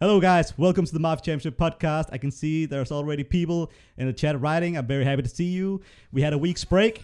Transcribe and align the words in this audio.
Hello, 0.00 0.20
guys. 0.20 0.56
Welcome 0.56 0.84
to 0.84 0.92
the 0.92 1.00
Mafia 1.00 1.24
Championship 1.24 1.58
podcast. 1.58 2.10
I 2.12 2.18
can 2.18 2.30
see 2.30 2.66
there's 2.66 2.92
already 2.92 3.24
people 3.24 3.72
in 3.96 4.06
the 4.06 4.12
chat 4.12 4.40
writing. 4.40 4.78
I'm 4.78 4.86
very 4.86 5.04
happy 5.04 5.22
to 5.22 5.28
see 5.28 5.46
you. 5.46 5.80
We 6.12 6.22
had 6.22 6.32
a 6.32 6.38
week's 6.38 6.64
break. 6.64 7.02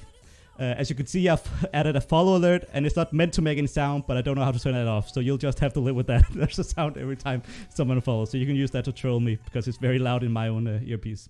Uh, 0.61 0.63
as 0.63 0.91
you 0.91 0.95
can 0.95 1.09
see, 1.09 1.29
I've 1.29 1.43
added 1.75 1.97
a 1.97 2.01
follow 2.01 2.37
alert, 2.37 2.67
and 2.73 2.87
it's 2.87 2.95
not 2.95 3.13
meant 3.13 3.33
to 3.33 3.43
make 3.43 3.59
any 3.59 3.67
sound, 3.67 4.05
but 4.07 4.17
I 4.17 4.21
don't 4.21 4.37
know 4.37 4.45
how 4.45 4.53
to 4.53 4.61
turn 4.61 4.75
that 4.75 4.87
off. 4.87 5.11
So 5.11 5.19
you'll 5.19 5.39
just 5.39 5.59
have 5.59 5.73
to 5.73 5.81
live 5.81 5.97
with 5.97 6.07
that. 6.07 6.23
There's 6.31 6.61
a 6.61 6.63
sound 6.63 6.97
every 6.97 7.17
time 7.17 7.43
someone 7.69 8.01
follows. 8.01 8.31
So 8.31 8.39
you 8.39 8.47
can 8.47 8.55
use 8.55 8.71
that 8.71 8.85
to 8.85 8.93
troll 8.93 9.19
me 9.19 9.41
because 9.45 9.67
it's 9.67 9.79
very 9.79 9.99
loud 9.99 10.23
in 10.23 10.31
my 10.31 10.47
own 10.47 10.69
uh, 10.69 10.79
earpiece. 10.85 11.29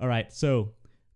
All 0.00 0.06
right. 0.06 0.32
So 0.32 0.70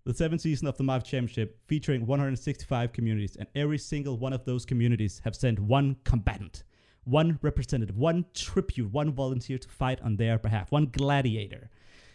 the 0.07 0.13
seventh 0.13 0.41
season 0.41 0.67
of 0.67 0.77
the 0.77 0.83
Mafia 0.83 1.09
Championship 1.09 1.57
featuring 1.69 2.05
165 2.05 2.93
communities, 2.93 3.37
and 3.37 3.47
every 3.55 3.79
single 3.79 4.19
one 4.19 4.33
of 4.33 4.45
those 4.45 4.67
communities 4.67 5.21
have 5.23 5.37
sent 5.37 5.61
one 5.61 5.99
combatant 6.03 6.65
one 7.05 7.39
representative, 7.43 7.97
one 7.97 8.25
tribute, 8.35 8.93
one 8.93 9.13
volunteer 9.13 9.59
to 9.59 9.69
fight 9.69 10.01
on 10.03 10.17
their 10.17 10.39
behalf, 10.39 10.73
one 10.73 10.87
gladiator. 10.87 11.71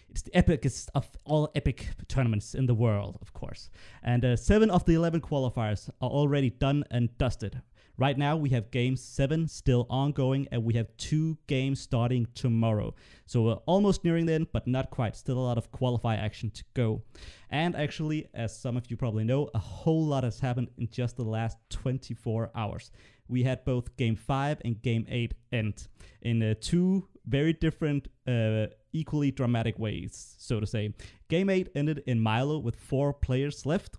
It's 0.09 0.23
the 0.23 0.32
epicest 0.32 0.90
of 0.96 1.08
all 1.23 1.52
epic 1.54 1.90
tournaments 2.08 2.55
in 2.55 2.66
the 2.66 2.73
world, 2.73 3.20
of 3.22 3.32
course. 3.34 3.70
And 4.02 4.26
uh, 4.26 4.36
seven 4.36 4.72
of 4.72 4.84
the 4.86 4.96
11 4.96 5.22
qualifiers 5.22 5.90
are 6.02 6.10
already 6.10 6.49
done 6.49 6.84
and 6.90 7.16
dusted. 7.20 7.62
Right 7.99 8.18
now, 8.18 8.38
we 8.38 8.49
have 8.52 8.72
game 8.72 8.96
seven 8.96 9.46
still 9.49 9.86
ongoing, 9.90 10.48
and 10.54 10.63
we 10.63 10.73
have 10.76 10.88
two 10.96 11.38
games 11.48 11.82
starting 11.82 12.27
tomorrow. 12.34 12.96
So 13.26 13.41
we're 13.41 13.60
almost 13.66 14.05
nearing 14.05 14.26
the 14.26 14.34
end, 14.34 14.48
but 14.54 14.66
not 14.68 14.90
quite. 14.90 15.18
Still 15.18 15.38
a 15.38 15.41
lot 15.41 15.58
of 15.58 15.70
qualify 15.74 16.16
action 16.16 16.49
to 16.52 16.63
go. 16.74 17.02
And 17.49 17.76
actually, 17.76 18.30
as 18.34 18.58
some 18.58 18.77
of 18.77 18.90
you 18.90 18.96
probably 18.96 19.26
know, 19.26 19.49
a 19.54 19.60
whole 19.60 20.05
lot 20.05 20.24
has 20.24 20.40
happened 20.40 20.70
in 20.77 20.88
just 20.90 21.18
the 21.18 21.26
last 21.26 21.58
24 21.71 22.52
hours 22.55 22.91
we 23.30 23.44
had 23.44 23.64
both 23.64 23.96
game 23.96 24.16
five 24.16 24.62
and 24.66 24.82
game 24.82 25.06
eight 25.08 25.34
end 25.52 25.88
in 26.22 26.44
uh, 26.44 26.56
two 26.60 27.08
very 27.26 27.54
different, 27.54 28.08
uh, 28.28 28.68
equally 28.92 29.32
dramatic 29.32 29.78
ways, 29.78 30.36
so 30.40 30.60
to 30.60 30.66
say. 30.66 30.94
Game 31.30 31.50
eight 31.50 31.70
ended 31.76 32.04
in 32.08 32.20
MyLo 32.20 32.62
with 32.62 32.76
four 32.76 33.13
players 33.13 33.66
left, 33.66 33.98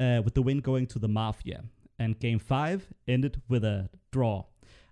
uh, 0.00 0.20
with 0.24 0.34
the 0.34 0.42
win 0.42 0.58
going 0.58 0.86
to 0.88 0.98
the 0.98 1.08
Mafia. 1.08 1.62
And 1.98 2.18
game 2.18 2.40
five 2.40 2.88
ended 3.06 3.40
with 3.48 3.64
a 3.64 3.88
draw. 4.10 4.44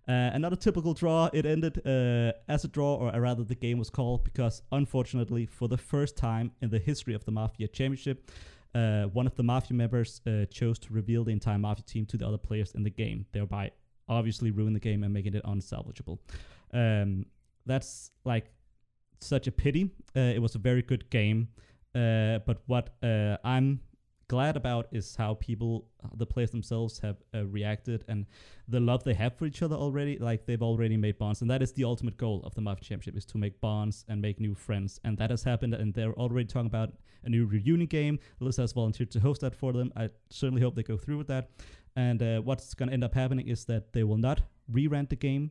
Uh, 0.08 0.30
another 0.32 0.56
typical 0.56 0.94
draw, 0.94 1.28
it 1.32 1.47
ended 1.47 1.80
uh, 1.86 2.32
as 2.48 2.64
a 2.64 2.69
draw, 2.69 2.97
or 2.97 3.20
rather, 3.20 3.44
the 3.44 3.54
game 3.54 3.78
was 3.78 3.91
called 3.91 4.25
because, 4.25 4.62
unfortunately, 4.72 5.47
for 5.47 5.69
the 5.69 5.77
first 5.77 6.16
time 6.16 6.50
in 6.62 6.70
the 6.70 6.78
history 6.78 7.14
of 7.14 7.25
the 7.25 7.30
Mafia 7.30 7.69
Championship, 7.69 8.30
uh, 8.75 9.04
one 9.04 9.27
of 9.27 9.34
the 9.36 9.42
Mafia 9.42 9.77
members 9.77 10.20
uh, 10.27 10.47
chose 10.47 10.78
to 10.80 10.92
reveal 10.92 11.25
the 11.25 11.32
entire 11.32 11.58
Mafia 11.58 11.84
team 11.84 12.06
to 12.06 12.16
the 12.16 12.27
other 12.27 12.38
players 12.38 12.72
in 12.72 12.82
the 12.82 12.91
game, 12.91 13.27
thereby 13.32 13.70
obviously 14.11 14.50
ruin 14.50 14.75
the 14.75 14.80
game 14.80 15.05
and 15.05 15.14
making 15.14 15.34
it 15.34 15.44
unsalvageable. 15.44 16.19
Um, 16.75 17.25
that's 17.64 18.11
like 18.25 18.50
such 19.20 19.47
a 19.47 19.53
pity. 19.53 19.91
Uh, 20.16 20.20
it 20.20 20.42
was 20.42 20.55
a 20.55 20.58
very 20.58 20.83
good 20.83 21.08
game, 21.11 21.48
uh, 21.94 22.41
but 22.47 22.58
what 22.66 22.91
uh, 23.03 23.36
I'm 23.44 23.81
glad 24.28 24.56
about 24.56 24.86
is 24.92 25.16
how 25.16 25.34
people, 25.34 25.88
the 26.14 26.27
players 26.27 26.50
themselves, 26.50 27.00
have 27.00 27.16
uh, 27.34 27.44
reacted 27.47 28.05
and 28.06 28.27
the 28.69 28.78
love 28.78 29.03
they 29.03 29.14
have 29.14 29.36
for 29.36 29.44
each 29.44 29.61
other 29.61 29.75
already. 29.75 30.19
Like 30.19 30.47
they've 30.47 30.62
already 30.62 30.97
made 30.97 31.19
bonds, 31.19 31.41
and 31.42 31.50
that 31.50 31.62
is 31.62 31.72
the 31.72 31.84
ultimate 31.84 32.16
goal 32.16 32.41
of 32.44 32.55
the 32.55 32.61
Mafia 32.61 32.84
Championship: 32.84 33.16
is 33.16 33.25
to 33.27 33.38
make 33.38 33.61
bonds 33.61 34.05
and 34.08 34.22
make 34.22 34.41
new 34.41 34.55
friends. 34.55 35.00
And 35.05 35.19
that 35.19 35.31
has 35.31 35.42
happened, 35.42 35.75
and 35.75 35.92
they're 35.92 36.14
already 36.14 36.47
talking 36.47 36.66
about 36.66 36.92
a 37.25 37.28
new 37.28 37.44
reunion 37.47 37.86
game. 37.88 38.19
Alyssa 38.41 38.58
has 38.58 38.72
volunteered 38.72 39.11
to 39.11 39.20
host 39.20 39.41
that 39.41 39.55
for 39.55 39.72
them. 39.72 39.92
I 39.97 40.11
certainly 40.31 40.62
hope 40.62 40.75
they 40.75 40.83
go 40.83 40.97
through 40.97 41.19
with 41.19 41.28
that. 41.28 41.50
And 41.96 42.22
uh, 42.22 42.41
what's 42.41 42.74
going 42.74 42.88
to 42.88 42.92
end 42.92 43.05
up 43.05 43.14
happening 43.14 43.48
is 43.48 43.64
that 43.66 43.92
they 43.92 44.05
will 44.05 44.16
not 44.16 44.42
re-rent 44.70 45.10
the 45.10 45.16
game 45.16 45.50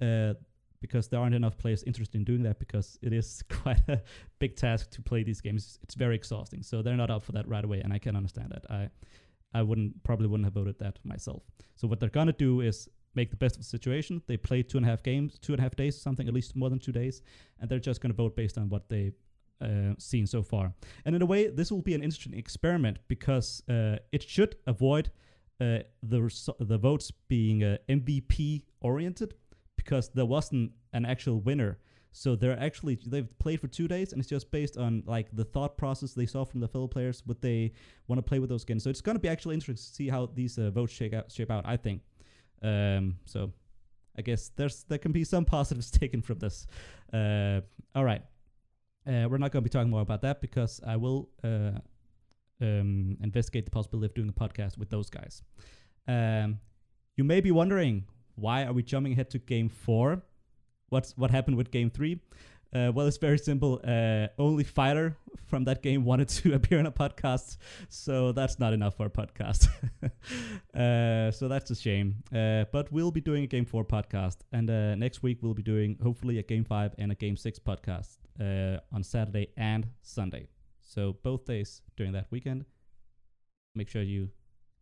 uh, 0.00 0.34
because 0.80 1.08
there 1.08 1.20
aren't 1.20 1.34
enough 1.34 1.56
players 1.56 1.82
interested 1.84 2.18
in 2.18 2.24
doing 2.24 2.42
that 2.42 2.58
because 2.58 2.98
it 3.02 3.12
is 3.12 3.42
quite 3.48 3.80
a 3.88 4.02
big 4.38 4.56
task 4.56 4.90
to 4.90 5.02
play 5.02 5.22
these 5.22 5.40
games. 5.40 5.78
It's 5.82 5.94
very 5.94 6.14
exhausting. 6.14 6.62
So 6.62 6.82
they're 6.82 6.96
not 6.96 7.10
up 7.10 7.22
for 7.22 7.32
that 7.32 7.48
right 7.48 7.64
away, 7.64 7.80
and 7.80 7.92
I 7.92 7.98
can 7.98 8.16
understand 8.16 8.50
that. 8.50 8.70
I 8.70 8.90
I 9.54 9.62
wouldn't 9.62 10.02
probably 10.02 10.28
wouldn't 10.28 10.46
have 10.46 10.54
voted 10.54 10.78
that 10.78 10.98
myself. 11.04 11.42
So 11.76 11.86
what 11.86 12.00
they're 12.00 12.08
gonna 12.08 12.32
do 12.32 12.62
is 12.62 12.88
make 13.14 13.30
the 13.30 13.36
best 13.36 13.56
of 13.56 13.62
the 13.62 13.68
situation. 13.68 14.22
They 14.26 14.38
play 14.38 14.62
two 14.62 14.78
and 14.78 14.86
a 14.86 14.88
half 14.88 15.02
games, 15.02 15.38
two 15.38 15.52
and 15.52 15.60
a 15.60 15.62
half 15.62 15.76
days, 15.76 16.00
something 16.00 16.26
at 16.26 16.34
least 16.34 16.56
more 16.56 16.70
than 16.70 16.78
two 16.78 16.92
days, 16.92 17.22
and 17.60 17.68
they're 17.68 17.78
just 17.78 18.00
gonna 18.00 18.14
vote 18.14 18.34
based 18.34 18.56
on 18.58 18.68
what 18.68 18.88
they 18.88 19.12
uh, 19.60 19.94
seen 19.98 20.26
so 20.26 20.42
far. 20.42 20.72
And 21.04 21.14
in 21.14 21.22
a 21.22 21.26
way, 21.26 21.48
this 21.48 21.70
will 21.70 21.82
be 21.82 21.94
an 21.94 22.02
interesting 22.02 22.34
experiment 22.34 22.98
because 23.08 23.62
uh, 23.68 23.96
it 24.10 24.22
should 24.22 24.56
avoid 24.66 25.10
uh, 25.62 25.78
the 26.02 26.20
the 26.58 26.78
votes 26.78 27.12
being 27.28 27.62
uh, 27.62 27.76
MVP 27.88 28.62
oriented 28.80 29.34
because 29.76 30.08
there 30.10 30.26
wasn't 30.26 30.72
an 30.92 31.04
actual 31.04 31.40
winner. 31.40 31.78
So 32.12 32.36
they're 32.36 32.58
actually 32.58 32.98
they've 33.06 33.38
played 33.38 33.60
for 33.60 33.68
two 33.68 33.88
days 33.88 34.12
and 34.12 34.20
it's 34.20 34.28
just 34.28 34.50
based 34.50 34.76
on 34.76 35.02
like 35.06 35.28
the 35.32 35.44
thought 35.44 35.76
process 35.78 36.12
they 36.12 36.26
saw 36.26 36.44
from 36.44 36.60
the 36.60 36.68
fellow 36.68 36.88
players, 36.88 37.22
what 37.24 37.40
they 37.40 37.72
want 38.08 38.18
to 38.18 38.22
play 38.22 38.38
with 38.38 38.50
those 38.50 38.64
games. 38.64 38.82
So 38.84 38.90
it's 38.90 39.00
going 39.00 39.14
to 39.16 39.20
be 39.20 39.28
actually 39.28 39.54
interesting 39.54 39.90
to 39.90 39.94
see 39.94 40.08
how 40.08 40.26
these 40.26 40.58
uh, 40.58 40.70
votes 40.70 40.92
shape 40.92 41.14
out. 41.14 41.30
Shape 41.30 41.50
out, 41.50 41.64
I 41.66 41.76
think. 41.76 42.02
Um, 42.62 43.16
so 43.24 43.52
I 44.18 44.22
guess 44.22 44.50
there's 44.56 44.84
there 44.84 44.98
can 44.98 45.12
be 45.12 45.24
some 45.24 45.44
positives 45.56 45.90
taken 45.90 46.22
from 46.22 46.38
this. 46.38 46.66
Uh, 47.12 47.60
all 47.94 48.04
right, 48.04 48.22
uh, 49.06 49.26
we're 49.30 49.38
not 49.38 49.52
going 49.52 49.62
to 49.64 49.68
be 49.68 49.70
talking 49.70 49.90
more 49.90 50.02
about 50.02 50.22
that 50.22 50.40
because 50.40 50.80
I 50.86 50.96
will 50.96 51.30
uh, 51.44 51.78
um, 52.62 53.16
investigate 53.22 53.64
the 53.64 53.70
possibility 53.70 54.06
of 54.06 54.14
doing 54.14 54.28
a 54.28 54.32
podcast 54.32 54.78
with 54.78 54.90
those 54.90 55.10
guys. 55.10 55.42
Um, 56.08 56.60
you 57.16 57.24
may 57.24 57.40
be 57.40 57.50
wondering 57.50 58.04
why 58.34 58.64
are 58.64 58.72
we 58.72 58.82
jumping 58.82 59.12
ahead 59.12 59.30
to 59.30 59.38
game 59.38 59.68
four? 59.68 60.22
What's 60.88 61.16
what 61.16 61.30
happened 61.30 61.56
with 61.56 61.70
game 61.70 61.90
three? 61.90 62.20
Uh, 62.74 62.90
well, 62.94 63.06
it's 63.06 63.18
very 63.18 63.38
simple. 63.38 63.80
Uh, 63.86 64.28
only 64.38 64.64
fighter 64.64 65.14
from 65.46 65.64
that 65.64 65.82
game 65.82 66.04
wanted 66.10 66.28
to 66.28 66.54
appear 66.58 66.78
in 66.78 66.86
a 66.86 66.92
podcast, 66.92 67.58
so 67.88 68.32
that's 68.32 68.58
not 68.58 68.72
enough 68.72 68.96
for 68.96 69.06
a 69.06 69.10
podcast. 69.10 69.68
uh, 70.74 71.30
so 71.30 71.48
that's 71.48 71.70
a 71.70 71.74
shame. 71.74 72.16
Uh, 72.34 72.64
but 72.72 72.90
we'll 72.90 73.10
be 73.10 73.20
doing 73.20 73.44
a 73.44 73.46
game 73.46 73.66
four 73.66 73.84
podcast, 73.84 74.38
and 74.52 74.70
uh, 74.70 74.94
next 74.94 75.22
week 75.22 75.38
we'll 75.42 75.54
be 75.54 75.62
doing 75.62 75.98
hopefully 76.02 76.38
a 76.38 76.42
game 76.42 76.64
five 76.64 76.94
and 76.98 77.12
a 77.12 77.14
game 77.14 77.36
six 77.36 77.58
podcast 77.58 78.16
uh, 78.40 78.80
on 78.90 79.02
Saturday 79.02 79.48
and 79.56 79.86
Sunday. 80.00 80.48
So 80.92 81.16
both 81.22 81.46
days 81.46 81.80
during 81.96 82.12
that 82.12 82.26
weekend. 82.30 82.66
Make 83.74 83.88
sure 83.88 84.02
you 84.02 84.28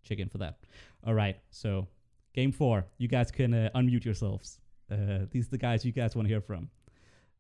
check 0.03 0.19
in 0.19 0.29
for 0.29 0.39
that. 0.39 0.59
All 1.07 1.15
right. 1.15 1.37
So 1.51 1.87
game 2.35 2.51
four, 2.51 2.87
you 2.99 3.07
guys 3.07 3.31
can 3.31 3.55
uh, 3.55 3.71
unmute 3.77 4.05
yourselves. 4.05 4.59
Uh, 4.91 5.27
these 5.31 5.47
are 5.47 5.51
the 5.51 5.59
guys 5.59 5.85
you 5.85 5.93
guys 5.93 6.17
want 6.17 6.27
to 6.27 6.35
hear 6.35 6.41
from. 6.41 6.69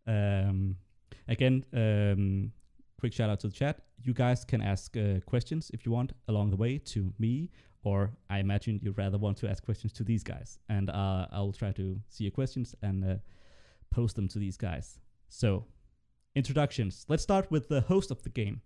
Um, 0.07 0.77
again, 1.27 1.65
um, 1.75 2.53
quick 3.01 3.13
shout 3.13 3.29
out 3.29 3.41
to 3.41 3.49
the 3.49 3.55
chat. 3.55 3.81
You 4.05 4.15
guys 4.15 4.45
can 4.45 4.63
ask 4.63 4.97
uh, 4.97 5.19
questions 5.27 5.71
if 5.75 5.85
you 5.85 5.91
want 5.91 6.13
along 6.29 6.51
the 6.51 6.57
way 6.57 6.79
to 6.79 7.13
me, 7.19 7.51
or 7.83 8.13
I 8.29 8.39
imagine 8.39 8.79
you'd 8.83 8.97
rather 8.97 9.19
want 9.19 9.37
to 9.39 9.51
ask 9.51 9.65
questions 9.65 9.93
to 9.95 10.05
these 10.05 10.23
guys, 10.23 10.59
and 10.69 10.91
uh, 10.91 11.27
I'll 11.33 11.53
try 11.53 11.73
to 11.73 12.01
see 12.09 12.25
your 12.25 12.31
questions 12.31 12.75
and 12.83 13.05
uh, 13.05 13.15
post 13.91 14.15
them 14.15 14.29
to 14.29 14.39
these 14.39 14.57
guys. 14.57 15.01
So 15.29 15.65
introductions. 16.35 17.05
Let's 17.09 17.23
start 17.23 17.51
with 17.51 17.69
the 17.69 17.81
host 17.83 18.11
of 18.11 18.23
the 18.23 18.31
game, 18.31 18.61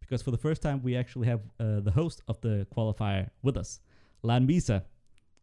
because 0.00 0.22
for 0.22 0.30
the 0.30 0.38
first 0.38 0.62
time 0.62 0.82
we 0.82 0.96
actually 0.96 1.26
have 1.26 1.40
uh, 1.60 1.80
the 1.80 1.90
host 1.90 2.22
of 2.28 2.40
the 2.40 2.66
qualifier 2.76 3.30
with 3.42 3.56
us, 3.56 3.80
Lan 4.22 4.46
Misa. 4.46 4.82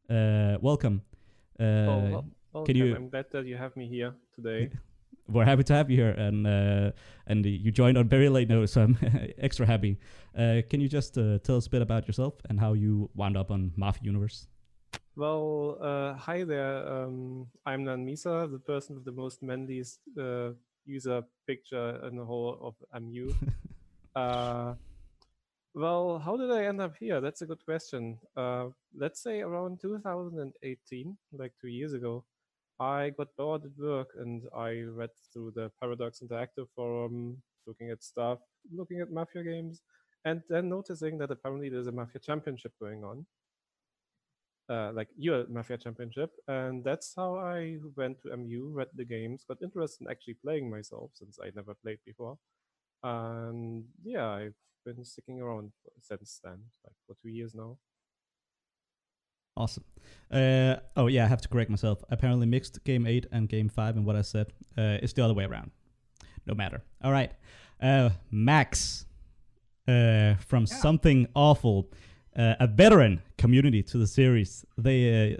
Uh, 0.09 0.57
welcome. 0.61 1.01
Uh, 1.59 1.63
oh, 1.63 2.25
well, 2.53 2.63
can 2.63 2.75
you? 2.75 2.95
I'm 2.95 3.09
glad 3.09 3.25
that 3.31 3.45
you 3.45 3.57
have 3.57 3.75
me 3.75 3.87
here 3.87 4.13
today. 4.35 4.69
We're 5.27 5.45
happy 5.45 5.63
to 5.63 5.73
have 5.73 5.89
you 5.89 5.97
here, 5.97 6.11
and 6.11 6.45
uh, 6.45 6.91
and 7.25 7.45
you 7.45 7.71
joined 7.71 7.97
on 7.97 8.07
very 8.07 8.29
late 8.29 8.47
notice, 8.47 8.73
so 8.73 8.83
I'm 8.83 8.97
extra 9.39 9.65
happy. 9.65 9.97
Uh, 10.37 10.61
can 10.69 10.81
you 10.81 10.87
just 10.87 11.17
uh, 11.17 11.39
tell 11.39 11.57
us 11.57 11.65
a 11.65 11.69
bit 11.69 11.81
about 11.81 12.07
yourself 12.07 12.35
and 12.47 12.59
how 12.59 12.73
you 12.73 13.09
wound 13.15 13.35
up 13.35 13.49
on 13.49 13.71
Mafia 13.75 14.03
Universe? 14.03 14.47
Well, 15.15 15.77
uh, 15.81 16.13
hi 16.13 16.43
there. 16.43 16.87
Um, 16.87 17.47
I'm 17.65 17.85
Nan 17.85 18.05
Misa, 18.05 18.51
the 18.51 18.59
person 18.59 18.95
with 18.95 19.05
the 19.05 19.13
most 19.13 19.41
manliest 19.41 19.99
uh, 20.19 20.51
user 20.85 21.23
picture 21.47 22.01
in 22.07 22.15
the 22.17 22.25
whole 22.25 22.57
of 22.61 23.01
MU. 23.01 23.33
uh, 24.15 24.73
well, 25.73 26.19
how 26.19 26.37
did 26.37 26.51
I 26.51 26.65
end 26.65 26.81
up 26.81 26.95
here? 26.97 27.19
That's 27.19 27.41
a 27.41 27.45
good 27.45 27.63
question. 27.65 28.17
Uh, 28.37 28.67
let's 28.97 29.21
say 29.21 29.41
around 29.41 29.81
2018, 29.81 31.17
like 31.33 31.53
two 31.59 31.67
years 31.67 31.93
ago, 31.93 32.23
I 32.79 33.11
got 33.17 33.35
bored 33.37 33.65
at 33.65 33.77
work 33.77 34.09
and 34.17 34.43
I 34.55 34.83
read 34.83 35.11
through 35.33 35.51
the 35.55 35.71
Paradox 35.79 36.21
Interactive 36.21 36.67
forum, 36.75 37.41
looking 37.67 37.89
at 37.89 38.03
stuff, 38.03 38.39
looking 38.73 39.01
at 39.01 39.11
Mafia 39.11 39.43
games, 39.43 39.81
and 40.25 40.41
then 40.49 40.69
noticing 40.69 41.17
that 41.19 41.31
apparently 41.31 41.69
there's 41.69 41.87
a 41.87 41.91
Mafia 41.91 42.19
Championship 42.19 42.73
going 42.81 43.03
on 43.03 43.25
uh, 44.69 44.91
like 44.93 45.09
your 45.17 45.45
Mafia 45.47 45.77
Championship, 45.77 46.31
and 46.47 46.83
that's 46.83 47.13
how 47.15 47.35
I 47.35 47.77
went 47.95 48.21
to 48.23 48.35
MU, 48.35 48.71
read 48.73 48.87
the 48.95 49.05
games, 49.05 49.45
got 49.47 49.57
interested 49.61 50.05
in 50.05 50.11
actually 50.11 50.35
playing 50.43 50.69
myself 50.69 51.11
since 51.13 51.37
I 51.43 51.51
never 51.55 51.73
played 51.75 51.99
before, 52.05 52.37
and 53.03 53.83
yeah, 54.03 54.27
I've 54.29 54.53
been 54.85 55.03
sticking 55.05 55.39
around 55.41 55.71
since 56.01 56.39
then, 56.43 56.59
like 56.83 56.95
for 57.07 57.15
two 57.21 57.29
years 57.29 57.53
now. 57.55 57.77
Awesome. 59.57 59.85
Uh, 60.29 60.75
oh 60.97 61.07
yeah, 61.07 61.23
I 61.23 61.27
have 61.27 61.41
to 61.41 61.47
correct 61.47 61.69
myself. 61.69 62.03
Apparently, 62.09 62.45
mixed 62.45 62.83
game 62.83 63.07
eight 63.07 63.25
and 63.31 63.47
game 63.47 63.69
five, 63.69 63.95
and 63.95 64.05
what 64.05 64.15
I 64.17 64.21
said 64.21 64.47
uh, 64.77 64.97
is 65.01 65.13
the 65.13 65.23
other 65.23 65.33
way 65.33 65.45
around. 65.45 65.71
No 66.45 66.53
matter. 66.53 66.83
All 67.03 67.11
right, 67.11 67.31
uh, 67.81 68.09
Max 68.31 69.05
uh, 69.87 70.35
from 70.35 70.63
Yeah. 70.69 70.75
something 70.75 71.27
awful, 71.35 71.89
uh, 72.35 72.55
a 72.59 72.67
veteran 72.67 73.21
community 73.37 73.81
to 73.83 73.97
the 73.97 74.07
series. 74.07 74.65
They, 74.77 75.33
uh, 75.33 75.37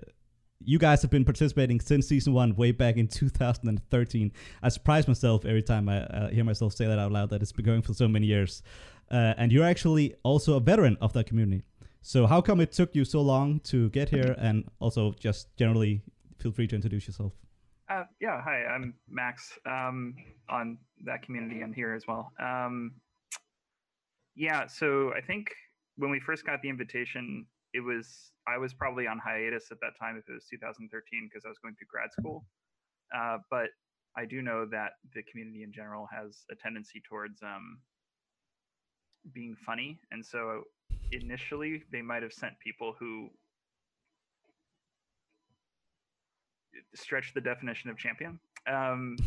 you 0.59 0.79
guys 0.79 1.01
have 1.01 1.11
been 1.11 1.25
participating 1.25 1.79
since 1.79 2.07
season 2.07 2.33
one, 2.33 2.55
way 2.55 2.71
back 2.71 2.97
in 2.97 3.07
2013. 3.07 4.31
I 4.63 4.69
surprise 4.69 5.07
myself 5.07 5.45
every 5.45 5.63
time 5.63 5.89
I 5.89 6.29
hear 6.31 6.43
myself 6.43 6.73
say 6.73 6.87
that 6.87 6.99
out 6.99 7.11
loud. 7.11 7.29
That 7.29 7.41
it's 7.41 7.51
been 7.51 7.65
going 7.65 7.81
for 7.81 7.93
so 7.93 8.07
many 8.07 8.27
years, 8.27 8.63
uh, 9.11 9.33
and 9.37 9.51
you're 9.51 9.65
actually 9.65 10.15
also 10.23 10.55
a 10.55 10.59
veteran 10.59 10.97
of 11.01 11.13
that 11.13 11.27
community. 11.27 11.63
So 12.01 12.27
how 12.27 12.39
come 12.39 12.61
it 12.61 12.71
took 12.71 12.95
you 12.95 13.03
so 13.03 13.21
long 13.21 13.59
to 13.61 13.89
get 13.89 14.09
here? 14.09 14.35
And 14.37 14.65
also, 14.79 15.13
just 15.19 15.55
generally, 15.57 16.01
feel 16.37 16.51
free 16.51 16.67
to 16.67 16.75
introduce 16.75 17.07
yourself. 17.07 17.33
Uh, 17.89 18.03
yeah, 18.19 18.41
hi, 18.41 18.63
I'm 18.65 18.93
Max 19.09 19.57
um, 19.65 20.15
on 20.49 20.77
that 21.03 21.21
community 21.21 21.61
and 21.61 21.73
here 21.73 21.93
as 21.93 22.05
well. 22.07 22.31
Um, 22.39 22.93
yeah, 24.35 24.67
so 24.67 25.13
I 25.15 25.21
think 25.21 25.49
when 25.97 26.11
we 26.11 26.19
first 26.19 26.45
got 26.45 26.61
the 26.61 26.69
invitation, 26.69 27.45
it 27.73 27.79
was 27.79 28.31
I 28.47 28.57
was 28.57 28.73
probably 28.73 29.07
on 29.07 29.19
hiatus 29.19 29.67
at 29.71 29.79
that 29.81 29.97
time 29.99 30.17
if 30.17 30.29
it 30.29 30.33
was 30.33 30.45
2013 30.49 31.29
because 31.29 31.45
I 31.45 31.49
was 31.49 31.57
going 31.57 31.75
through 31.75 31.87
grad 31.89 32.11
school. 32.11 32.45
Uh, 33.15 33.37
but 33.49 33.69
I 34.17 34.25
do 34.25 34.41
know 34.41 34.65
that 34.71 34.93
the 35.13 35.23
community 35.23 35.63
in 35.63 35.71
general 35.71 36.07
has 36.11 36.45
a 36.51 36.55
tendency 36.55 37.01
towards 37.07 37.41
um, 37.43 37.79
being 39.33 39.55
funny, 39.65 39.99
and 40.11 40.25
so 40.25 40.63
initially 41.11 41.83
they 41.91 42.01
might 42.01 42.23
have 42.23 42.33
sent 42.33 42.53
people 42.63 42.95
who 42.99 43.29
stretch 46.93 47.33
the 47.33 47.41
definition 47.41 47.89
of 47.89 47.97
champion. 47.97 48.39
Um, 48.67 49.17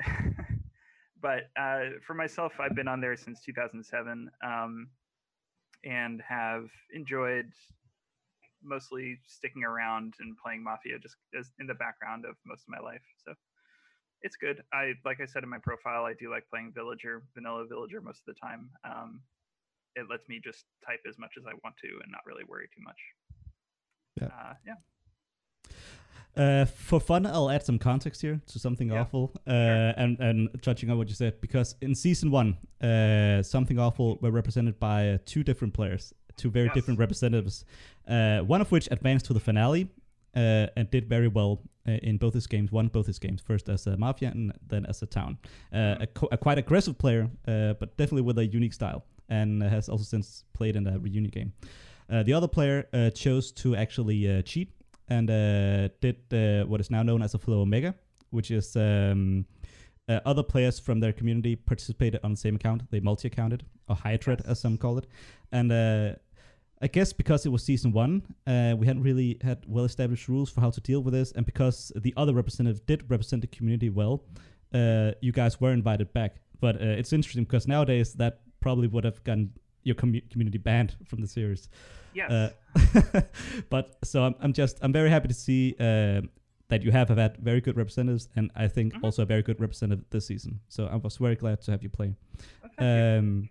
but 1.22 1.50
uh, 1.58 1.98
for 2.06 2.14
myself, 2.14 2.54
I've 2.58 2.74
been 2.74 2.88
on 2.88 3.00
there 3.00 3.16
since 3.16 3.40
2007 3.44 4.30
um, 4.44 4.88
and 5.84 6.22
have 6.26 6.68
enjoyed 6.92 7.50
mostly 8.62 9.18
sticking 9.26 9.64
around 9.64 10.14
and 10.20 10.36
playing 10.42 10.62
Mafia 10.62 10.98
just 10.98 11.16
as 11.38 11.50
in 11.58 11.66
the 11.66 11.74
background 11.74 12.24
of 12.24 12.36
most 12.46 12.62
of 12.62 12.68
my 12.68 12.78
life. 12.78 13.02
So 13.24 13.32
it's 14.22 14.36
good. 14.36 14.62
I 14.72 14.92
like 15.04 15.20
I 15.20 15.26
said 15.26 15.42
in 15.42 15.48
my 15.48 15.58
profile, 15.62 16.04
I 16.04 16.14
do 16.14 16.30
like 16.30 16.44
playing 16.50 16.72
Villager, 16.74 17.22
vanilla 17.34 17.64
Villager 17.66 18.00
most 18.00 18.22
of 18.26 18.34
the 18.34 18.40
time. 18.40 18.70
Um, 18.84 19.22
it 19.96 20.06
lets 20.10 20.28
me 20.28 20.40
just 20.42 20.64
type 20.86 21.00
as 21.08 21.18
much 21.18 21.32
as 21.38 21.46
I 21.46 21.54
want 21.64 21.76
to 21.82 21.88
and 21.88 22.12
not 22.12 22.20
really 22.26 22.44
worry 22.44 22.68
too 22.74 22.82
much. 22.82 23.00
Yeah. 24.20 24.26
Uh, 24.28 24.54
yeah. 24.66 24.74
Uh, 26.36 26.64
for 26.64 27.00
fun, 27.00 27.26
I'll 27.26 27.50
add 27.50 27.64
some 27.64 27.78
context 27.78 28.22
here 28.22 28.40
to 28.46 28.58
something 28.58 28.88
Yeah, 28.90 29.00
awful, 29.00 29.32
uh, 29.46 29.50
and 29.96 30.18
and 30.20 30.48
touching 30.62 30.90
on 30.90 30.96
what 30.98 31.08
you 31.08 31.14
said, 31.14 31.40
because 31.40 31.76
in 31.80 31.94
season 31.94 32.30
one, 32.30 32.56
uh, 32.80 33.42
something 33.42 33.78
awful 33.78 34.18
were 34.22 34.30
represented 34.30 34.78
by 34.78 35.08
uh, 35.10 35.18
two 35.26 35.42
different 35.42 35.74
players, 35.74 36.14
two 36.36 36.50
very 36.50 36.66
Yes. 36.66 36.74
different 36.74 36.98
representatives. 37.00 37.64
Uh, 38.08 38.40
one 38.40 38.60
of 38.60 38.70
which 38.72 38.88
advanced 38.90 39.26
to 39.26 39.32
the 39.34 39.40
finale 39.40 39.88
uh, 40.36 40.66
and 40.76 40.88
did 40.90 41.08
very 41.08 41.28
well 41.28 41.60
uh, 41.88 41.92
in 42.02 42.16
both 42.16 42.34
his 42.34 42.46
games. 42.46 42.70
Won 42.72 42.88
both 42.88 43.06
his 43.06 43.18
games, 43.18 43.40
first 43.42 43.68
as 43.68 43.86
a 43.86 43.96
mafia 43.96 44.30
and 44.30 44.52
then 44.68 44.86
as 44.86 45.02
a 45.02 45.06
town. 45.06 45.36
Uh, 45.72 45.96
a, 46.00 46.06
co- 46.06 46.28
a 46.32 46.36
quite 46.38 46.58
aggressive 46.58 46.96
player, 46.96 47.28
uh, 47.48 47.74
but 47.74 47.96
definitely 47.96 48.22
with 48.22 48.38
a 48.38 48.46
unique 48.46 48.72
style, 48.72 49.04
and 49.28 49.62
has 49.62 49.88
also 49.88 50.04
since 50.04 50.44
played 50.52 50.76
in 50.76 50.86
a 50.86 50.98
reunion 50.98 51.30
game. 51.30 51.52
Uh, 52.08 52.22
the 52.22 52.32
other 52.32 52.48
player 52.48 52.86
uh, 52.92 53.10
chose 53.10 53.52
to 53.52 53.74
actually 53.76 54.28
uh, 54.28 54.42
cheat 54.42 54.72
and 55.10 55.28
uh, 55.30 55.88
did 56.00 56.16
uh, 56.32 56.66
what 56.66 56.80
is 56.80 56.90
now 56.90 57.02
known 57.02 57.22
as 57.22 57.34
a 57.34 57.38
flow 57.38 57.60
omega, 57.60 57.94
which 58.30 58.50
is 58.50 58.76
um, 58.76 59.44
uh, 60.08 60.20
other 60.24 60.42
players 60.42 60.78
from 60.78 61.00
their 61.00 61.12
community 61.12 61.56
participated 61.56 62.20
on 62.24 62.30
the 62.30 62.36
same 62.36 62.56
account. 62.56 62.82
They 62.90 63.00
multi-accounted 63.00 63.64
or 63.88 63.96
high 63.96 64.16
thread, 64.16 64.42
as 64.46 64.60
some 64.60 64.78
call 64.78 64.98
it, 64.98 65.06
and. 65.52 66.16
I 66.82 66.86
guess 66.86 67.12
because 67.12 67.44
it 67.44 67.50
was 67.50 67.62
season 67.62 67.92
one, 67.92 68.22
uh, 68.46 68.74
we 68.78 68.86
hadn't 68.86 69.02
really 69.02 69.36
had 69.42 69.58
well-established 69.66 70.28
rules 70.28 70.48
for 70.48 70.62
how 70.62 70.70
to 70.70 70.80
deal 70.80 71.02
with 71.02 71.12
this, 71.12 71.30
and 71.32 71.44
because 71.44 71.92
the 71.94 72.14
other 72.16 72.32
representative 72.32 72.86
did 72.86 73.04
represent 73.10 73.42
the 73.42 73.48
community 73.48 73.90
well, 73.90 74.24
uh, 74.72 75.12
you 75.20 75.30
guys 75.30 75.60
were 75.60 75.72
invited 75.72 76.12
back. 76.14 76.36
But 76.60 76.76
uh, 76.76 76.84
it's 77.00 77.12
interesting 77.12 77.44
because 77.44 77.66
nowadays 77.66 78.14
that 78.14 78.40
probably 78.60 78.86
would 78.88 79.04
have 79.04 79.22
gotten 79.24 79.52
your 79.82 79.94
commu- 79.94 80.28
community 80.30 80.58
banned 80.58 80.96
from 81.06 81.20
the 81.20 81.26
series. 81.28 81.68
Yes. 82.14 82.30
Uh, 82.30 82.50
but 83.70 83.96
so 84.04 84.22
I'm, 84.24 84.34
I'm 84.40 84.52
just 84.52 84.78
I'm 84.82 84.92
very 84.92 85.10
happy 85.10 85.28
to 85.28 85.34
see 85.34 85.74
uh, 85.80 86.22
that 86.68 86.82
you 86.82 86.90
have 86.92 87.08
have 87.08 87.18
had 87.18 87.36
very 87.38 87.60
good 87.60 87.76
representatives, 87.76 88.28
and 88.36 88.50
I 88.54 88.68
think 88.68 88.94
Mhm. 88.94 89.04
also 89.04 89.22
a 89.22 89.26
very 89.26 89.42
good 89.42 89.60
representative 89.60 90.04
this 90.10 90.26
season. 90.26 90.60
So 90.68 90.86
I 90.86 90.96
was 90.96 91.16
very 91.16 91.36
glad 91.36 91.60
to 91.62 91.70
have 91.70 91.82
you 91.82 91.88
play. 91.90 92.14
Oh, 92.64 92.68
thank 92.78 92.80
you. 92.80 93.18
Um, 93.18 93.48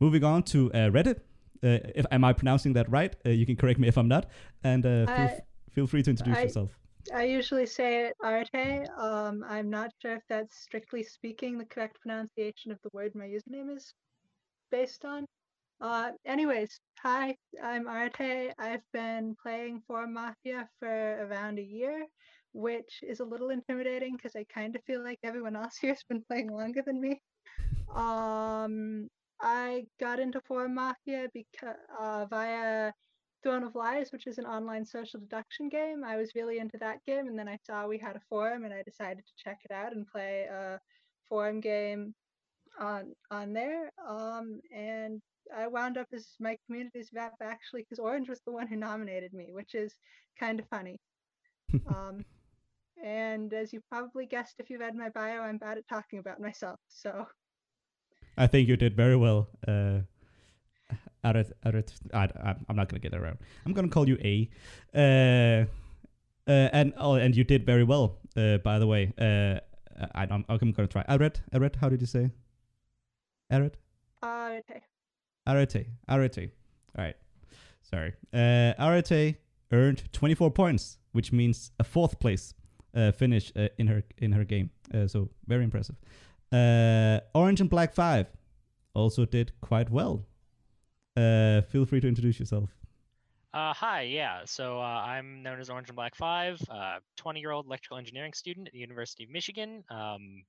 moving 0.00 0.24
on 0.24 0.42
to 0.44 0.72
uh, 0.72 0.90
Reddit. 0.90 1.20
Uh, 1.62 1.78
if 1.94 2.06
am 2.12 2.24
I 2.24 2.32
pronouncing 2.32 2.74
that 2.74 2.88
right? 2.90 3.16
Uh, 3.26 3.30
you 3.30 3.44
can 3.44 3.56
correct 3.56 3.80
me 3.80 3.88
if 3.88 3.96
I'm 3.98 4.08
not, 4.08 4.26
and 4.62 4.84
uh, 4.86 5.06
feel, 5.06 5.14
I- 5.14 5.24
f- 5.24 5.40
feel 5.72 5.86
free 5.86 6.02
to 6.02 6.10
introduce 6.10 6.36
I- 6.38 6.42
yourself. 6.42 6.78
I 7.14 7.22
usually 7.24 7.64
say 7.64 8.04
it 8.06 8.14
arte. 8.22 8.86
Um, 8.98 9.42
I'm 9.48 9.70
not 9.70 9.90
sure 10.02 10.14
if 10.16 10.22
that's 10.28 10.54
strictly 10.60 11.02
speaking 11.02 11.56
the 11.56 11.64
correct 11.64 11.96
pronunciation 12.02 12.70
of 12.70 12.78
the 12.82 12.90
word 12.92 13.14
my 13.14 13.24
username 13.24 13.74
is 13.74 13.94
based 14.70 15.04
on. 15.06 15.24
Uh, 15.80 16.10
anyways, 16.26 16.80
hi, 17.00 17.36
I'm 17.62 17.86
Arte. 17.86 18.52
I've 18.58 18.82
been 18.92 19.36
playing 19.40 19.82
for 19.86 20.08
Mafia 20.08 20.68
for 20.80 21.26
around 21.26 21.60
a 21.60 21.62
year, 21.62 22.04
which 22.52 22.98
is 23.02 23.20
a 23.20 23.24
little 23.24 23.50
intimidating 23.50 24.16
because 24.16 24.34
I 24.34 24.44
kind 24.52 24.74
of 24.74 24.82
feel 24.88 25.04
like 25.04 25.20
everyone 25.22 25.54
else 25.54 25.76
here 25.80 25.92
has 25.92 26.02
been 26.08 26.24
playing 26.28 26.52
longer 26.52 26.82
than 26.84 27.00
me. 27.00 27.22
Um, 27.94 29.08
I 29.40 29.84
got 30.00 30.18
into 30.18 30.40
Forum 30.40 30.74
Mafia 30.74 31.28
because 31.32 31.76
uh, 32.00 32.26
via 32.28 32.92
Throne 33.44 33.62
of 33.62 33.76
Lies, 33.76 34.10
which 34.10 34.26
is 34.26 34.38
an 34.38 34.46
online 34.46 34.84
social 34.84 35.20
deduction 35.20 35.68
game. 35.68 36.02
I 36.04 36.16
was 36.16 36.32
really 36.34 36.58
into 36.58 36.78
that 36.78 36.98
game, 37.06 37.28
and 37.28 37.38
then 37.38 37.48
I 37.48 37.56
saw 37.64 37.86
we 37.86 37.98
had 37.98 38.16
a 38.16 38.20
forum, 38.28 38.64
and 38.64 38.74
I 38.74 38.82
decided 38.82 39.24
to 39.24 39.44
check 39.44 39.58
it 39.64 39.70
out 39.70 39.92
and 39.92 40.08
play 40.08 40.48
a 40.50 40.80
forum 41.28 41.60
game 41.60 42.16
on 42.80 43.12
on 43.30 43.52
there. 43.52 43.92
Um, 44.04 44.60
and 44.74 45.22
I 45.56 45.66
wound 45.66 45.96
up 45.96 46.08
as 46.12 46.26
my 46.40 46.56
community's 46.66 47.10
rep 47.14 47.34
actually 47.42 47.82
because 47.82 47.98
Orange 47.98 48.28
was 48.28 48.40
the 48.44 48.52
one 48.52 48.66
who 48.66 48.76
nominated 48.76 49.32
me, 49.32 49.50
which 49.52 49.74
is 49.74 49.94
kind 50.38 50.60
of 50.60 50.66
funny. 50.68 51.00
um, 51.88 52.24
and 53.02 53.52
as 53.52 53.72
you 53.72 53.80
probably 53.88 54.26
guessed 54.26 54.56
if 54.58 54.70
you 54.70 54.78
read 54.78 54.94
my 54.94 55.08
bio, 55.10 55.42
I'm 55.42 55.58
bad 55.58 55.78
at 55.78 55.88
talking 55.88 56.18
about 56.18 56.40
myself. 56.40 56.78
So 56.88 57.26
I 58.36 58.46
think 58.46 58.68
you 58.68 58.76
did 58.76 58.96
very 58.96 59.16
well. 59.16 59.48
Uh, 59.66 60.00
out 61.24 61.36
at, 61.36 61.52
out 61.64 61.74
at, 61.74 61.92
I, 62.14 62.24
I, 62.24 62.54
I'm 62.68 62.76
not 62.76 62.88
gonna 62.88 63.00
get 63.00 63.12
it 63.12 63.20
around. 63.20 63.38
I'm 63.66 63.72
gonna 63.72 63.88
call 63.88 64.08
you 64.08 64.18
A. 64.22 64.48
Uh, 64.94 65.66
uh, 66.50 66.68
and 66.72 66.92
oh, 66.96 67.14
and 67.14 67.36
you 67.36 67.44
did 67.44 67.66
very 67.66 67.84
well. 67.84 68.18
Uh, 68.36 68.58
by 68.58 68.78
the 68.78 68.86
way, 68.86 69.12
uh, 69.18 69.60
I, 70.14 70.26
I'm, 70.30 70.44
I'm 70.48 70.72
gonna 70.72 70.88
try. 70.88 71.02
Aret, 71.04 71.40
Aret, 71.52 71.76
how 71.76 71.88
did 71.88 72.00
you 72.00 72.06
say? 72.06 72.30
Aret, 73.52 73.74
uh, 74.22 74.58
okay. 74.60 74.82
Arete, 75.48 75.86
Arete. 76.08 76.50
All 76.96 77.04
right, 77.04 77.16
sorry. 77.82 78.12
Uh, 78.32 78.74
Arete 78.78 79.36
earned 79.72 80.02
24 80.12 80.50
points, 80.50 80.98
which 81.12 81.32
means 81.32 81.72
a 81.78 81.84
fourth 81.84 82.18
place 82.20 82.54
uh, 82.94 83.12
finish 83.12 83.52
uh, 83.56 83.68
in 83.78 83.86
her 83.86 84.02
in 84.18 84.32
her 84.32 84.44
game. 84.44 84.70
Uh, 84.92 85.06
so 85.06 85.28
very 85.46 85.64
impressive. 85.64 85.96
Uh, 86.52 87.20
Orange 87.34 87.60
and 87.60 87.70
Black 87.70 87.94
Five 87.94 88.26
also 88.94 89.24
did 89.24 89.52
quite 89.60 89.90
well. 89.90 90.26
Uh, 91.16 91.62
feel 91.62 91.84
free 91.84 92.00
to 92.00 92.08
introduce 92.08 92.38
yourself. 92.38 92.70
Uh, 93.54 93.72
hi, 93.72 94.02
yeah. 94.02 94.42
So 94.44 94.80
I'm 94.80 95.42
known 95.42 95.58
as 95.60 95.70
Orange 95.70 95.88
and 95.88 95.96
Black 95.96 96.14
Five, 96.14 96.60
uh, 96.70 96.98
20 97.16 97.40
year 97.40 97.50
old 97.50 97.66
electrical 97.66 97.96
engineering 97.98 98.32
student 98.32 98.68
at 98.68 98.72
the 98.72 98.78
University 98.78 99.24
of 99.24 99.30
Michigan. 99.30 99.84
Um, 99.90 100.44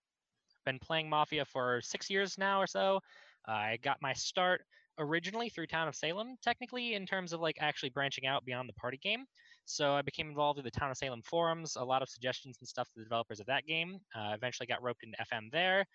been 0.66 0.80
playing 0.80 1.10
Mafia 1.10 1.46
for 1.46 1.82
six 1.82 2.10
years 2.10 2.38
now 2.38 2.62
or 2.62 2.68
so. 2.68 3.00
I 3.46 3.78
got 3.82 4.02
my 4.02 4.14
start 4.14 4.62
originally 5.00 5.50
through 5.50 5.68
Town 5.68 5.88
of 5.88 5.96
Salem, 5.96 6.36
technically, 6.44 6.94
in 6.94 7.06
terms 7.06 7.34
of 7.34 7.42
like 7.42 7.58
actually 7.60 7.90
branching 7.90 8.28
out 8.28 8.46
beyond 8.46 8.70
the 8.70 8.74
party 8.74 8.98
game. 8.98 9.26
So 9.66 9.94
I 9.94 10.02
became 10.02 10.30
involved 10.30 10.58
with 10.58 10.72
the 10.72 10.80
Town 10.80 10.92
of 10.92 10.98
Salem 10.98 11.22
forums, 11.24 11.76
a 11.76 11.84
lot 11.84 12.02
of 12.02 12.10
suggestions 12.10 12.58
and 12.60 12.68
stuff 12.68 12.88
to 12.90 13.00
the 13.00 13.06
developers 13.06 13.40
of 13.40 13.46
that 13.48 13.66
game. 13.66 14.00
Uh, 14.16 14.34
eventually 14.36 14.68
got 14.68 14.84
roped 14.84 15.04
into 15.04 15.18
FM 15.32 15.52
there, 15.52 15.86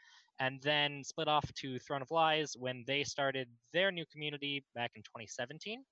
and 0.40 0.60
then 0.62 1.02
split 1.04 1.28
off 1.28 1.44
to 1.54 1.78
Throne 1.78 2.02
of 2.02 2.10
Lies 2.10 2.56
when 2.58 2.84
they 2.86 3.04
started 3.04 3.48
their 3.72 3.92
new 3.92 4.04
community 4.12 4.64
back 4.74 4.92
in 4.94 5.02
2017 5.02 5.84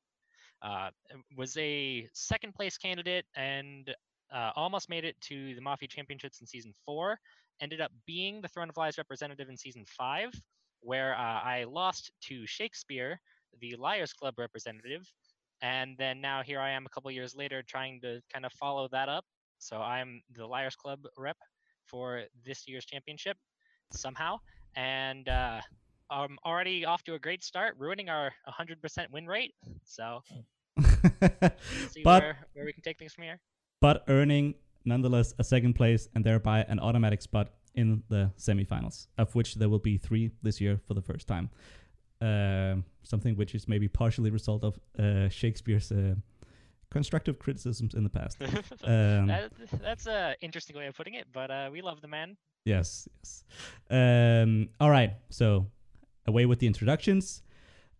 uh, 0.62 0.90
was 1.36 1.56
a 1.56 2.08
second 2.14 2.54
place 2.54 2.78
candidate 2.78 3.24
and 3.36 3.94
uh, 4.34 4.50
almost 4.56 4.88
made 4.88 5.04
it 5.04 5.20
to 5.20 5.54
the 5.54 5.60
Mafia 5.60 5.88
Championships 5.88 6.40
in 6.40 6.46
season 6.46 6.72
four. 6.86 7.18
Ended 7.60 7.80
up 7.80 7.90
being 8.06 8.40
the 8.40 8.48
Throne 8.48 8.70
of 8.70 8.76
Lies 8.76 8.98
representative 8.98 9.48
in 9.48 9.56
season 9.56 9.84
five, 9.86 10.30
where 10.82 11.14
uh, 11.14 11.40
I 11.40 11.64
lost 11.68 12.10
to 12.28 12.46
Shakespeare, 12.46 13.20
the 13.60 13.74
Liars 13.78 14.12
Club 14.12 14.34
representative, 14.38 15.06
And 15.62 15.96
then 15.96 16.20
now 16.20 16.42
here 16.42 16.58
I 16.58 16.70
am 16.70 16.86
a 16.86 16.88
couple 16.88 17.10
years 17.10 17.34
later 17.36 17.62
trying 17.62 18.00
to 18.00 18.20
kind 18.32 18.44
of 18.44 18.52
follow 18.52 18.88
that 18.90 19.08
up. 19.08 19.24
So 19.58 19.76
I'm 19.78 20.20
the 20.34 20.44
Liars 20.44 20.74
Club 20.74 20.98
rep 21.16 21.36
for 21.86 22.24
this 22.44 22.66
year's 22.66 22.84
championship 22.84 23.36
somehow. 23.92 24.38
And 24.74 25.28
uh, 25.28 25.60
I'm 26.10 26.36
already 26.44 26.84
off 26.84 27.04
to 27.04 27.14
a 27.14 27.18
great 27.18 27.44
start, 27.44 27.76
ruining 27.78 28.08
our 28.08 28.32
100% 28.48 29.10
win 29.12 29.26
rate. 29.26 29.54
So 29.84 30.20
see 31.90 32.02
but 32.02 32.22
where, 32.22 32.36
where 32.54 32.64
we 32.64 32.72
can 32.72 32.82
take 32.82 32.98
things 32.98 33.12
from 33.12 33.24
here. 33.24 33.38
but 33.80 34.04
earning 34.08 34.54
nonetheless 34.84 35.34
a 35.38 35.44
second 35.44 35.74
place 35.74 36.08
and 36.14 36.24
thereby 36.24 36.64
an 36.68 36.80
automatic 36.80 37.22
spot 37.22 37.50
in 37.74 38.02
the 38.08 38.30
semifinals, 38.38 39.06
of 39.18 39.34
which 39.34 39.54
there 39.56 39.68
will 39.68 39.78
be 39.78 39.98
three 39.98 40.30
this 40.42 40.60
year 40.60 40.80
for 40.86 40.94
the 40.94 41.02
first 41.02 41.26
time. 41.26 41.50
Um 42.20 42.84
something 43.02 43.36
which 43.36 43.54
is 43.54 43.68
maybe 43.68 43.88
partially 43.88 44.30
a 44.30 44.32
result 44.32 44.64
of 44.64 44.78
uh, 44.98 45.28
Shakespeare's 45.28 45.90
uh, 45.92 46.14
constructive 46.90 47.38
criticisms 47.38 47.94
in 47.94 48.04
the 48.04 48.10
past. 48.10 48.36
Um, 48.84 49.28
that, 49.28 49.52
that's 49.80 50.06
a 50.06 50.34
interesting 50.40 50.76
way 50.76 50.86
of 50.86 50.96
putting 50.96 51.14
it, 51.14 51.26
but 51.32 51.50
uh, 51.50 51.68
we 51.72 51.82
love 51.82 52.00
the 52.00 52.08
man. 52.08 52.36
Yes, 52.64 53.08
yes. 53.18 53.44
Um, 53.90 54.68
all 54.80 54.90
right, 54.90 55.12
so 55.30 55.66
away 56.26 56.46
with 56.46 56.58
the 56.58 56.66
introductions. 56.66 57.42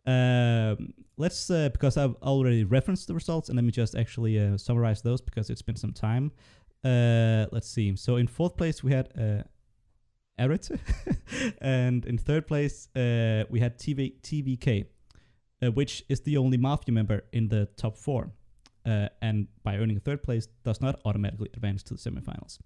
Um, 0.06 0.94
let's 1.16 1.50
uh, 1.50 1.68
because 1.68 1.96
I've 1.96 2.16
already 2.22 2.64
referenced 2.64 3.06
the 3.06 3.14
results, 3.14 3.48
and 3.48 3.56
let 3.56 3.64
me 3.64 3.70
just 3.70 3.94
actually 3.94 4.38
uh, 4.40 4.56
summarize 4.56 5.02
those 5.02 5.20
because 5.20 5.50
it's 5.50 5.62
been 5.62 5.76
some 5.76 5.92
time. 5.92 6.32
Uh, 6.84 7.46
let's 7.52 7.68
see. 7.68 7.94
So 7.96 8.16
in 8.16 8.26
fourth 8.26 8.56
place 8.56 8.82
we 8.82 8.92
had 8.92 9.08
uh, 10.50 10.76
and 11.60 12.04
in 12.04 12.18
third 12.18 12.46
place 12.46 12.88
uh, 12.96 13.44
we 13.50 13.60
had 13.60 13.78
TV 13.78 14.20
TVK, 14.22 14.86
uh, 15.62 15.70
which 15.70 16.04
is 16.08 16.20
the 16.20 16.36
only 16.36 16.56
Mafia 16.56 16.92
member 16.92 17.24
in 17.32 17.48
the 17.48 17.66
top 17.76 17.96
four, 17.96 18.30
uh, 18.86 19.08
and 19.20 19.48
by 19.62 19.76
earning 19.76 19.96
a 19.96 20.00
third 20.00 20.22
place 20.22 20.48
does 20.64 20.80
not 20.80 21.00
automatically 21.04 21.48
advance 21.54 21.82
to 21.84 21.94
the 21.94 22.00
semifinals. 22.00 22.58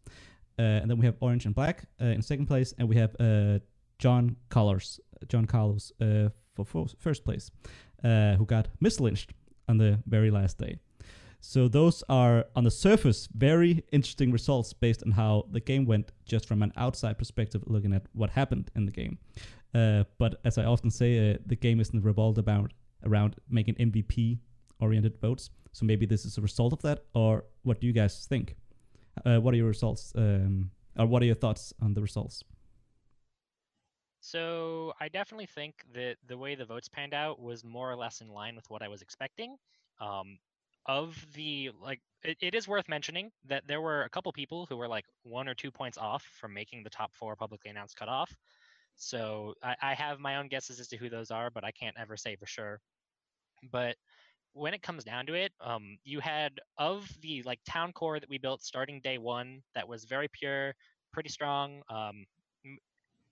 Uh, 0.58 0.62
and 0.62 0.90
then 0.90 0.98
we 0.98 1.04
have 1.04 1.16
Orange 1.20 1.44
and 1.44 1.54
Black 1.54 1.84
uh, 2.00 2.06
in 2.06 2.22
second 2.22 2.46
place, 2.46 2.72
and 2.78 2.88
we 2.88 2.96
have 2.96 3.14
uh, 3.20 3.58
John 3.98 4.36
Carlos, 4.48 5.00
John 5.28 5.44
Carlos 5.44 5.92
for 6.54 6.86
first 6.98 7.24
place, 7.24 7.50
who 8.02 8.46
got 8.46 8.68
mislynched 8.80 9.32
on 9.68 9.78
the 9.78 10.00
very 10.06 10.30
last 10.30 10.58
day. 10.58 10.78
So 11.48 11.68
those 11.68 12.02
are 12.08 12.46
on 12.56 12.64
the 12.64 12.72
surface 12.72 13.28
very 13.32 13.84
interesting 13.92 14.32
results 14.32 14.72
based 14.72 15.04
on 15.04 15.12
how 15.12 15.46
the 15.52 15.60
game 15.60 15.86
went, 15.86 16.10
just 16.24 16.44
from 16.44 16.60
an 16.60 16.72
outside 16.76 17.18
perspective, 17.18 17.62
looking 17.66 17.92
at 17.92 18.02
what 18.14 18.30
happened 18.30 18.72
in 18.74 18.84
the 18.84 18.90
game. 18.90 19.18
Uh, 19.72 20.02
but 20.18 20.40
as 20.44 20.58
I 20.58 20.64
often 20.64 20.90
say, 20.90 21.34
uh, 21.34 21.38
the 21.46 21.54
game 21.54 21.78
isn't 21.78 22.02
revolved 22.02 22.38
about 22.38 22.72
around 23.04 23.36
making 23.48 23.76
MVP 23.76 24.40
oriented 24.80 25.20
votes. 25.20 25.50
So 25.70 25.86
maybe 25.86 26.04
this 26.04 26.24
is 26.24 26.36
a 26.36 26.40
result 26.40 26.72
of 26.72 26.82
that, 26.82 27.04
or 27.14 27.44
what 27.62 27.80
do 27.80 27.86
you 27.86 27.92
guys 27.92 28.26
think? 28.28 28.56
Uh, 29.24 29.38
what 29.38 29.54
are 29.54 29.56
your 29.56 29.68
results, 29.68 30.12
um, 30.16 30.72
or 30.98 31.06
what 31.06 31.22
are 31.22 31.26
your 31.26 31.36
thoughts 31.36 31.72
on 31.80 31.94
the 31.94 32.02
results? 32.02 32.42
So 34.18 34.94
I 35.00 35.08
definitely 35.08 35.46
think 35.46 35.84
that 35.94 36.16
the 36.26 36.36
way 36.36 36.56
the 36.56 36.64
votes 36.64 36.88
panned 36.88 37.14
out 37.14 37.40
was 37.40 37.62
more 37.62 37.88
or 37.88 37.94
less 37.94 38.20
in 38.20 38.30
line 38.30 38.56
with 38.56 38.68
what 38.68 38.82
I 38.82 38.88
was 38.88 39.00
expecting. 39.00 39.56
Um, 40.00 40.38
of 40.86 41.16
the 41.34 41.70
like, 41.82 42.00
it, 42.22 42.36
it 42.40 42.54
is 42.54 42.66
worth 42.68 42.88
mentioning 42.88 43.30
that 43.46 43.66
there 43.66 43.80
were 43.80 44.02
a 44.02 44.08
couple 44.08 44.32
people 44.32 44.66
who 44.66 44.76
were 44.76 44.88
like 44.88 45.04
one 45.22 45.48
or 45.48 45.54
two 45.54 45.70
points 45.70 45.98
off 45.98 46.22
from 46.40 46.54
making 46.54 46.82
the 46.82 46.90
top 46.90 47.14
four 47.14 47.36
publicly 47.36 47.70
announced 47.70 47.96
cutoff. 47.96 48.34
So 48.96 49.54
I, 49.62 49.76
I 49.82 49.94
have 49.94 50.18
my 50.20 50.36
own 50.36 50.48
guesses 50.48 50.80
as 50.80 50.88
to 50.88 50.96
who 50.96 51.08
those 51.10 51.30
are, 51.30 51.50
but 51.50 51.64
I 51.64 51.70
can't 51.70 51.96
ever 51.98 52.16
say 52.16 52.36
for 52.36 52.46
sure. 52.46 52.80
But 53.70 53.96
when 54.52 54.72
it 54.72 54.82
comes 54.82 55.04
down 55.04 55.26
to 55.26 55.34
it, 55.34 55.52
um, 55.60 55.98
you 56.04 56.20
had 56.20 56.52
of 56.78 57.08
the 57.20 57.42
like 57.42 57.60
town 57.66 57.92
core 57.92 58.18
that 58.18 58.28
we 58.28 58.38
built 58.38 58.62
starting 58.62 59.00
day 59.00 59.18
one 59.18 59.62
that 59.74 59.86
was 59.86 60.04
very 60.04 60.28
pure, 60.28 60.74
pretty 61.12 61.28
strong. 61.28 61.82
Um, 61.90 62.24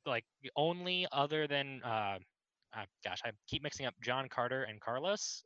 like 0.06 0.24
only 0.54 1.06
other 1.12 1.46
than 1.46 1.80
uh, 1.82 2.18
uh, 2.76 2.84
gosh, 3.04 3.20
I 3.24 3.30
keep 3.46 3.62
mixing 3.62 3.86
up 3.86 3.94
John 4.02 4.28
Carter 4.28 4.64
and 4.64 4.80
Carlos. 4.80 5.44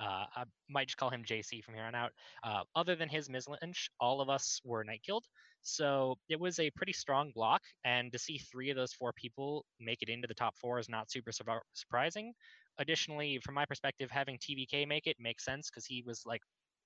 Uh, 0.00 0.24
I 0.34 0.44
might 0.68 0.88
just 0.88 0.96
call 0.96 1.10
him 1.10 1.24
JC 1.24 1.62
from 1.62 1.74
here 1.74 1.84
on 1.84 1.94
out. 1.94 2.12
Uh, 2.42 2.62
other 2.74 2.96
than 2.96 3.08
his 3.08 3.28
mislynch, 3.28 3.88
all 4.00 4.20
of 4.20 4.30
us 4.30 4.60
were 4.64 4.82
night 4.82 5.02
killed. 5.04 5.24
So 5.62 6.16
it 6.30 6.40
was 6.40 6.58
a 6.58 6.70
pretty 6.70 6.94
strong 6.94 7.32
block, 7.34 7.60
and 7.84 8.10
to 8.12 8.18
see 8.18 8.38
three 8.38 8.70
of 8.70 8.76
those 8.76 8.94
four 8.94 9.12
people 9.12 9.66
make 9.78 10.00
it 10.00 10.08
into 10.08 10.26
the 10.26 10.34
top 10.34 10.56
four 10.58 10.78
is 10.78 10.88
not 10.88 11.10
super 11.10 11.30
survi- 11.30 11.60
surprising. 11.74 12.32
Additionally, 12.78 13.38
from 13.44 13.54
my 13.54 13.66
perspective, 13.66 14.10
having 14.10 14.38
TVK 14.38 14.88
make 14.88 15.06
it 15.06 15.16
makes 15.20 15.44
sense 15.44 15.68
because 15.68 15.84
he 15.84 16.02
was 16.06 16.22
like 16.24 16.40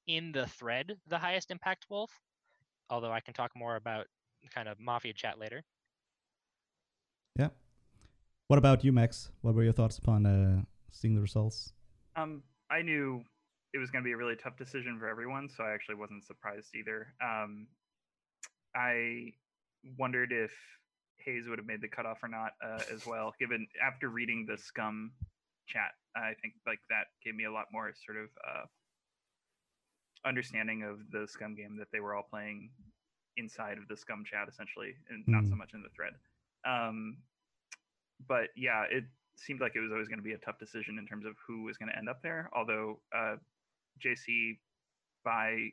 in 0.09 0.33
the 0.33 0.47
thread 0.49 0.95
the 1.07 1.19
highest 1.19 1.53
impact 1.53 1.87
wolf. 1.89 2.11
Although 2.91 3.13
I 3.13 3.21
can 3.21 3.33
talk 3.33 3.53
more 3.57 3.77
about 3.77 4.07
kind 4.53 4.69
of 4.69 4.79
mafia 4.81 5.13
chat 5.13 5.39
later. 5.39 5.63
Yeah. 7.39 7.49
What 8.49 8.59
about 8.59 8.85
you, 8.85 8.93
Max? 8.93 9.31
What 9.41 9.55
were 9.55 9.63
your 9.63 9.73
thoughts 9.73 9.99
upon 9.99 10.27
uh, 10.27 10.63
seeing 10.91 11.15
the 11.15 11.23
results? 11.23 11.73
Um, 12.17 12.43
I 12.75 12.83
knew 12.83 13.23
it 13.73 13.79
was 13.79 13.91
going 13.91 14.03
to 14.03 14.07
be 14.07 14.13
a 14.13 14.17
really 14.17 14.37
tough 14.37 14.57
decision 14.57 14.99
for 14.99 15.09
everyone, 15.09 15.49
so 15.49 15.63
I 15.65 15.73
actually 15.73 15.95
wasn't 15.95 16.25
surprised 16.25 16.75
either. 16.75 17.15
Um, 17.23 17.69
I 18.75 19.33
wondered 19.97 20.33
if 20.33 20.51
Hayes 21.19 21.47
would 21.49 21.59
have 21.59 21.67
made 21.67 21.81
the 21.81 21.89
cutoff 21.89 22.19
or 22.23 22.29
not 22.29 22.53
uh, 22.65 22.83
as 22.93 23.07
well, 23.07 23.33
given 23.39 23.67
after 23.85 24.09
reading 24.09 24.47
the 24.49 24.59
Scum 24.59 25.13
chat, 25.69 25.93
I 26.17 26.35
think 26.43 26.55
like 26.67 26.81
that 26.91 27.07
gave 27.25 27.35
me 27.35 27.45
a 27.45 27.53
lot 27.53 27.67
more 27.73 27.93
sort 28.05 28.19
of 28.19 28.29
uh, 28.47 28.67
understanding 30.27 30.83
of 30.83 30.99
the 31.13 31.29
Scum 31.29 31.55
game 31.55 31.77
that 31.79 31.89
they 31.93 32.01
were 32.01 32.15
all 32.15 32.27
playing 32.29 32.71
inside 33.37 33.79
of 33.79 33.87
the 33.89 33.97
Scum 33.97 34.25
chat 34.25 34.49
essentially, 34.49 34.95
and 35.11 35.25
not 35.29 35.45
so 35.47 35.55
Mm. 35.55 35.59
much 35.59 35.75
in 35.75 35.83
the 35.83 35.91
thread. 35.91 36.15
Um, 36.65 37.19
but 38.27 38.51
yeah, 38.57 38.85
it 38.91 39.05
seemed 39.37 39.61
like 39.61 39.73
it 39.75 39.81
was 39.81 39.93
always 39.93 40.09
going 40.09 40.19
to 40.19 40.25
be 40.25 40.33
a 40.33 40.39
tough 40.39 40.59
decision 40.59 40.99
in 40.99 41.07
terms 41.07 41.27
of 41.27 41.35
who 41.47 41.65
was 41.65 41.77
going 41.77 41.91
to 41.91 41.97
end 41.97 42.09
up 42.09 42.23
there. 42.23 42.51
Although 42.55 43.01
uh, 43.17 43.37
JC, 44.05 44.59
by 45.25 45.71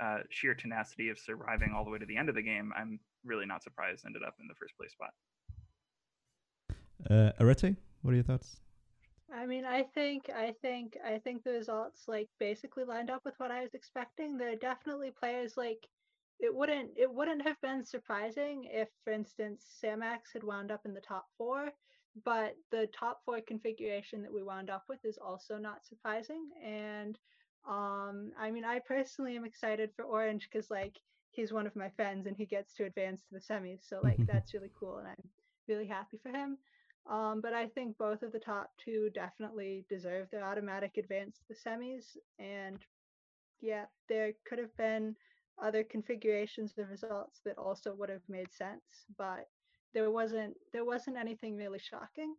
uh, 0.00 0.18
sheer 0.30 0.54
tenacity 0.54 1.08
of 1.08 1.18
surviving 1.18 1.72
all 1.74 1.84
the 1.84 1.90
way 1.90 1.98
to 1.98 2.06
the 2.06 2.16
end 2.16 2.28
of 2.28 2.34
the 2.34 2.42
game, 2.42 2.72
I'm 2.76 3.00
really 3.24 3.46
not 3.46 3.62
surprised 3.62 4.04
ended 4.06 4.22
up 4.26 4.34
in 4.40 4.46
the 4.46 4.54
first 4.54 4.76
place 4.76 4.92
spot. 4.92 5.10
Uh, 7.10 7.32
Arete, 7.40 7.76
what 8.02 8.12
are 8.12 8.14
your 8.14 8.24
thoughts? 8.24 8.60
I 9.32 9.46
mean, 9.46 9.64
I 9.64 9.82
think, 9.82 10.30
I 10.34 10.54
think, 10.62 10.96
I 11.04 11.18
think 11.18 11.42
the 11.42 11.50
results 11.50 12.04
like 12.06 12.28
basically 12.38 12.84
lined 12.84 13.10
up 13.10 13.22
with 13.24 13.34
what 13.38 13.50
I 13.50 13.62
was 13.62 13.74
expecting. 13.74 14.36
There 14.36 14.52
are 14.52 14.56
definitely 14.56 15.10
players 15.10 15.56
like 15.56 15.86
it 16.38 16.54
wouldn't, 16.54 16.90
it 16.96 17.12
wouldn't 17.12 17.42
have 17.42 17.60
been 17.60 17.84
surprising 17.84 18.68
if, 18.70 18.88
for 19.04 19.12
instance, 19.12 19.64
Samax 19.82 20.32
had 20.32 20.44
wound 20.44 20.70
up 20.70 20.82
in 20.84 20.94
the 20.94 21.00
top 21.00 21.26
four, 21.36 21.70
but 22.24 22.56
the 22.70 22.88
top 22.98 23.20
four 23.24 23.40
configuration 23.40 24.22
that 24.22 24.32
we 24.32 24.42
wound 24.42 24.70
up 24.70 24.84
with 24.88 25.04
is 25.04 25.18
also 25.18 25.58
not 25.58 25.84
surprising. 25.84 26.48
And 26.64 27.18
um, 27.68 28.32
I 28.38 28.50
mean, 28.50 28.64
I 28.64 28.78
personally 28.78 29.36
am 29.36 29.44
excited 29.44 29.90
for 29.94 30.04
Orange 30.04 30.48
because 30.50 30.70
like 30.70 30.96
he's 31.30 31.52
one 31.52 31.66
of 31.66 31.76
my 31.76 31.90
friends 31.90 32.26
and 32.26 32.36
he 32.36 32.46
gets 32.46 32.74
to 32.74 32.84
advance 32.84 33.22
to 33.22 33.34
the 33.34 33.40
semis, 33.40 33.88
so 33.88 34.00
like 34.02 34.18
that's 34.26 34.54
really 34.54 34.70
cool, 34.78 34.98
and 34.98 35.08
I'm 35.08 35.30
really 35.68 35.86
happy 35.86 36.18
for 36.22 36.30
him. 36.30 36.58
Um, 37.08 37.40
but 37.40 37.52
I 37.52 37.68
think 37.68 37.96
both 37.98 38.22
of 38.22 38.32
the 38.32 38.40
top 38.40 38.70
two 38.84 39.10
definitely 39.14 39.84
deserve 39.88 40.28
their 40.30 40.44
automatic 40.44 40.96
advance 40.96 41.38
to 41.38 41.44
the 41.48 41.54
semis. 41.54 42.16
And 42.38 42.78
yeah, 43.60 43.84
there 44.08 44.32
could 44.44 44.58
have 44.58 44.76
been 44.76 45.14
other 45.62 45.84
configurations 45.84 46.74
of 46.78 46.90
results 46.90 47.40
that 47.44 47.58
also 47.58 47.94
would 47.94 48.08
have 48.08 48.28
made 48.28 48.52
sense, 48.52 49.06
but 49.16 49.48
there 49.96 50.10
wasn't 50.10 50.54
there 50.74 50.84
wasn't 50.84 51.16
anything 51.16 51.56
really 51.56 51.78
shocking. 51.78 52.34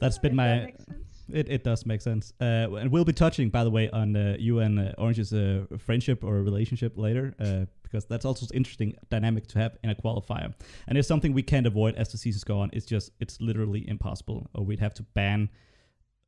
That's 0.00 0.18
been 0.18 0.32
if 0.32 0.36
my. 0.36 0.48
sense. 0.86 1.08
It, 1.32 1.48
it 1.48 1.64
does 1.64 1.86
make 1.86 2.02
sense. 2.02 2.32
Uh, 2.40 2.76
and 2.80 2.90
we'll 2.92 3.04
be 3.04 3.12
touching, 3.12 3.48
by 3.48 3.64
the 3.64 3.70
way, 3.70 3.88
on 3.90 4.14
uh, 4.14 4.36
you 4.38 4.58
and 4.58 4.78
uh, 4.78 4.92
Orange's 4.98 5.32
uh, 5.32 5.64
friendship 5.78 6.24
or 6.24 6.42
relationship 6.42 6.98
later, 6.98 7.34
uh, 7.40 7.64
because 7.82 8.04
that's 8.04 8.24
also 8.24 8.44
an 8.46 8.56
interesting 8.56 8.94
dynamic 9.08 9.46
to 9.48 9.58
have 9.58 9.78
in 9.82 9.90
a 9.90 9.94
qualifier. 9.94 10.52
And 10.86 10.98
it's 10.98 11.08
something 11.08 11.32
we 11.32 11.42
can't 11.42 11.66
avoid 11.66 11.94
as 11.94 12.10
the 12.12 12.18
seasons 12.18 12.44
go 12.44 12.60
on. 12.60 12.70
It's 12.72 12.84
just, 12.84 13.12
it's 13.20 13.40
literally 13.40 13.88
impossible. 13.88 14.50
Or 14.54 14.64
we'd 14.64 14.80
have 14.80 14.94
to 14.94 15.04
ban 15.14 15.48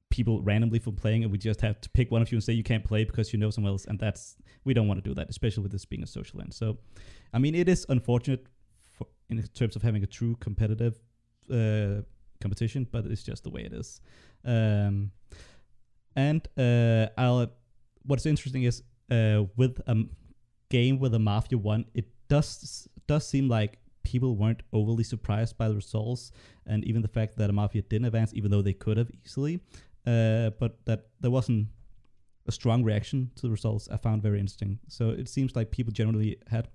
people 0.09 0.41
randomly 0.43 0.79
from 0.79 0.95
playing, 0.95 1.25
and 1.25 1.33
we 1.33 1.39
just 1.39 1.61
have 1.61 1.81
to 1.81 1.91
pick 1.91 2.11
one 2.11 2.23
of 2.23 2.31
you 2.31 2.37
and 2.37 2.45
say 2.45 2.53
you 2.53 2.63
can't 2.63 2.85
play 2.85 3.05
because 3.05 3.33
you 3.33 3.39
know 3.39 3.51
someone 3.51 3.73
else. 3.73 3.85
And 3.85 3.99
that's, 3.99 4.37
we 4.65 4.73
don't 4.73 4.89
want 4.89 5.03
to 5.03 5.11
do 5.11 5.15
that, 5.17 5.29
especially 5.29 5.65
with 5.65 5.73
this 5.73 5.85
being 5.85 6.05
a 6.05 6.07
social 6.07 6.41
end. 6.41 6.55
So, 6.55 6.79
I 7.35 7.39
mean, 7.41 7.55
it 7.57 7.69
is 7.69 7.85
unfortunate 7.89 8.47
for, 8.47 8.54
in 9.29 9.43
terms 9.55 9.77
of 9.77 9.83
having 9.83 10.03
a 10.03 10.07
true 10.07 10.37
competitive 10.37 10.99
uh, 11.51 12.03
competition, 12.41 12.87
but 12.91 13.07
it's 13.07 13.23
just 13.23 13.43
the 13.45 13.51
way 13.51 13.63
it 13.63 13.73
is. 13.73 14.01
Um, 14.45 15.11
and 16.17 16.47
uh, 16.57 17.09
I'll. 17.17 17.51
What's 18.07 18.27
interesting 18.27 18.65
is 18.65 18.83
uh, 19.11 19.45
with 19.57 19.81
a 19.87 19.97
game 20.71 20.99
with 20.99 21.15
a 21.15 21.19
Mafia 21.19 21.59
one, 21.59 21.87
it 21.95 22.07
does 22.29 22.89
does 23.07 23.27
seem 23.27 23.49
like 23.49 23.79
people 24.03 24.37
weren't 24.37 24.63
overly 24.73 25.05
surprised 25.05 25.57
by 25.57 25.69
the 25.69 25.75
results, 25.75 26.31
and 26.67 26.85
even 26.85 27.01
the 27.03 27.09
fact 27.09 27.37
that 27.39 27.49
a 27.49 27.53
Mafia 27.53 27.83
didn't 27.83 28.05
advance, 28.05 28.35
even 28.35 28.51
though 28.51 28.63
they 28.63 28.75
could 28.75 28.97
have 28.99 29.11
easily. 29.25 29.61
uh, 30.07 30.51
but 30.59 30.85
that 30.85 31.07
there 31.21 31.31
wasn't 31.31 31.69
a 32.47 32.53
strong 32.53 32.85
reaction 32.85 33.31
to 33.37 33.43
the 33.43 33.51
results. 33.51 33.89
I 33.91 33.97
found 33.97 34.23
very 34.23 34.39
interesting. 34.39 34.79
So 34.89 35.11
it 35.11 35.29
seems 35.29 35.57
like 35.57 35.71
people 35.71 35.93
generally 35.93 36.37
had 36.49 36.69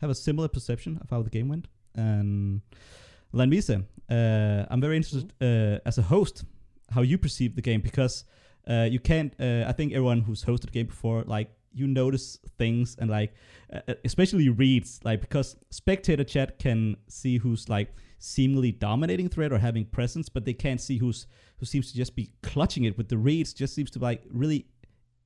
have 0.00 0.10
a 0.10 0.14
similar 0.14 0.48
perception 0.48 0.98
of 1.00 1.10
how 1.10 1.22
the 1.22 1.30
game 1.30 1.48
went. 1.48 1.66
And 1.98 2.62
Lanvise, 3.34 3.84
uh, 4.08 4.66
I'm 4.70 4.80
very 4.80 4.96
interested 4.96 5.32
uh, 5.40 5.80
as 5.84 5.98
a 5.98 6.02
host 6.02 6.44
how 6.90 7.02
you 7.02 7.18
perceive 7.18 7.54
the 7.54 7.62
game 7.62 7.80
because 7.80 8.24
uh, 8.68 8.88
you 8.90 9.00
can't. 9.00 9.34
Uh, 9.38 9.64
I 9.66 9.72
think 9.72 9.92
everyone 9.92 10.22
who's 10.22 10.44
hosted 10.44 10.68
a 10.68 10.70
game 10.70 10.86
before, 10.86 11.24
like 11.26 11.50
you 11.72 11.86
notice 11.86 12.38
things 12.56 12.96
and 12.98 13.10
like 13.10 13.34
uh, 13.72 13.94
especially 14.04 14.48
reads, 14.48 15.00
like 15.04 15.20
because 15.20 15.56
spectator 15.70 16.24
chat 16.24 16.58
can 16.58 16.96
see 17.08 17.38
who's 17.38 17.68
like 17.68 17.92
seemingly 18.18 18.72
dominating 18.72 19.28
thread 19.28 19.52
or 19.52 19.58
having 19.58 19.84
presence, 19.84 20.28
but 20.28 20.44
they 20.44 20.54
can't 20.54 20.80
see 20.80 20.98
who's 20.98 21.26
who 21.58 21.66
seems 21.66 21.90
to 21.90 21.96
just 21.96 22.14
be 22.14 22.30
clutching 22.42 22.84
it 22.84 22.96
with 22.96 23.08
the 23.08 23.18
reads. 23.18 23.52
Just 23.52 23.74
seems 23.74 23.90
to 23.90 23.98
like 23.98 24.22
really 24.30 24.66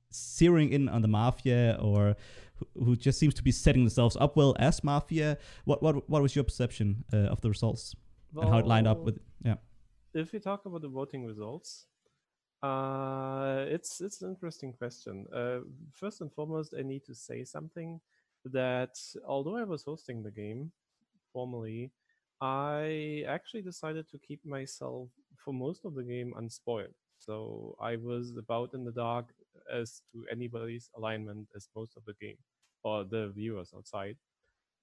searing 0.09 0.71
in 0.71 0.89
on 0.89 1.01
the 1.01 1.07
mafia 1.07 1.77
or 1.81 2.15
who, 2.55 2.85
who 2.85 2.95
just 2.95 3.19
seems 3.19 3.33
to 3.35 3.43
be 3.43 3.51
setting 3.51 3.83
themselves 3.83 4.17
up 4.19 4.35
well 4.35 4.55
as 4.59 4.83
mafia. 4.83 5.37
What 5.65 5.81
what 5.81 6.09
what 6.09 6.21
was 6.21 6.35
your 6.35 6.43
perception 6.43 7.03
uh, 7.13 7.33
of 7.33 7.41
the 7.41 7.49
results 7.49 7.95
and 8.35 8.49
how 8.49 8.59
it 8.59 8.67
lined 8.67 8.87
up 8.87 8.99
with 8.99 9.19
yeah? 9.43 9.55
If 10.13 10.31
we 10.31 10.39
talk 10.39 10.65
about 10.65 10.81
the 10.81 10.89
voting 10.89 11.25
results, 11.25 11.87
uh, 12.61 13.65
it's 13.67 14.01
it's 14.01 14.21
an 14.21 14.29
interesting 14.29 14.73
question. 14.73 15.25
Uh, 15.33 15.59
first 15.91 16.21
and 16.21 16.31
foremost, 16.31 16.73
I 16.77 16.83
need 16.83 17.03
to 17.05 17.15
say 17.15 17.43
something 17.43 17.99
that 18.45 18.97
although 19.25 19.57
I 19.57 19.63
was 19.63 19.83
hosting 19.83 20.21
the 20.21 20.31
game 20.31 20.71
formally, 21.31 21.91
I 22.41 23.23
actually 23.27 23.61
decided 23.61 24.09
to 24.09 24.17
keep 24.19 24.45
myself 24.45 25.09
for 25.37 25.53
most 25.53 25.85
of 25.85 25.95
the 25.95 26.03
game 26.03 26.33
unspoiled. 26.37 26.93
So 27.19 27.75
I 27.81 27.95
was 27.95 28.33
about 28.37 28.73
in 28.73 28.83
the 28.83 28.91
dark 28.91 29.33
as 29.71 30.01
to 30.11 30.25
anybody's 30.31 30.89
alignment 30.97 31.47
as 31.55 31.69
most 31.75 31.95
of 31.97 32.03
the 32.05 32.13
game 32.21 32.37
or 32.83 33.03
the 33.03 33.31
viewers 33.35 33.71
outside. 33.75 34.17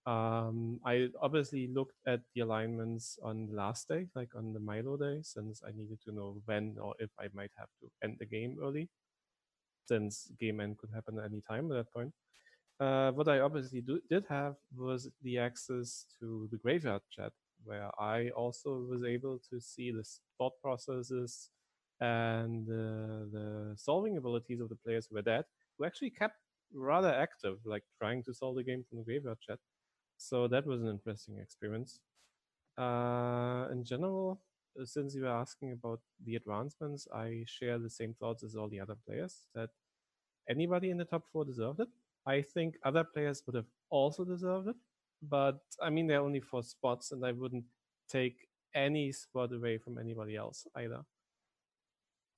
Um, 0.06 0.80
I 0.84 1.08
obviously 1.20 1.68
looked 1.68 1.98
at 2.06 2.20
the 2.34 2.40
alignments 2.40 3.18
on 3.22 3.46
the 3.46 3.54
last 3.54 3.86
day, 3.88 4.06
like 4.14 4.30
on 4.34 4.52
the 4.52 4.60
MyLo 4.60 4.98
day, 4.98 5.20
since 5.22 5.62
I 5.66 5.72
needed 5.72 5.98
to 6.06 6.12
know 6.12 6.40
when 6.46 6.76
or 6.80 6.94
if 6.98 7.10
I 7.18 7.28
might 7.34 7.52
have 7.58 7.68
to 7.80 7.90
end 8.02 8.16
the 8.18 8.26
game 8.26 8.56
early, 8.62 8.88
since 9.86 10.30
game 10.40 10.60
end 10.60 10.78
could 10.78 10.90
happen 10.94 11.18
at 11.18 11.26
any 11.26 11.42
time 11.48 11.70
at 11.70 11.76
that 11.76 11.92
point. 11.92 12.12
Uh, 12.80 13.12
what 13.12 13.28
I 13.28 13.40
obviously 13.40 13.82
do, 13.82 14.00
did 14.08 14.24
have 14.30 14.54
was 14.74 15.10
the 15.22 15.36
access 15.36 16.06
to 16.18 16.48
the 16.50 16.56
graveyard 16.56 17.02
chat, 17.10 17.32
where 17.64 17.90
I 18.00 18.30
also 18.30 18.86
was 18.88 19.04
able 19.04 19.38
to 19.50 19.60
see 19.60 19.90
the 19.92 20.04
thought 20.38 20.54
processes 20.62 21.50
and 22.00 22.68
uh, 22.68 23.26
the 23.32 23.74
solving 23.76 24.16
abilities 24.16 24.60
of 24.60 24.68
the 24.68 24.76
players 24.76 25.08
were 25.10 25.22
dead, 25.22 25.44
who 25.78 25.84
actually 25.84 26.10
kept 26.10 26.36
rather 26.72 27.12
active, 27.12 27.58
like 27.64 27.82
trying 27.98 28.22
to 28.24 28.34
solve 28.34 28.56
the 28.56 28.62
game 28.62 28.84
from 28.88 28.98
the 28.98 29.04
graveyard 29.04 29.38
chat. 29.40 29.58
So 30.18 30.48
that 30.48 30.66
was 30.66 30.82
an 30.82 30.88
interesting 30.88 31.38
experience. 31.38 32.00
Uh, 32.78 33.68
in 33.72 33.84
general, 33.84 34.40
uh, 34.80 34.84
since 34.84 35.14
you 35.14 35.22
were 35.22 35.28
asking 35.28 35.72
about 35.72 36.00
the 36.24 36.36
advancements, 36.36 37.08
I 37.12 37.44
share 37.46 37.78
the 37.78 37.90
same 37.90 38.14
thoughts 38.14 38.42
as 38.44 38.54
all 38.54 38.68
the 38.68 38.80
other 38.80 38.96
players 39.06 39.46
that 39.54 39.70
anybody 40.48 40.90
in 40.90 40.98
the 40.98 41.04
top 41.04 41.24
four 41.32 41.44
deserved 41.44 41.80
it. 41.80 41.88
I 42.26 42.42
think 42.42 42.76
other 42.84 43.04
players 43.04 43.42
would 43.46 43.56
have 43.56 43.70
also 43.90 44.24
deserved 44.24 44.68
it, 44.68 44.76
but 45.22 45.60
I 45.82 45.90
mean, 45.90 46.06
there 46.06 46.20
are 46.20 46.24
only 46.24 46.40
four 46.40 46.62
spots, 46.62 47.12
and 47.12 47.24
I 47.24 47.32
wouldn't 47.32 47.64
take 48.08 48.48
any 48.74 49.12
spot 49.12 49.52
away 49.52 49.78
from 49.78 49.98
anybody 49.98 50.36
else 50.36 50.66
either. 50.76 51.02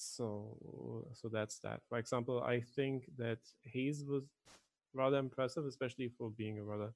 So, 0.03 1.07
so 1.15 1.29
that's 1.29 1.59
that. 1.61 1.81
For 1.89 1.99
example, 1.99 2.43
I 2.43 2.61
think 2.61 3.05
that 3.19 3.39
Hayes 3.65 4.05
was 4.07 4.25
rather 4.95 5.19
impressive, 5.19 5.67
especially 5.67 6.11
for 6.19 6.31
being 6.31 6.59
a 6.59 6.65
rather 6.65 6.93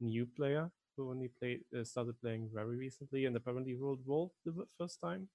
new 0.00 0.26
player 0.26 0.70
who 0.96 1.10
only 1.10 1.28
played 1.40 1.60
uh, 1.78 1.84
started 1.84 2.20
playing 2.20 2.50
very 2.54 2.76
recently 2.76 3.26
and 3.26 3.36
apparently 3.36 3.74
rolled 3.74 4.00
Wolf 4.06 4.32
the 4.44 4.52
first 4.78 5.00
time. 5.00 5.28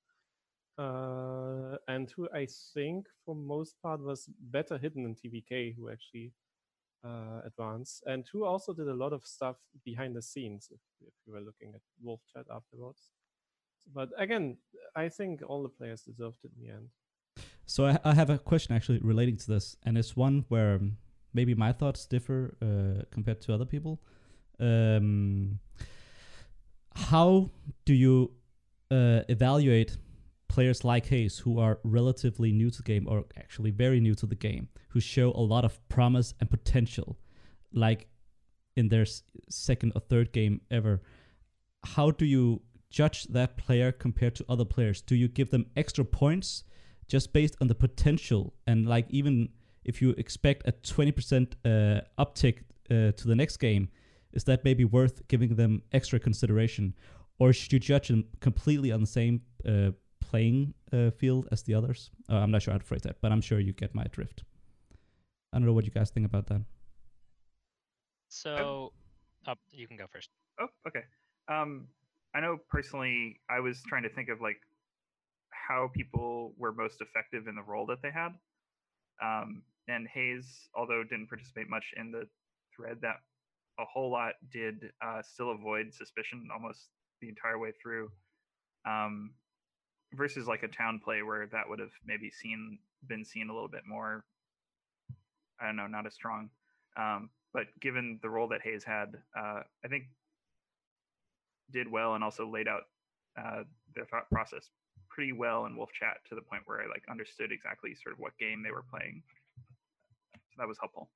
Uh, 0.77 1.75
and 1.89 2.10
who 2.15 2.29
I 2.34 2.47
think 2.73 3.08
for 3.25 3.36
most 3.36 3.75
part 3.84 4.01
was 4.01 4.29
better 4.51 4.77
hidden 4.77 5.03
than 5.03 5.15
TVK, 5.15 5.73
who 5.77 5.89
actually 5.89 6.32
uh, 7.05 7.41
advanced, 7.45 8.03
and 8.08 8.25
who 8.32 8.45
also 8.45 8.73
did 8.73 8.88
a 8.88 8.93
lot 8.93 9.13
of 9.13 9.25
stuff 9.25 9.58
behind 9.86 10.15
the 10.15 10.21
scenes. 10.21 10.69
If, 10.71 10.82
if 11.08 11.13
you 11.27 11.34
were 11.34 11.41
looking 11.41 11.73
at 11.75 11.82
Wolf 12.01 12.21
Chat 12.34 12.45
afterwards, 12.51 13.12
but 13.93 14.10
again, 14.17 14.58
I 14.95 15.10
think 15.10 15.41
all 15.47 15.63
the 15.63 15.69
players 15.69 16.03
deserved 16.03 16.39
it 16.43 16.51
in 16.60 16.67
the 16.67 16.73
end. 16.73 16.89
So 17.69 17.86
I, 17.86 17.99
I 18.03 18.15
have 18.15 18.32
a 18.32 18.39
question 18.39 18.75
actually 18.75 18.97
relating 18.97 19.38
to 19.38 19.47
this, 19.47 19.77
and 19.84 19.95
it's 19.95 20.17
one 20.17 20.43
where 20.47 20.75
um, 20.75 20.97
maybe 21.36 21.53
my 21.53 21.71
thoughts 21.71 22.08
differ 22.08 22.58
uh, 22.63 23.03
compared 23.12 23.41
to 23.41 23.53
other 23.53 23.65
people. 23.65 24.01
Um, 24.60 25.60
how 26.95 27.51
do 27.86 27.93
you 27.93 28.32
uh, 28.89 29.21
evaluate 29.29 29.97
players 30.47 30.84
like 30.84 31.05
Hayes 31.05 31.38
who 31.38 31.60
are 31.60 31.77
relatively 31.84 32.51
new 32.51 32.71
to 32.71 32.77
the 32.77 32.84
game, 32.84 33.08
or 33.08 33.25
actually 33.38 33.69
very 33.69 33.99
new 33.99 34.15
to 34.15 34.25
the 34.25 34.36
game, 34.36 34.67
who 34.88 34.99
show 34.99 35.32
a 35.34 35.45
lot 35.53 35.63
of 35.63 35.77
promise 35.89 36.34
and 36.39 36.49
potential, 36.49 37.19
like 37.71 38.08
in 38.75 38.89
their 38.89 39.05
second 39.47 39.91
or 39.93 40.01
third 40.01 40.32
game 40.32 40.62
ever? 40.71 41.03
How 41.84 42.10
do 42.10 42.25
you 42.25 42.63
judge 42.89 43.25
that 43.25 43.58
player 43.58 43.91
compared 43.91 44.34
to 44.38 44.45
other 44.49 44.65
players? 44.65 45.01
Do 45.01 45.15
you 45.15 45.27
give 45.27 45.51
them 45.51 45.67
extra 45.77 46.03
points 46.03 46.63
just 47.10 47.34
based 47.34 47.58
on 47.60 47.67
the 47.67 47.76
potential 47.76 48.54
and 48.67 48.88
like 48.88 49.08
even 49.10 49.50
if 49.84 50.02
you 50.02 50.12
expect 50.12 50.67
a 50.67 50.72
20% 50.72 51.54
uh, 51.65 52.02
uptick 52.24 52.60
uh, 52.91 53.12
to 53.12 53.28
the 53.28 53.36
next 53.36 53.58
game, 53.58 53.89
is 54.32 54.43
that 54.43 54.63
maybe 54.63 54.86
worth 54.86 55.28
giving 55.28 55.56
them 55.56 55.82
extra 55.91 56.19
consideration? 56.19 56.93
Or 57.39 57.52
should 57.52 57.74
you 57.74 57.80
judge 57.80 58.10
them 58.10 58.26
completely 58.39 58.91
on 58.91 59.02
the 59.02 59.08
same 59.08 59.41
uh, 59.67 59.91
playing 60.22 60.76
uh, 60.93 61.10
field 61.12 61.48
as 61.52 61.63
the 61.63 61.74
others? 61.74 62.12
Uh, 62.30 62.36
I'm 62.36 62.52
not 62.52 62.62
sure 62.62 62.74
how 62.74 62.78
to 62.78 62.86
phrase 62.86 63.02
that, 63.02 63.17
but 63.22 63.32
I'm 63.32 63.41
sure 63.41 63.60
you 63.60 63.74
get 63.74 63.95
my 63.95 64.04
drift. 64.12 64.43
I 65.52 65.58
don't 65.58 65.65
know 65.65 65.74
what 65.74 65.86
you 65.86 65.91
guys 65.91 66.12
think 66.12 66.28
about 66.28 66.45
that. 66.48 66.62
So, 68.28 68.93
oh, 69.48 69.54
you 69.72 69.88
can 69.88 69.98
go 69.98 70.06
first. 70.12 70.30
Oh, 70.60 70.67
okay. 70.88 71.02
Um, 71.48 71.88
I 72.36 72.41
know 72.41 72.58
personally, 72.69 73.39
I 73.50 73.60
was 73.60 73.82
trying 73.88 74.04
to 74.04 74.10
think 74.10 74.30
of 74.30 74.39
like 74.39 74.58
how 75.69 75.89
people 75.93 76.53
were 76.58 76.73
most 76.73 76.99
effective 76.99 77.47
in 77.47 77.55
the 77.55 77.62
role 77.62 77.86
that 77.86 78.01
they 78.01 78.12
had. 78.12 78.34
Um, 79.23 79.62
and 79.88 80.08
Hayes, 80.13 80.69
although 80.75 81.03
didn't 81.03 81.29
participate 81.29 81.69
much 81.69 81.93
in 81.95 82.12
the 82.12 82.27
thread, 82.75 82.97
that 83.01 83.17
a 83.79 83.86
whole 83.86 84.12
lot 84.12 84.34
did 84.51 84.91
uh, 85.01 85.21
still 85.21 85.51
avoid 85.51 85.93
suspicion 85.93 86.49
almost 86.53 86.89
the 87.21 87.29
entire 87.29 87.60
way 87.60 87.71
through. 87.82 88.10
Um, 88.86 89.32
versus 90.13 90.47
like 90.47 90.63
a 90.63 90.67
town 90.67 90.99
play 91.03 91.21
where 91.21 91.47
that 91.51 91.69
would 91.69 91.79
have 91.79 91.91
maybe 92.03 92.32
seen 92.32 92.79
been 93.08 93.23
seen 93.23 93.49
a 93.49 93.53
little 93.53 93.69
bit 93.69 93.84
more. 93.88 94.25
I 95.62 95.67
don't 95.67 95.75
know, 95.75 95.88
not 95.88 96.08
as 96.08 96.15
strong. 96.15 96.49
Um, 96.97 97.29
but 97.53 97.67
given 97.79 98.19
the 98.21 98.29
role 98.29 98.47
that 98.49 98.62
Hayes 98.63 98.84
had, 98.84 99.15
uh, 99.38 99.62
I 99.86 99.88
think 99.88 100.05
did 101.71 101.91
well 101.91 102.15
and 102.15 102.23
also 102.23 102.49
laid 102.49 102.67
out 102.67 102.84
uh, 103.38 103.63
their 103.95 104.05
thought 104.05 104.29
process 104.32 104.69
pretty 105.19 105.34
well 105.34 105.65
in 105.65 105.75
Wolf 105.75 105.89
Chat 105.91 106.15
to 106.29 106.36
the 106.36 106.41
point 106.41 106.62
where 106.65 106.82
I 106.82 106.88
like 106.88 107.03
understood 107.12 107.51
exactly 107.51 107.93
sort 108.01 108.13
of 108.13 108.19
what 108.19 108.32
game 108.39 108.63
they 108.63 108.71
were 108.71 108.86
playing. 108.89 109.21
So 110.34 110.55
that 110.60 110.65
was 110.65 110.77
helpful. 110.79 111.10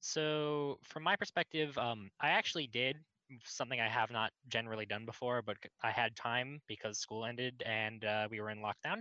So, 0.00 0.78
from 0.82 1.02
my 1.02 1.14
perspective, 1.14 1.76
um, 1.76 2.10
I 2.22 2.30
actually 2.30 2.68
did 2.68 2.96
something 3.44 3.82
I 3.82 3.88
have 3.88 4.10
not 4.10 4.30
generally 4.48 4.86
done 4.86 5.04
before, 5.04 5.42
but 5.42 5.58
I 5.82 5.90
had 5.90 6.16
time 6.16 6.62
because 6.68 6.98
school 6.98 7.26
ended 7.26 7.62
and 7.66 8.02
uh, 8.02 8.28
we 8.30 8.40
were 8.40 8.48
in 8.48 8.60
lockdown. 8.60 9.00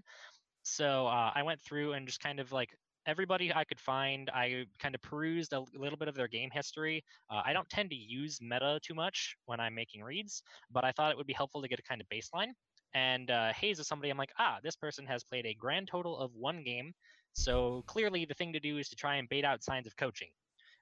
So 0.64 1.08
uh, 1.08 1.32
I 1.34 1.42
went 1.42 1.62
through 1.62 1.94
and 1.94 2.06
just 2.06 2.20
kind 2.20 2.42
of 2.42 2.52
like 2.52 2.76
everybody 3.08 3.54
I 3.54 3.64
could 3.64 3.80
find, 3.80 4.30
I 4.34 4.66
kind 4.80 4.94
of 4.94 5.02
perused 5.02 5.54
a 5.54 5.64
little 5.74 5.98
bit 5.98 6.10
of 6.10 6.16
their 6.16 6.28
game 6.28 6.50
history. 6.52 7.02
Uh, 7.30 7.42
I 7.46 7.54
don't 7.54 7.70
tend 7.70 7.92
to 7.92 7.96
use 7.96 8.40
meta 8.42 8.78
too 8.86 8.94
much 8.94 9.38
when 9.46 9.62
I'm 9.62 9.74
making 9.74 10.04
reads, 10.04 10.44
but 10.70 10.84
I 10.84 10.92
thought 10.92 11.12
it 11.12 11.18
would 11.18 11.28
be 11.28 11.34
helpful 11.34 11.62
to 11.62 11.70
get 11.70 11.80
a 11.80 11.84
kind 11.84 12.02
of 12.02 12.08
baseline. 12.10 12.52
And 12.94 13.30
uh, 13.32 13.54
Hayes 13.54 13.80
is 13.80 13.88
somebody 13.88 14.10
I'm 14.10 14.18
like, 14.18 14.34
ah, 14.40 14.60
this 14.64 14.76
person 14.76 15.06
has 15.08 15.24
played 15.24 15.46
a 15.46 15.54
grand 15.54 15.88
total 15.88 16.18
of 16.18 16.34
one 16.36 16.64
game. 16.64 16.94
So 17.34 17.84
clearly, 17.88 18.26
the 18.26 18.34
thing 18.34 18.54
to 18.54 18.60
do 18.60 18.78
is 18.78 18.90
to 18.90 18.96
try 18.96 19.16
and 19.16 19.30
bait 19.30 19.46
out 19.46 19.64
signs 19.64 19.88
of 19.88 19.96
coaching, 19.98 20.30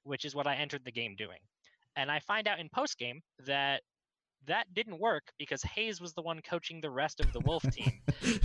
which 0.04 0.26
is 0.26 0.36
what 0.36 0.48
I 0.48 0.56
entered 0.56 0.84
the 0.86 0.92
game 0.92 1.16
doing. 1.16 1.40
And 1.96 2.12
I 2.12 2.20
find 2.20 2.48
out 2.48 2.60
in 2.60 2.70
post 2.70 2.98
game 2.98 3.22
that 3.46 3.82
that 4.48 4.74
didn't 4.74 5.00
work 5.00 5.24
because 5.38 5.62
Hayes 5.64 6.00
was 6.02 6.14
the 6.14 6.22
one 6.22 6.42
coaching 6.42 6.82
the 6.82 6.90
rest 6.90 7.20
of 7.20 7.32
the 7.34 7.42
Wolf 7.42 7.64
team, 7.72 8.02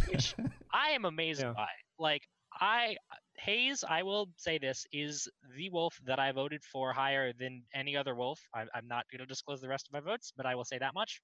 which 0.06 0.34
I 0.72 0.90
am 0.90 1.04
amazed 1.04 1.44
Yeah. 1.44 1.54
by. 1.54 1.68
Like 1.98 2.22
I 2.60 2.96
Hayes, 3.38 3.84
I 3.88 4.02
will 4.02 4.28
say 4.36 4.58
this 4.58 4.86
is 4.92 5.28
the 5.56 5.70
Wolf 5.70 5.98
that 6.04 6.18
I 6.18 6.32
voted 6.32 6.62
for 6.64 6.92
higher 6.92 7.32
than 7.32 7.62
any 7.74 7.96
other 7.96 8.14
Wolf. 8.14 8.40
I, 8.54 8.62
I'm 8.74 8.86
not 8.88 9.04
going 9.10 9.20
to 9.20 9.26
disclose 9.26 9.60
the 9.60 9.68
rest 9.68 9.86
of 9.88 9.92
my 9.92 10.00
votes, 10.00 10.32
but 10.36 10.46
I 10.46 10.54
will 10.54 10.64
say 10.64 10.78
that 10.78 10.94
much 10.94 11.20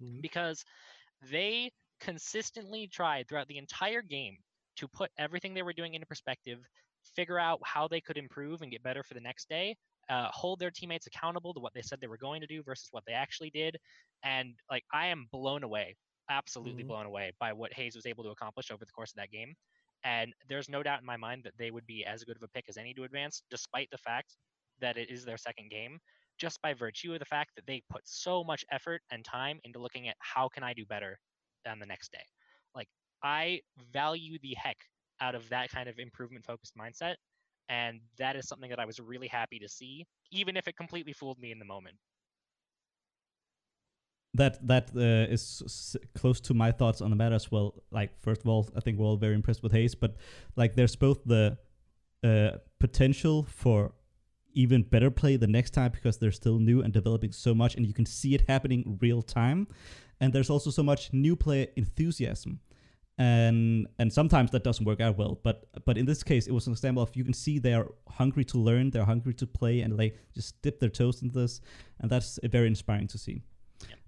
Mhm. 0.00 0.20
because 0.22 0.64
they 1.22 1.70
consistently 2.00 2.88
tried 2.88 3.28
throughout 3.28 3.48
the 3.48 3.58
entire 3.58 4.02
game 4.02 4.38
to 4.76 4.88
put 4.88 5.10
everything 5.18 5.54
they 5.54 5.62
were 5.62 5.72
doing 5.72 5.94
into 5.94 6.06
perspective, 6.06 6.66
figure 7.14 7.38
out 7.38 7.60
how 7.64 7.88
they 7.88 8.00
could 8.00 8.18
improve 8.18 8.62
and 8.62 8.70
get 8.72 8.82
better 8.82 9.02
for 9.02 9.14
the 9.14 9.20
next 9.20 9.48
day, 9.48 9.76
uh, 10.08 10.30
hold 10.32 10.58
their 10.58 10.70
teammates 10.70 11.06
accountable 11.06 11.54
to 11.54 11.60
what 11.60 11.72
they 11.74 11.82
said 11.82 12.00
they 12.00 12.06
were 12.06 12.18
going 12.18 12.40
to 12.40 12.46
do 12.46 12.62
versus 12.62 12.88
what 12.90 13.04
they 13.06 13.12
actually 13.12 13.50
did. 13.50 13.76
And 14.22 14.58
like, 14.70 14.84
I 14.92 15.06
am 15.06 15.26
blown 15.30 15.62
away, 15.62 15.96
absolutely 16.28 16.82
Mhm. 16.82 16.84
blown 16.84 17.06
away 17.06 17.32
by 17.38 17.52
what 17.52 17.72
Hayes 17.74 17.96
was 17.96 18.06
able 18.06 18.24
to 18.24 18.30
accomplish 18.30 18.70
over 18.70 18.84
the 18.84 18.92
course 18.92 19.10
of 19.12 19.16
that 19.16 19.30
game. 19.30 19.54
And 20.04 20.34
there's 20.48 20.68
no 20.68 20.82
doubt 20.82 21.00
in 21.00 21.06
my 21.06 21.16
mind 21.16 21.44
that 21.44 21.56
they 21.56 21.70
would 21.70 21.86
be 21.86 22.04
as 22.04 22.24
good 22.24 22.36
of 22.36 22.42
a 22.42 22.48
pick 22.48 22.68
as 22.68 22.76
any 22.76 22.94
to 22.94 23.04
advance, 23.04 23.42
despite 23.50 23.90
the 23.90 23.98
fact 23.98 24.36
that 24.78 24.96
it 24.96 25.10
is 25.10 25.24
their 25.24 25.38
second 25.38 25.70
game, 25.70 25.98
just 26.38 26.60
by 26.62 26.74
virtue 26.74 27.12
of 27.12 27.18
the 27.18 27.24
fact 27.24 27.50
that 27.56 27.66
they 27.66 27.82
put 27.90 28.02
so 28.04 28.44
much 28.44 28.64
effort 28.70 29.02
and 29.10 29.24
time 29.24 29.60
into 29.64 29.78
looking 29.78 30.08
at 30.08 30.16
how 30.18 30.48
can 30.48 30.62
I 30.62 30.72
do 30.72 30.84
better 30.86 31.18
on 31.68 31.78
the 31.78 31.86
next 31.86 32.12
day. 32.12 32.24
Like 32.74 32.88
I 33.22 33.60
value 33.92 34.38
the 34.42 34.54
heck 34.56 34.76
out 35.20 35.34
of 35.34 35.48
that 35.48 35.70
kind 35.70 35.88
of 35.88 35.98
improvement 35.98 36.44
focused 36.44 36.76
mindset. 36.76 37.14
And 37.68 38.00
that 38.18 38.36
is 38.36 38.46
something 38.46 38.70
that 38.70 38.78
I 38.78 38.84
was 38.84 39.00
really 39.00 39.26
happy 39.26 39.58
to 39.58 39.68
see, 39.68 40.06
even 40.30 40.56
if 40.56 40.68
it 40.68 40.76
completely 40.76 41.12
fooled 41.12 41.38
me 41.38 41.50
in 41.50 41.58
the 41.58 41.64
moment. 41.64 41.96
that 44.36 44.66
that 44.66 44.90
uh, 44.94 45.32
is 45.32 45.96
close 46.14 46.40
to 46.40 46.54
my 46.54 46.70
thoughts 46.70 47.00
on 47.00 47.10
the 47.10 47.16
matter 47.16 47.34
as 47.34 47.50
well. 47.50 47.74
Like 47.90 48.10
first 48.20 48.42
of 48.42 48.48
all, 48.48 48.68
I 48.76 48.80
think 48.80 48.98
we're 48.98 49.06
all 49.06 49.16
very 49.16 49.34
impressed 49.34 49.62
with 49.62 49.72
Hayes, 49.72 49.94
but 49.94 50.16
like 50.56 50.74
there's 50.74 50.96
both 50.96 51.24
the 51.24 51.58
uh, 52.22 52.58
potential 52.78 53.44
for 53.44 53.92
even 54.56 54.82
better 54.82 55.10
play 55.10 55.36
the 55.36 55.46
next 55.46 55.70
time 55.70 55.92
because 55.92 56.18
they're 56.18 56.32
still 56.32 56.58
new 56.58 56.82
and 56.82 56.92
developing 56.92 57.30
so 57.30 57.54
much, 57.54 57.76
and 57.76 57.86
you 57.86 57.94
can 57.94 58.06
see 58.06 58.34
it 58.34 58.42
happening 58.48 58.98
real 59.00 59.22
time. 59.22 59.68
And 60.20 60.32
there's 60.32 60.50
also 60.50 60.70
so 60.70 60.82
much 60.82 61.12
new 61.12 61.36
player 61.36 61.66
enthusiasm, 61.76 62.58
and 63.18 63.86
and 63.98 64.10
sometimes 64.12 64.50
that 64.52 64.64
doesn't 64.64 64.86
work 64.86 65.00
out 65.00 65.18
well. 65.18 65.38
But 65.44 65.68
but 65.84 65.98
in 65.98 66.06
this 66.06 66.22
case, 66.22 66.46
it 66.46 66.52
was 66.52 66.66
an 66.66 66.72
example 66.72 67.02
of 67.02 67.14
you 67.14 67.22
can 67.22 67.34
see 67.34 67.58
they 67.58 67.74
are 67.74 67.92
hungry 68.08 68.44
to 68.46 68.58
learn, 68.58 68.90
they're 68.90 69.04
hungry 69.04 69.34
to 69.34 69.46
play, 69.46 69.82
and 69.82 69.98
they 69.98 70.14
just 70.34 70.60
dip 70.62 70.80
their 70.80 70.88
toes 70.88 71.22
into 71.22 71.38
this, 71.38 71.60
and 72.00 72.10
that's 72.10 72.38
very 72.44 72.66
inspiring 72.66 73.08
to 73.08 73.18
see. 73.18 73.42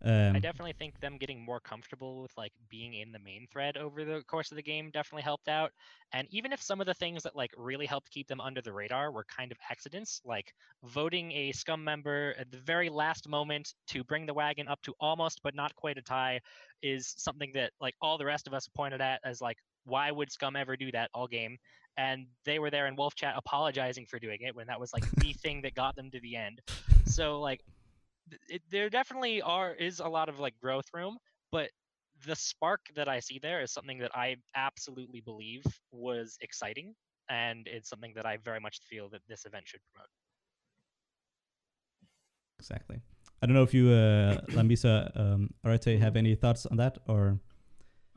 Um, 0.02 0.36
I 0.36 0.38
definitely 0.38 0.74
think 0.78 1.00
them 1.00 1.18
getting 1.18 1.44
more 1.44 1.58
comfortable 1.58 2.22
with 2.22 2.30
like 2.36 2.52
being 2.68 2.94
in 2.94 3.10
the 3.10 3.18
main 3.18 3.48
thread 3.52 3.76
over 3.76 4.04
the 4.04 4.22
course 4.28 4.52
of 4.52 4.56
the 4.56 4.62
game 4.62 4.90
definitely 4.92 5.22
helped 5.22 5.48
out. 5.48 5.72
And 6.12 6.28
even 6.30 6.52
if 6.52 6.62
some 6.62 6.80
of 6.80 6.86
the 6.86 6.94
things 6.94 7.24
that 7.24 7.34
like 7.34 7.50
really 7.56 7.86
helped 7.86 8.10
keep 8.10 8.28
them 8.28 8.40
under 8.40 8.62
the 8.62 8.72
radar 8.72 9.10
were 9.10 9.24
kind 9.24 9.50
of 9.50 9.58
accidents, 9.70 10.20
like 10.24 10.52
voting 10.84 11.32
a 11.32 11.52
scum 11.52 11.82
member 11.82 12.34
at 12.38 12.50
the 12.50 12.58
very 12.58 12.88
last 12.88 13.28
moment 13.28 13.74
to 13.88 14.04
bring 14.04 14.24
the 14.24 14.34
wagon 14.34 14.68
up 14.68 14.80
to 14.82 14.94
almost 15.00 15.42
but 15.42 15.54
not 15.54 15.74
quite 15.74 15.98
a 15.98 16.02
tie 16.02 16.40
is 16.82 17.14
something 17.18 17.50
that 17.54 17.72
like 17.80 17.94
all 18.00 18.18
the 18.18 18.24
rest 18.24 18.46
of 18.46 18.54
us 18.54 18.68
pointed 18.68 19.00
at 19.00 19.20
as 19.24 19.40
like 19.40 19.58
why 19.84 20.10
would 20.10 20.30
scum 20.30 20.54
ever 20.54 20.76
do 20.76 20.92
that 20.92 21.10
all 21.14 21.26
game? 21.26 21.58
And 21.96 22.26
they 22.44 22.60
were 22.60 22.70
there 22.70 22.86
in 22.86 22.94
Wolf 22.94 23.16
Chat 23.16 23.34
apologizing 23.36 24.06
for 24.06 24.20
doing 24.20 24.38
it 24.42 24.54
when 24.54 24.68
that 24.68 24.78
was 24.78 24.92
like 24.92 25.10
the 25.16 25.32
thing 25.42 25.62
that 25.62 25.74
got 25.74 25.96
them 25.96 26.10
to 26.12 26.20
the 26.20 26.36
end. 26.36 26.60
So 27.06 27.40
like 27.40 27.60
it, 28.48 28.62
there 28.70 28.88
definitely 28.90 29.42
are 29.42 29.72
is 29.74 30.00
a 30.00 30.08
lot 30.08 30.28
of 30.28 30.38
like 30.38 30.58
growth 30.60 30.86
room, 30.94 31.18
but 31.52 31.70
the 32.26 32.34
spark 32.36 32.80
that 32.96 33.08
I 33.08 33.20
see 33.20 33.38
there 33.38 33.60
is 33.62 33.72
something 33.72 33.98
that 33.98 34.14
I 34.14 34.36
absolutely 34.54 35.20
believe 35.20 35.64
was 35.92 36.36
exciting, 36.40 36.94
and 37.28 37.66
it's 37.66 37.88
something 37.88 38.12
that 38.14 38.26
I 38.26 38.38
very 38.38 38.60
much 38.60 38.80
feel 38.88 39.08
that 39.10 39.22
this 39.28 39.44
event 39.46 39.68
should 39.68 39.80
promote. 39.92 40.08
Exactly. 42.58 43.00
I 43.40 43.46
don't 43.46 43.54
know 43.54 43.62
if 43.62 43.72
you, 43.72 43.90
uh, 43.90 44.40
Lamisa, 44.48 45.12
um, 45.16 45.54
Arete, 45.64 45.98
have 46.00 46.16
any 46.16 46.34
thoughts 46.34 46.66
on 46.66 46.76
that, 46.78 46.98
or 47.06 47.38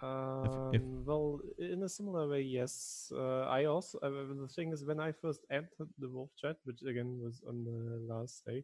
Um, 0.01 0.73
if- 0.73 0.81
Well, 1.05 1.39
in 1.59 1.83
a 1.83 1.89
similar 1.89 2.27
way, 2.27 2.41
yes. 2.41 3.11
Uh, 3.15 3.41
I 3.49 3.65
also 3.65 3.99
uh, 3.99 4.09
the 4.33 4.47
thing 4.47 4.71
is 4.71 4.83
when 4.85 4.99
I 4.99 5.11
first 5.11 5.45
entered 5.51 5.89
the 5.99 6.09
Wolf 6.09 6.31
Chat, 6.37 6.57
which 6.63 6.81
again 6.83 7.19
was 7.21 7.41
on 7.47 7.63
the 7.63 7.99
last 8.11 8.45
day, 8.45 8.63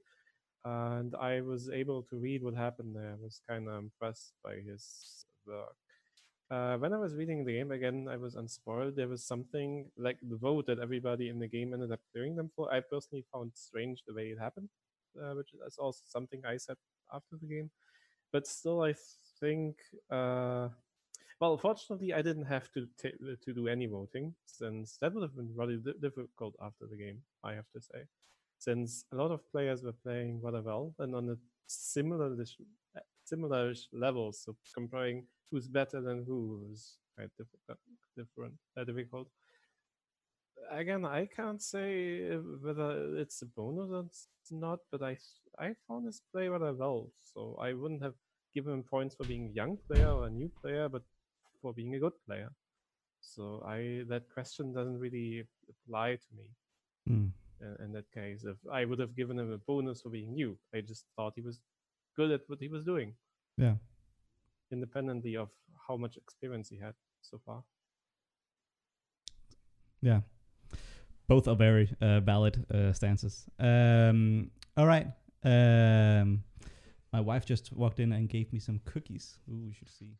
and 0.65 1.15
I 1.15 1.41
was 1.41 1.69
able 1.69 2.03
to 2.03 2.15
read 2.17 2.43
what 2.43 2.55
happened 2.55 2.95
there. 2.95 3.11
I 3.13 3.23
was 3.23 3.41
kind 3.49 3.67
of 3.67 3.75
impressed 3.79 4.33
by 4.43 4.55
his 4.57 5.25
work. 5.45 5.75
Uh, 6.49 6.77
when 6.77 6.93
I 6.93 6.97
was 6.97 7.15
reading 7.15 7.43
the 7.43 7.53
game 7.53 7.71
again, 7.71 8.07
I 8.09 8.17
was 8.17 8.35
unspoiled. 8.35 8.95
There 8.95 9.07
was 9.09 9.23
something 9.23 9.91
like 9.97 10.17
the 10.21 10.37
vote 10.37 10.67
that 10.67 10.79
everybody 10.79 11.27
in 11.29 11.39
the 11.39 11.47
game 11.47 11.73
ended 11.73 11.91
up 11.91 11.99
clearing 12.13 12.35
them 12.37 12.51
for. 12.55 12.71
I 12.73 12.79
personally 12.79 13.25
found 13.33 13.51
strange 13.55 14.03
the 14.07 14.13
way 14.13 14.27
it 14.27 14.39
happened, 14.39 14.69
uh, 15.21 15.33
which 15.33 15.49
is 15.67 15.77
also 15.77 16.03
something 16.07 16.41
I 16.45 16.57
said 16.57 16.77
after 17.13 17.35
the 17.41 17.47
game. 17.47 17.69
But 18.31 18.47
still, 18.47 18.81
I 18.83 18.95
think. 19.39 19.77
Uh, 20.11 20.69
well, 21.39 21.57
fortunately, 21.57 22.13
I 22.13 22.21
didn't 22.21 22.45
have 22.45 22.71
to 22.73 22.87
ta- 23.01 23.17
to 23.45 23.53
do 23.53 23.67
any 23.67 23.85
voting, 23.87 24.35
since 24.45 24.97
that 24.97 25.13
would 25.13 25.23
have 25.23 25.35
been 25.35 25.53
di- 25.83 25.93
difficult 26.01 26.55
after 26.61 26.87
the 26.87 26.97
game. 26.97 27.21
I 27.43 27.53
have 27.53 27.69
to 27.73 27.81
say, 27.81 28.05
since 28.57 29.05
a 29.11 29.15
lot 29.15 29.31
of 29.31 29.49
players 29.51 29.83
were 29.83 29.93
playing 29.93 30.41
rather 30.41 30.61
well 30.61 30.93
and 30.99 31.15
on 31.15 31.29
a 31.29 31.35
similar 31.67 32.35
similar 33.25 33.73
level, 33.91 34.31
so 34.31 34.55
comparing 34.73 35.27
who's 35.51 35.67
better 35.67 36.01
than 36.01 36.25
who 36.25 36.67
was 36.69 36.97
quite 37.15 37.29
difficult. 37.37 37.79
Different, 38.15 38.55
uh, 38.75 38.83
difficult. 38.83 39.29
Again, 40.69 41.05
I 41.05 41.25
can't 41.25 41.61
say 41.61 42.33
uh, 42.33 42.39
whether 42.61 43.17
it's 43.17 43.41
a 43.41 43.45
bonus 43.45 43.89
or 44.51 44.57
not, 44.57 44.79
but 44.91 45.01
I 45.01 45.17
I 45.57 45.73
found 45.87 46.05
his 46.05 46.21
play 46.31 46.47
rather 46.49 46.73
well, 46.73 47.11
so 47.23 47.55
I 47.55 47.73
wouldn't 47.73 48.03
have 48.03 48.15
given 48.53 48.73
him 48.73 48.83
points 48.83 49.15
for 49.15 49.25
being 49.25 49.47
a 49.47 49.51
young 49.61 49.77
player 49.87 50.09
or 50.11 50.27
a 50.27 50.29
new 50.29 50.49
player, 50.61 50.89
but 50.89 51.03
for 51.61 51.73
being 51.73 51.95
a 51.95 51.99
good 51.99 52.17
player. 52.25 52.51
So 53.21 53.61
I 53.63 54.03
that 54.09 54.29
question 54.33 54.73
doesn't 54.73 54.99
really 54.99 55.47
apply 55.69 56.17
to 56.17 56.29
me 56.35 56.47
Hmm. 57.07 57.27
In, 57.61 57.85
in 57.85 57.91
that 57.93 58.11
case. 58.11 58.43
If 58.43 58.57
I 58.71 58.85
would 58.85 58.99
have 58.99 59.15
given 59.15 59.39
him 59.39 59.51
a 59.51 59.57
bonus 59.57 60.01
for 60.01 60.09
being 60.09 60.33
new, 60.33 60.57
I 60.73 60.81
just 60.81 61.05
thought 61.15 61.33
he 61.35 61.41
was 61.41 61.59
good 62.15 62.31
at 62.31 62.41
what 62.47 62.59
he 62.59 62.67
was 62.67 62.83
doing, 62.83 63.13
yeah, 63.57 63.75
independently 64.71 65.35
of 65.37 65.49
how 65.87 65.97
much 65.97 66.17
experience 66.17 66.69
he 66.69 66.77
had 66.77 66.93
so 67.21 67.39
far. 67.45 67.63
yeah. 70.01 70.21
Both 71.27 71.47
are 71.49 71.55
very 71.55 71.89
uh, 71.99 72.21
valid 72.21 72.65
uh, 72.73 72.93
stances. 72.93 73.45
Um, 73.59 74.49
all 74.77 74.85
right. 74.87 75.07
Um, 75.43 76.43
my 77.11 77.19
wife 77.19 77.45
just 77.45 77.73
walked 77.73 77.99
in 77.99 78.13
and 78.13 78.29
gave 78.29 78.53
me 78.53 78.59
some 78.59 78.79
cookies. 78.85 79.37
Ooh, 79.49 79.65
you 79.67 79.73
should 79.73 79.89
see. 79.89 80.15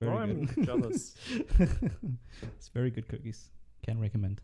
Very 0.00 0.12
Oh, 0.12 0.18
I'm 0.18 0.44
good. 0.46 0.64
jealous. 0.64 1.16
it's 1.58 2.68
very 2.68 2.90
good 2.90 3.08
cookies. 3.08 3.50
Can 3.84 4.00
recommend. 4.00 4.40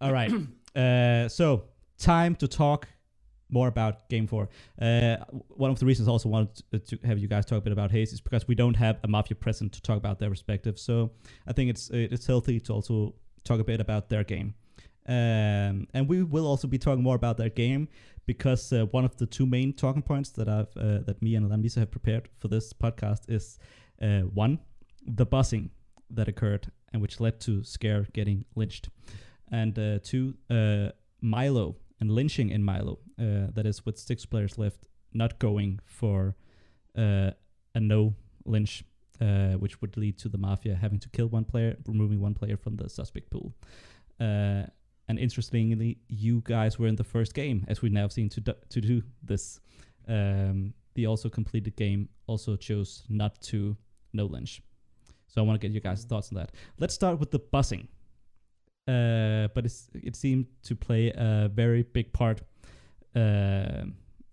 All 0.00 0.12
right. 0.12 0.30
uh, 0.74 1.28
so 1.28 1.64
time 1.98 2.34
to 2.36 2.48
talk 2.48 2.88
more 3.50 3.68
about 3.68 4.08
Game 4.08 4.26
Four. 4.26 4.48
Uh, 4.80 5.16
one 5.48 5.70
of 5.70 5.78
the 5.78 5.86
reasons 5.86 6.08
I 6.08 6.10
also 6.10 6.28
wanted 6.28 6.62
to, 6.72 6.96
to 6.96 7.06
have 7.06 7.18
you 7.18 7.28
guys 7.28 7.46
talk 7.46 7.58
a 7.58 7.60
bit 7.60 7.72
about 7.72 7.90
Hayes 7.92 8.12
is 8.12 8.20
because 8.20 8.48
we 8.48 8.54
don't 8.54 8.74
have 8.74 8.98
a 9.04 9.08
Mafia 9.08 9.36
present 9.36 9.72
to 9.72 9.82
talk 9.82 9.96
about 9.96 10.18
their 10.18 10.30
respective. 10.30 10.78
So 10.78 11.12
I 11.46 11.52
think 11.52 11.70
it's 11.70 11.90
it's 11.90 12.26
healthy 12.26 12.60
to 12.60 12.72
also 12.72 13.14
talk 13.44 13.60
a 13.60 13.64
bit 13.64 13.80
about 13.80 14.08
their 14.08 14.24
game. 14.24 14.54
Um, 15.06 15.86
and 15.92 16.08
we 16.08 16.22
will 16.22 16.46
also 16.46 16.66
be 16.66 16.78
talking 16.78 17.02
more 17.02 17.16
about 17.16 17.36
their 17.36 17.50
game 17.50 17.88
because 18.26 18.72
uh, 18.72 18.86
one 18.86 19.04
of 19.04 19.16
the 19.18 19.26
two 19.26 19.44
main 19.44 19.74
talking 19.74 20.02
points 20.02 20.30
that 20.30 20.48
I've 20.48 20.74
uh, 20.76 21.00
that 21.06 21.20
me 21.20 21.34
and 21.34 21.50
Lamisa 21.50 21.80
have 21.80 21.90
prepared 21.90 22.28
for 22.38 22.48
this 22.48 22.72
podcast 22.72 23.28
is 23.28 23.58
uh, 24.00 24.20
one, 24.20 24.58
the 25.06 25.26
buzzing 25.26 25.70
that 26.10 26.28
occurred 26.28 26.70
and 26.92 27.02
which 27.02 27.20
led 27.20 27.40
to 27.40 27.62
Scare 27.64 28.06
getting 28.12 28.44
lynched, 28.54 28.88
and 29.50 29.78
uh, 29.78 29.98
two, 30.02 30.34
uh, 30.50 30.90
MyLo 31.22 31.76
and 32.00 32.10
lynching 32.10 32.50
in 32.50 32.62
MyLo. 32.62 32.98
Uh, 33.18 33.50
that 33.54 33.66
is 33.66 33.86
with 33.86 33.98
six 33.98 34.26
players 34.26 34.58
left, 34.58 34.86
not 35.12 35.38
going 35.38 35.80
for 35.84 36.34
uh, 36.96 37.30
a 37.74 37.80
no 37.80 38.14
lynch, 38.44 38.84
uh, 39.20 39.52
which 39.52 39.80
would 39.80 39.96
lead 39.96 40.18
to 40.18 40.28
the 40.28 40.38
mafia 40.38 40.74
having 40.74 40.98
to 40.98 41.08
kill 41.08 41.28
one 41.28 41.44
player, 41.44 41.76
removing 41.86 42.20
one 42.20 42.34
player 42.34 42.56
from 42.56 42.76
the 42.76 42.88
suspect 42.88 43.30
pool. 43.30 43.54
Uh, 44.20 44.64
and 45.08 45.18
interestingly, 45.18 45.98
you 46.08 46.42
guys 46.44 46.78
were 46.78 46.86
in 46.86 46.96
the 46.96 47.04
first 47.04 47.34
game, 47.34 47.64
as 47.68 47.82
we've 47.82 47.92
now 47.92 48.08
seen 48.08 48.28
to 48.30 48.40
do, 48.40 48.54
to 48.70 48.80
do 48.80 49.02
this. 49.22 49.60
Um, 50.08 50.74
the 50.94 51.06
also 51.06 51.28
completed 51.28 51.76
game 51.76 52.08
also 52.26 52.56
chose 52.56 53.02
not 53.08 53.40
to 53.42 53.76
no 54.12 54.26
lynch. 54.26 54.62
So 55.26 55.42
I 55.42 55.44
want 55.44 55.60
to 55.60 55.66
get 55.66 55.72
your 55.72 55.80
guys' 55.80 56.04
thoughts 56.04 56.30
on 56.30 56.36
that. 56.36 56.52
Let's 56.78 56.94
start 56.94 57.18
with 57.18 57.30
the 57.32 57.40
buzzing. 57.40 57.88
Uh, 58.86 59.48
but 59.54 59.64
it's, 59.64 59.88
it 59.94 60.14
seemed 60.14 60.46
to 60.62 60.76
play 60.76 61.10
a 61.16 61.50
very 61.52 61.82
big 61.82 62.12
part 62.12 62.42
uh, 63.16 63.84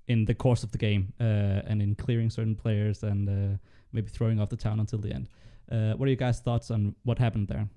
in 0.07 0.25
the 0.25 0.35
course 0.35 0.63
of 0.63 0.71
the 0.71 0.77
game 0.77 1.13
uh, 1.19 1.61
and 1.67 1.81
in 1.81 1.95
clearing 1.95 2.29
certain 2.29 2.55
players 2.55 3.03
and 3.03 3.29
uh, 3.29 3.57
maybe 3.93 4.09
throwing 4.09 4.39
off 4.39 4.49
the 4.49 4.57
town 4.57 4.79
until 4.79 4.99
the 4.99 5.13
end. 5.13 5.29
Uh, 5.71 5.93
what 5.93 6.05
are 6.05 6.09
your 6.09 6.17
guys' 6.17 6.41
thoughts 6.41 6.69
on 6.69 6.93
what 7.03 7.17
happened 7.17 7.47
there 7.47 7.67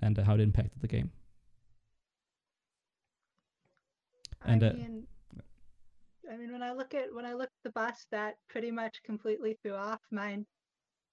and 0.00 0.16
how 0.16 0.34
it 0.34 0.40
impacted 0.40 0.80
the 0.80 0.88
game? 0.88 1.10
And, 4.44 4.64
I 4.64 4.68
uh, 4.68 4.72
mean, 4.72 5.06
I 6.32 6.36
mean, 6.36 6.52
when 6.52 6.62
I 6.62 6.72
look 6.72 6.94
at 6.94 7.14
when 7.14 7.26
I 7.26 7.34
look 7.34 7.48
at 7.48 7.62
the 7.64 7.70
bus, 7.70 8.06
that 8.10 8.36
pretty 8.48 8.70
much 8.70 9.02
completely 9.04 9.58
threw 9.62 9.74
off 9.74 10.00
mine, 10.10 10.46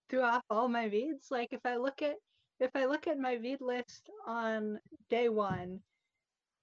threw 0.10 0.22
off 0.22 0.44
all 0.50 0.70
my 0.70 0.86
reads. 0.86 1.28
Like 1.30 1.50
if 1.52 1.60
I 1.66 1.76
look 1.76 2.02
at 2.02 2.16
if 2.60 2.72
I 2.76 2.86
look 2.86 3.08
at 3.08 3.17
my 3.19 3.34
read 3.34 3.62
list 3.62 4.10
on 4.28 4.80
day 5.10 5.30
one 5.30 5.82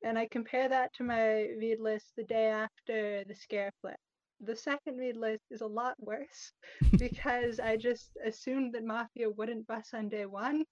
and 0.02 0.18
I 0.18 0.26
compare 0.26 0.68
that 0.68 0.92
to 0.94 1.04
my 1.04 1.48
read 1.58 1.80
list 1.80 2.12
the 2.16 2.24
day 2.24 2.46
after 2.48 3.24
the 3.24 3.34
scare 3.34 3.72
flip, 3.80 3.98
the 4.40 4.56
second 4.56 4.98
read 4.98 5.16
list 5.16 5.44
is 5.50 5.60
a 5.62 5.66
lot 5.66 5.94
worse 5.98 6.52
because 6.98 7.60
I 7.60 7.76
just 7.76 8.16
assumed 8.24 8.74
that 8.74 8.84
Mafia 8.84 9.30
wouldn't 9.30 9.66
bus 9.66 9.94
on 9.94 10.08
day 10.08 10.26
one. 10.26 10.64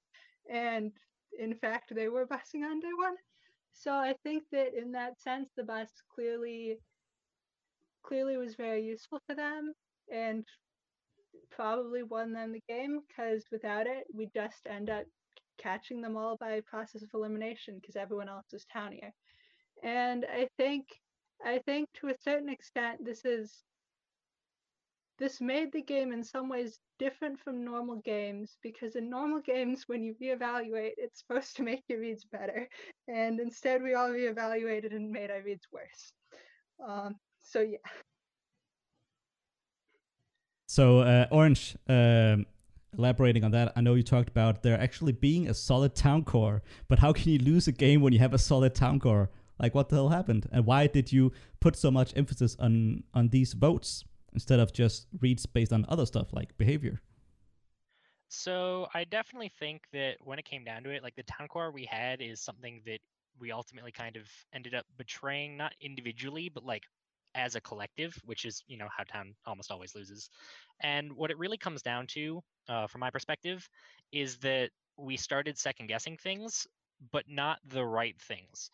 And 0.50 0.92
in 1.38 1.54
fact, 1.54 1.94
they 1.94 2.08
were 2.08 2.26
busing 2.26 2.64
on 2.64 2.80
day 2.80 2.94
one. 2.96 3.16
So 3.72 3.92
I 3.92 4.14
think 4.22 4.44
that 4.52 4.74
in 4.74 4.92
that 4.92 5.20
sense, 5.20 5.50
the 5.56 5.64
bus 5.64 5.90
clearly 6.14 6.78
clearly 8.04 8.36
was 8.36 8.54
very 8.54 8.84
useful 8.84 9.20
for 9.26 9.34
them 9.34 9.74
and 10.12 10.44
probably 11.50 12.02
won 12.02 12.32
them 12.32 12.52
the 12.52 12.62
game 12.68 13.00
because 13.08 13.44
without 13.50 13.86
it, 13.86 14.04
we 14.14 14.28
just 14.34 14.66
end 14.66 14.90
up 14.90 15.04
catching 15.58 16.00
them 16.00 16.16
all 16.16 16.36
by 16.36 16.60
process 16.66 17.02
of 17.02 17.10
elimination 17.14 17.78
because 17.80 17.96
everyone 17.96 18.28
else 18.28 18.52
is 18.52 18.66
townier. 18.72 19.12
And 19.82 20.24
I 20.24 20.48
think 20.56 20.86
I 21.44 21.58
think 21.66 21.88
to 21.94 22.08
a 22.08 22.18
certain 22.22 22.48
extent 22.48 23.04
this 23.04 23.24
is 23.24 23.64
this 25.18 25.40
made 25.40 25.72
the 25.72 25.82
game 25.82 26.12
in 26.12 26.24
some 26.24 26.48
ways 26.48 26.78
different 26.98 27.38
from 27.38 27.64
normal 27.64 27.96
games 28.04 28.56
because 28.62 28.96
in 28.96 29.08
normal 29.08 29.40
games 29.40 29.84
when 29.86 30.02
you 30.02 30.14
reevaluate 30.20 30.92
it's 30.96 31.20
supposed 31.20 31.56
to 31.56 31.62
make 31.62 31.82
your 31.88 32.00
reads 32.00 32.24
better 32.24 32.68
and 33.08 33.38
instead 33.40 33.82
we 33.82 33.94
all 33.94 34.10
reevaluated 34.10 34.94
and 34.94 35.10
made 35.10 35.30
our 35.30 35.42
reads 35.42 35.66
worse 35.72 36.12
um, 36.86 37.14
so 37.40 37.60
yeah 37.60 37.78
So 40.74 40.98
uh, 41.02 41.28
Orange, 41.30 41.76
um, 41.88 42.46
elaborating 42.98 43.44
on 43.44 43.52
that, 43.52 43.72
I 43.76 43.80
know 43.80 43.94
you 43.94 44.02
talked 44.02 44.28
about 44.28 44.64
there 44.64 44.76
actually 44.76 45.12
being 45.12 45.48
a 45.48 45.54
solid 45.54 45.94
town 45.94 46.24
core, 46.24 46.64
but 46.88 46.98
how 46.98 47.12
can 47.12 47.30
you 47.30 47.38
lose 47.38 47.68
a 47.68 47.72
game 47.72 48.00
when 48.00 48.12
you 48.12 48.18
have 48.18 48.34
a 48.34 48.38
solid 48.38 48.74
town 48.74 48.98
core? 48.98 49.30
Like 49.60 49.72
what 49.72 49.88
the 49.88 49.94
hell 49.94 50.08
happened, 50.08 50.48
and 50.50 50.66
why 50.66 50.88
did 50.88 51.12
you 51.12 51.30
put 51.60 51.76
so 51.76 51.92
much 51.92 52.12
emphasis 52.16 52.56
on 52.58 53.04
on 53.14 53.28
these 53.28 53.52
votes 53.52 54.02
instead 54.32 54.58
of 54.58 54.72
just 54.72 55.06
reads 55.20 55.46
based 55.46 55.72
on 55.72 55.86
other 55.88 56.06
stuff 56.06 56.32
like 56.32 56.58
behavior? 56.58 57.00
So 58.26 58.88
I 58.94 59.04
definitely 59.04 59.52
think 59.60 59.82
that 59.92 60.16
when 60.24 60.40
it 60.40 60.44
came 60.44 60.64
down 60.64 60.82
to 60.82 60.90
it, 60.90 61.04
like 61.04 61.14
the 61.14 61.22
town 61.22 61.46
core 61.46 61.70
we 61.70 61.84
had 61.84 62.20
is 62.20 62.40
something 62.40 62.82
that 62.84 62.98
we 63.38 63.52
ultimately 63.52 63.92
kind 63.92 64.16
of 64.16 64.24
ended 64.52 64.74
up 64.74 64.86
betraying, 64.98 65.56
not 65.56 65.72
individually, 65.80 66.50
but 66.52 66.64
like 66.64 66.82
as 67.34 67.54
a 67.54 67.60
collective, 67.60 68.14
which 68.24 68.44
is 68.44 68.62
you 68.66 68.76
know 68.76 68.88
how 68.96 69.04
town 69.04 69.34
almost 69.46 69.70
always 69.70 69.94
loses. 69.94 70.28
And 70.80 71.12
what 71.12 71.30
it 71.30 71.38
really 71.38 71.58
comes 71.58 71.82
down 71.82 72.06
to, 72.08 72.40
uh, 72.68 72.86
from 72.86 73.00
my 73.00 73.10
perspective, 73.10 73.68
is 74.12 74.38
that 74.38 74.70
we 74.96 75.16
started 75.16 75.58
second 75.58 75.88
guessing 75.88 76.16
things, 76.16 76.66
but 77.12 77.24
not 77.28 77.58
the 77.66 77.84
right 77.84 78.16
things. 78.20 78.70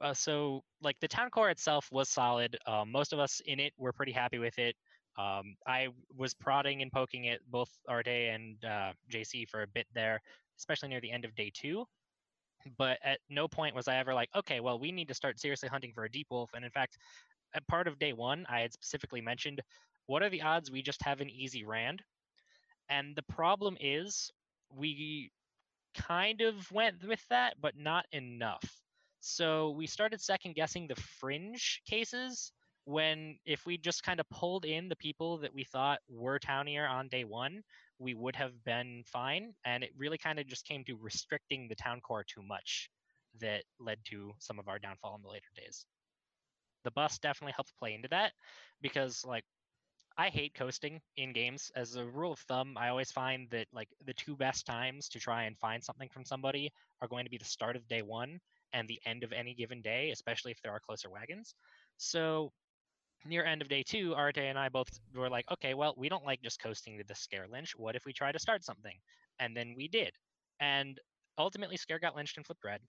Uh, 0.00 0.14
so 0.14 0.62
like 0.80 0.96
the 1.00 1.08
town 1.08 1.30
core 1.30 1.50
itself 1.50 1.88
was 1.90 2.08
solid. 2.08 2.56
Uh, 2.66 2.84
most 2.86 3.12
of 3.12 3.18
us 3.18 3.40
in 3.46 3.60
it 3.60 3.72
were 3.78 3.92
pretty 3.92 4.12
happy 4.12 4.38
with 4.38 4.58
it. 4.58 4.76
Um, 5.18 5.56
I 5.66 5.88
was 6.16 6.34
prodding 6.34 6.82
and 6.82 6.90
poking 6.90 7.28
at 7.28 7.40
both 7.50 7.68
Arte 7.88 8.28
and 8.28 8.64
uh, 8.64 8.92
JC 9.10 9.46
for 9.48 9.62
a 9.62 9.66
bit 9.66 9.86
there, 9.94 10.20
especially 10.58 10.88
near 10.88 11.00
the 11.00 11.10
end 11.10 11.24
of 11.24 11.34
day 11.34 11.50
two. 11.54 11.84
But 12.78 12.98
at 13.02 13.18
no 13.28 13.48
point 13.48 13.74
was 13.74 13.88
I 13.88 13.96
ever 13.96 14.14
like, 14.14 14.30
okay, 14.36 14.60
well, 14.60 14.78
we 14.78 14.92
need 14.92 15.08
to 15.08 15.14
start 15.14 15.38
seriously 15.40 15.68
hunting 15.68 15.92
for 15.92 16.04
a 16.04 16.10
deep 16.10 16.28
wolf. 16.30 16.50
And 16.54 16.64
in 16.64 16.70
fact, 16.70 16.96
at 17.54 17.66
part 17.66 17.88
of 17.88 17.98
day 17.98 18.12
one, 18.12 18.46
I 18.48 18.60
had 18.60 18.72
specifically 18.72 19.20
mentioned 19.20 19.60
what 20.06 20.22
are 20.22 20.30
the 20.30 20.42
odds 20.42 20.70
we 20.70 20.82
just 20.82 21.02
have 21.02 21.20
an 21.20 21.30
easy 21.30 21.64
Rand? 21.64 22.02
And 22.88 23.14
the 23.14 23.22
problem 23.22 23.76
is 23.80 24.30
we 24.74 25.30
kind 25.94 26.40
of 26.40 26.70
went 26.72 27.06
with 27.06 27.24
that, 27.30 27.54
but 27.60 27.76
not 27.76 28.06
enough. 28.12 28.64
So 29.20 29.70
we 29.70 29.86
started 29.86 30.20
second 30.20 30.54
guessing 30.54 30.88
the 30.88 30.96
fringe 30.96 31.80
cases 31.86 32.52
when 32.84 33.38
if 33.46 33.64
we 33.64 33.78
just 33.78 34.02
kind 34.02 34.18
of 34.18 34.28
pulled 34.28 34.64
in 34.64 34.88
the 34.88 34.96
people 34.96 35.38
that 35.38 35.54
we 35.54 35.62
thought 35.62 36.00
were 36.08 36.40
townier 36.40 36.88
on 36.88 37.08
day 37.08 37.24
one, 37.24 37.62
we 37.98 38.14
would 38.14 38.34
have 38.34 38.64
been 38.64 39.04
fine. 39.06 39.54
And 39.64 39.84
it 39.84 39.90
really 39.96 40.18
kind 40.18 40.40
of 40.40 40.46
just 40.48 40.66
came 40.66 40.84
to 40.84 40.96
restricting 41.00 41.68
the 41.68 41.76
town 41.76 42.00
core 42.00 42.24
too 42.24 42.42
much 42.42 42.90
that 43.40 43.62
led 43.78 43.98
to 44.06 44.32
some 44.40 44.58
of 44.58 44.68
our 44.68 44.80
downfall 44.80 45.14
in 45.14 45.22
the 45.22 45.28
later 45.28 45.48
days 45.56 45.86
the 46.84 46.90
bus 46.92 47.18
definitely 47.18 47.54
helps 47.56 47.72
play 47.72 47.94
into 47.94 48.08
that 48.08 48.32
because 48.80 49.24
like 49.24 49.44
I 50.16 50.28
hate 50.28 50.54
coasting 50.54 51.00
in 51.16 51.32
games. 51.32 51.70
As 51.74 51.96
a 51.96 52.04
rule 52.04 52.32
of 52.32 52.40
thumb, 52.40 52.76
I 52.76 52.88
always 52.88 53.10
find 53.12 53.48
that 53.50 53.66
like 53.72 53.88
the 54.04 54.14
two 54.14 54.36
best 54.36 54.66
times 54.66 55.08
to 55.10 55.20
try 55.20 55.44
and 55.44 55.58
find 55.58 55.82
something 55.82 56.08
from 56.10 56.24
somebody 56.24 56.70
are 57.00 57.08
going 57.08 57.24
to 57.24 57.30
be 57.30 57.38
the 57.38 57.44
start 57.44 57.76
of 57.76 57.88
day 57.88 58.02
one 58.02 58.40
and 58.72 58.88
the 58.88 59.00
end 59.06 59.22
of 59.24 59.32
any 59.32 59.54
given 59.54 59.80
day, 59.82 60.10
especially 60.10 60.50
if 60.52 60.60
there 60.62 60.72
are 60.72 60.80
closer 60.80 61.10
wagons. 61.10 61.54
So 61.96 62.52
near 63.24 63.44
end 63.44 63.62
of 63.62 63.68
day 63.68 63.82
two, 63.82 64.14
Arte 64.14 64.46
and 64.46 64.58
I 64.58 64.68
both 64.68 64.88
were 65.14 65.30
like, 65.30 65.50
okay, 65.52 65.74
well, 65.74 65.94
we 65.96 66.08
don't 66.08 66.24
like 66.24 66.42
just 66.42 66.60
coasting 66.60 66.98
to 66.98 67.04
the 67.04 67.14
scare 67.14 67.46
lynch. 67.48 67.74
What 67.76 67.96
if 67.96 68.04
we 68.04 68.12
try 68.12 68.32
to 68.32 68.38
start 68.38 68.64
something? 68.64 68.98
And 69.38 69.56
then 69.56 69.74
we 69.76 69.88
did. 69.88 70.12
And 70.60 70.98
ultimately 71.38 71.76
Scare 71.76 71.98
got 71.98 72.16
lynched 72.16 72.36
and 72.36 72.46
flipped 72.46 72.64
red. 72.64 72.80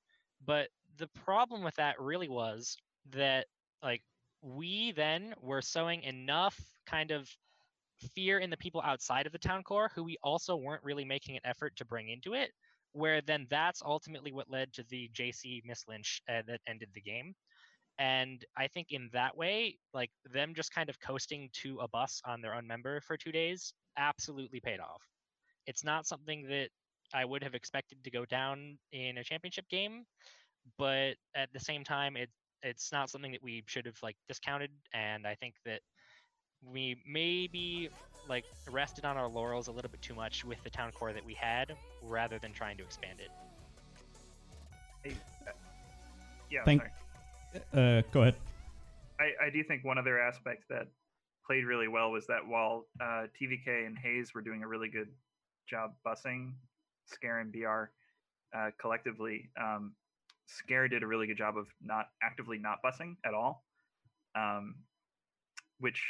But 0.46 0.70
the 0.98 1.08
problem 1.24 1.64
with 1.64 1.76
that 1.76 2.00
really 2.00 2.30
was 2.30 2.78
that 3.12 3.48
like 3.84 4.02
we 4.42 4.92
then 4.94 5.34
were 5.42 5.62
sowing 5.62 6.04
enough 6.04 6.60
kind 6.86 7.12
of 7.12 7.30
fear 8.16 8.40
in 8.40 8.50
the 8.50 8.58
people 8.58 8.82
outside 8.84 9.26
of 9.26 9.32
the 9.32 9.38
town 9.38 9.64
core 9.64 9.90
who 9.96 10.04
we 10.04 10.18
also 10.24 10.56
weren't 10.56 10.84
really 10.84 11.06
making 11.06 11.36
an 11.36 11.42
effort 11.46 11.76
to 11.76 11.86
bring 11.86 12.10
into 12.10 12.34
it 12.34 12.52
where 12.94 13.22
then 13.22 13.48
that's 13.50 13.82
ultimately 13.84 14.32
what 14.32 14.50
led 14.50 14.72
to 14.74 14.84
the 14.90 15.10
jc 15.14 15.62
mislynch 15.66 16.20
uh, 16.30 16.42
that 16.48 16.60
ended 16.68 16.90
the 16.94 17.02
game. 17.02 17.34
And 18.00 18.44
i 18.58 18.68
think 18.68 18.88
in 18.92 19.10
that 19.14 19.38
way 19.38 19.78
like 19.94 20.12
them 20.34 20.54
just 20.56 20.74
kind 20.74 20.90
of 20.90 21.00
coasting 21.00 21.50
to 21.64 21.80
a 21.80 21.88
bus 21.88 22.22
on 22.26 22.42
their 22.42 22.56
own 22.56 22.68
member 22.68 23.02
for 23.02 23.18
two 23.18 23.32
days 23.32 23.74
absolutely 23.98 24.60
paid 24.60 24.80
off. 24.80 25.02
It's 25.68 25.84
not 25.84 26.08
something 26.08 26.48
that 26.50 26.70
i 27.14 27.24
would 27.26 27.44
have 27.44 27.56
expected 27.56 28.04
to 28.04 28.12
go 28.12 28.26
down 28.26 28.78
in 28.92 29.18
a 29.18 29.24
championship 29.24 29.68
game 29.70 30.04
but 30.78 31.16
at 31.36 31.52
the 31.54 31.60
same 31.60 31.84
time 31.84 32.18
it 32.18 32.30
it's 32.64 32.92
not 32.92 33.10
something 33.10 33.32
that 33.32 33.44
we 33.44 33.64
should 33.68 33.86
have 33.86 33.98
like 34.02 34.16
discounted 34.28 34.72
and 34.94 35.28
i 35.28 35.36
think 35.36 35.54
that 35.66 35.82
we 36.72 36.96
maybe 37.06 37.90
like 38.30 38.46
rested 38.72 39.04
on 39.06 39.18
our 39.18 39.28
laurels 39.28 39.68
a 39.68 39.72
little 39.72 39.92
bit 39.92 40.02
too 40.02 40.16
much 40.16 40.46
with 40.46 40.62
the 40.64 40.70
town 40.70 40.92
core 40.92 41.12
that 41.14 41.26
we 41.26 41.34
had 41.34 41.76
rather 42.02 42.40
than 42.40 42.54
trying 42.54 42.78
to 42.78 42.84
expand 42.84 43.20
it 43.20 43.30
Hey, 45.04 45.16
uh, 45.46 45.52
yeah, 46.50 46.64
Thank- 46.64 46.82
sorry. 46.82 48.00
Uh, 48.00 48.02
go 48.12 48.22
ahead. 48.22 48.36
I, 49.20 49.48
I 49.48 49.50
do 49.52 49.64
think 49.64 49.84
one 49.84 49.98
other 49.98 50.20
aspect 50.20 50.64
that 50.70 50.88
played 51.46 51.66
really 51.66 51.88
well 51.88 52.12
was 52.12 52.26
that 52.28 52.48
while 52.48 52.88
uh, 53.02 53.28
TVK 53.40 53.86
and 53.86 53.98
Hayes 53.98 54.34
were 54.34 54.42
doing 54.42 54.64
a 54.64 54.68
really 54.68 54.88
good 54.88 55.10
job 55.70 55.94
bussing 56.06 56.54
Scare 57.06 57.40
and 57.40 57.52
BR 57.52 57.92
uh, 58.58 58.72
collectively, 58.80 59.50
um, 59.62 59.94
Scare 60.46 60.88
did 60.88 61.04
a 61.04 61.08
really 61.08 61.28
good 61.28 61.38
job 61.38 61.58
of 61.58 61.68
not 61.82 62.08
actively 62.22 62.58
not 62.58 62.80
bussing 62.84 63.16
at 63.26 63.34
all, 63.34 63.64
um, 64.36 64.76
which 65.80 66.02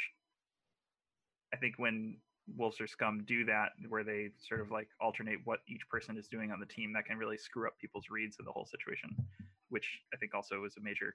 I 1.52 1.56
think 1.56 1.74
when 1.78 2.16
Wolves 2.56 2.80
or 2.80 2.86
Scum 2.86 3.24
do 3.26 3.44
that, 3.46 3.70
where 3.88 4.04
they 4.04 4.30
sort 4.48 4.60
of 4.60 4.70
like 4.70 4.88
alternate 5.00 5.38
what 5.44 5.60
each 5.68 5.88
person 5.90 6.18
is 6.18 6.28
doing 6.28 6.50
on 6.50 6.60
the 6.60 6.66
team, 6.66 6.92
that 6.92 7.06
can 7.06 7.16
really 7.16 7.38
screw 7.38 7.66
up 7.66 7.78
people's 7.80 8.06
reads 8.10 8.36
of 8.38 8.44
the 8.44 8.52
whole 8.52 8.66
situation, 8.66 9.10
which 9.70 10.00
I 10.12 10.16
think 10.16 10.34
also 10.34 10.60
was 10.60 10.76
a 10.76 10.80
major 10.80 11.14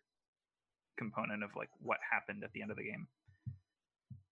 component 0.97 1.43
of 1.43 1.51
like 1.55 1.69
what 1.81 1.99
happened 2.09 2.43
at 2.43 2.51
the 2.53 2.61
end 2.61 2.71
of 2.71 2.77
the 2.77 2.83
game. 2.83 3.07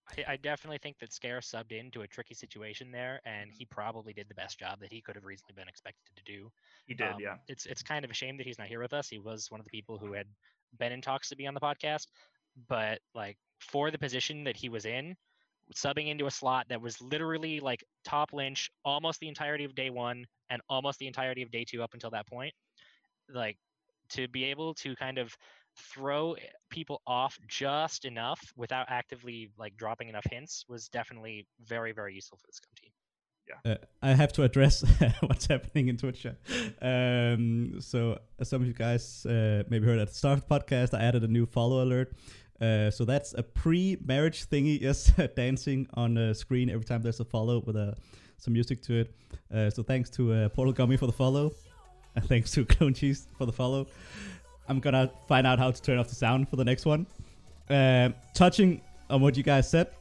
I, 0.09 0.33
I 0.33 0.37
definitely 0.37 0.77
think 0.77 0.99
that 0.99 1.13
Scare 1.13 1.39
subbed 1.39 1.71
into 1.71 2.01
a 2.01 2.07
tricky 2.07 2.33
situation 2.33 2.91
there, 2.91 3.21
and 3.25 3.51
he 3.51 3.65
probably 3.65 4.13
did 4.13 4.27
the 4.29 4.35
best 4.35 4.59
job 4.59 4.79
that 4.79 4.91
he 4.91 5.01
could 5.01 5.15
have 5.15 5.25
reasonably 5.25 5.55
been 5.55 5.67
expected 5.67 6.15
to 6.15 6.23
do. 6.23 6.51
He 6.87 6.93
did, 6.93 7.07
Um, 7.07 7.19
yeah. 7.19 7.35
It's 7.47 7.65
it's 7.65 7.83
kind 7.83 8.05
of 8.05 8.11
a 8.11 8.13
shame 8.13 8.37
that 8.37 8.45
he's 8.45 8.57
not 8.57 8.67
here 8.67 8.81
with 8.81 8.93
us. 8.93 9.09
He 9.09 9.19
was 9.19 9.51
one 9.51 9.59
of 9.59 9.65
the 9.65 9.71
people 9.71 9.97
who 9.97 10.13
had 10.13 10.27
been 10.77 10.91
in 10.91 11.01
talks 11.01 11.29
to 11.29 11.35
be 11.35 11.47
on 11.47 11.53
the 11.53 11.59
podcast, 11.59 12.07
but 12.67 12.99
like 13.13 13.37
for 13.59 13.91
the 13.91 13.97
position 13.97 14.43
that 14.45 14.55
he 14.55 14.69
was 14.69 14.85
in, 14.85 15.15
subbing 15.75 16.07
into 16.07 16.27
a 16.27 16.31
slot 16.31 16.67
that 16.69 16.81
was 16.81 17.01
literally 17.01 17.59
like 17.59 17.83
top 18.05 18.31
lynch 18.33 18.71
almost 18.85 19.19
the 19.19 19.27
entirety 19.27 19.65
of 19.65 19.75
day 19.75 19.89
one 19.89 20.25
and 20.49 20.61
almost 20.69 20.99
the 20.99 21.07
entirety 21.07 21.41
of 21.41 21.51
day 21.51 21.65
two 21.65 21.83
up 21.83 21.93
until 21.93 22.11
that 22.11 22.27
point, 22.27 22.53
like 23.29 23.57
to 24.09 24.27
be 24.29 24.45
able 24.45 24.73
to 24.73 24.95
kind 24.95 25.17
of 25.17 25.35
throw 25.77 26.35
people 26.69 27.01
off 27.07 27.37
just 27.47 28.05
enough 28.05 28.41
without 28.55 28.85
actively 28.89 29.51
like 29.57 29.75
dropping 29.77 30.09
enough 30.09 30.25
hints 30.29 30.65
was 30.67 30.87
definitely 30.89 31.45
very 31.65 31.91
very 31.91 32.13
useful 32.13 32.37
for 32.37 32.47
the 32.47 32.53
scum 32.53 32.71
team. 32.81 32.91
Uh, 33.65 33.75
I 34.01 34.13
have 34.13 34.33
to 34.33 34.43
address 34.43 34.83
what's 35.21 35.47
happening 35.47 35.87
in 35.87 35.95
Twitch. 35.95 36.25
Um, 36.81 37.79
so, 37.79 38.19
as 38.39 38.49
some 38.49 38.61
of 38.61 38.67
you 38.67 38.73
guys 38.73 39.25
uh, 39.25 39.63
maybe 39.69 39.85
heard 39.85 39.99
at 39.99 40.09
the 40.09 40.13
start 40.13 40.39
of 40.39 40.47
the 40.47 40.59
podcast, 40.59 40.93
I 40.93 41.01
added 41.01 41.23
a 41.23 41.27
new 41.27 41.45
follow 41.45 41.81
alert. 41.81 42.13
Uh, 42.59 42.89
so 42.89 43.05
that's 43.05 43.33
a 43.33 43.43
pre-marriage 43.43 44.49
thingy, 44.49 44.79
just 44.81 45.13
dancing 45.35 45.87
on 45.93 46.15
the 46.15 46.33
screen 46.33 46.69
every 46.69 46.85
time 46.85 47.01
there's 47.01 47.19
a 47.19 47.25
follow 47.25 47.61
with 47.65 47.75
a, 47.75 47.95
some 48.37 48.53
music 48.53 48.81
to 48.83 49.01
it. 49.01 49.15
Uh, 49.53 49.69
so 49.69 49.83
thanks 49.83 50.09
to 50.09 50.33
uh, 50.33 50.49
Portal 50.49 50.73
Gummy 50.73 50.97
for 50.97 51.05
the 51.05 51.13
follow, 51.13 51.51
and 52.15 52.25
thanks 52.25 52.51
to 52.51 52.65
Clone 52.65 52.93
Cheese 52.93 53.27
for 53.37 53.45
the 53.45 53.53
follow. 53.53 53.87
I'm 54.67 54.79
gonna 54.79 55.11
find 55.27 55.47
out 55.47 55.59
how 55.59 55.71
to 55.71 55.81
turn 55.81 55.97
off 55.97 56.09
the 56.09 56.15
sound 56.15 56.49
for 56.49 56.55
the 56.55 56.65
next 56.65 56.85
one. 56.85 57.05
Um, 57.69 58.13
touching 58.33 58.81
on 59.09 59.21
what 59.21 59.37
you 59.37 59.43
guys 59.43 59.69
said, 59.69 59.91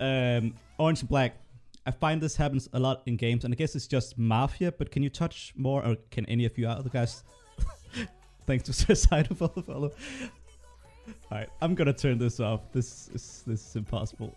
um, 0.00 0.54
Orange 0.78 1.00
and 1.00 1.08
Black. 1.08 1.36
I 1.84 1.90
find 1.90 2.20
this 2.20 2.36
happens 2.36 2.68
a 2.72 2.78
lot 2.78 3.02
in 3.06 3.16
games, 3.16 3.44
and 3.44 3.52
I 3.52 3.56
guess 3.56 3.74
it's 3.74 3.88
just 3.88 4.16
Mafia. 4.16 4.70
But 4.72 4.90
can 4.90 5.02
you 5.02 5.10
touch 5.10 5.52
more, 5.56 5.84
or 5.84 5.96
can 6.10 6.24
any 6.26 6.44
of 6.44 6.56
you 6.56 6.68
other 6.68 6.90
guys? 6.90 7.24
thanks 8.46 8.64
to 8.64 8.72
Suicide 8.72 9.28
for 9.36 9.48
the 9.54 9.62
follow. 9.62 9.92
All 11.30 11.38
right, 11.38 11.48
I'm 11.60 11.74
gonna 11.74 11.92
turn 11.92 12.18
this 12.18 12.38
off. 12.40 12.72
This 12.72 13.08
is 13.14 13.42
this 13.46 13.68
is 13.68 13.76
impossible. 13.76 14.36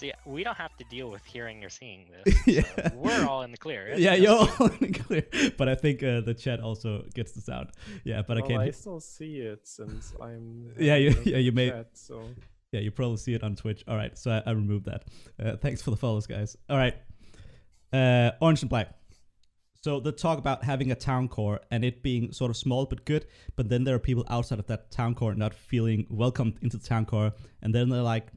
See, 0.00 0.12
we 0.24 0.42
don't 0.42 0.56
have 0.56 0.74
to 0.78 0.84
deal 0.84 1.10
with 1.10 1.22
hearing 1.26 1.62
or 1.62 1.68
seeing 1.68 2.06
this. 2.24 2.34
Yeah. 2.46 2.62
so 2.62 2.90
we're 2.96 3.26
all 3.26 3.42
in 3.42 3.50
the 3.50 3.58
clear. 3.58 3.88
It's 3.88 4.00
yeah, 4.00 4.14
you're 4.14 4.30
all 4.38 4.66
in 4.66 4.78
the 4.80 4.98
clear. 4.98 5.26
But 5.58 5.68
I 5.68 5.74
think 5.74 6.02
uh, 6.02 6.22
the 6.22 6.32
chat 6.32 6.60
also 6.60 7.04
gets 7.14 7.32
the 7.32 7.42
sound. 7.42 7.68
Yeah, 8.02 8.22
but 8.26 8.38
I 8.38 8.40
can't. 8.40 8.62
I 8.62 8.70
still 8.70 9.00
see 9.00 9.40
it 9.40 9.68
since 9.68 10.14
I'm. 10.18 10.72
Yeah, 10.78 10.96
you- 10.96 11.20
yeah, 11.26 11.36
you 11.36 11.52
may- 11.52 11.68
chat, 11.68 11.90
So 11.92 12.22
Yeah, 12.72 12.80
you 12.80 12.90
probably 12.90 13.18
see 13.18 13.34
it 13.34 13.42
on 13.42 13.56
Twitch. 13.56 13.84
All 13.86 13.96
right, 13.96 14.16
so 14.16 14.30
I, 14.30 14.42
I 14.50 14.52
removed 14.52 14.86
that. 14.86 15.04
Uh, 15.38 15.56
thanks 15.56 15.82
for 15.82 15.90
the 15.90 15.98
follows, 15.98 16.26
guys. 16.26 16.56
All 16.70 16.78
right, 16.78 16.96
uh, 17.92 18.30
orange 18.40 18.62
and 18.62 18.70
black. 18.70 18.94
So 19.82 20.00
the 20.00 20.12
talk 20.12 20.38
about 20.38 20.64
having 20.64 20.90
a 20.92 20.94
town 20.94 21.28
core 21.28 21.60
and 21.70 21.84
it 21.84 22.02
being 22.02 22.32
sort 22.32 22.50
of 22.50 22.56
small 22.56 22.86
but 22.86 23.04
good, 23.04 23.26
but 23.56 23.68
then 23.68 23.84
there 23.84 23.94
are 23.94 23.98
people 23.98 24.24
outside 24.30 24.58
of 24.58 24.66
that 24.68 24.90
town 24.90 25.14
core 25.14 25.34
not 25.34 25.52
feeling 25.52 26.06
welcomed 26.08 26.56
into 26.62 26.78
the 26.78 26.86
town 26.86 27.04
core, 27.04 27.32
and 27.60 27.74
then 27.74 27.90
they're 27.90 28.02
like, 28.02 28.28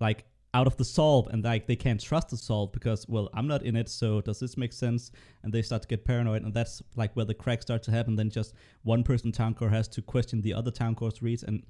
like 0.00 0.24
out 0.54 0.66
of 0.66 0.76
the 0.76 0.84
solve, 0.84 1.26
and 1.32 1.44
like 1.44 1.66
they 1.66 1.76
can't 1.76 2.00
trust 2.00 2.30
the 2.30 2.36
solve 2.36 2.72
because 2.72 3.06
well 3.08 3.28
I'm 3.34 3.46
not 3.48 3.62
in 3.64 3.76
it, 3.76 3.88
so 3.88 4.20
does 4.20 4.38
this 4.38 4.56
make 4.56 4.72
sense? 4.72 5.10
And 5.42 5.52
they 5.52 5.60
start 5.62 5.82
to 5.82 5.88
get 5.88 6.04
paranoid, 6.04 6.42
and 6.44 6.54
that's 6.54 6.80
like 6.96 7.14
where 7.16 7.24
the 7.26 7.34
cracks 7.34 7.64
start 7.66 7.82
to 7.84 7.90
happen. 7.90 8.16
Then 8.16 8.30
just 8.30 8.54
one 8.84 9.02
person 9.02 9.32
town 9.32 9.54
core 9.54 9.68
has 9.68 9.88
to 9.88 10.00
question 10.02 10.40
the 10.40 10.54
other 10.54 10.70
town 10.70 10.94
core's 10.94 11.20
reads, 11.20 11.42
and 11.42 11.62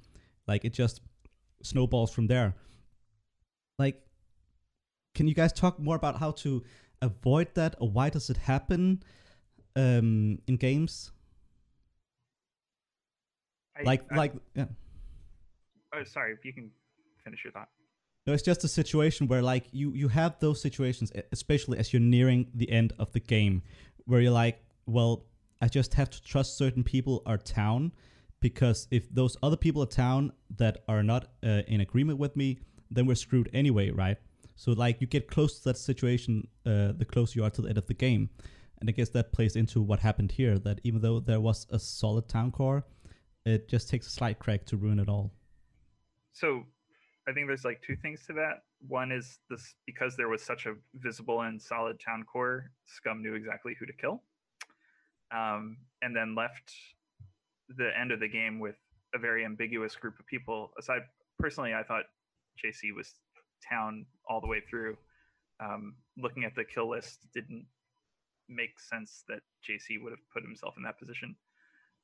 like 0.47 0.63
it 0.63 0.73
just 0.73 1.01
snowballs 1.63 2.11
from 2.11 2.27
there. 2.27 2.53
Like, 3.79 4.01
can 5.15 5.27
you 5.27 5.33
guys 5.33 5.51
talk 5.51 5.79
more 5.79 5.95
about 5.95 6.17
how 6.19 6.31
to 6.31 6.63
avoid 7.01 7.53
that, 7.55 7.75
or 7.79 7.89
why 7.89 8.09
does 8.09 8.29
it 8.29 8.37
happen 8.37 9.01
um, 9.75 10.39
in 10.47 10.55
games? 10.57 11.11
I- 13.77 13.83
Like, 13.83 14.05
I- 14.11 14.15
like, 14.15 14.33
yeah. 14.53 14.65
oh, 15.93 16.03
sorry, 16.05 16.33
if 16.33 16.45
you 16.45 16.53
can 16.53 16.71
finish 17.23 17.43
your 17.43 17.51
thought. 17.51 17.69
No, 18.25 18.33
it's 18.33 18.43
just 18.43 18.63
a 18.63 18.67
situation 18.67 19.27
where 19.27 19.43
like 19.43 19.67
you 19.71 19.93
you 19.93 20.07
have 20.07 20.39
those 20.39 20.61
situations, 20.61 21.11
especially 21.31 21.77
as 21.77 21.93
you're 21.93 21.99
nearing 21.99 22.47
the 22.55 22.69
end 22.71 22.93
of 22.97 23.11
the 23.13 23.19
game, 23.19 23.61
where 24.05 24.19
you're 24.19 24.31
like, 24.31 24.63
well, 24.87 25.25
I 25.61 25.67
just 25.67 25.93
have 25.93 26.09
to 26.09 26.23
trust 26.23 26.57
certain 26.57 26.83
people 26.83 27.21
are 27.25 27.37
town, 27.37 27.91
because 28.39 28.87
if 28.89 29.13
those 29.13 29.37
other 29.43 29.57
people 29.57 29.83
are 29.83 29.87
town 29.87 30.31
that 30.57 30.83
are 30.87 31.03
not 31.03 31.27
uh, 31.43 31.61
in 31.67 31.81
agreement 31.81 32.17
with 32.19 32.35
me, 32.35 32.59
then 32.89 33.05
we're 33.05 33.15
screwed 33.15 33.49
anyway, 33.53 33.91
right? 33.91 34.17
So 34.55 34.71
like 34.71 35.01
you 35.01 35.07
get 35.07 35.27
close 35.29 35.59
to 35.59 35.63
that 35.65 35.77
situation, 35.77 36.47
uh, 36.65 36.93
the 36.97 37.05
closer 37.05 37.39
you 37.39 37.45
are 37.45 37.51
to 37.51 37.61
the 37.61 37.69
end 37.69 37.77
of 37.77 37.87
the 37.87 37.93
game, 37.93 38.29
and 38.79 38.89
I 38.89 38.93
guess 38.93 39.09
that 39.09 39.33
plays 39.33 39.55
into 39.55 39.81
what 39.81 39.99
happened 39.99 40.31
here. 40.31 40.57
That 40.57 40.81
even 40.83 41.01
though 41.01 41.19
there 41.19 41.41
was 41.41 41.67
a 41.69 41.77
solid 41.77 42.27
town 42.27 42.51
core, 42.51 42.85
it 43.45 43.69
just 43.69 43.87
takes 43.87 44.07
a 44.07 44.09
slight 44.09 44.39
crack 44.39 44.65
to 44.65 44.77
ruin 44.77 44.99
it 44.99 45.09
all. 45.09 45.31
So 46.33 46.63
I 47.27 47.33
think 47.33 47.47
there's 47.47 47.65
like 47.65 47.81
two 47.81 47.95
things 47.95 48.25
to 48.27 48.33
that. 48.33 48.63
One 48.87 49.11
is 49.11 49.39
this 49.49 49.75
because 49.85 50.15
there 50.15 50.29
was 50.29 50.43
such 50.43 50.65
a 50.65 50.75
visible 50.93 51.41
and 51.41 51.59
solid 51.61 51.99
town 51.99 52.23
core, 52.23 52.71
Scum 52.85 53.21
knew 53.21 53.33
exactly 53.33 53.75
who 53.79 53.85
to 53.85 53.93
kill. 53.93 54.21
Um, 55.35 55.77
and 56.01 56.15
then 56.15 56.35
left 56.35 56.71
the 57.69 57.89
end 57.99 58.11
of 58.11 58.19
the 58.19 58.27
game 58.27 58.59
with 58.59 58.75
a 59.15 59.19
very 59.19 59.43
ambiguous 59.43 59.95
group 59.95 60.19
of 60.19 60.25
people. 60.27 60.71
Aside 60.77 61.01
personally, 61.39 61.73
I 61.73 61.81
thought 61.81 62.03
JC 62.63 62.95
was 62.95 63.13
town 63.67 64.05
all 64.29 64.39
the 64.39 64.47
way 64.47 64.61
through. 64.69 64.97
Um, 65.59 65.95
looking 66.17 66.43
at 66.43 66.53
the 66.55 66.63
kill 66.63 66.89
list 66.89 67.25
didn't 67.33 67.65
make 68.47 68.79
sense 68.79 69.23
that 69.27 69.39
JC 69.67 70.01
would 70.01 70.11
have 70.11 70.29
put 70.31 70.43
himself 70.43 70.75
in 70.77 70.83
that 70.83 70.99
position. 70.99 71.35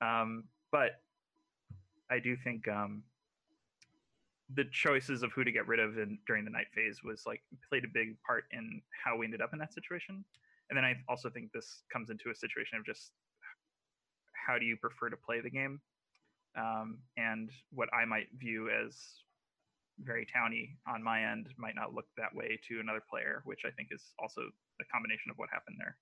Um, 0.01 0.45
but 0.71 1.01
I 2.09 2.19
do 2.19 2.35
think 2.35 2.67
um, 2.67 3.03
the 4.55 4.65
choices 4.71 5.23
of 5.23 5.31
who 5.31 5.43
to 5.43 5.51
get 5.51 5.67
rid 5.67 5.79
of 5.79 5.97
in, 5.97 6.17
during 6.27 6.45
the 6.45 6.51
night 6.51 6.67
phase 6.73 7.03
was 7.03 7.23
like 7.25 7.41
played 7.69 7.85
a 7.85 7.87
big 7.93 8.17
part 8.25 8.45
in 8.51 8.81
how 9.03 9.17
we 9.17 9.25
ended 9.25 9.41
up 9.41 9.53
in 9.53 9.59
that 9.59 9.73
situation. 9.73 10.23
And 10.69 10.77
then 10.77 10.85
I 10.85 10.95
also 11.09 11.29
think 11.29 11.51
this 11.51 11.83
comes 11.91 12.09
into 12.09 12.29
a 12.29 12.35
situation 12.35 12.77
of 12.77 12.85
just 12.85 13.11
how 14.47 14.57
do 14.57 14.65
you 14.65 14.77
prefer 14.77 15.09
to 15.09 15.17
play 15.17 15.41
the 15.41 15.49
game, 15.49 15.79
um, 16.57 16.99
and 17.17 17.49
what 17.71 17.89
I 17.93 18.05
might 18.05 18.27
view 18.37 18.69
as 18.69 18.95
very 19.99 20.25
towny 20.25 20.77
on 20.87 21.03
my 21.03 21.23
end 21.31 21.49
might 21.57 21.75
not 21.75 21.93
look 21.93 22.05
that 22.17 22.33
way 22.33 22.59
to 22.67 22.79
another 22.79 23.03
player, 23.07 23.41
which 23.45 23.61
I 23.65 23.71
think 23.71 23.89
is 23.91 24.01
also 24.17 24.41
a 24.41 24.85
combination 24.91 25.29
of 25.29 25.37
what 25.37 25.49
happened 25.51 25.77
there. 25.79 25.97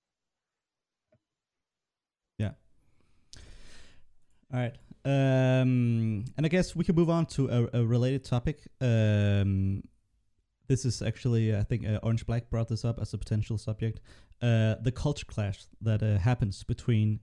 All 4.52 4.60
right. 4.60 4.74
Um, 5.04 6.24
and 6.36 6.44
I 6.44 6.48
guess 6.48 6.76
we 6.76 6.84
can 6.84 6.94
move 6.94 7.08
on 7.08 7.26
to 7.26 7.48
a, 7.48 7.80
a 7.80 7.86
related 7.86 8.24
topic. 8.24 8.66
Um, 8.80 9.82
this 10.68 10.84
is 10.84 11.02
actually, 11.02 11.56
I 11.56 11.62
think, 11.62 11.86
uh, 11.86 11.98
Orange 12.02 12.26
Black 12.26 12.50
brought 12.50 12.68
this 12.68 12.84
up 12.84 13.00
as 13.00 13.14
a 13.14 13.18
potential 13.18 13.58
subject. 13.58 14.00
Uh, 14.42 14.76
the 14.82 14.92
culture 14.92 15.26
clash 15.26 15.64
that 15.80 16.02
uh, 16.02 16.18
happens 16.18 16.64
between 16.64 17.20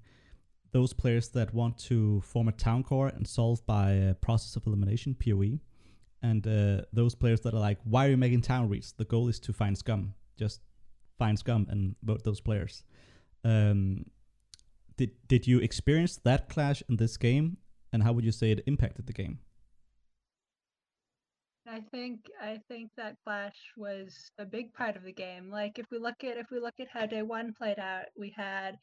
those 0.71 0.93
players 0.93 1.29
that 1.29 1.53
want 1.53 1.77
to 1.77 2.21
form 2.21 2.47
a 2.47 2.51
town 2.51 2.83
core 2.83 3.07
and 3.07 3.27
solve 3.27 3.65
by 3.65 3.91
a 3.91 4.13
process 4.13 4.55
of 4.55 4.67
elimination, 4.67 5.15
PoE, 5.15 5.59
and 6.21 6.45
uh, 6.47 6.83
those 6.93 7.15
players 7.15 7.41
that 7.41 7.53
are 7.53 7.59
like, 7.59 7.79
why 7.83 8.07
are 8.07 8.09
you 8.09 8.17
making 8.17 8.41
town 8.41 8.69
reads? 8.69 8.93
The 8.93 9.05
goal 9.05 9.27
is 9.27 9.39
to 9.41 9.53
find 9.53 9.77
scum. 9.77 10.13
Just 10.37 10.61
find 11.17 11.37
scum 11.37 11.67
and 11.69 11.95
vote 12.03 12.23
those 12.23 12.41
players. 12.41 12.83
Um, 13.43 14.05
did 14.97 15.12
did 15.27 15.47
you 15.47 15.60
experience 15.60 16.17
that 16.17 16.49
clash 16.49 16.83
in 16.89 16.97
this 16.97 17.17
game 17.17 17.57
and 17.93 18.03
how 18.03 18.12
would 18.12 18.25
you 18.25 18.31
say 18.31 18.51
it 18.51 18.63
impacted 18.65 19.07
the 19.07 19.13
game 19.13 19.39
I 21.69 21.81
think 21.91 22.21
I 22.41 22.60
think 22.69 22.91
that 22.95 23.17
clash 23.25 23.57
was 23.75 24.31
a 24.39 24.45
big 24.45 24.73
part 24.73 24.95
of 24.95 25.03
the 25.03 25.12
game. 25.12 25.51
Like 25.51 25.77
if 25.77 25.86
we 25.91 25.99
look 25.99 26.23
at 26.23 26.38
if 26.38 26.47
we 26.49 26.60
look 26.60 26.75
at 26.79 26.88
how 26.91 27.05
day 27.05 27.23
one 27.23 27.53
played 27.53 27.77
out, 27.77 28.05
we 28.17 28.33
had 28.36 28.77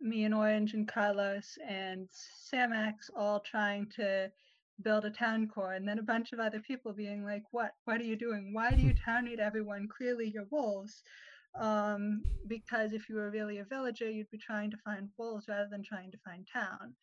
me 0.00 0.24
and 0.24 0.34
Orange 0.34 0.74
and 0.74 0.86
Carlos 0.86 1.56
and 1.66 2.08
Samax 2.52 3.08
all 3.16 3.40
trying 3.40 3.86
to 3.96 4.30
build 4.82 5.06
a 5.06 5.10
town 5.10 5.48
core 5.48 5.72
and 5.72 5.88
then 5.88 5.98
a 5.98 6.02
bunch 6.02 6.32
of 6.32 6.38
other 6.40 6.60
people 6.60 6.92
being 6.92 7.24
like, 7.24 7.42
What 7.52 7.70
what 7.86 8.00
are 8.00 8.04
you 8.04 8.16
doing? 8.16 8.52
Why 8.52 8.70
do 8.72 8.82
you 8.82 8.94
town 9.04 9.24
need 9.24 9.40
everyone? 9.40 9.88
Clearly 9.88 10.30
you're 10.32 10.46
wolves. 10.50 11.02
Um, 11.58 12.22
because 12.46 12.92
if 12.92 13.08
you 13.08 13.16
were 13.16 13.30
really 13.30 13.58
a 13.58 13.64
villager, 13.64 14.10
you'd 14.10 14.30
be 14.30 14.38
trying 14.38 14.70
to 14.70 14.76
find 14.84 15.08
wolves 15.16 15.48
rather 15.48 15.68
than 15.70 15.82
trying 15.82 16.10
to 16.10 16.18
find 16.24 16.46
town 16.52 16.94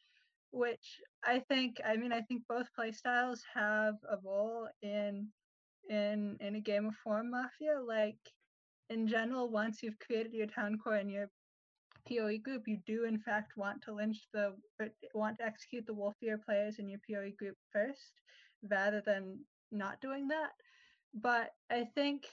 which 0.54 1.02
I 1.26 1.40
think 1.40 1.82
I 1.84 1.98
mean 1.98 2.14
I 2.14 2.22
think 2.22 2.44
both 2.48 2.68
playstyles 2.80 3.40
have 3.56 3.96
a 4.10 4.18
role 4.24 4.70
in 4.84 5.28
in 5.90 6.38
in 6.40 6.56
a 6.56 6.62
game 6.62 6.86
of 6.86 6.94
forum 7.04 7.32
mafia. 7.32 7.82
Like 7.86 8.20
in 8.90 9.08
general, 9.08 9.50
once 9.50 9.82
you've 9.82 10.00
created 10.00 10.32
your 10.32 10.48
town 10.48 10.78
core 10.78 10.96
and 10.96 11.10
your 11.12 11.30
PoE 12.08 12.38
group, 12.38 12.68
you 12.68 12.78
do 12.86 13.06
in 13.06 13.18
fact 13.18 13.58
want 13.58 13.82
to 13.84 13.94
lynch 13.94 14.28
the 14.32 14.54
want 15.16 15.40
to 15.40 15.46
execute 15.46 15.88
the 15.88 15.94
wolfier 15.94 16.38
players 16.46 16.78
in 16.78 16.88
your 16.88 17.00
PoE 17.10 17.32
group 17.38 17.58
first, 17.72 18.22
rather 18.70 19.02
than 19.04 19.40
not 19.72 20.02
doing 20.02 20.28
that. 20.28 20.52
But 21.16 21.50
I 21.72 21.86
think 21.96 22.26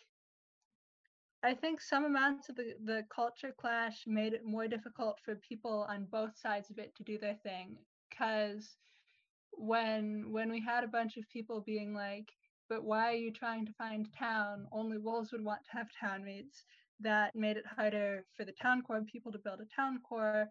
I 1.42 1.54
think 1.54 1.80
some 1.80 2.04
amounts 2.04 2.48
of 2.50 2.56
the, 2.56 2.74
the 2.84 3.04
culture 3.14 3.54
clash 3.58 4.04
made 4.06 4.34
it 4.34 4.44
more 4.44 4.68
difficult 4.68 5.18
for 5.24 5.36
people 5.36 5.86
on 5.88 6.06
both 6.10 6.36
sides 6.38 6.70
of 6.70 6.78
it 6.78 6.94
to 6.96 7.02
do 7.02 7.18
their 7.18 7.36
thing 7.42 7.78
because 8.10 8.76
when 9.52 10.30
when 10.32 10.50
we 10.50 10.60
had 10.60 10.84
a 10.84 10.88
bunch 10.88 11.16
of 11.16 11.28
people 11.30 11.60
being 11.60 11.94
like 11.94 12.28
but 12.68 12.84
why 12.84 13.12
are 13.12 13.16
you 13.16 13.32
trying 13.32 13.66
to 13.66 13.72
find 13.72 14.08
town? 14.16 14.66
Only 14.70 14.96
wolves 14.98 15.32
would 15.32 15.44
want 15.44 15.64
to 15.64 15.72
have 15.72 15.88
town 16.00 16.24
meets. 16.24 16.64
That 17.00 17.34
made 17.34 17.56
it 17.56 17.66
harder 17.66 18.24
for 18.36 18.44
the 18.44 18.52
town 18.52 18.82
core 18.82 19.02
people 19.10 19.32
to 19.32 19.38
build 19.38 19.60
a 19.60 19.74
town 19.74 20.00
core 20.08 20.48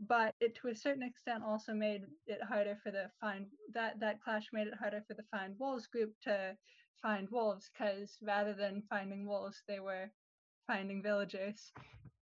but 0.00 0.34
it 0.40 0.54
to 0.56 0.68
a 0.68 0.74
certain 0.74 1.02
extent 1.02 1.44
also 1.46 1.72
made 1.72 2.02
it 2.26 2.42
harder 2.42 2.76
for 2.82 2.90
the 2.90 3.10
find 3.20 3.46
that 3.72 4.00
that 4.00 4.20
clash 4.20 4.48
made 4.52 4.66
it 4.66 4.74
harder 4.78 5.02
for 5.06 5.14
the 5.14 5.22
find 5.30 5.54
wolves 5.58 5.86
group 5.86 6.12
to 6.22 6.56
find 7.00 7.28
wolves 7.30 7.70
because 7.72 8.18
rather 8.22 8.52
than 8.52 8.82
finding 8.90 9.26
wolves 9.26 9.62
they 9.68 9.78
were 9.78 10.10
finding 10.66 11.02
villagers 11.02 11.72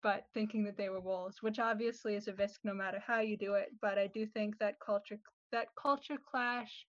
but 0.04 0.26
thinking 0.34 0.64
that 0.64 0.78
they 0.78 0.90
were 0.90 1.02
wolves, 1.02 1.42
which 1.42 1.60
obviously 1.60 2.16
is 2.16 2.28
a 2.28 2.34
risk 2.36 2.62
no 2.64 2.74
matter 2.74 3.02
how 3.06 3.20
you 3.20 3.38
do 3.38 3.56
it. 3.56 3.70
But 3.82 3.98
I 3.98 4.08
do 4.08 4.26
think 4.26 4.58
that 4.60 4.80
culture 4.80 5.20
that 5.52 5.68
culture 5.82 6.18
clash 6.32 6.86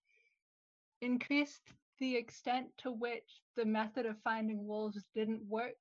increased 1.01 1.73
the 1.99 2.15
extent 2.15 2.67
to 2.77 2.91
which 2.91 3.41
the 3.55 3.65
method 3.65 4.05
of 4.05 4.15
finding 4.23 4.65
wolves 4.67 5.03
didn't 5.13 5.43
work 5.47 5.75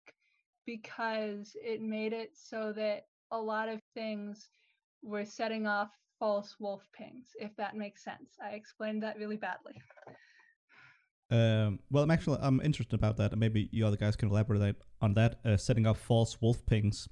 because 0.67 1.57
it 1.63 1.81
made 1.81 2.13
it 2.13 2.31
so 2.35 2.73
that 2.73 3.05
a 3.31 3.39
lot 3.39 3.69
of 3.69 3.81
things 3.95 4.51
were 5.03 5.25
setting 5.25 5.67
off 5.67 5.91
false 6.19 6.57
wolf 6.59 6.83
pings, 6.93 7.29
if 7.41 7.55
that 7.57 7.77
makes 7.77 8.03
sense. 8.03 8.37
I 8.43 8.51
explained 8.51 9.03
that 9.03 9.19
really 9.19 9.37
badly. 9.37 9.81
Um, 11.31 11.79
well, 11.91 12.03
I'm 12.05 12.11
actually 12.11 12.39
I'm 12.41 12.61
interested 12.63 12.95
about 12.95 13.19
that. 13.19 13.33
And 13.33 13.41
maybe 13.41 13.69
you 13.71 13.87
other 13.87 13.97
guys 13.97 14.17
can 14.17 14.31
elaborate 14.31 14.77
on 15.03 15.15
that. 15.15 15.41
Uh, 15.45 15.57
setting 15.57 15.87
up 15.87 15.97
false 15.97 16.41
wolf 16.41 16.65
pings. 16.65 17.09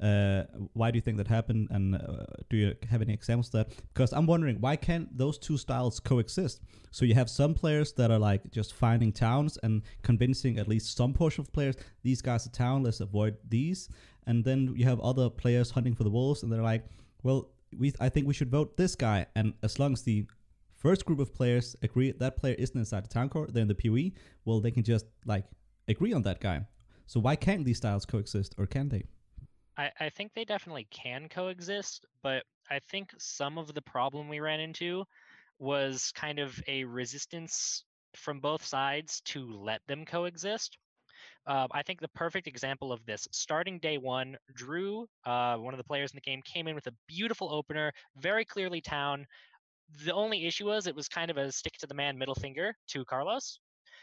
Uh, 0.00 0.44
why 0.72 0.90
do 0.90 0.96
you 0.96 1.02
think 1.02 1.18
that 1.18 1.28
happened? 1.28 1.68
And 1.70 1.96
uh, 1.96 2.24
do 2.48 2.56
you 2.56 2.74
have 2.90 3.02
any 3.02 3.12
examples 3.12 3.48
of 3.48 3.52
that? 3.52 3.76
Because 3.92 4.12
I'm 4.12 4.26
wondering 4.26 4.56
why 4.60 4.76
can't 4.76 5.16
those 5.16 5.38
two 5.38 5.58
styles 5.58 6.00
coexist? 6.00 6.62
So 6.90 7.04
you 7.04 7.14
have 7.14 7.28
some 7.28 7.52
players 7.54 7.92
that 7.92 8.10
are 8.10 8.18
like 8.18 8.50
just 8.50 8.72
finding 8.72 9.12
towns 9.12 9.58
and 9.62 9.82
convincing 10.02 10.58
at 10.58 10.66
least 10.66 10.96
some 10.96 11.12
portion 11.12 11.42
of 11.42 11.52
players 11.52 11.76
these 12.02 12.22
guys 12.22 12.46
are 12.46 12.50
town. 12.50 12.82
Let's 12.82 13.00
avoid 13.00 13.36
these. 13.48 13.90
And 14.26 14.44
then 14.44 14.74
you 14.76 14.84
have 14.84 15.00
other 15.00 15.28
players 15.30 15.70
hunting 15.70 15.94
for 15.94 16.04
the 16.04 16.10
wolves, 16.10 16.42
and 16.42 16.52
they're 16.52 16.62
like, 16.62 16.84
well, 17.22 17.48
we 17.78 17.92
I 18.00 18.08
think 18.08 18.26
we 18.26 18.34
should 18.34 18.50
vote 18.50 18.76
this 18.76 18.94
guy. 18.94 19.26
And 19.34 19.54
as 19.62 19.78
long 19.78 19.92
as 19.92 20.02
the 20.02 20.26
first 20.78 21.04
group 21.04 21.18
of 21.18 21.34
players 21.34 21.76
agree 21.82 22.12
that 22.12 22.36
player 22.36 22.54
isn't 22.58 22.78
inside 22.78 23.04
the 23.04 23.08
town 23.08 23.28
core, 23.28 23.48
they're 23.50 23.62
in 23.62 23.68
the 23.68 23.74
PoE, 23.74 24.12
well, 24.44 24.60
they 24.60 24.70
can 24.70 24.84
just 24.84 25.06
like 25.26 25.44
agree 25.88 26.12
on 26.12 26.22
that 26.22 26.40
guy. 26.40 26.64
So 27.06 27.20
why 27.20 27.36
can't 27.36 27.64
these 27.64 27.78
styles 27.78 28.04
coexist, 28.04 28.54
or 28.58 28.66
can 28.66 28.88
they? 28.88 29.04
I, 29.76 29.90
I 30.00 30.08
think 30.10 30.32
they 30.34 30.44
definitely 30.44 30.86
can 30.90 31.28
coexist, 31.28 32.04
but 32.22 32.42
I 32.70 32.80
think 32.90 33.10
some 33.18 33.58
of 33.58 33.74
the 33.74 33.82
problem 33.82 34.28
we 34.28 34.40
ran 34.40 34.60
into 34.60 35.04
was 35.58 36.12
kind 36.14 36.38
of 36.38 36.60
a 36.68 36.84
resistance 36.84 37.84
from 38.14 38.40
both 38.40 38.64
sides 38.64 39.20
to 39.26 39.46
let 39.46 39.80
them 39.86 40.04
coexist. 40.04 40.78
Uh, 41.46 41.66
I 41.72 41.82
think 41.82 42.00
the 42.00 42.08
perfect 42.08 42.46
example 42.46 42.92
of 42.92 43.04
this, 43.06 43.26
starting 43.32 43.78
day 43.78 43.96
one, 43.96 44.36
Drew, 44.54 45.08
uh, 45.24 45.56
one 45.56 45.72
of 45.72 45.78
the 45.78 45.84
players 45.84 46.12
in 46.12 46.16
the 46.16 46.20
game, 46.20 46.42
came 46.42 46.68
in 46.68 46.74
with 46.74 46.86
a 46.88 46.94
beautiful 47.06 47.52
opener, 47.52 47.92
very 48.18 48.44
clearly 48.44 48.80
town, 48.82 49.26
the 50.04 50.12
only 50.12 50.46
issue 50.46 50.66
was 50.66 50.86
it 50.86 50.94
was 50.94 51.08
kind 51.08 51.30
of 51.30 51.36
a 51.36 51.50
stick 51.50 51.74
to 51.78 51.86
the 51.86 51.94
man 51.94 52.18
middle 52.18 52.34
finger 52.34 52.74
to 52.88 53.04
Carlos. 53.04 53.58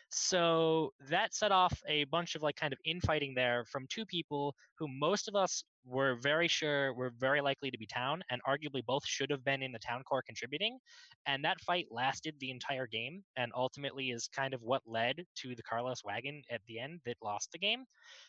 So 0.09 0.93
that 1.09 1.33
set 1.33 1.51
off 1.51 1.81
a 1.87 2.05
bunch 2.05 2.35
of 2.35 2.43
like 2.43 2.55
kind 2.55 2.73
of 2.73 2.79
infighting 2.85 3.33
there 3.33 3.65
from 3.65 3.85
two 3.89 4.05
people 4.05 4.55
who 4.77 4.87
most 4.87 5.27
of 5.27 5.35
us 5.35 5.63
were 5.83 6.15
very 6.21 6.47
sure 6.47 6.93
were 6.93 7.11
very 7.19 7.41
likely 7.41 7.71
to 7.71 7.77
be 7.77 7.85
town 7.85 8.23
and 8.29 8.41
arguably 8.47 8.85
both 8.85 9.05
should 9.05 9.29
have 9.29 9.43
been 9.43 9.61
in 9.61 9.71
the 9.71 9.79
town 9.79 10.03
core 10.03 10.23
contributing. 10.25 10.77
And 11.25 11.43
that 11.43 11.61
fight 11.61 11.87
lasted 11.91 12.35
the 12.39 12.51
entire 12.51 12.87
game 12.87 13.23
and 13.35 13.51
ultimately 13.55 14.11
is 14.11 14.27
kind 14.27 14.53
of 14.53 14.61
what 14.61 14.83
led 14.85 15.25
to 15.37 15.55
the 15.55 15.63
Carlos 15.63 16.03
wagon 16.03 16.41
at 16.49 16.61
the 16.67 16.79
end 16.79 17.01
that 17.05 17.17
lost 17.23 17.51
the 17.51 17.59
game. 17.59 17.85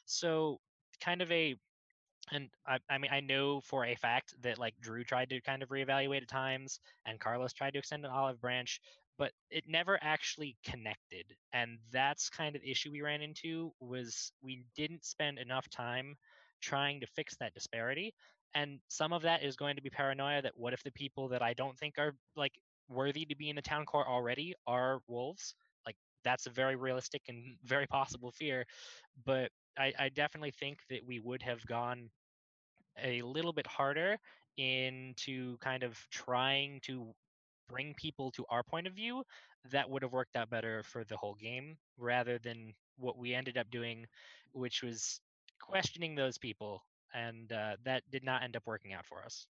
So 0.07 0.59
kind 1.00 1.22
of 1.22 1.30
a 1.30 1.57
and 2.33 2.49
I, 2.66 2.79
I 2.91 2.99
mean, 2.99 3.11
I 3.12 3.20
know 3.20 3.61
for 3.61 3.85
a 3.85 3.95
fact 3.95 4.35
that 4.43 4.59
like 4.59 4.74
Drew 4.81 5.05
tried 5.05 5.31
to 5.31 5.41
kind 5.41 5.62
of 5.62 5.68
reevaluate 5.68 6.22
at 6.22 6.29
times, 6.29 6.81
and 7.07 7.20
Carlos 7.20 7.53
tried 7.53 7.72
to 7.72 7.79
extend 7.79 8.05
an 8.05 8.11
olive 8.11 8.41
branch, 8.41 8.81
but 9.18 9.33
it 9.51 9.64
never 9.68 9.99
actually 10.03 10.57
connected. 10.64 11.24
And 11.53 11.79
that's 11.93 12.29
kind 12.29 12.57
of 12.57 12.62
the 12.62 12.70
issue 12.70 12.91
we 12.91 13.03
ran 13.03 13.22
into 13.22 13.72
was 13.81 14.33
we 14.43 14.64
didn't 14.77 15.05
spend 15.05 15.39
enough 15.39 15.68
time 15.68 16.16
trying 16.61 17.01
to 17.01 17.07
fix 17.07 17.37
that 17.37 17.55
disparity. 17.55 18.12
And 18.55 18.81
some 18.89 19.12
of 19.12 19.22
that 19.22 19.43
is 19.45 19.57
going 19.57 19.77
to 19.77 19.83
be 19.83 19.91
paranoia 19.91 20.43
that 20.43 20.57
what 20.57 20.72
if 20.72 20.83
the 20.83 20.93
people 20.93 21.29
that 21.29 21.43
I 21.43 21.53
don't 21.55 21.79
think 21.79 21.99
are 21.99 22.14
like 22.35 22.53
worthy 22.89 23.24
to 23.27 23.37
be 23.37 23.51
in 23.51 23.57
the 23.57 23.62
town 23.62 23.85
core 23.85 24.07
already 24.09 24.55
are 24.66 25.01
wolves? 25.07 25.55
Like 25.85 25.97
that's 26.24 26.47
a 26.47 26.51
very 26.51 26.74
realistic 26.77 27.22
and 27.29 27.57
very 27.64 27.87
possible 27.89 28.33
fear. 28.33 28.64
But 29.24 29.51
I, 29.79 29.93
I 29.99 30.09
definitely 30.09 30.53
think 30.53 30.79
that 30.91 31.05
we 31.07 31.20
would 31.20 31.43
have 31.43 31.64
gone 31.66 32.11
a 33.03 33.22
little 33.22 33.53
bit 33.53 33.66
harder 33.66 34.16
into 34.57 35.59
kind 35.59 35.82
of 35.82 35.99
trying 36.11 36.80
to 36.80 37.07
bring 37.68 37.94
people 37.94 38.30
to 38.30 38.44
our 38.49 38.62
point 38.62 38.86
of 38.86 38.92
view 38.92 39.22
that 39.70 39.88
would 39.88 40.03
have 40.03 40.12
worked 40.12 40.36
out 40.36 40.49
better 40.49 40.82
for 40.84 41.05
the 41.05 41.16
whole 41.16 41.34
game 41.34 41.76
rather 41.99 42.38
than 42.38 42.72
what 42.99 43.18
we 43.18 43.34
ended 43.34 43.59
up 43.59 43.70
doing 43.70 44.07
which 44.53 44.82
was 44.82 45.20
questioning 45.61 46.14
those 46.14 46.38
people 46.38 46.82
and 47.14 47.53
uh, 47.53 47.76
that 47.84 48.03
did 48.11 48.24
not 48.24 48.42
end 48.42 48.57
up 48.57 48.62
working 48.66 48.92
out 48.92 49.07
for 49.07 49.22
us. 49.24 49.47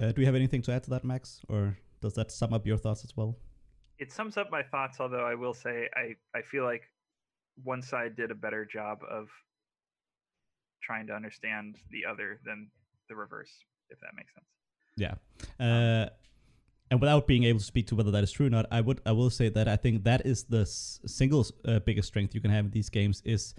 Uh, 0.00 0.12
do 0.12 0.20
you 0.20 0.26
have 0.26 0.34
anything 0.34 0.62
to 0.62 0.72
add 0.72 0.82
to 0.84 0.90
that 0.90 1.04
max 1.04 1.40
or 1.48 1.76
does 2.00 2.14
that 2.14 2.30
sum 2.30 2.52
up 2.52 2.66
your 2.66 2.76
thoughts 2.76 3.04
as 3.04 3.16
well? 3.16 3.36
It 3.98 4.12
sums 4.12 4.36
up 4.36 4.50
my 4.50 4.62
thoughts 4.62 5.00
although 5.00 5.26
i 5.26 5.34
will 5.34 5.54
say 5.54 5.88
i 5.96 6.14
i 6.38 6.42
feel 6.42 6.62
like 6.62 6.82
one 7.64 7.82
side 7.82 8.14
did 8.14 8.30
a 8.30 8.34
better 8.34 8.64
job 8.64 8.98
of 9.10 9.28
trying 10.82 11.06
to 11.06 11.12
understand 11.12 11.76
the 11.90 12.04
other 12.04 12.40
than 12.44 12.68
the 13.08 13.16
reverse 13.16 13.52
if 13.90 13.98
that 14.00 14.10
makes 14.16 14.32
sense. 14.34 14.46
Yeah. 14.96 15.14
Uh, 15.64 16.10
and 16.90 17.00
without 17.00 17.26
being 17.26 17.44
able 17.44 17.58
to 17.58 17.64
speak 17.64 17.86
to 17.88 17.94
whether 17.94 18.10
that 18.10 18.24
is 18.24 18.32
true 18.32 18.46
or 18.46 18.50
not 18.50 18.64
i 18.70 18.80
would 18.80 19.00
i 19.04 19.12
will 19.12 19.28
say 19.28 19.50
that 19.50 19.68
i 19.68 19.76
think 19.76 20.04
that 20.04 20.24
is 20.24 20.44
the 20.44 20.62
s- 20.62 21.00
single 21.04 21.46
uh, 21.66 21.78
biggest 21.80 22.08
strength 22.08 22.34
you 22.34 22.40
can 22.40 22.50
have 22.50 22.64
in 22.64 22.70
these 22.70 22.88
games 22.88 23.20
is 23.26 23.54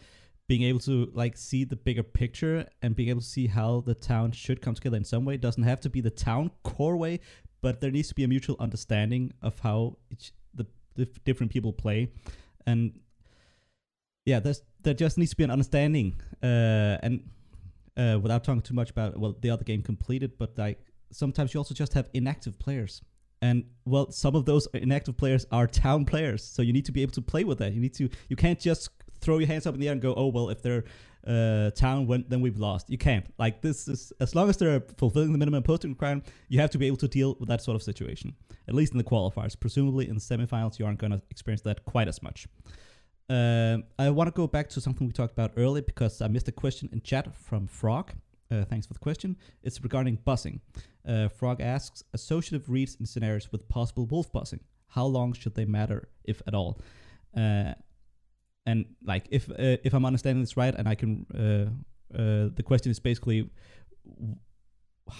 being 0.47 0.63
able 0.63 0.79
to 0.79 1.11
like 1.13 1.37
see 1.37 1.63
the 1.63 1.75
bigger 1.75 2.01
picture 2.01 2.67
and 2.81 2.95
being 2.95 3.09
able 3.09 3.21
to 3.21 3.27
see 3.27 3.45
how 3.45 3.81
the 3.85 3.93
town 3.93 4.31
should 4.31 4.63
come 4.63 4.73
together 4.73 4.97
in 4.97 5.05
some 5.05 5.23
way. 5.23 5.35
It 5.35 5.41
doesn't 5.41 5.61
have 5.61 5.79
to 5.81 5.91
be 5.91 6.01
the 6.01 6.09
town 6.09 6.49
core 6.63 6.97
way 6.97 7.19
but 7.61 7.81
there 7.81 7.91
needs 7.91 8.07
to 8.07 8.15
be 8.15 8.23
a 8.23 8.27
mutual 8.27 8.55
understanding 8.59 9.31
of 9.41 9.59
how 9.59 9.97
each, 10.09 10.31
the, 10.55 10.65
the 10.95 11.05
different 11.23 11.51
people 11.51 11.71
play. 11.71 12.11
And 12.65 12.99
yeah 14.25 14.39
there's 14.39 14.61
there 14.83 14.93
just 14.93 15.17
needs 15.17 15.31
to 15.31 15.37
be 15.37 15.43
an 15.43 15.51
understanding 15.51 16.15
uh, 16.41 16.97
and 17.03 17.29
uh, 17.97 18.17
without 18.21 18.43
talking 18.43 18.61
too 18.61 18.73
much 18.73 18.89
about 18.89 19.17
well 19.19 19.35
the 19.41 19.49
other 19.49 19.63
game 19.63 19.81
completed 19.81 20.37
but 20.37 20.57
like 20.57 20.79
sometimes 21.11 21.53
you 21.53 21.59
also 21.59 21.73
just 21.73 21.93
have 21.93 22.09
inactive 22.13 22.57
players. 22.59 23.01
And 23.41 23.63
well 23.85 24.11
some 24.11 24.35
of 24.35 24.45
those 24.45 24.67
inactive 24.73 25.17
players 25.17 25.45
are 25.51 25.67
town 25.67 26.05
players 26.05 26.43
so 26.43 26.61
you 26.61 26.73
need 26.73 26.85
to 26.85 26.91
be 26.91 27.01
able 27.01 27.13
to 27.13 27.21
play 27.21 27.43
with 27.43 27.57
that. 27.59 27.73
You 27.73 27.79
need 27.79 27.93
to 27.95 28.09
you 28.27 28.35
can't 28.35 28.59
just 28.59 28.89
throw 29.21 29.37
your 29.37 29.47
hands 29.47 29.65
up 29.65 29.73
in 29.73 29.79
the 29.79 29.87
air 29.87 29.93
and 29.93 30.01
go 30.01 30.13
oh 30.15 30.27
well 30.27 30.49
if 30.49 30.61
they're 30.61 30.83
uh, 31.27 31.69
town 31.71 32.25
then 32.29 32.41
we've 32.41 32.57
lost. 32.57 32.89
You 32.89 32.97
can't. 32.97 33.25
Like 33.37 33.61
this 33.61 33.87
is 33.87 34.11
as 34.19 34.35
long 34.35 34.49
as 34.49 34.57
they're 34.57 34.81
fulfilling 34.97 35.31
the 35.31 35.37
minimum 35.37 35.63
posting 35.63 35.91
requirement 35.91 36.25
you 36.47 36.59
have 36.59 36.69
to 36.71 36.77
be 36.77 36.87
able 36.87 36.97
to 36.97 37.07
deal 37.07 37.35
with 37.39 37.49
that 37.49 37.61
sort 37.61 37.75
of 37.75 37.83
situation 37.83 38.35
at 38.67 38.75
least 38.75 38.91
in 38.91 38.97
the 38.97 39.03
qualifiers. 39.03 39.57
Presumably 39.57 40.07
in 40.07 40.15
the 40.15 40.21
semifinals 40.21 40.79
you 40.79 40.85
aren't 40.85 40.99
going 40.99 41.11
to 41.11 41.21
experience 41.29 41.61
that 41.61 41.85
quite 41.85 42.07
as 42.07 42.21
much 42.21 42.47
um, 43.29 43.83
I 43.97 44.09
want 44.09 44.27
to 44.27 44.31
go 44.31 44.47
back 44.47 44.69
to 44.69 44.81
something 44.81 45.05
we 45.05 45.13
talked 45.13 45.33
about 45.33 45.51
earlier 45.55 45.83
because 45.83 46.21
I 46.21 46.27
missed 46.27 46.47
a 46.47 46.51
question 46.51 46.89
in 46.91 47.01
chat 47.01 47.35
from 47.35 47.67
Frog. 47.67 48.11
Uh, 48.51 48.65
thanks 48.65 48.87
for 48.87 48.93
the 48.93 48.99
question. 48.99 49.37
It's 49.61 49.83
regarding 49.83 50.17
busing. 50.25 50.59
Uh, 51.07 51.27
Frog 51.27 51.61
asks 51.61 52.03
associative 52.13 52.69
reads 52.69 52.95
in 52.99 53.05
scenarios 53.05 53.51
with 53.51 53.69
possible 53.69 54.05
wolf 54.07 54.31
busing. 54.31 54.61
How 54.87 55.05
long 55.05 55.33
should 55.33 55.53
they 55.53 55.65
matter, 55.65 56.09
if 56.23 56.41
at 56.47 56.55
all? 56.55 56.79
Uh, 57.37 57.73
and 58.65 58.85
like, 59.05 59.27
if 59.29 59.49
uh, 59.51 59.77
if 59.83 59.93
I'm 59.93 60.05
understanding 60.05 60.41
this 60.41 60.57
right, 60.57 60.73
and 60.73 60.87
I 60.87 60.95
can, 60.95 61.25
uh, 61.33 62.17
uh, 62.17 62.49
the 62.55 62.63
question 62.63 62.89
is 62.89 62.99
basically, 62.99 63.49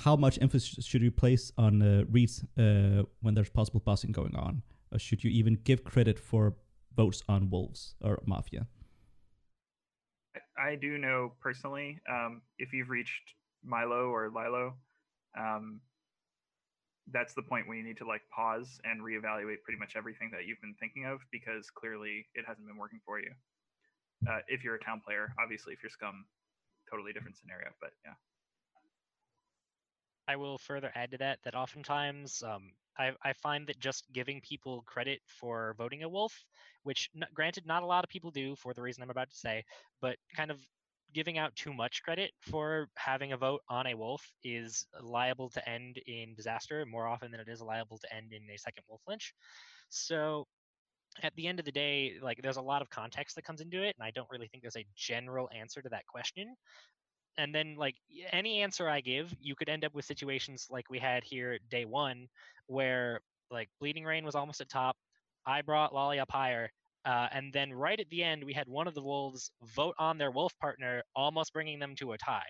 how 0.04 0.16
much 0.16 0.40
emphasis 0.42 0.84
should 0.84 1.04
you 1.04 1.12
place 1.12 1.52
on 1.58 2.08
reads 2.10 2.44
when 2.56 3.36
there's 3.36 3.50
possible 3.50 3.82
busing 3.82 4.12
going 4.12 4.36
on? 4.36 4.64
Or 4.92 4.98
should 4.98 5.24
you 5.24 5.30
even 5.30 5.60
give 5.64 5.84
credit 5.84 6.18
for 6.18 6.56
votes 6.96 7.24
on 7.28 7.50
Wolves 7.50 7.96
or 8.02 8.20
Mafia? 8.26 8.68
I 10.58 10.76
do 10.76 10.98
know 10.98 11.34
personally, 11.42 12.00
um, 12.10 12.42
if 12.58 12.74
you've 12.74 12.90
reached 12.90 13.34
MyLo 13.66 14.10
or 14.12 14.30
LyLo, 14.30 14.74
um, 15.38 15.82
that's 17.12 17.34
the 17.34 17.42
point 17.42 17.68
where 17.68 17.78
you 17.78 17.84
need 17.84 17.98
to 17.98 18.06
like 18.06 18.22
pause 18.30 18.80
and 18.84 19.02
reevaluate 19.02 19.64
pretty 19.64 19.80
much 19.80 19.96
everything 19.96 20.30
that 20.32 20.46
you've 20.46 20.62
been 20.62 20.76
thinking 20.80 21.06
of 21.06 21.20
because 21.32 21.70
clearly 21.70 22.28
it 22.36 22.46
hasn't 22.48 22.68
been 22.68 22.78
working 22.78 23.00
for 23.06 23.20
you. 23.20 23.32
Uh, 24.30 24.40
if 24.48 24.64
you're 24.64 24.76
a 24.76 24.84
town 24.84 25.02
player, 25.04 25.34
obviously, 25.42 25.74
if 25.74 25.82
you're 25.82 25.90
scum, 25.90 26.26
totally 26.90 27.14
different 27.14 27.38
scenario. 27.38 27.70
But 27.80 27.92
yeah. 28.06 28.14
I 30.28 30.36
will 30.36 30.58
further 30.58 30.92
add 30.94 31.12
to 31.12 31.18
that 31.20 31.40
that 31.44 31.56
oftentimes 31.56 32.44
um, 32.44 32.72
I, 33.00 33.14
I 33.24 33.34
find 33.34 33.66
that 33.68 33.80
just 33.80 34.06
giving 34.14 34.42
people 34.42 34.84
credit 34.86 35.22
for 35.26 35.74
voting 35.78 36.04
a 36.04 36.10
wolf, 36.10 36.34
which 36.84 37.10
granted 37.34 37.66
not 37.66 37.82
a 37.84 37.86
lot 37.86 38.04
of 38.04 38.10
people 38.10 38.30
do 38.30 38.56
for 38.56 38.74
the 38.74 38.82
reason 38.82 39.02
I'm 39.02 39.10
about 39.10 39.30
to 39.30 39.38
say, 39.38 39.64
but 40.02 40.18
kind 40.36 40.52
of 40.52 40.60
giving 41.14 41.38
out 41.38 41.56
too 41.56 41.74
much 41.74 42.04
credit 42.04 42.32
for 42.40 42.88
having 42.96 43.32
a 43.32 43.38
vote 43.38 43.62
on 43.70 43.88
a 43.88 43.96
wolf 43.96 44.22
is 44.44 44.86
liable 45.02 45.50
to 45.50 45.68
end 45.70 45.98
in 46.06 46.36
disaster 46.36 46.86
more 46.86 47.08
often 47.08 47.32
than 47.32 47.40
it 47.40 47.48
is 47.48 47.62
liable 47.62 47.98
to 47.98 48.16
end 48.16 48.32
in 48.32 48.44
a 48.54 48.58
second 48.58 48.84
wolf 48.88 49.02
lynch. 49.08 49.34
So 49.90 50.46
at 51.24 51.34
the 51.36 51.48
end 51.48 51.58
of 51.58 51.66
the 51.66 51.72
day, 51.72 52.14
like 52.22 52.42
there's 52.44 52.58
a 52.58 52.62
lot 52.62 52.82
of 52.82 52.90
context 52.90 53.36
that 53.36 53.44
comes 53.44 53.62
into 53.62 53.82
it, 53.82 53.96
and 53.98 54.06
I 54.06 54.12
don't 54.12 54.30
really 54.30 54.48
think 54.48 54.62
there's 54.62 54.78
a 54.78 54.86
general 54.96 55.50
answer 55.56 55.82
to 55.82 55.90
that 55.90 56.06
question 56.06 56.56
and 57.40 57.56
then 57.56 57.76
like 57.78 57.96
any 58.32 58.62
answer 58.62 58.90
I 58.90 59.02
give, 59.02 59.34
you 59.42 59.56
could 59.56 59.70
end 59.70 59.86
up 59.86 59.96
with 59.96 60.06
situations 60.06 60.68
like 60.70 60.90
we 60.90 61.00
had 61.00 61.24
here 61.24 61.58
day 61.72 61.86
one, 61.86 62.28
where 62.68 63.22
like 63.50 63.70
Bleeding 63.80 64.04
Rain 64.04 64.26
was 64.26 64.36
almost 64.36 64.62
at 64.62 64.70
top. 64.70 64.98
I 65.48 65.62
brought 65.62 65.94
Lolly 65.94 66.20
up 66.20 66.32
higher, 66.32 66.70
uh, 67.06 67.28
and 67.32 67.52
then 67.54 67.74
right 67.74 68.00
at 68.00 68.10
the 68.10 68.24
end, 68.24 68.44
we 68.44 68.54
had 68.54 68.68
one 68.68 68.88
of 68.88 68.94
the 68.94 69.02
wolves 69.02 69.52
vote 69.76 69.96
on 69.98 70.18
their 70.18 70.32
wolf 70.32 70.54
partner, 70.60 71.02
almost 71.16 71.54
bringing 71.54 71.80
them 71.80 71.96
to 71.96 72.12
a 72.12 72.18
tie. 72.18 72.42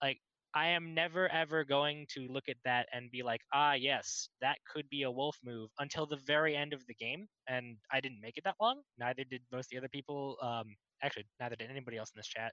Like 0.00 0.18
I 0.54 0.68
am 0.68 0.94
never 0.94 1.28
ever 1.28 1.64
going 1.64 2.06
to 2.14 2.28
look 2.28 2.48
at 2.48 2.56
that 2.64 2.86
and 2.92 3.10
be 3.10 3.22
like, 3.22 3.40
ah, 3.52 3.72
yes, 3.72 4.28
that 4.40 4.58
could 4.70 4.88
be 4.90 5.02
a 5.02 5.10
wolf 5.10 5.36
move 5.44 5.70
until 5.78 6.06
the 6.06 6.18
very 6.26 6.54
end 6.54 6.72
of 6.72 6.86
the 6.86 6.94
game. 6.94 7.26
And 7.48 7.76
I 7.90 8.00
didn't 8.00 8.20
make 8.20 8.36
it 8.36 8.44
that 8.44 8.56
long. 8.60 8.82
Neither 8.98 9.24
did 9.24 9.42
most 9.50 9.66
of 9.66 9.70
the 9.70 9.78
other 9.78 9.88
people. 9.88 10.36
Um, 10.42 10.76
actually, 11.02 11.26
neither 11.40 11.56
did 11.56 11.70
anybody 11.70 11.96
else 11.96 12.10
in 12.14 12.18
this 12.18 12.28
chat. 12.28 12.52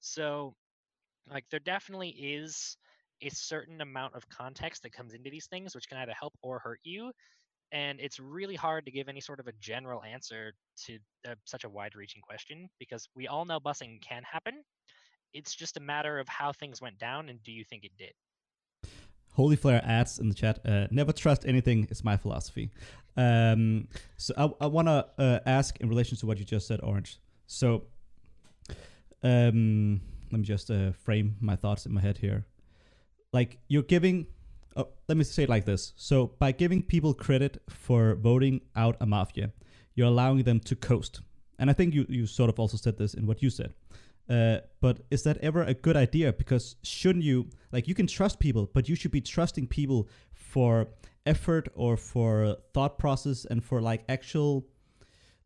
So, 0.00 0.54
like, 1.30 1.44
there 1.50 1.60
definitely 1.60 2.10
is 2.10 2.76
a 3.22 3.30
certain 3.30 3.80
amount 3.80 4.14
of 4.14 4.28
context 4.28 4.82
that 4.82 4.92
comes 4.92 5.14
into 5.14 5.30
these 5.30 5.46
things, 5.46 5.74
which 5.74 5.88
can 5.88 5.98
either 5.98 6.14
help 6.18 6.34
or 6.42 6.58
hurt 6.58 6.80
you. 6.82 7.12
And 7.70 8.00
it's 8.00 8.20
really 8.20 8.56
hard 8.56 8.84
to 8.84 8.90
give 8.90 9.08
any 9.08 9.20
sort 9.20 9.40
of 9.40 9.46
a 9.46 9.52
general 9.60 10.02
answer 10.02 10.52
to 10.86 10.98
uh, 11.26 11.34
such 11.44 11.64
a 11.64 11.68
wide 11.68 11.94
reaching 11.94 12.20
question 12.20 12.68
because 12.78 13.08
we 13.14 13.28
all 13.28 13.44
know 13.44 13.60
busing 13.60 14.00
can 14.02 14.22
happen 14.30 14.62
it's 15.32 15.54
just 15.54 15.76
a 15.76 15.80
matter 15.80 16.18
of 16.18 16.28
how 16.28 16.52
things 16.52 16.80
went 16.80 16.98
down 16.98 17.28
and 17.28 17.42
do 17.42 17.52
you 17.52 17.64
think 17.64 17.84
it 17.84 17.92
did 17.96 18.12
Holy 19.34 19.56
Flare 19.56 19.80
adds 19.82 20.18
in 20.18 20.28
the 20.28 20.34
chat, 20.34 20.58
uh, 20.66 20.88
never 20.90 21.10
trust 21.10 21.46
anything 21.46 21.88
is 21.90 22.04
my 22.04 22.18
philosophy. 22.18 22.70
Um, 23.16 23.88
so 24.18 24.34
I, 24.36 24.64
I 24.64 24.66
want 24.66 24.88
to 24.88 25.06
uh, 25.16 25.38
ask 25.46 25.80
in 25.80 25.88
relation 25.88 26.18
to 26.18 26.26
what 26.26 26.38
you 26.38 26.44
just 26.44 26.68
said, 26.68 26.80
Orange. 26.82 27.18
So 27.46 27.84
um, 29.22 30.02
let 30.32 30.38
me 30.38 30.44
just 30.44 30.70
uh, 30.70 30.92
frame 30.92 31.36
my 31.40 31.54
thoughts 31.54 31.84
in 31.86 31.92
my 31.92 32.00
head 32.00 32.18
here. 32.18 32.46
Like 33.32 33.58
you're 33.68 33.82
giving, 33.82 34.26
oh, 34.76 34.88
let 35.08 35.18
me 35.18 35.24
say 35.24 35.44
it 35.44 35.48
like 35.48 35.66
this. 35.66 35.92
So 35.96 36.28
by 36.38 36.52
giving 36.52 36.82
people 36.82 37.12
credit 37.12 37.62
for 37.68 38.14
voting 38.14 38.62
out 38.74 38.96
a 39.00 39.06
mafia, 39.06 39.52
you're 39.94 40.08
allowing 40.08 40.42
them 40.42 40.58
to 40.60 40.74
coast. 40.74 41.20
And 41.58 41.68
I 41.68 41.74
think 41.74 41.94
you, 41.94 42.06
you 42.08 42.26
sort 42.26 42.48
of 42.48 42.58
also 42.58 42.78
said 42.78 42.96
this 42.96 43.14
in 43.14 43.26
what 43.26 43.42
you 43.42 43.50
said. 43.50 43.74
Uh, 44.28 44.58
but 44.80 45.00
is 45.10 45.22
that 45.24 45.36
ever 45.38 45.62
a 45.62 45.74
good 45.74 45.96
idea? 45.96 46.32
Because 46.32 46.76
shouldn't 46.82 47.24
you 47.24 47.50
like 47.72 47.86
you 47.86 47.94
can 47.94 48.06
trust 48.06 48.38
people, 48.38 48.70
but 48.72 48.88
you 48.88 48.94
should 48.94 49.10
be 49.10 49.20
trusting 49.20 49.66
people 49.66 50.08
for 50.32 50.88
effort 51.26 51.68
or 51.74 51.96
for 51.96 52.56
thought 52.72 52.98
process 52.98 53.44
and 53.44 53.62
for 53.62 53.80
like 53.80 54.04
actual 54.08 54.66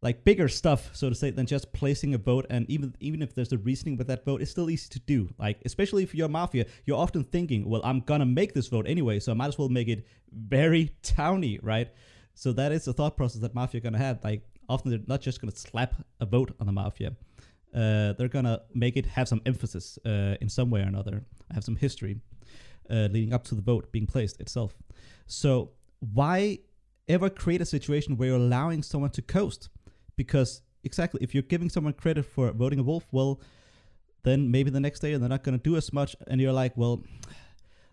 like 0.03 0.24
bigger 0.24 0.49
stuff, 0.49 0.90
so 0.92 1.09
to 1.09 1.14
say, 1.14 1.30
than 1.30 1.47
just 1.47 1.72
placing 1.72 2.14
a 2.14 2.18
vote. 2.18 2.47
And 2.51 2.68
even 2.70 2.94
even 3.01 3.22
if 3.22 3.34
there's 3.34 3.53
a 3.53 3.59
reasoning 3.59 3.97
with 3.97 4.07
that 4.09 4.24
vote, 4.24 4.42
it's 4.42 4.51
still 4.51 4.70
easy 4.70 4.88
to 4.90 5.01
do. 5.01 5.28
Like 5.38 5.59
especially 5.64 6.03
if 6.03 6.14
you're 6.14 6.28
mafia, 6.28 6.66
you're 6.84 6.99
often 6.99 7.24
thinking, 7.24 7.68
well, 7.68 7.80
I'm 7.84 8.01
gonna 8.01 8.26
make 8.26 8.55
this 8.55 8.68
vote 8.68 8.86
anyway, 8.88 9.20
so 9.20 9.32
I 9.32 9.34
might 9.34 9.49
as 9.49 9.59
well 9.59 9.68
make 9.68 9.88
it 9.88 10.07
very 10.32 10.92
towny, 11.03 11.59
right? 11.62 11.88
So 12.34 12.53
that 12.53 12.72
is 12.72 12.84
the 12.84 12.92
thought 12.92 13.16
process 13.16 13.40
that 13.42 13.55
mafia 13.55 13.78
are 13.78 13.82
gonna 13.82 13.99
have. 13.99 14.22
Like 14.22 14.42
often 14.68 14.90
they're 14.90 15.01
not 15.07 15.20
just 15.20 15.40
gonna 15.40 15.57
slap 15.57 15.94
a 16.20 16.26
vote 16.26 16.55
on 16.61 16.66
the 16.66 16.72
mafia 16.72 17.16
uh, 17.76 18.14
they're 18.14 18.28
gonna 18.28 18.62
make 18.74 18.97
it 18.97 19.05
have 19.05 19.28
some 19.28 19.42
emphasis 19.44 19.99
uh, 20.07 20.36
in 20.40 20.49
some 20.49 20.70
way 20.70 20.80
or 20.80 20.84
another, 20.84 21.24
have 21.55 21.62
some 21.62 21.76
history 21.76 22.16
uh, 22.90 23.09
leading 23.11 23.34
up 23.34 23.44
to 23.44 23.55
the 23.55 23.62
vote 23.62 23.92
being 23.92 24.07
placed 24.07 24.40
itself. 24.40 24.74
So 25.26 25.72
why 26.01 26.61
ever 27.09 27.28
create 27.28 27.61
a 27.61 27.66
situation 27.66 28.16
where 28.16 28.28
you're 28.28 28.38
allowing 28.38 28.82
someone 28.82 29.11
to 29.11 29.22
coast? 29.22 29.68
Because 30.16 30.62
exactly, 30.84 31.22
if 31.22 31.34
you're 31.34 31.42
giving 31.42 31.68
someone 31.68 31.92
credit 31.92 32.24
for 32.24 32.50
voting 32.52 32.78
a 32.78 32.82
wolf, 32.82 33.06
well, 33.12 33.40
then 34.22 34.50
maybe 34.50 34.70
the 34.70 34.80
next 34.80 35.00
day 35.00 35.16
they're 35.16 35.28
not 35.28 35.44
gonna 35.44 35.58
do 35.58 35.76
as 35.76 35.92
much, 35.92 36.16
and 36.26 36.40
you're 36.40 36.52
like, 36.52 36.76
well. 36.76 37.02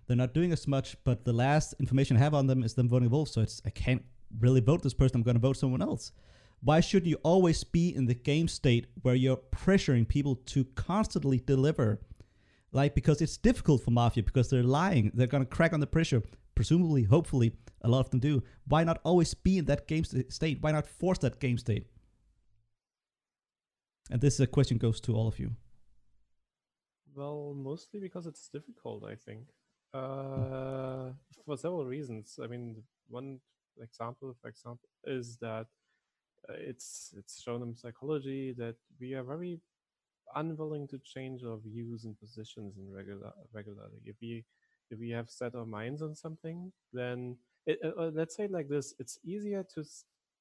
They're 0.06 0.18
not 0.18 0.34
doing 0.34 0.52
as 0.52 0.68
much, 0.68 0.98
but 1.06 1.24
the 1.24 1.32
last 1.32 1.76
information 1.80 2.18
I 2.18 2.20
have 2.20 2.34
on 2.34 2.46
them 2.46 2.62
is 2.62 2.74
them 2.74 2.90
voting 2.90 3.08
a 3.08 3.10
wolf, 3.10 3.30
so 3.30 3.40
it's 3.40 3.62
I 3.66 3.70
can't 3.70 4.04
really 4.40 4.62
vote 4.62 4.84
this 4.84 4.94
person. 4.94 5.18
I'm 5.18 5.24
going 5.24 5.36
to 5.36 5.42
vote 5.42 5.58
someone 5.58 5.82
else. 5.82 6.12
Why 6.62 6.80
should 6.80 7.06
you 7.06 7.18
always 7.24 7.64
be 7.64 7.94
in 7.94 8.06
the 8.06 8.14
game 8.14 8.48
state 8.48 8.88
where 9.02 9.16
you're 9.16 9.38
pressuring 9.38 10.08
people 10.08 10.36
to 10.48 10.64
constantly 10.76 11.40
deliver? 11.40 12.00
Like, 12.72 12.96
because 12.96 13.22
it's 13.22 13.38
difficult 13.38 13.84
for 13.84 13.92
Mafia 13.92 14.24
because 14.24 14.50
they're 14.50 14.64
lying. 14.64 15.12
They're 15.14 15.28
going 15.28 15.44
to 15.44 15.50
crack 15.50 15.74
on 15.74 15.82
the 15.82 15.88
pressure. 15.88 16.24
Presumably, 16.56 17.04
hopefully, 17.04 17.54
a 17.82 17.90
lot 17.90 18.00
of 18.00 18.12
them 18.12 18.20
do. 18.20 18.44
Why 18.66 18.84
not 18.84 19.00
always 19.04 19.34
be 19.34 19.58
in 19.58 19.66
that 19.66 19.88
game 19.88 20.04
state? 20.06 20.60
Why 20.62 20.72
not 20.72 20.88
force 20.88 21.18
that 21.20 21.40
game 21.40 21.58
state? 21.58 21.88
And 24.14 24.22
this 24.22 24.40
uh, 24.40 24.46
question 24.46 24.78
goes 24.78 25.02
to 25.02 25.16
all 25.16 25.28
of 25.28 25.40
you. 25.40 25.56
Well, 27.16 27.56
mostly 27.58 28.00
because 28.00 28.28
it's 28.28 28.48
difficult, 28.48 29.04
I 29.04 29.16
think. 29.16 29.48
Uh, 29.92 31.14
for 31.44 31.58
several 31.58 31.84
reasons. 31.86 32.40
I 32.42 32.46
mean, 32.46 32.84
one 33.10 33.40
example, 33.82 34.36
for 34.40 34.50
example, 34.50 34.88
is 35.06 35.38
that 35.38 35.66
uh, 36.48 36.54
it's 36.60 37.16
it's 37.18 37.42
shown 37.42 37.64
in 37.64 37.76
psychology 37.76 38.54
that 38.60 38.76
we 39.02 39.16
are 39.16 39.24
very 39.24 39.60
unwilling 40.36 40.88
to 40.90 41.00
change 41.00 41.44
our 41.44 41.58
views 41.58 42.04
and 42.04 42.20
positions 42.20 42.78
in 42.78 42.94
regular 42.94 43.34
regularly. 43.52 44.02
If 44.06 44.18
we 44.22 44.46
if 44.92 45.00
we 45.00 45.10
have 45.10 45.28
set 45.32 45.56
our 45.56 45.66
minds 45.66 46.04
on 46.04 46.14
something, 46.16 46.72
then 46.92 47.38
it, 47.66 47.80
uh, 47.84 48.12
let's 48.14 48.36
say 48.36 48.48
like 48.48 48.70
this: 48.70 48.94
it's 49.00 49.18
easier 49.26 49.66
to 49.74 49.84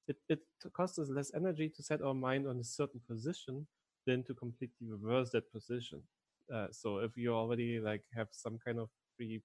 it, 0.08 0.16
it 0.28 0.40
costs 0.72 0.98
us 0.98 1.08
less 1.08 1.32
energy 1.34 1.68
to 1.68 1.82
set 1.82 2.02
our 2.02 2.14
mind 2.14 2.46
on 2.46 2.58
a 2.58 2.64
certain 2.64 3.00
position 3.08 3.66
than 4.06 4.22
to 4.24 4.34
completely 4.34 4.86
reverse 4.86 5.30
that 5.30 5.50
position. 5.52 6.02
Uh, 6.52 6.66
so 6.70 6.98
if 6.98 7.16
you 7.16 7.32
already 7.34 7.80
like 7.80 8.02
have 8.14 8.28
some 8.30 8.58
kind 8.64 8.78
of 8.78 8.88
pre 9.16 9.40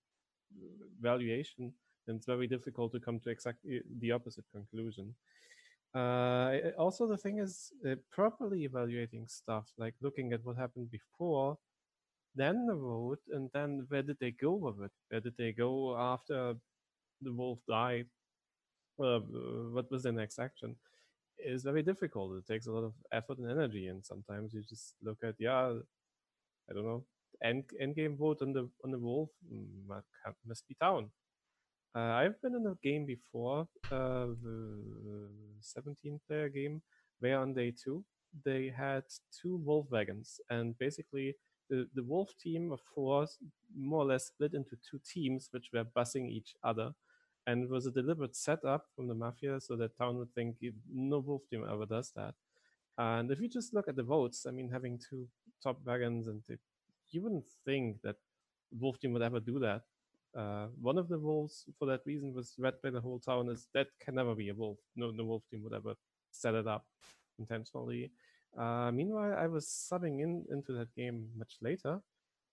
valuation, 1.02 1.74
then 2.06 2.16
it's 2.16 2.26
very 2.26 2.48
difficult 2.48 2.92
to 2.92 3.00
come 3.00 3.20
to 3.20 3.30
exactly 3.30 3.82
the 4.00 4.12
opposite 4.12 4.46
conclusion. 4.52 5.14
Uh, 5.94 6.58
also, 6.78 7.08
the 7.08 7.18
thing 7.18 7.40
is 7.40 7.72
uh, 7.90 7.96
properly 8.12 8.64
evaluating 8.64 9.26
stuff, 9.28 9.72
like 9.78 9.96
looking 10.02 10.34
at 10.34 10.44
what 10.44 10.58
happened 10.58 10.90
before, 10.92 11.58
then 12.36 12.66
the 12.68 12.76
road, 12.76 13.18
and 13.32 13.50
then 13.54 13.86
where 13.90 14.04
did 14.04 14.18
they 14.20 14.32
go 14.32 14.54
with 14.54 14.82
it? 14.84 14.92
Where 15.10 15.22
did 15.22 15.34
they 15.38 15.52
go 15.52 15.98
after 15.98 16.56
the 17.22 17.34
wolf 17.34 17.60
died? 17.68 18.08
Uh, 19.00 19.20
what 19.74 19.90
was 19.92 20.04
the 20.04 20.12
next 20.12 20.40
action? 20.40 20.76
Is 21.40 21.64
very 21.64 21.84
difficult. 21.84 22.36
It 22.38 22.48
takes 22.48 22.66
a 22.68 22.72
lot 22.72 22.84
of 22.84 22.94
effort 23.12 23.38
and 23.38 23.50
energy, 23.50 23.88
and 23.88 24.04
sometimes 24.04 24.54
you 24.54 24.64
just 24.68 24.96
look 25.04 25.20
at, 25.24 25.36
yeah, 25.40 25.74
I 26.70 26.74
don't 26.74 26.86
know, 26.86 27.06
end 27.44 27.66
end 27.80 27.96
game 27.96 28.18
vote 28.18 28.42
on 28.42 28.54
the 28.54 28.70
on 28.84 28.92
the 28.92 29.00
wolf 29.00 29.30
mm, 29.54 30.02
must 30.46 30.68
be 30.68 30.76
down. 30.82 31.12
Uh, 31.96 32.14
I've 32.22 32.42
been 32.42 32.56
in 32.56 32.68
a 32.68 32.76
game 32.84 33.06
before, 33.06 33.68
uh, 33.92 34.28
the 34.44 35.30
17 35.62 36.20
player 36.28 36.50
game, 36.50 36.82
where 37.20 37.40
on 37.40 37.54
day 37.54 37.72
two 37.72 38.04
they 38.46 38.72
had 38.76 39.04
two 39.42 39.58
wolf 39.58 39.88
wagons, 39.90 40.40
and 40.50 40.78
basically 40.78 41.36
the, 41.70 41.88
the 41.96 42.04
wolf 42.04 42.30
team 42.40 42.72
of 42.72 42.80
four 42.94 43.26
more 43.76 44.02
or 44.02 44.06
less 44.06 44.28
split 44.28 44.54
into 44.54 44.78
two 44.90 45.00
teams, 45.12 45.50
which 45.52 45.70
were 45.74 45.86
bussing 45.86 46.30
each 46.30 46.56
other. 46.64 46.92
And 47.48 47.64
it 47.64 47.70
was 47.70 47.86
a 47.86 47.92
deliberate 47.92 48.36
setup 48.36 48.86
from 48.96 49.08
the 49.08 49.16
mafia 49.16 49.60
so 49.60 49.76
that 49.78 49.98
town 49.98 50.18
would 50.18 50.34
think 50.36 50.58
no 50.94 51.20
wolf 51.20 51.44
team 51.50 51.66
ever 51.68 51.86
does 51.86 52.12
that. 52.16 52.36
And 52.98 53.32
if 53.32 53.40
you 53.40 53.48
just 53.48 53.74
look 53.74 53.88
at 53.88 53.96
the 53.96 54.04
votes, 54.04 54.46
I 54.46 54.52
mean, 54.52 54.70
having 54.70 55.00
two 55.00 55.28
top 55.64 55.80
wagons, 55.86 56.28
and 56.28 56.44
the, 56.48 56.60
you 57.10 57.22
wouldn't 57.22 57.46
think 57.64 58.02
that 58.02 58.18
wolf 58.78 59.00
team 59.00 59.14
would 59.14 59.22
ever 59.22 59.40
do 59.40 59.60
that. 59.60 59.84
Uh, 60.38 60.68
one 60.82 60.98
of 60.98 61.08
the 61.08 61.18
wolves, 61.18 61.66
for 61.80 61.86
that 61.88 62.02
reason, 62.06 62.34
was 62.34 62.54
read 62.60 62.76
by 62.84 62.90
the 62.90 63.02
whole 63.02 63.20
town 63.20 63.50
as 63.50 63.68
that 63.74 63.88
can 64.00 64.16
never 64.16 64.36
be 64.36 64.50
a 64.50 64.54
wolf. 64.54 64.78
No, 64.96 65.12
no 65.12 65.24
wolf 65.24 65.44
team 65.50 65.64
would 65.64 65.74
ever 65.74 65.94
set 66.32 66.54
it 66.54 66.68
up 66.68 66.86
intentionally. 67.40 68.12
Uh, 68.58 68.92
meanwhile, 68.92 69.36
I 69.38 69.48
was 69.48 69.66
subbing 69.68 70.22
in 70.22 70.46
into 70.52 70.74
that 70.74 70.94
game 70.96 71.30
much 71.38 71.58
later, 71.62 72.02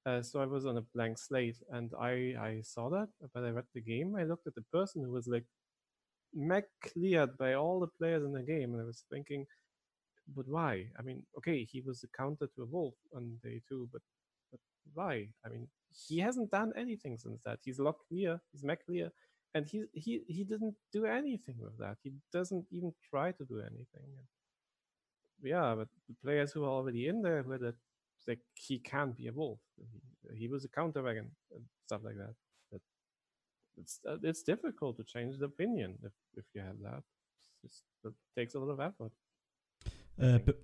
uh, 0.07 0.23
so 0.23 0.41
I 0.41 0.47
was 0.47 0.67
on 0.67 0.77
a 0.77 0.83
blank 0.95 1.19
slate, 1.19 1.57
and 1.71 1.93
I 2.01 2.35
I 2.41 2.61
saw 2.63 2.89
that, 2.91 3.09
but 3.33 3.45
I 3.45 3.51
read 3.51 3.67
the 3.75 3.81
game. 3.81 4.17
I 4.17 4.25
looked 4.25 4.47
at 4.47 4.55
the 4.55 4.67
person 4.73 5.03
who 5.03 5.11
was 5.13 5.27
like 5.27 5.45
mech 6.35 6.67
cleared 6.83 7.37
by 7.39 7.55
all 7.55 7.81
the 7.81 7.89
players 7.99 8.25
in 8.25 8.33
the 8.33 8.43
game, 8.43 8.73
and 8.75 8.83
I 8.83 8.85
was 8.87 9.05
thinking, 9.11 9.47
but 10.37 10.49
why? 10.49 10.89
I 10.99 11.03
mean, 11.03 11.25
okay, 11.39 11.65
he 11.65 11.81
was 11.81 12.03
a 12.05 12.09
counter 12.17 12.49
to 12.55 12.63
a 12.63 12.67
wolf 12.67 12.95
on 13.15 13.39
day 13.43 13.61
two, 13.69 13.89
but 13.93 14.03
but 14.51 14.61
why? 14.95 15.29
I 15.45 15.49
mean, 15.51 15.69
he 16.09 16.19
hasn't 16.21 16.51
done 16.51 16.73
anything 16.77 17.19
since 17.19 17.41
that. 17.45 17.61
He's 17.65 17.79
locked 17.81 18.09
clear, 18.09 18.41
he's 18.53 18.65
mech 18.65 18.85
clear, 18.87 19.13
and 19.55 19.67
he 19.69 19.85
he 19.93 20.23
he 20.29 20.45
didn't 20.45 20.77
do 20.93 21.07
anything 21.07 21.57
with 21.61 21.79
that. 21.79 21.99
He 22.03 22.13
doesn't 22.33 22.67
even 22.73 22.93
try 23.11 23.33
to 23.33 23.45
do 23.45 23.61
anything. 23.61 24.09
Yeah, 25.43 25.75
but 25.77 25.89
the 26.09 26.15
players 26.23 26.53
who 26.53 26.65
are 26.65 26.71
already 26.71 27.07
in 27.09 27.23
there 27.23 27.43
were 27.43 27.59
that 27.59 27.77
like 28.27 28.41
he 28.55 28.79
can't 28.79 29.17
be 29.17 29.29
a 29.29 29.33
wolf. 29.33 29.59
He, 29.77 30.39
he 30.41 30.49
was 30.49 30.65
a 30.65 30.69
counter 30.69 31.03
wagon 31.03 31.31
and 31.53 31.65
stuff 31.87 32.03
like 32.05 32.17
that. 32.17 32.35
But 32.71 32.81
it's 33.77 34.01
uh, 34.09 34.17
it's 34.23 34.43
difficult 34.43 34.97
to 34.97 35.05
change 35.05 35.39
the 35.39 35.47
opinion 35.47 35.99
if 36.03 36.13
if 36.37 36.45
you 36.55 36.63
have 36.63 36.81
that. 36.83 37.03
Just, 37.63 37.83
it 38.05 38.13
takes 38.37 38.55
a 38.55 38.59
lot 38.59 38.73
of 38.73 38.81
effort. 38.81 39.13
Uh, 40.21 40.39
but 40.39 40.59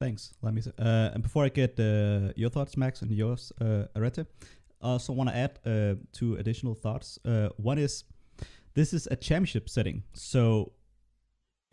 Thanks. 0.00 0.32
Let 0.42 0.54
me. 0.54 0.62
Uh, 0.78 1.10
and 1.14 1.22
before 1.22 1.44
I 1.44 1.48
get 1.48 1.78
uh, 1.78 2.32
your 2.36 2.50
thoughts, 2.50 2.76
Max, 2.76 3.02
and 3.02 3.10
yours, 3.10 3.52
uh, 3.60 3.86
Arete, 3.96 4.26
I 4.80 4.90
also 4.90 5.12
want 5.12 5.30
to 5.30 5.36
add 5.36 5.58
uh, 5.66 5.94
two 6.12 6.36
additional 6.36 6.74
thoughts. 6.74 7.18
Uh, 7.24 7.48
one 7.56 7.78
is 7.78 8.04
this 8.74 8.92
is 8.92 9.08
a 9.10 9.16
championship 9.16 9.68
setting, 9.68 10.04
so 10.12 10.72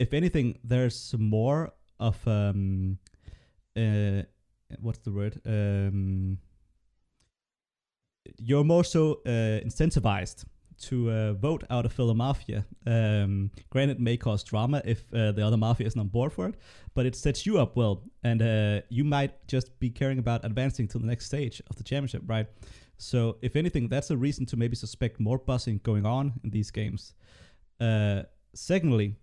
if 0.00 0.12
anything, 0.12 0.58
there's 0.64 1.14
more 1.16 1.72
of 2.00 2.16
um, 2.26 2.98
uh, 3.76 4.22
what's 4.80 4.98
the 5.00 5.12
word? 5.12 5.40
Um, 5.46 6.38
you're 8.38 8.64
more 8.64 8.84
so 8.84 9.20
uh, 9.26 9.60
incentivized 9.64 10.44
to 10.78 11.10
uh, 11.10 11.32
vote 11.32 11.64
out 11.70 11.86
of 11.86 11.92
fellow 11.92 12.14
mafia. 12.14 12.64
Um, 12.86 13.50
granted, 13.70 14.00
may 14.00 14.16
cause 14.16 14.44
drama 14.44 14.82
if 14.84 15.04
uh, 15.14 15.32
the 15.32 15.46
other 15.46 15.56
mafia 15.56 15.86
isn't 15.86 16.00
on 16.00 16.08
board 16.08 16.32
for 16.32 16.48
it, 16.48 16.56
but 16.94 17.06
it 17.06 17.16
sets 17.16 17.46
you 17.46 17.58
up 17.58 17.76
well, 17.76 18.02
and 18.22 18.42
uh, 18.42 18.80
you 18.88 19.04
might 19.04 19.46
just 19.48 19.78
be 19.78 19.90
caring 19.90 20.18
about 20.18 20.44
advancing 20.44 20.86
to 20.88 20.98
the 20.98 21.06
next 21.06 21.26
stage 21.26 21.62
of 21.70 21.76
the 21.76 21.84
championship, 21.84 22.22
right? 22.26 22.46
So, 22.98 23.36
if 23.42 23.56
anything, 23.56 23.88
that's 23.88 24.10
a 24.10 24.16
reason 24.16 24.46
to 24.46 24.56
maybe 24.56 24.76
suspect 24.76 25.20
more 25.20 25.38
bussing 25.38 25.82
going 25.82 26.06
on 26.06 26.34
in 26.44 26.50
these 26.50 26.70
games. 26.70 27.14
Uh, 27.78 28.22
secondly, 28.54 29.16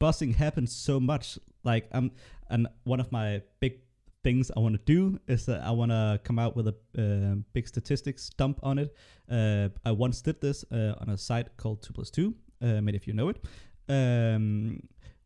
bussing 0.00 0.34
happens 0.34 0.74
so 0.74 1.00
much. 1.00 1.38
Like, 1.64 1.88
I'm, 1.92 2.12
and 2.48 2.68
one 2.84 3.00
of 3.00 3.10
my 3.10 3.42
big 3.60 3.80
things 4.22 4.50
I 4.56 4.60
want 4.60 4.74
to 4.74 4.82
do 4.84 5.18
is 5.26 5.46
that 5.46 5.62
I 5.62 5.70
want 5.70 5.90
to 5.90 6.20
come 6.24 6.38
out 6.38 6.56
with 6.56 6.68
a 6.68 6.74
uh, 6.98 7.36
big 7.52 7.66
statistics 7.66 8.30
dump 8.30 8.60
on 8.62 8.78
it. 8.78 8.94
Uh, 9.30 9.68
I 9.84 9.92
once 9.92 10.22
did 10.22 10.40
this 10.40 10.64
uh, 10.72 10.94
on 11.00 11.10
a 11.10 11.18
site 11.18 11.56
called 11.56 11.82
2 11.82 11.92
plus 11.92 12.10
2, 12.10 12.34
uh, 12.62 12.66
many 12.80 12.96
of 12.96 13.06
you 13.06 13.12
know 13.12 13.28
it, 13.28 13.44
um, 13.88 14.80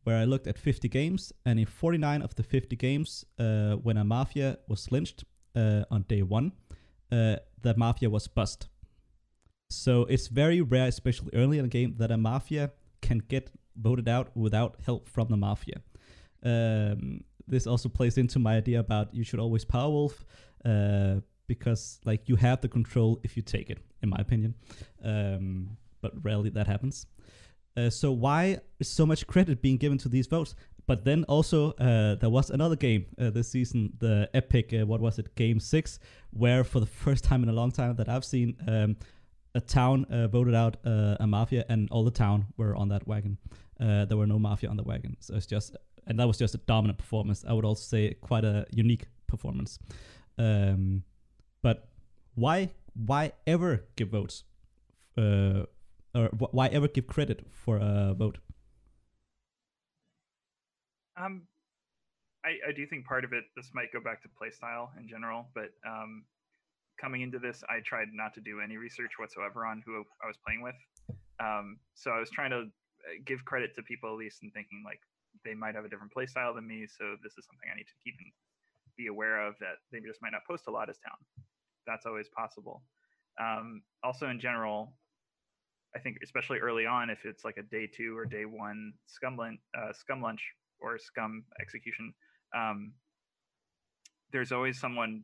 where 0.05 0.17
I 0.17 0.25
looked 0.25 0.47
at 0.47 0.59
50 0.59 0.89
games, 0.89 1.33
and 1.45 1.59
in 1.59 1.67
49 1.67 2.23
of 2.23 2.35
the 2.35 2.43
50 2.43 2.77
games, 2.77 3.25
uh, 3.39 3.75
when 3.75 3.97
a 3.97 4.05
mafia 4.05 4.59
was 4.69 4.91
lynched 4.91 5.25
uh, 5.55 5.83
on 5.91 6.03
day 6.09 6.23
one, 6.23 6.53
the 7.11 7.75
mafia 7.77 8.09
was 8.11 8.29
bust. 8.29 8.69
So 9.71 10.03
it's 10.03 10.29
very 10.29 10.61
rare, 10.61 10.87
especially 10.87 11.31
early 11.35 11.59
in 11.59 11.65
the 11.65 11.69
game, 11.69 11.95
that 11.99 12.11
a 12.13 12.17
mafia 12.17 12.71
can 13.03 13.19
get 13.19 13.51
voted 13.77 14.09
out 14.09 14.37
without 14.37 14.77
help 14.85 15.09
from 15.09 15.29
the 15.29 15.37
mafia. 15.37 15.81
Um, 16.45 17.25
this 17.49 17.67
also 17.67 17.89
plays 17.89 18.19
into 18.19 18.39
my 18.39 18.57
idea 18.57 18.81
about 18.81 19.15
you 19.15 19.25
should 19.25 19.41
always 19.41 19.65
power 19.65 19.91
wolf 19.91 20.25
uh, 20.65 21.17
because 21.47 22.01
like 22.05 22.29
you 22.29 22.37
have 22.37 22.61
the 22.61 22.69
control 22.69 23.21
if 23.23 23.37
you 23.37 23.43
take 23.43 23.71
it, 23.71 23.79
in 24.03 24.09
my 24.09 24.19
opinion. 24.19 24.55
Um, 25.05 25.77
but 26.01 26.13
rarely 26.23 26.51
that 26.51 26.67
happens. 26.67 27.07
Uh, 27.77 27.91
so 27.91 28.11
why 28.11 28.59
is 28.81 28.89
so 28.89 29.05
much 29.05 29.27
credit 29.27 29.61
being 29.61 29.77
given 29.77 29.99
to 29.99 30.09
these 30.09 30.27
votes? 30.27 30.55
But 30.87 31.05
then 31.05 31.25
also 31.25 31.73
uh, 31.73 32.15
there 32.15 32.31
was 32.31 32.51
another 32.51 32.77
game 32.77 33.07
uh, 33.21 33.31
this 33.31 33.49
season, 33.51 33.93
the 33.99 34.31
epic, 34.35 34.73
uh, 34.73 34.87
what 34.87 35.01
was 35.01 35.19
it, 35.19 35.35
Game 35.35 35.59
Six, 35.59 35.99
where 36.31 36.63
for 36.65 36.81
the 36.81 36.87
first 36.87 37.25
time 37.25 37.43
in 37.43 37.49
a 37.49 37.53
long 37.53 37.73
time 37.73 37.97
that 37.97 38.09
I've 38.09 38.25
seen, 38.25 38.57
um, 38.69 38.97
a 39.55 39.61
town 39.61 40.05
uh, 40.07 40.29
voted 40.29 40.55
out 40.55 40.77
uh, 40.85 41.17
a 41.19 41.27
mafia, 41.27 41.65
and 41.69 41.89
all 41.91 42.05
the 42.05 42.11
town 42.11 42.47
were 42.57 42.77
on 42.77 42.91
that 42.91 43.07
wagon. 43.09 43.39
there 43.79 44.17
were 44.17 44.27
no 44.27 44.39
mafia 44.39 44.69
on 44.69 44.77
the 44.77 44.83
wagon, 44.83 45.17
so 45.19 45.35
it's 45.35 45.47
just 45.47 45.77
and 46.07 46.19
that 46.19 46.27
was 46.27 46.39
just 46.39 46.55
a 46.55 46.59
dominant 46.59 46.99
performance. 46.99 47.45
I 47.47 47.53
would 47.53 47.65
also 47.65 47.83
say 47.83 48.15
quite 48.21 48.45
a 48.45 48.67
unique 48.71 49.07
performance. 49.27 49.79
Um, 50.39 51.03
but 51.63 51.89
why 52.35 52.71
why 52.95 53.33
ever 53.47 53.85
give 53.97 54.09
votes, 54.09 54.45
uh, 55.19 55.65
or 56.15 56.29
wh- 56.29 56.55
why 56.55 56.69
ever 56.69 56.89
give 56.89 57.07
credit 57.07 57.47
for 57.51 57.79
a 57.79 58.15
vote? 58.15 58.39
Um, 61.17 61.43
I, 62.45 62.69
I 62.69 62.73
do 62.73 62.87
think 62.87 63.07
part 63.07 63.25
of 63.25 63.33
it. 63.33 63.45
This 63.57 63.71
might 63.75 63.93
go 63.93 64.01
back 64.01 64.23
to 64.23 64.29
playstyle 64.29 64.91
in 64.99 65.09
general, 65.09 65.47
but 65.55 65.71
um, 65.87 66.25
coming 67.01 67.23
into 67.23 67.39
this, 67.39 67.65
I 67.69 67.81
tried 67.81 68.09
not 68.13 68.35
to 68.35 68.41
do 68.41 68.61
any 68.61 68.77
research 68.77 69.13
whatsoever 69.19 69.67
on 69.67 69.83
who 69.85 70.05
I 70.23 70.27
was 70.27 70.37
playing 70.45 70.63
with. 70.63 70.75
Um, 71.41 71.79
so 71.95 72.11
I 72.11 72.21
was 72.21 72.31
trying 72.31 72.51
to 72.51 72.61
uh, 72.61 73.21
give 73.25 73.45
credit 73.45 73.75
to 73.77 73.83
people 73.83 74.11
at 74.11 74.17
least 74.17 74.43
and 74.43 74.53
thinking 74.53 74.83
like 74.85 75.01
they 75.47 75.55
might 75.55 75.75
have 75.75 75.85
a 75.85 75.89
different 75.89 76.13
play 76.13 76.27
style 76.27 76.53
than 76.53 76.67
me, 76.67 76.87
so 76.87 77.15
this 77.23 77.39
is 77.39 77.47
something 77.47 77.71
I 77.73 77.77
need 77.77 77.87
to 77.87 77.99
keep 78.03 78.15
and 78.19 78.33
be 78.97 79.07
aware 79.07 79.47
of 79.47 79.55
that 79.61 79.77
they 79.93 80.01
just 80.01 80.21
might 80.21 80.33
not 80.33 80.45
post 80.47 80.65
a 80.67 80.71
lot 80.71 80.91
as 80.91 80.99
town. 80.99 81.17
That's 81.87 82.05
always 82.05 82.29
possible. 82.29 82.83
Um, 83.41 83.83
also, 84.03 84.29
in 84.29 84.41
general, 84.41 84.93
I 85.95 86.01
think 86.01 86.19
especially 86.23 86.59
early 86.59 86.85
on, 86.85 87.11
if 87.11 87.25
it's 87.25 87.45
like 87.45 87.57
a 87.59 87.63
day 87.63 87.87
two 87.87 88.17
or 88.19 88.25
day 88.25 88.45
one 88.45 88.93
scum 89.07 89.37
lynch, 89.37 89.61
uh, 89.79 89.93
scum 89.93 90.21
lynch 90.21 90.43
or 90.81 90.99
scum 90.99 91.45
execution, 91.61 92.13
um, 92.55 92.93
there's 94.33 94.53
always 94.53 94.81
someone. 94.81 95.23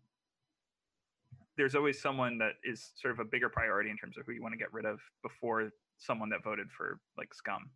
There's 1.58 1.74
always 1.74 2.00
someone 2.00 2.38
that 2.38 2.52
is 2.64 2.92
sort 2.96 3.12
of 3.12 3.20
a 3.20 3.24
bigger 3.24 3.50
priority 3.50 3.90
in 3.90 3.96
terms 3.98 4.16
of 4.16 4.24
who 4.24 4.32
you 4.32 4.40
want 4.40 4.52
to 4.54 4.58
get 4.58 4.72
rid 4.72 4.86
of 4.86 5.00
before 5.22 5.70
someone 5.98 6.30
that 6.30 6.42
voted 6.42 6.68
for 6.70 6.98
like 7.18 7.34
scum 7.34 7.70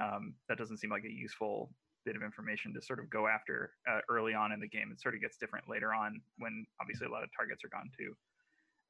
um, 0.00 0.34
that 0.48 0.58
doesn't 0.58 0.78
seem 0.78 0.90
like 0.90 1.04
a 1.04 1.12
useful 1.12 1.70
bit 2.04 2.16
of 2.16 2.22
information 2.22 2.72
to 2.74 2.82
sort 2.82 2.98
of 2.98 3.10
go 3.10 3.26
after 3.26 3.72
uh, 3.90 4.00
early 4.08 4.34
on 4.34 4.52
in 4.52 4.60
the 4.60 4.68
game. 4.68 4.90
It 4.92 5.00
sort 5.00 5.14
of 5.14 5.20
gets 5.20 5.36
different 5.36 5.68
later 5.68 5.92
on 5.92 6.20
when 6.38 6.66
obviously 6.80 7.06
a 7.06 7.10
lot 7.10 7.22
of 7.22 7.30
targets 7.36 7.62
are 7.64 7.68
gone 7.68 7.90
too. 7.96 8.16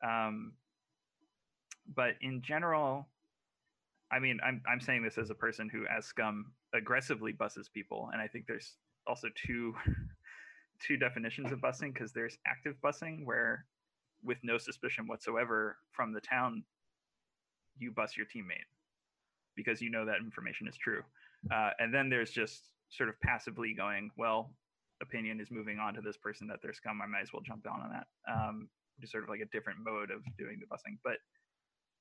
Um, 0.07 0.53
but 1.94 2.14
in 2.20 2.40
general, 2.42 3.09
I 4.12 4.18
mean, 4.18 4.38
I'm 4.44 4.62
I'm 4.70 4.80
saying 4.80 5.03
this 5.03 5.18
as 5.18 5.30
a 5.30 5.34
person 5.34 5.68
who, 5.68 5.84
as 5.86 6.07
scum, 6.07 6.53
aggressively 6.74 7.32
busses 7.32 7.68
people, 7.68 8.11
and 8.12 8.20
I 8.20 8.26
think 8.26 8.46
there's 8.46 8.76
also 9.07 9.28
two 9.34 9.74
two 10.86 10.96
definitions 10.96 11.53
of 11.53 11.61
bussing 11.61 11.92
because 11.92 12.12
there's 12.12 12.38
active 12.46 12.74
bussing 12.82 13.24
where, 13.24 13.66
with 14.24 14.38
no 14.42 14.59
suspicion 14.59 15.07
whatsoever 15.07 15.76
from 15.92 16.12
the 16.12 16.20
town, 16.20 16.64
you 17.78 17.92
bus 17.92 18.16
your 18.16 18.26
teammate 18.26 18.66
because 19.61 19.82
you 19.82 19.90
know 19.90 20.04
that 20.06 20.16
information 20.24 20.66
is 20.66 20.76
true. 20.76 21.02
Uh, 21.52 21.70
and 21.78 21.92
then 21.92 22.08
there's 22.08 22.30
just 22.30 22.70
sort 22.88 23.08
of 23.08 23.20
passively 23.20 23.74
going, 23.74 24.11
well, 24.16 24.54
opinion 25.02 25.40
is 25.40 25.50
moving 25.50 25.78
on 25.78 25.94
to 25.94 26.00
this 26.00 26.16
person 26.16 26.46
that 26.48 26.61
they're 26.62 26.72
scum. 26.72 27.00
I 27.02 27.06
might 27.06 27.22
as 27.22 27.32
well 27.32 27.42
jump 27.42 27.62
down 27.64 27.80
on 27.80 27.90
that. 27.90 28.06
Um, 28.30 28.68
just 29.00 29.12
sort 29.12 29.24
of 29.24 29.30
like 29.30 29.40
a 29.40 29.46
different 29.52 29.78
mode 29.84 30.11
of 30.11 30.22
doing 30.38 30.58
the 30.61 30.66
busing. 30.66 30.98
But 31.04 31.18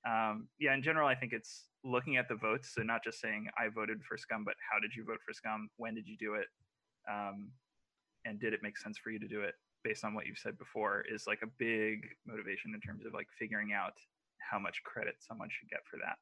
um, 0.10 0.47
yeah, 0.60 0.74
in 0.74 0.82
general, 0.82 1.07
I 1.07 1.16
think 1.16 1.34
it's 1.34 1.66
looking 1.84 2.18
at 2.18 2.30
the 2.30 2.36
votes. 2.36 2.72
So 2.76 2.82
not 2.82 3.03
just 3.03 3.20
saying 3.20 3.47
I 3.57 3.68
voted 3.70 4.01
for 4.07 4.18
scum, 4.18 4.43
but 4.43 4.55
how 4.72 4.80
did 4.80 4.95
you 4.95 5.03
vote 5.03 5.20
for 5.26 5.34
scum? 5.34 5.70
When 5.78 5.95
did 5.95 6.07
you 6.07 6.18
do 6.18 6.36
it? 6.36 6.47
Um, 7.10 7.49
and 8.26 8.39
did 8.39 8.53
it 8.53 8.60
make 8.64 8.78
sense 8.78 8.97
for 8.97 9.12
you 9.12 9.20
to 9.20 9.28
do 9.28 9.41
it 9.41 9.55
based 9.84 10.03
on 10.03 10.14
what 10.14 10.28
you've 10.28 10.38
said 10.38 10.57
before 10.57 11.05
is 11.10 11.26
like 11.26 11.39
a 11.41 11.47
big 11.57 12.05
motivation 12.28 12.74
in 12.74 12.82
terms 12.82 13.05
of 13.05 13.14
like 13.14 13.28
figuring 13.38 13.72
out 13.74 13.93
how 14.39 14.60
much 14.60 14.84
credit 14.84 15.16
someone 15.20 15.49
should 15.49 15.70
get 15.70 15.80
for 15.89 15.97
that. 15.97 16.18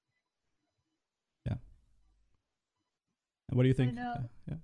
What 3.57 3.63
do 3.63 3.69
you 3.69 3.73
think? 3.73 3.93
I 3.93 3.95
know. 3.95 4.29
Yeah. 4.47 4.57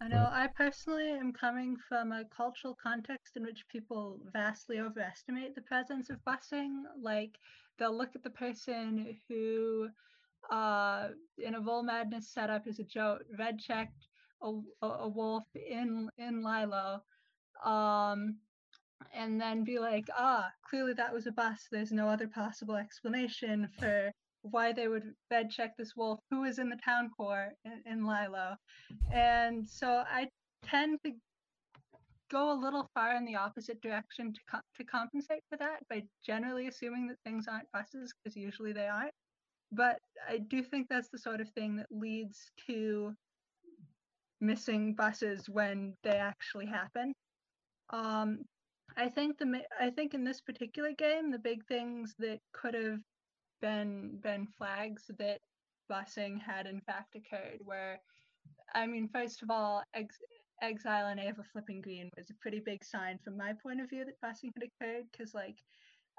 I 0.00 0.06
know. 0.06 0.28
I 0.30 0.46
personally 0.56 1.10
am 1.10 1.32
coming 1.32 1.76
from 1.88 2.12
a 2.12 2.24
cultural 2.26 2.78
context 2.80 3.36
in 3.36 3.42
which 3.42 3.66
people 3.66 4.20
vastly 4.32 4.78
overestimate 4.78 5.56
the 5.56 5.62
presence 5.62 6.08
of 6.08 6.24
busing. 6.24 6.82
Like 7.02 7.32
they'll 7.76 7.98
look 7.98 8.14
at 8.14 8.22
the 8.22 8.30
person 8.30 9.16
who, 9.28 9.88
uh, 10.52 11.08
in 11.38 11.56
a 11.56 11.60
Vol 11.60 11.82
Madness 11.82 12.28
setup 12.28 12.68
is 12.68 12.78
a 12.78 12.84
joke, 12.84 13.24
red 13.36 13.58
checked 13.58 14.06
a, 14.40 14.52
a 14.82 15.08
wolf 15.08 15.42
in 15.56 16.08
in 16.16 16.44
LyLo, 16.44 17.00
um, 17.64 18.36
and 19.12 19.40
then 19.40 19.64
be 19.64 19.80
like, 19.80 20.06
ah, 20.16 20.48
clearly 20.62 20.92
that 20.92 21.12
was 21.12 21.26
a 21.26 21.32
bus. 21.32 21.66
There's 21.72 21.90
no 21.90 22.08
other 22.08 22.28
possible 22.28 22.76
explanation 22.76 23.68
for 23.80 24.12
why 24.42 24.72
they 24.72 24.88
would 24.88 25.14
bed 25.30 25.50
check 25.50 25.76
this 25.76 25.94
wolf 25.96 26.20
who 26.30 26.42
was 26.42 26.58
in 26.58 26.68
the 26.68 26.78
town 26.84 27.10
core 27.16 27.50
in, 27.64 27.82
in 27.86 28.02
LyLo. 28.04 28.56
And 29.12 29.66
so 29.68 30.04
I 30.08 30.28
tend 30.64 30.98
to 31.04 31.12
go 32.30 32.52
a 32.52 32.60
little 32.60 32.90
far 32.94 33.16
in 33.16 33.24
the 33.24 33.36
opposite 33.36 33.80
direction 33.80 34.32
to, 34.32 34.40
co- 34.50 34.68
to 34.76 34.84
compensate 34.84 35.42
for 35.48 35.56
that 35.58 35.80
by 35.88 36.02
generally 36.24 36.68
assuming 36.68 37.08
that 37.08 37.16
things 37.24 37.46
aren't 37.48 37.70
buses 37.72 38.12
because 38.22 38.36
usually 38.36 38.72
they 38.72 38.86
aren't. 38.86 39.14
But 39.72 39.98
I 40.28 40.38
do 40.38 40.62
think 40.62 40.88
that's 40.88 41.10
the 41.10 41.18
sort 41.18 41.40
of 41.40 41.48
thing 41.50 41.76
that 41.76 41.86
leads 41.90 42.50
to 42.66 43.14
missing 44.40 44.94
buses 44.94 45.48
when 45.48 45.94
they 46.02 46.16
actually 46.16 46.66
happen. 46.66 47.12
Um, 47.90 48.40
I 48.96 49.08
think 49.08 49.38
the 49.38 49.62
I 49.80 49.90
think 49.90 50.14
in 50.14 50.24
this 50.24 50.40
particular 50.40 50.92
game, 50.92 51.30
the 51.30 51.38
big 51.38 51.64
things 51.66 52.14
that 52.18 52.38
could 52.52 52.74
have 52.74 53.00
been 53.60 54.46
flags 54.56 55.10
that 55.18 55.40
busing 55.90 56.40
had 56.40 56.66
in 56.66 56.80
fact 56.82 57.16
occurred 57.16 57.60
where 57.64 58.00
i 58.74 58.86
mean 58.86 59.08
first 59.08 59.42
of 59.42 59.50
all 59.50 59.82
ex- 59.94 60.18
exile 60.62 61.06
and 61.06 61.20
ava 61.20 61.42
flipping 61.52 61.80
green 61.80 62.10
was 62.16 62.30
a 62.30 62.34
pretty 62.40 62.60
big 62.64 62.84
sign 62.84 63.18
from 63.24 63.36
my 63.36 63.52
point 63.62 63.80
of 63.80 63.88
view 63.88 64.04
that 64.04 64.20
busing 64.24 64.50
had 64.54 64.68
occurred 64.68 65.04
because 65.10 65.34
like 65.34 65.56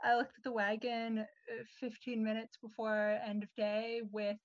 i 0.04 0.16
looked 0.16 0.38
at 0.38 0.44
the 0.44 0.52
wagon 0.52 1.20
uh, 1.20 1.64
15 1.80 2.24
minutes 2.24 2.58
before 2.62 3.20
end 3.26 3.44
of 3.44 3.50
day 3.56 4.02
with 4.12 4.38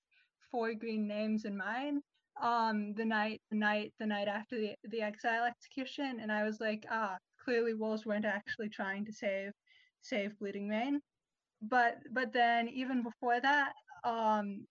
four 0.51 0.73
green 0.73 1.07
names 1.07 1.45
in 1.45 1.57
mine 1.57 2.01
um 2.41 2.93
the 2.95 3.05
night 3.05 3.41
the 3.51 3.57
night 3.57 3.93
the 3.99 4.05
night 4.05 4.27
after 4.27 4.57
the 4.57 4.75
the 4.89 5.01
exile 5.01 5.45
execution 5.45 6.19
and 6.21 6.31
i 6.31 6.43
was 6.43 6.59
like 6.59 6.85
ah 6.91 7.17
clearly 7.43 7.73
wolves 7.73 8.05
weren't 8.05 8.25
actually 8.25 8.69
trying 8.69 9.05
to 9.05 9.13
save 9.13 9.51
save 10.01 10.37
bleeding 10.39 10.67
mane 10.67 10.99
but 11.69 11.97
but 12.11 12.33
then 12.33 12.67
even 12.69 13.03
before 13.03 13.39
that 13.39 13.73
um 14.03 14.65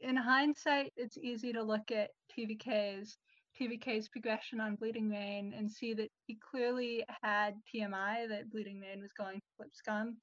in 0.00 0.16
hindsight 0.16 0.92
it's 0.96 1.18
easy 1.18 1.52
to 1.52 1.62
look 1.62 1.90
at 1.90 2.10
TVK's 2.36 3.16
TVK's 3.58 4.08
progression 4.08 4.60
on 4.60 4.76
bleeding 4.76 5.08
mane 5.08 5.54
and 5.56 5.70
see 5.70 5.94
that 5.94 6.10
he 6.26 6.38
clearly 6.50 7.04
had 7.22 7.54
tmi 7.74 8.28
that 8.28 8.50
bleeding 8.50 8.78
mane 8.78 9.00
was 9.00 9.12
going 9.16 9.36
to 9.36 9.46
flip 9.56 9.70
scum 9.72 10.16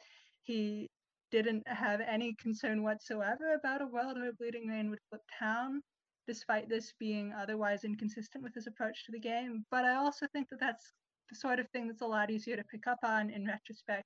he 0.43 0.89
didn't 1.31 1.67
have 1.67 1.99
any 2.01 2.35
concern 2.39 2.83
whatsoever 2.83 3.55
about 3.55 3.81
a 3.81 3.87
world 3.87 4.17
where 4.19 4.33
bleeding 4.33 4.67
mane 4.67 4.91
would 4.91 4.99
flip 5.09 5.21
town 5.39 5.81
despite 6.27 6.69
this 6.69 6.93
being 6.99 7.33
otherwise 7.33 7.83
inconsistent 7.83 8.43
with 8.43 8.53
his 8.53 8.67
approach 8.67 9.05
to 9.05 9.11
the 9.11 9.19
game. 9.19 9.65
But 9.71 9.85
I 9.85 9.95
also 9.95 10.27
think 10.31 10.49
that 10.49 10.59
that's 10.59 10.93
the 11.29 11.35
sort 11.35 11.59
of 11.59 11.67
thing 11.69 11.87
that's 11.87 12.01
a 12.01 12.05
lot 12.05 12.29
easier 12.29 12.55
to 12.55 12.63
pick 12.65 12.87
up 12.87 12.99
on 13.03 13.29
in 13.29 13.45
retrospect, 13.45 14.05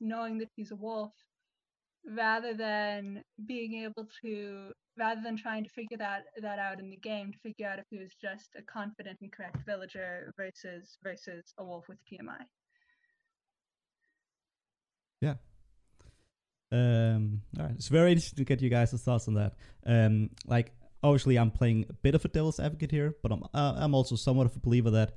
knowing 0.00 0.38
that 0.38 0.48
he's 0.56 0.70
a 0.70 0.76
wolf, 0.76 1.12
rather 2.06 2.54
than 2.54 3.22
being 3.46 3.74
able 3.84 4.06
to, 4.22 4.72
rather 4.98 5.20
than 5.22 5.36
trying 5.36 5.64
to 5.64 5.70
figure 5.70 5.98
that 5.98 6.24
that 6.42 6.58
out 6.58 6.80
in 6.80 6.90
the 6.90 6.96
game 6.96 7.32
to 7.32 7.38
figure 7.38 7.68
out 7.68 7.78
if 7.78 7.84
he 7.90 7.98
was 7.98 8.14
just 8.20 8.50
a 8.56 8.62
confident 8.62 9.18
and 9.20 9.32
correct 9.32 9.58
villager 9.66 10.32
versus 10.36 10.98
versus 11.02 11.52
a 11.58 11.64
wolf 11.64 11.88
with 11.88 11.98
TMI. 12.10 12.44
Yeah. 15.20 15.34
Um, 16.70 17.42
all 17.58 17.64
right. 17.64 17.74
It's 17.74 17.88
very 17.88 18.12
interesting 18.12 18.36
to 18.36 18.44
get 18.44 18.60
you 18.60 18.68
guys' 18.68 18.92
thoughts 19.02 19.26
on 19.26 19.34
that. 19.34 19.54
Um, 19.86 20.30
like 20.46 20.72
obviously 21.02 21.38
I'm 21.38 21.50
playing 21.50 21.86
a 21.88 21.92
bit 21.92 22.14
of 22.14 22.24
a 22.24 22.28
devil's 22.28 22.60
advocate 22.60 22.90
here, 22.90 23.14
but 23.22 23.32
I'm 23.32 23.42
uh, 23.54 23.74
I'm 23.76 23.94
also 23.94 24.16
somewhat 24.16 24.46
of 24.46 24.56
a 24.56 24.60
believer 24.60 24.90
that 24.90 25.12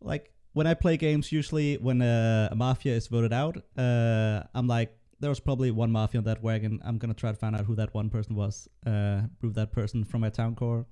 like 0.00 0.32
when 0.52 0.66
I 0.66 0.74
play 0.74 0.96
games, 0.96 1.30
usually 1.32 1.76
when 1.76 2.02
uh, 2.02 2.48
a 2.50 2.56
mafia 2.56 2.94
is 2.94 3.06
voted 3.06 3.32
out, 3.32 3.56
uh, 3.76 4.42
I'm 4.54 4.66
like, 4.66 4.96
there 5.20 5.30
was 5.30 5.40
probably 5.40 5.70
one 5.70 5.92
mafia 5.92 6.18
on 6.18 6.24
that 6.24 6.42
wagon. 6.42 6.80
I'm 6.84 6.98
gonna 6.98 7.14
try 7.14 7.30
to 7.30 7.36
find 7.36 7.54
out 7.54 7.66
who 7.66 7.74
that 7.76 7.92
one 7.94 8.10
person 8.10 8.34
was, 8.34 8.68
uh, 8.86 9.22
prove 9.38 9.54
that 9.54 9.72
person 9.72 10.04
from 10.04 10.22
my 10.22 10.30
town 10.30 10.54
core. 10.54 10.86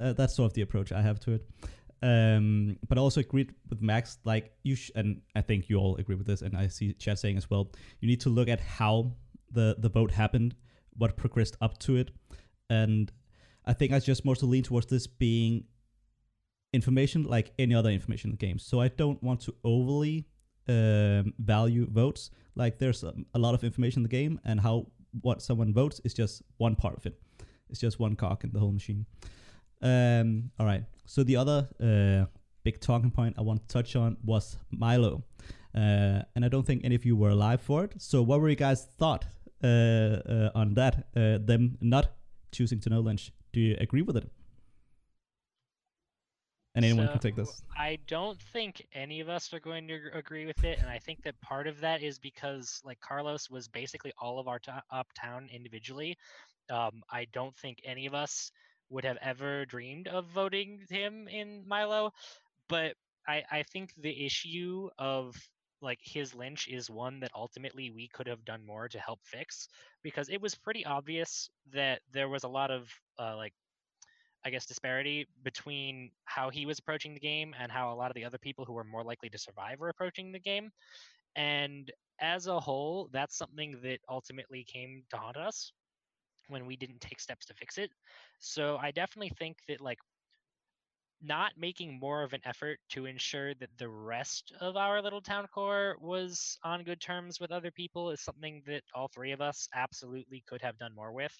Uh, 0.00 0.12
that's 0.12 0.36
sort 0.36 0.50
of 0.50 0.54
the 0.54 0.62
approach 0.62 0.92
I 0.92 1.02
have 1.02 1.18
to 1.20 1.32
it. 1.32 1.48
Um, 2.00 2.78
but 2.88 2.96
I 2.96 3.00
also 3.00 3.20
agreed 3.20 3.52
with 3.68 3.82
Max, 3.82 4.18
like 4.24 4.52
you, 4.62 4.76
sh- 4.76 4.92
and 4.94 5.20
I 5.34 5.40
think 5.40 5.68
you 5.68 5.78
all 5.78 5.96
agree 5.96 6.14
with 6.14 6.28
this, 6.28 6.42
and 6.42 6.56
I 6.56 6.68
see 6.68 6.92
chat 6.92 7.18
saying 7.18 7.36
as 7.36 7.50
well. 7.50 7.72
You 8.00 8.06
need 8.06 8.20
to 8.20 8.28
look 8.28 8.48
at 8.48 8.60
how 8.60 9.12
the 9.50 9.76
the 9.78 9.88
vote 9.88 10.12
happened, 10.12 10.54
what 10.96 11.16
progressed 11.16 11.56
up 11.60 11.78
to 11.78 11.96
it, 11.96 12.12
and 12.70 13.10
I 13.66 13.72
think 13.72 13.92
I 13.92 13.98
just 13.98 14.24
mostly 14.24 14.48
lean 14.48 14.62
towards 14.62 14.86
this 14.86 15.08
being 15.08 15.64
information 16.72 17.24
like 17.24 17.52
any 17.58 17.74
other 17.74 17.90
information 17.90 18.30
in 18.30 18.36
the 18.36 18.46
game. 18.46 18.58
So 18.58 18.80
I 18.80 18.88
don't 18.88 19.22
want 19.22 19.40
to 19.42 19.54
overly 19.64 20.26
um, 20.68 21.32
value 21.38 21.86
votes. 21.90 22.30
Like 22.54 22.78
there's 22.78 23.04
a, 23.04 23.38
lot 23.38 23.54
of 23.54 23.64
information 23.64 24.00
in 24.00 24.02
the 24.02 24.08
game, 24.08 24.40
and 24.44 24.60
how 24.60 24.86
what 25.22 25.40
someone 25.42 25.72
votes 25.72 26.00
is 26.04 26.12
just 26.12 26.42
one 26.58 26.74
part 26.74 26.96
of 26.96 27.06
it. 27.06 27.18
It's 27.70 27.80
just 27.80 27.98
one 27.98 28.16
cog 28.16 28.44
in 28.44 28.52
the 28.52 28.58
whole 28.58 28.72
machine. 28.72 29.06
Um, 29.80 30.50
all 30.58 30.66
right. 30.66 30.84
So 31.06 31.22
the 31.22 31.36
other 31.36 31.68
uh, 31.80 32.26
big 32.64 32.80
talking 32.80 33.10
point 33.10 33.36
I 33.38 33.42
want 33.42 33.66
to 33.66 33.72
touch 33.72 33.96
on 33.96 34.16
was 34.24 34.56
MyLo, 34.74 35.22
uh, 35.74 36.22
and 36.34 36.44
I 36.44 36.48
don't 36.48 36.66
think 36.66 36.82
any 36.84 36.94
of 36.94 37.04
you 37.04 37.16
were 37.16 37.30
alive 37.30 37.60
for 37.60 37.84
it. 37.84 37.94
So 37.98 38.22
what 38.22 38.40
were 38.40 38.48
you 38.48 38.56
guys 38.56 38.88
thought 38.98 39.24
uh, 39.62 39.66
uh 39.66 40.50
on 40.54 40.74
that? 40.74 41.06
Uh, 41.16 41.38
them 41.38 41.78
not 41.80 42.12
choosing 42.50 42.80
to 42.80 42.90
no 42.90 43.00
lynch 43.00 43.32
do 43.52 43.60
you 43.60 43.76
agree 43.80 44.02
with 44.02 44.16
it? 44.16 44.30
And 46.78 46.84
anyone 46.84 47.06
so, 47.06 47.12
can 47.12 47.20
take 47.20 47.36
this. 47.36 47.62
I 47.76 47.98
don't 48.06 48.40
think 48.40 48.86
any 48.92 49.20
of 49.20 49.28
us 49.28 49.52
are 49.52 49.60
going 49.60 49.88
to 49.88 49.98
agree 50.14 50.46
with 50.46 50.62
it, 50.64 50.78
and 50.78 50.88
I 50.88 50.98
think 50.98 51.22
that 51.24 51.40
part 51.40 51.66
of 51.66 51.80
that 51.80 52.02
is 52.02 52.18
because 52.18 52.80
like 52.84 53.00
Carlos 53.00 53.50
was 53.50 53.66
basically 53.68 54.12
all 54.18 54.38
of 54.38 54.46
our 54.46 54.60
uptown 54.90 55.48
individually. 55.52 56.16
Um, 56.70 57.02
I 57.10 57.26
don't 57.32 57.56
think 57.56 57.80
any 57.84 58.06
of 58.06 58.14
us 58.14 58.52
would 58.90 59.04
have 59.04 59.18
ever 59.20 59.66
dreamed 59.66 60.06
of 60.06 60.26
voting 60.26 60.80
him 60.88 61.26
in 61.28 61.64
MyLo, 61.68 62.12
but 62.68 62.94
I, 63.26 63.42
I 63.50 63.62
think 63.64 63.92
the 63.98 64.24
issue 64.24 64.88
of 64.98 65.36
like 65.80 65.98
his 66.02 66.34
lynch 66.34 66.68
is 66.68 66.90
one 66.90 67.20
that 67.20 67.30
ultimately 67.34 67.90
we 67.90 68.08
could 68.08 68.26
have 68.26 68.44
done 68.44 68.64
more 68.64 68.88
to 68.88 68.98
help 68.98 69.20
fix 69.24 69.68
because 70.02 70.28
it 70.28 70.40
was 70.40 70.54
pretty 70.54 70.84
obvious 70.84 71.50
that 71.72 72.00
there 72.12 72.28
was 72.28 72.44
a 72.44 72.48
lot 72.48 72.70
of 72.70 72.88
uh, 73.18 73.36
like 73.36 73.52
I 74.44 74.50
guess 74.50 74.66
disparity 74.66 75.26
between 75.42 76.10
how 76.24 76.50
he 76.50 76.66
was 76.66 76.78
approaching 76.78 77.14
the 77.14 77.20
game 77.20 77.54
and 77.58 77.70
how 77.72 77.92
a 77.92 77.96
lot 77.96 78.10
of 78.10 78.14
the 78.14 78.24
other 78.24 78.38
people 78.38 78.64
who 78.64 78.72
were 78.72 78.84
more 78.84 79.04
likely 79.04 79.28
to 79.30 79.38
survive 79.38 79.80
were 79.80 79.88
approaching 79.88 80.32
the 80.32 80.38
game. 80.38 80.70
And 81.36 81.90
as 82.20 82.46
a 82.46 82.58
whole, 82.60 83.08
that's 83.12 83.36
something 83.36 83.80
that 83.82 84.00
ultimately 84.08 84.64
came 84.64 85.04
to 85.10 85.16
haunt 85.16 85.36
us 85.36 85.72
when 86.48 86.66
we 86.66 86.76
didn't 86.76 87.00
take 87.00 87.20
steps 87.20 87.46
to 87.46 87.54
fix 87.54 87.78
it. 87.78 87.90
So 88.38 88.78
I 88.78 88.90
definitely 88.90 89.32
think 89.38 89.58
that 89.68 89.80
like 89.80 89.98
not 91.20 91.52
making 91.56 91.98
more 91.98 92.22
of 92.22 92.32
an 92.32 92.40
effort 92.44 92.78
to 92.90 93.06
ensure 93.06 93.54
that 93.54 93.70
the 93.76 93.88
rest 93.88 94.52
of 94.60 94.76
our 94.76 95.02
little 95.02 95.20
town 95.20 95.46
core 95.48 95.96
was 96.00 96.58
on 96.62 96.84
good 96.84 97.00
terms 97.00 97.40
with 97.40 97.50
other 97.50 97.72
people 97.72 98.10
is 98.10 98.20
something 98.20 98.62
that 98.66 98.82
all 98.94 99.08
three 99.08 99.32
of 99.32 99.40
us 99.40 99.68
absolutely 99.74 100.42
could 100.46 100.62
have 100.62 100.78
done 100.78 100.94
more 100.94 101.12
with. 101.12 101.34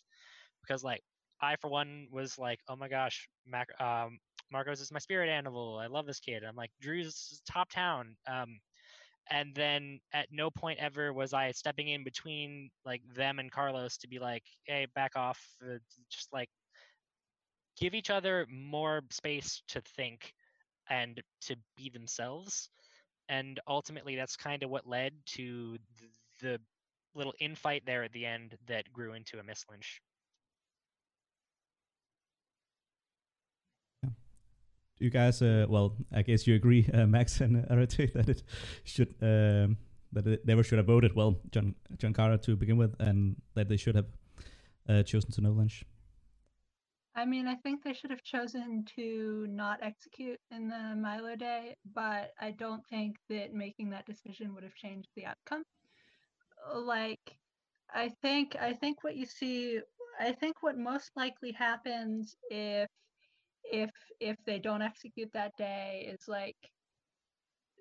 Because, 0.62 0.82
like, 0.82 1.02
I, 1.40 1.56
for 1.56 1.68
one, 1.68 2.08
was 2.10 2.38
like, 2.38 2.60
oh 2.68 2.76
my 2.76 2.88
gosh, 2.88 3.28
Mac- 3.46 3.80
um, 3.80 4.18
Marcos 4.50 4.80
is 4.80 4.92
my 4.92 4.98
spirit 4.98 5.28
animal. 5.28 5.78
I 5.78 5.86
love 5.86 6.06
this 6.06 6.20
kid. 6.20 6.42
I'm 6.44 6.56
like, 6.56 6.70
Drew's 6.80 7.40
top 7.50 7.70
town. 7.70 8.16
Um, 8.26 8.58
and 9.30 9.54
then 9.54 10.00
at 10.12 10.28
no 10.32 10.50
point 10.50 10.78
ever 10.78 11.12
was 11.12 11.34
I 11.34 11.50
stepping 11.52 11.88
in 11.88 12.02
between 12.02 12.70
like 12.84 13.02
them 13.14 13.38
and 13.38 13.52
Carlos 13.52 13.98
to 13.98 14.08
be 14.08 14.18
like, 14.18 14.42
hey, 14.64 14.86
back 14.94 15.16
off. 15.16 15.38
Uh, 15.62 15.78
just 16.10 16.32
like 16.32 16.48
give 17.78 17.94
each 17.94 18.10
other 18.10 18.46
more 18.50 19.02
space 19.10 19.62
to 19.68 19.80
think 19.96 20.32
and 20.88 21.20
to 21.42 21.56
be 21.76 21.90
themselves. 21.90 22.70
And 23.28 23.60
ultimately, 23.68 24.16
that's 24.16 24.36
kind 24.36 24.62
of 24.62 24.70
what 24.70 24.88
led 24.88 25.12
to 25.36 25.76
the 26.40 26.58
little 27.14 27.34
infight 27.42 27.84
there 27.84 28.02
at 28.02 28.12
the 28.12 28.24
end 28.24 28.56
that 28.68 28.90
grew 28.92 29.12
into 29.12 29.38
a 29.38 29.42
mislynch. 29.42 30.00
You 34.98 35.10
guys, 35.10 35.42
uh, 35.42 35.66
well, 35.68 35.96
I 36.12 36.22
guess 36.22 36.46
you 36.46 36.54
agree, 36.54 36.88
uh, 36.92 37.06
Max 37.16 37.40
and 37.40 37.64
Arete, 37.70 38.12
that 38.14 38.28
it 38.28 38.42
should 38.84 39.14
um, 39.22 39.76
that 40.12 40.26
it 40.26 40.46
never 40.46 40.62
should 40.62 40.78
have 40.78 40.86
voted 40.86 41.14
well 41.14 41.40
John 41.50 41.74
John 41.98 42.12
to 42.14 42.56
begin 42.56 42.76
with, 42.76 42.94
and 42.98 43.36
that 43.54 43.68
they 43.68 43.76
should 43.76 43.94
have 43.94 44.06
uh, 44.88 45.02
chosen 45.02 45.30
to 45.32 45.40
no 45.40 45.50
lynch. 45.52 45.84
I 47.14 47.24
mean, 47.24 47.48
I 47.48 47.56
think 47.56 47.82
they 47.82 47.94
should 47.94 48.10
have 48.10 48.22
chosen 48.22 48.84
to 48.94 49.46
not 49.48 49.80
execute 49.82 50.38
in 50.52 50.68
the 50.68 50.94
MyLo 50.96 51.36
Day, 51.36 51.74
but 51.92 52.30
I 52.40 52.52
don't 52.52 52.86
think 52.86 53.16
that 53.28 53.52
making 53.52 53.90
that 53.90 54.06
decision 54.06 54.54
would 54.54 54.62
have 54.62 54.74
changed 54.76 55.08
the 55.16 55.26
outcome. 55.26 55.64
Like, 56.74 57.36
I 57.92 58.10
think 58.22 58.56
I 58.60 58.72
think 58.72 59.02
what 59.02 59.16
you 59.16 59.26
see, 59.26 59.80
I 60.20 60.32
think 60.32 60.62
what 60.62 60.78
most 60.78 61.10
likely 61.16 61.52
happens 61.52 62.36
if 62.50 62.88
if 63.72 63.90
if 64.20 64.36
they 64.46 64.58
don't 64.58 64.82
execute 64.82 65.30
that 65.32 65.52
day 65.56 66.08
is 66.12 66.28
like 66.28 66.56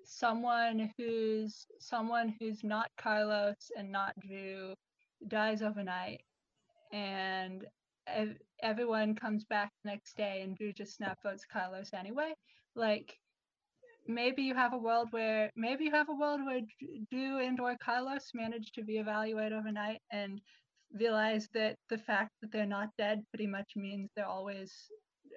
someone 0.04 0.90
who's 0.96 1.66
someone 1.80 2.34
who's 2.38 2.64
not 2.64 2.90
Carlos 2.98 3.70
and 3.76 3.90
not 3.92 4.14
Drew 4.20 4.74
dies 5.28 5.62
overnight 5.62 6.20
and 6.92 7.66
everyone 8.62 9.14
comes 9.14 9.44
back 9.44 9.70
next 9.84 10.16
day 10.16 10.42
and 10.42 10.56
Drew 10.56 10.72
just 10.72 10.96
snap 10.96 11.18
votes 11.22 11.44
Carlos 11.50 11.90
anyway. 11.92 12.34
Like 12.74 13.18
maybe 14.06 14.42
you 14.42 14.54
have 14.54 14.72
a 14.72 14.78
world 14.78 15.08
where 15.10 15.50
maybe 15.56 15.84
you 15.84 15.90
have 15.92 16.08
a 16.08 16.14
world 16.14 16.40
where 16.44 16.60
Drew 17.10 17.38
and 17.40 17.60
or 17.60 17.76
Carlos 17.82 18.30
manage 18.34 18.72
to 18.72 18.82
be 18.82 18.98
evaluated 18.98 19.52
overnight 19.52 20.00
and 20.10 20.40
realize 20.92 21.48
that 21.54 21.76
the 21.90 21.98
fact 21.98 22.30
that 22.40 22.50
they're 22.50 22.66
not 22.66 22.88
dead 22.96 23.22
pretty 23.30 23.46
much 23.46 23.72
means 23.76 24.10
they're 24.16 24.26
always 24.26 24.72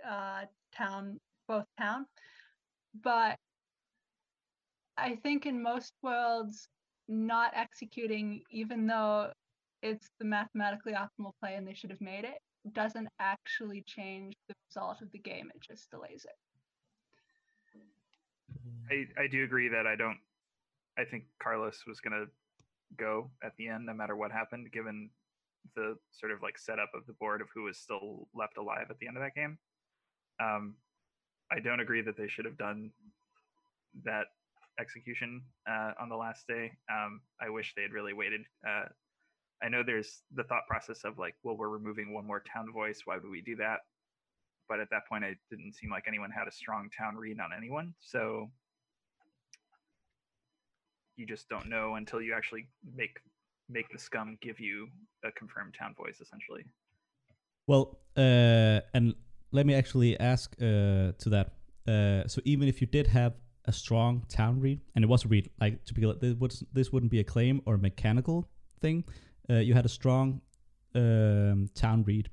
uh, 0.08 0.46
town, 0.76 1.20
both 1.48 1.66
town. 1.80 2.06
But 3.04 3.38
I 4.98 5.16
think 5.16 5.46
in 5.46 5.62
most 5.62 5.94
worlds, 6.02 6.68
not 7.08 7.52
executing, 7.56 8.42
even 8.52 8.88
though 8.88 9.32
it's 9.82 10.10
the 10.20 10.26
mathematically 10.26 10.94
optimal 10.94 11.32
play 11.40 11.56
and 11.56 11.68
they 11.68 11.74
should 11.74 11.90
have 11.90 12.02
made 12.02 12.24
it, 12.24 12.40
doesn't 12.74 13.08
actually 13.20 13.84
change 13.88 14.36
the 14.48 14.54
result 14.70 15.02
of 15.02 15.12
the 15.12 15.20
game. 15.20 15.50
It 15.56 15.62
just 15.62 15.90
delays 15.90 16.26
it. 16.26 16.36
I, 18.92 19.24
I 19.24 19.28
do 19.28 19.44
agree 19.44 19.70
that 19.70 19.88
I 19.88 19.96
don't 19.96 20.18
I 20.98 21.06
think 21.06 21.24
Carlos 21.42 21.84
was 21.88 22.00
gonna 22.00 22.26
go 22.98 23.32
at 23.44 23.54
the 23.58 23.68
end 23.68 23.86
no 23.86 23.94
matter 23.94 24.16
what 24.16 24.32
happened, 24.32 24.72
given 24.72 25.10
the 25.76 25.96
sort 26.12 26.32
of 26.32 26.42
like 26.42 26.58
setup 26.58 26.92
of 26.94 27.06
the 27.08 27.14
board 27.14 27.42
of 27.42 27.48
who 27.54 27.64
was 27.64 27.78
still 27.78 28.28
left 28.34 28.58
alive 28.58 28.88
at 28.90 29.00
the 29.00 29.08
end 29.08 29.18
of 29.18 29.24
that 29.24 29.36
game. 29.36 29.58
Um, 30.42 30.76
I 31.52 31.60
don't 31.60 31.80
agree 31.80 32.02
that 32.02 32.18
they 32.18 32.28
should 32.28 32.46
have 32.46 32.58
done 32.58 32.92
that 34.04 34.28
execution 34.80 35.42
uh, 35.70 35.92
on 36.00 36.10
the 36.10 36.16
last 36.16 36.48
day. 36.48 36.72
Um, 36.92 37.22
I 37.42 37.50
wish 37.50 37.74
they 37.76 37.82
had 37.82 37.92
really 37.92 38.14
waited. 38.14 38.42
Uh, 38.68 38.86
I 39.62 39.70
know 39.70 39.84
there's 39.84 40.24
the 40.34 40.44
thought 40.44 40.66
process 40.68 41.04
of 41.04 41.20
like, 41.20 41.36
well, 41.44 41.56
we're 41.56 41.70
removing 41.70 42.14
one 42.14 42.26
more 42.26 42.42
town 42.52 42.72
voice. 42.74 43.02
Why 43.06 43.18
would 43.18 43.30
we 43.30 43.42
do 43.42 43.56
that? 43.58 43.80
But 44.68 44.80
at 44.80 44.90
that 44.92 45.08
point, 45.08 45.24
it 45.24 45.38
didn't 45.50 45.74
seem 45.74 45.92
like 45.92 46.06
anyone 46.08 46.32
had 46.32 46.48
a 46.48 46.52
strong 46.52 46.90
town 46.98 47.16
read 47.16 47.40
on 47.40 47.50
anyone. 47.56 47.94
So 48.00 48.50
you 51.18 51.26
just 51.26 51.50
don't 51.50 51.68
know 51.68 51.96
until 51.96 52.22
you 52.22 52.34
actually 52.34 52.68
make 52.96 53.18
make 53.70 53.90
the 53.92 54.00
scum 54.00 54.38
give 54.42 54.60
you 54.60 54.88
a 55.24 55.32
confirmed 55.34 55.76
town 55.78 55.94
voice, 55.96 56.20
essentially. 56.22 56.66
Well, 57.68 58.00
uh, 58.18 58.82
and 58.94 59.14
let 59.52 59.66
me 59.66 59.74
actually 59.74 60.20
ask 60.20 60.56
uh, 60.60 61.12
to 61.18 61.30
that. 61.30 61.54
Uh, 61.88 62.28
so 62.28 62.42
even 62.46 62.68
if 62.68 62.82
you 62.82 62.88
did 62.88 63.08
have 63.08 63.34
a 63.66 63.72
strong 63.72 64.26
town 64.28 64.60
read, 64.60 64.80
and 64.96 65.04
it 65.04 65.08
was 65.08 65.26
a 65.26 65.28
read, 65.28 65.50
like 65.60 65.84
to 65.86 65.94
be 65.94 66.02
this, 66.20 66.36
would, 66.36 66.54
this 66.74 66.92
wouldn't 66.92 67.12
be 67.12 67.20
a 67.20 67.24
claim 67.24 67.62
or 67.66 67.76
a 67.76 67.78
mechanical 67.78 68.48
thing. 68.80 69.04
Uh, 69.50 69.56
you 69.56 69.74
had 69.74 69.86
a 69.86 69.90
strong 69.90 70.42
um, 70.96 71.70
town 71.76 72.04
read 72.04 72.30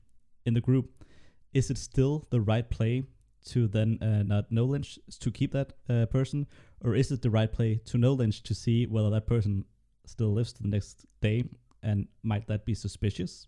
in 0.46 0.54
the 0.54 0.60
group. 0.60 1.04
Is 1.52 1.70
it 1.70 1.78
still 1.78 2.26
the 2.30 2.40
right 2.40 2.68
play 2.68 3.04
to 3.46 3.66
then 3.66 3.98
uh, 4.02 4.22
not 4.22 4.50
no 4.50 4.64
lynch 4.64 4.98
to 5.20 5.30
keep 5.30 5.52
that 5.52 5.72
uh, 5.88 6.06
person, 6.06 6.46
or 6.84 6.94
is 6.94 7.10
it 7.10 7.22
the 7.22 7.30
right 7.30 7.52
play 7.52 7.80
to 7.86 7.98
no 7.98 8.12
lynch 8.12 8.42
to 8.42 8.54
see 8.54 8.86
whether 8.86 9.10
that 9.10 9.26
person 9.26 9.64
still 10.04 10.32
lives 10.32 10.52
to 10.54 10.62
the 10.62 10.68
next 10.68 11.06
day, 11.20 11.44
and 11.82 12.08
might 12.22 12.46
that 12.48 12.64
be 12.64 12.74
suspicious? 12.74 13.46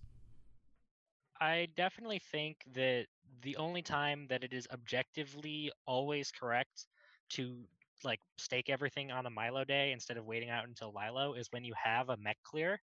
I 1.41 1.67
definitely 1.75 2.19
think 2.19 2.65
that 2.75 3.07
the 3.41 3.57
only 3.57 3.83
time 3.83 4.27
that 4.29 4.45
it 4.45 4.53
is 4.53 4.69
objectively 4.71 5.73
always 5.87 6.31
correct 6.31 6.87
to 7.31 7.67
like 8.05 8.21
stake 8.39 8.69
everything 8.69 9.11
on 9.11 9.27
a 9.27 9.31
MyLo 9.31 9.67
day 9.67 9.93
instead 9.93 10.17
of 10.17 10.27
waiting 10.27 10.51
out 10.51 10.65
until 10.67 10.93
LyLo 10.93 11.39
is 11.39 11.49
when 11.51 11.65
you 11.65 11.75
have 11.83 12.09
a 12.09 12.17
mech 12.17 12.39
clear. 12.43 12.79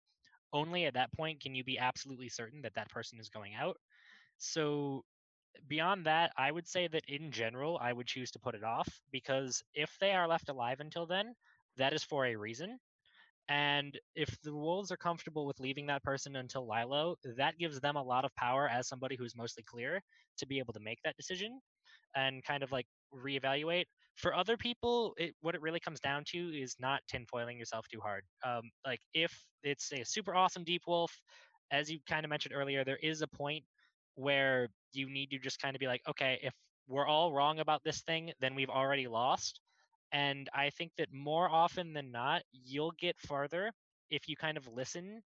Only 0.54 0.86
at 0.86 0.96
that 0.96 1.14
point 1.14 1.42
can 1.42 1.56
you 1.56 1.64
be 1.64 1.80
absolutely 1.80 2.30
certain 2.30 2.62
that 2.64 2.76
that 2.76 2.90
person 2.90 3.20
is 3.20 3.30
going 3.30 3.56
out. 3.56 3.78
So 4.38 5.06
beyond 5.68 6.06
that, 6.08 6.34
I 6.38 6.52
would 6.52 6.68
say 6.68 6.88
that 6.88 7.06
in 7.08 7.32
general, 7.32 7.78
I 7.80 7.94
would 7.94 8.08
choose 8.08 8.32
to 8.32 8.40
put 8.40 8.56
it 8.56 8.64
off 8.64 8.90
because 9.12 9.64
if 9.74 9.98
they 10.00 10.14
are 10.14 10.28
left 10.28 10.50
alive 10.50 10.80
until 10.82 11.08
then, 11.08 11.36
that 11.78 11.94
is 11.94 12.04
for 12.04 12.26
a 12.26 12.36
reason. 12.38 12.80
And 13.50 13.98
if 14.16 14.36
the 14.42 14.54
Wolves 14.54 14.92
are 14.92 14.98
comfortable 14.98 15.46
with 15.46 15.60
leaving 15.60 15.88
that 15.88 16.04
person 16.04 16.36
until 16.36 16.68
LyLo, 16.68 17.16
that 17.38 17.58
gives 17.58 17.80
them 17.80 17.96
a 17.96 18.04
lot 18.04 18.26
of 18.26 18.36
power 18.36 18.68
as 18.68 18.88
somebody 18.88 19.16
who's 19.16 19.36
mostly 19.36 19.64
clear 19.64 20.02
to 20.38 20.46
be 20.46 20.60
able 20.60 20.74
to 20.74 20.80
make 20.82 21.00
that 21.04 21.16
decision 21.16 21.60
and 22.16 22.44
kind 22.44 22.64
of 22.64 22.72
like 22.72 22.88
reevaluate. 23.14 23.86
For 24.16 24.34
other 24.34 24.58
people, 24.58 25.14
it, 25.18 25.34
what 25.42 25.56
it 25.56 25.62
really 25.62 25.80
comes 25.80 26.00
down 26.00 26.24
to 26.30 26.38
is 26.38 26.76
not 26.80 27.02
tinfoiling 27.14 27.58
yourself 27.58 27.88
too 27.88 28.00
hard. 28.02 28.24
Um, 28.46 28.64
like 28.86 29.00
if 29.14 29.46
it's 29.64 29.92
a 29.94 30.04
super 30.04 30.36
awesome 30.36 30.64
deep 30.64 30.82
wolf, 30.88 31.12
as 31.72 31.90
you 31.90 32.00
kind 32.10 32.26
of 32.26 32.30
mentioned 32.30 32.56
earlier, 32.56 32.84
there 32.84 33.00
is 33.02 33.22
a 33.22 33.28
point 33.28 33.64
where 34.16 34.68
you 34.94 35.10
need 35.10 35.30
to 35.30 35.40
just 35.40 35.62
kind 35.62 35.76
of 35.76 35.80
be 35.80 35.88
like, 35.88 36.02
okay, 36.10 36.40
if 36.42 36.54
we're 36.88 37.06
all 37.06 37.34
wrong 37.34 37.60
about 37.60 37.84
this 37.84 38.02
thing, 38.02 38.32
then 38.40 38.56
we've 38.56 38.70
already 38.70 39.08
lost. 39.08 39.62
And 40.12 40.50
I 40.54 40.70
think 40.72 40.94
that 40.98 41.12
more 41.14 41.50
often 41.50 41.94
than 41.94 42.12
not, 42.12 42.44
you'll 42.52 42.92
get 42.94 43.20
farther 43.20 43.72
if 44.10 44.28
you 44.30 44.36
kind 44.36 44.58
of 44.58 44.68
listen 44.68 45.22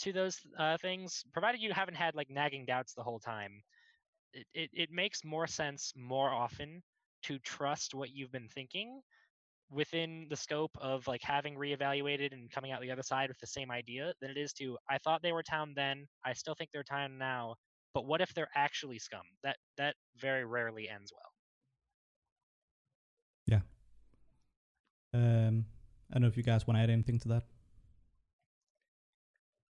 to 0.00 0.12
those 0.12 0.40
uh, 0.58 0.78
things, 0.78 1.24
provided 1.32 1.60
you 1.60 1.72
haven't 1.72 1.96
had 1.96 2.14
like 2.14 2.30
nagging 2.30 2.66
doubts 2.66 2.94
the 2.94 3.02
whole 3.04 3.20
time. 3.20 3.62
It, 4.32 4.46
it, 4.54 4.70
it 4.74 4.90
makes 4.90 5.24
more 5.24 5.46
sense 5.46 5.92
more 5.96 6.30
often 6.30 6.82
to 7.24 7.38
trust 7.40 7.94
what 7.94 8.10
you've 8.10 8.32
been 8.32 8.48
thinking 8.48 9.02
within 9.70 10.26
the 10.28 10.36
scope 10.36 10.76
of 10.78 11.06
like 11.06 11.22
having 11.22 11.54
reevaluated 11.56 12.32
and 12.32 12.50
coming 12.50 12.72
out 12.72 12.80
the 12.82 12.90
other 12.90 13.02
side 13.02 13.28
with 13.30 13.38
the 13.38 13.46
same 13.46 13.70
idea 13.70 14.12
than 14.20 14.30
it 14.30 14.36
is 14.36 14.52
to 14.54 14.78
I 14.88 14.98
thought 14.98 15.22
they 15.22 15.32
were 15.32 15.42
town 15.44 15.74
then, 15.74 16.08
I 16.24 16.34
still 16.34 16.54
think 16.54 16.70
they're 16.72 16.82
town 16.84 17.18
now, 17.18 17.56
but 17.94 18.06
what 18.06 18.20
if 18.20 18.34
they're 18.34 18.50
actually 18.54 18.98
scum? 18.98 19.26
That 19.42 19.58
that 19.76 19.96
very 20.16 20.44
rarely 20.44 20.88
ends 20.88 21.12
well. 21.14 21.29
Um, 25.12 25.64
I 26.10 26.14
don't 26.14 26.22
know 26.22 26.28
if 26.28 26.36
you 26.36 26.42
guys 26.42 26.66
want 26.66 26.78
to 26.78 26.82
add 26.82 26.90
anything 26.90 27.18
to 27.20 27.28
that. 27.28 27.44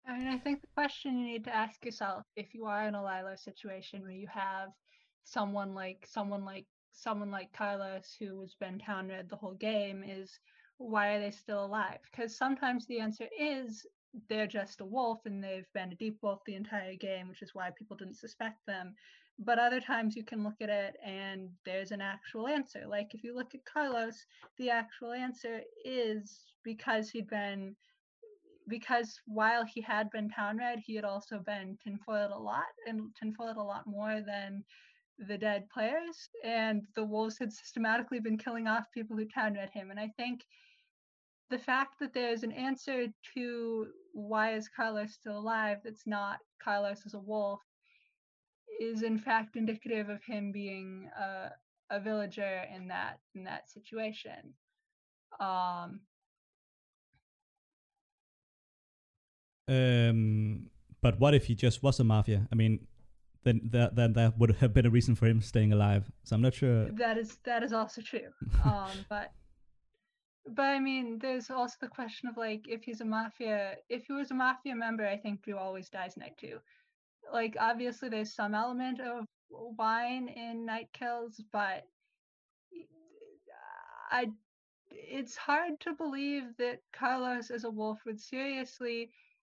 I 0.07 0.17
mean, 0.17 0.27
I 0.27 0.37
think 0.37 0.61
the 0.61 0.67
question 0.75 1.19
you 1.19 1.25
need 1.25 1.43
to 1.45 1.55
ask 1.55 1.85
yourself 1.85 2.23
if 2.35 2.53
you 2.53 2.65
are 2.65 2.87
in 2.87 2.95
a 2.95 2.99
LyLo 2.99 3.37
situation 3.37 4.01
where 4.01 4.11
you 4.11 4.27
have 4.27 4.69
someone 5.23 5.75
like 5.75 6.07
someone 6.09 6.43
like 6.43 6.65
someone 6.91 7.29
like 7.29 7.53
Carlos 7.53 8.15
who 8.19 8.41
has 8.41 8.55
been 8.55 8.79
town 8.79 9.07
red 9.07 9.29
the 9.29 9.35
whole 9.35 9.53
game 9.53 10.03
is 10.03 10.39
why 10.77 11.09
are 11.09 11.19
they 11.19 11.31
still 11.31 11.65
alive? 11.65 11.99
Because 12.09 12.35
sometimes 12.35 12.87
the 12.87 12.99
answer 12.99 13.27
is 13.39 13.85
they're 14.27 14.47
just 14.47 14.81
a 14.81 14.85
wolf 14.85 15.19
and 15.25 15.43
they've 15.43 15.71
been 15.73 15.91
a 15.91 15.95
deep 15.95 16.17
wolf 16.21 16.39
the 16.45 16.55
entire 16.55 16.95
game, 16.95 17.27
which 17.27 17.41
is 17.41 17.51
why 17.53 17.69
people 17.77 17.97
didn't 17.97 18.17
suspect 18.17 18.57
them. 18.65 18.95
But 19.37 19.59
other 19.59 19.79
times 19.79 20.15
you 20.15 20.23
can 20.23 20.43
look 20.43 20.61
at 20.61 20.69
it 20.69 20.95
and 21.05 21.49
there's 21.65 21.91
an 21.91 22.01
actual 22.01 22.47
answer. 22.47 22.83
Like 22.87 23.13
if 23.13 23.23
you 23.23 23.35
look 23.35 23.55
at 23.55 23.65
Carlos, 23.65 24.25
the 24.57 24.69
actual 24.69 25.13
answer 25.13 25.61
is 25.85 26.39
because 26.63 27.09
he'd 27.09 27.29
been 27.29 27.75
because 28.67 29.19
while 29.25 29.65
he 29.65 29.81
had 29.81 30.11
been 30.11 30.29
town 30.29 30.57
red, 30.57 30.79
he 30.85 30.95
had 30.95 31.05
also 31.05 31.39
been 31.39 31.77
tinfoiled 31.83 32.31
a 32.31 32.37
lot 32.37 32.67
and 32.87 33.01
tinfoiled 33.19 33.57
a 33.57 33.63
lot 33.63 33.87
more 33.87 34.21
than 34.21 34.63
the 35.27 35.37
dead 35.37 35.67
players. 35.73 36.29
And 36.43 36.83
the 36.95 37.03
wolves 37.03 37.39
had 37.39 37.51
systematically 37.51 38.19
been 38.19 38.37
killing 38.37 38.67
off 38.67 38.85
people 38.93 39.17
who 39.17 39.25
town 39.25 39.55
red 39.55 39.71
him. 39.73 39.89
And 39.89 39.99
I 39.99 40.09
think 40.17 40.41
the 41.49 41.57
fact 41.57 41.99
that 41.99 42.13
there's 42.13 42.43
an 42.43 42.51
answer 42.51 43.07
to 43.33 43.87
why 44.13 44.53
is 44.53 44.69
Carlos 44.69 45.13
still 45.13 45.37
alive 45.37 45.77
that's 45.83 46.05
not 46.05 46.37
Carlos 46.63 47.01
as 47.05 47.13
a 47.13 47.19
wolf 47.19 47.59
is 48.79 49.03
in 49.03 49.17
fact 49.17 49.55
indicative 49.55 50.09
of 50.09 50.23
him 50.23 50.51
being 50.51 51.09
a, 51.19 51.49
a 51.89 51.99
villager 51.99 52.63
in 52.73 52.87
that 52.87 53.19
in 53.35 53.43
that 53.43 53.69
situation. 53.69 54.53
Um, 55.39 56.01
Um, 59.69 60.71
but 61.01 61.19
what 61.19 61.35
if 61.35 61.45
he 61.45 61.53
just 61.53 61.83
was 61.83 61.99
a 61.99 62.03
mafia? 62.03 62.47
I 62.51 62.55
mean, 62.55 62.87
then 63.43 63.61
that 63.65 63.95
then 63.95 64.13
that 64.13 64.37
would 64.37 64.55
have 64.55 64.73
been 64.73 64.85
a 64.85 64.89
reason 64.89 65.15
for 65.15 65.27
him 65.27 65.41
staying 65.41 65.71
alive. 65.71 66.11
So 66.23 66.35
I'm 66.35 66.41
not 66.41 66.55
sure. 66.55 66.89
that 66.93 67.17
is 67.17 67.37
that 67.45 67.61
is 67.63 67.71
also 67.71 68.01
true. 68.01 68.29
Um, 68.65 68.89
but 69.09 69.31
but 70.45 70.63
I 70.63 70.79
mean, 70.79 71.19
there's 71.19 71.49
also 71.49 71.75
the 71.81 71.87
question 71.87 72.29
of 72.29 72.37
like 72.37 72.67
if 72.67 72.83
he's 72.83 73.01
a 73.01 73.05
mafia, 73.05 73.75
if 73.89 74.05
he 74.05 74.13
was 74.13 74.31
a 74.31 74.35
mafia 74.35 74.75
member, 74.75 75.05
I 75.05 75.17
think 75.17 75.41
Drew 75.41 75.57
always 75.57 75.89
dies 75.89 76.17
night 76.17 76.37
two. 76.39 76.59
Like 77.31 77.55
obviously, 77.59 78.09
there's 78.09 78.33
some 78.33 78.55
element 78.55 78.99
of 79.01 79.25
wine 79.49 80.27
in 80.29 80.65
night 80.65 80.89
kills, 80.93 81.41
but 81.51 81.85
I 84.11 84.31
it's 84.91 85.35
hard 85.35 85.79
to 85.81 85.93
believe 85.93 86.43
that 86.57 86.81
Carlos 86.93 87.51
as 87.51 87.63
a 87.63 87.69
wolf 87.69 87.99
would 88.05 88.19
seriously 88.19 89.11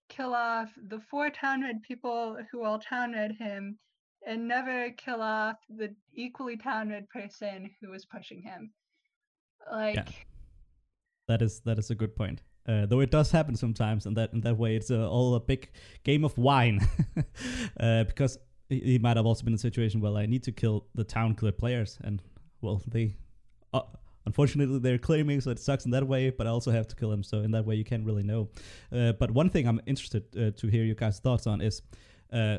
kill 0.09 0.33
off 0.33 0.71
the 0.88 0.99
four 0.99 1.29
town 1.29 1.61
red 1.61 1.81
people 1.83 2.38
who 2.51 2.63
all 2.63 2.79
town 2.79 3.13
red 3.13 3.33
him 3.33 3.77
and 4.25 4.47
never 4.47 4.89
kill 4.91 5.21
off 5.21 5.57
the 5.69 5.93
equally 6.13 6.57
town 6.57 6.89
red 6.89 7.07
person 7.09 7.69
who 7.79 7.89
was 7.89 8.05
pushing 8.05 8.41
him. 8.41 8.71
Like 9.71 10.26
That 11.28 11.41
is 11.41 11.59
that 11.61 11.78
is 11.78 11.89
a 11.91 11.95
good 11.95 12.15
point. 12.15 12.41
Uh, 12.67 12.86
though 12.86 12.99
it 12.99 13.11
does 13.11 13.32
happen 13.32 13.55
sometimes, 13.55 14.05
and 14.05 14.17
that 14.17 14.34
in 14.34 14.41
that 14.41 14.57
way, 14.57 14.75
it's 14.75 14.91
uh, 14.91 15.09
all 15.09 15.36
a 15.36 15.39
big 15.39 15.69
game 16.03 16.25
of 16.25 16.38
wine. 16.38 16.86
uh, 17.80 18.03
because 18.03 18.38
he, 18.69 18.99
might 18.99 19.15
have 19.15 19.25
also 19.25 19.43
been 19.43 19.53
in 19.53 19.55
a 19.55 19.59
situation 19.59 20.01
where 20.01 20.13
I 20.13 20.25
need 20.25 20.43
to 20.43 20.51
kill 20.51 20.86
the 20.93 21.05
town 21.05 21.36
clear 21.36 21.53
players, 21.53 21.97
and 22.03 22.21
well, 22.61 22.82
they 22.86 23.15
uh, 23.73 23.82
unfortunately 24.25 24.80
they're 24.80 24.97
claiming, 24.97 25.39
so 25.39 25.51
it 25.51 25.59
sucks 25.59 25.86
in 25.86 25.91
that 25.91 26.05
way. 26.05 26.30
But 26.30 26.47
I 26.47 26.49
also 26.49 26.71
have 26.71 26.88
to 26.89 26.95
kill 26.95 27.09
them, 27.09 27.23
so 27.23 27.39
in 27.39 27.51
that 27.51 27.65
way, 27.65 27.75
you 27.75 27.86
can't 27.86 28.05
really 28.05 28.23
know. 28.23 28.49
Uh, 28.91 29.13
but 29.13 29.32
one 29.32 29.49
thing 29.49 29.67
I'm 29.67 29.82
interested 29.86 30.57
to 30.57 30.67
hear 30.67 30.84
your 30.84 30.95
guys' 30.95 31.19
thoughts 31.19 31.47
on 31.47 31.61
is. 31.61 31.82